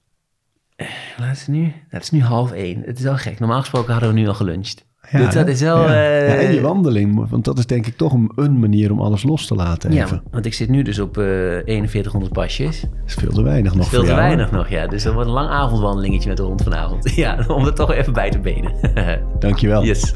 Laat 1.18 1.38
het 1.38 1.48
nu. 1.48 1.72
Het 1.88 2.02
is 2.02 2.10
nu 2.10 2.20
half 2.22 2.52
één. 2.52 2.82
Het 2.84 2.98
is 2.98 3.04
wel 3.04 3.16
gek. 3.16 3.38
Normaal 3.38 3.60
gesproken 3.60 3.92
hadden 3.92 4.14
we 4.14 4.20
nu 4.20 4.28
al 4.28 4.34
geluncht. 4.34 4.87
Ja, 5.10 5.18
dus 5.18 5.34
dat 5.34 5.48
is 5.48 5.60
wel... 5.60 5.76
Ja. 5.76 5.88
Uh, 5.88 6.28
ja, 6.28 6.34
en 6.34 6.54
je 6.54 6.60
wandeling, 6.60 7.28
want 7.30 7.44
dat 7.44 7.58
is 7.58 7.66
denk 7.66 7.86
ik 7.86 7.96
toch 7.96 8.12
een, 8.12 8.32
een 8.36 8.58
manier 8.58 8.92
om 8.92 9.00
alles 9.00 9.22
los 9.22 9.46
te 9.46 9.54
laten 9.54 9.90
even. 9.90 10.20
Ja, 10.24 10.30
want 10.30 10.46
ik 10.46 10.54
zit 10.54 10.68
nu 10.68 10.82
dus 10.82 10.98
op 10.98 11.16
uh, 11.18 11.24
4100 11.24 12.32
pasjes. 12.32 12.80
Dat 12.80 12.90
is 13.06 13.14
veel 13.14 13.32
te 13.32 13.42
weinig 13.42 13.74
nog 13.74 13.88
veel 13.88 14.00
te 14.00 14.06
jou, 14.06 14.18
weinig 14.18 14.50
nog, 14.50 14.68
ja. 14.68 14.86
Dus 14.86 15.02
dat 15.02 15.12
wordt 15.12 15.28
een 15.28 15.34
lang 15.34 15.48
avondwandelingetje 15.48 16.28
met 16.28 16.36
de 16.36 16.42
hond 16.42 16.62
vanavond. 16.62 17.10
Ja, 17.18 17.44
om 17.48 17.66
er 17.66 17.74
toch 17.74 17.92
even 17.92 18.12
bij 18.12 18.30
te 18.30 18.38
benen. 18.38 18.72
Dankjewel. 19.38 19.84
Yes. 19.84 20.14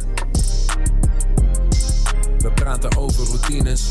We 2.38 2.50
praten 2.54 2.96
over 2.96 3.26
routines. 3.26 3.90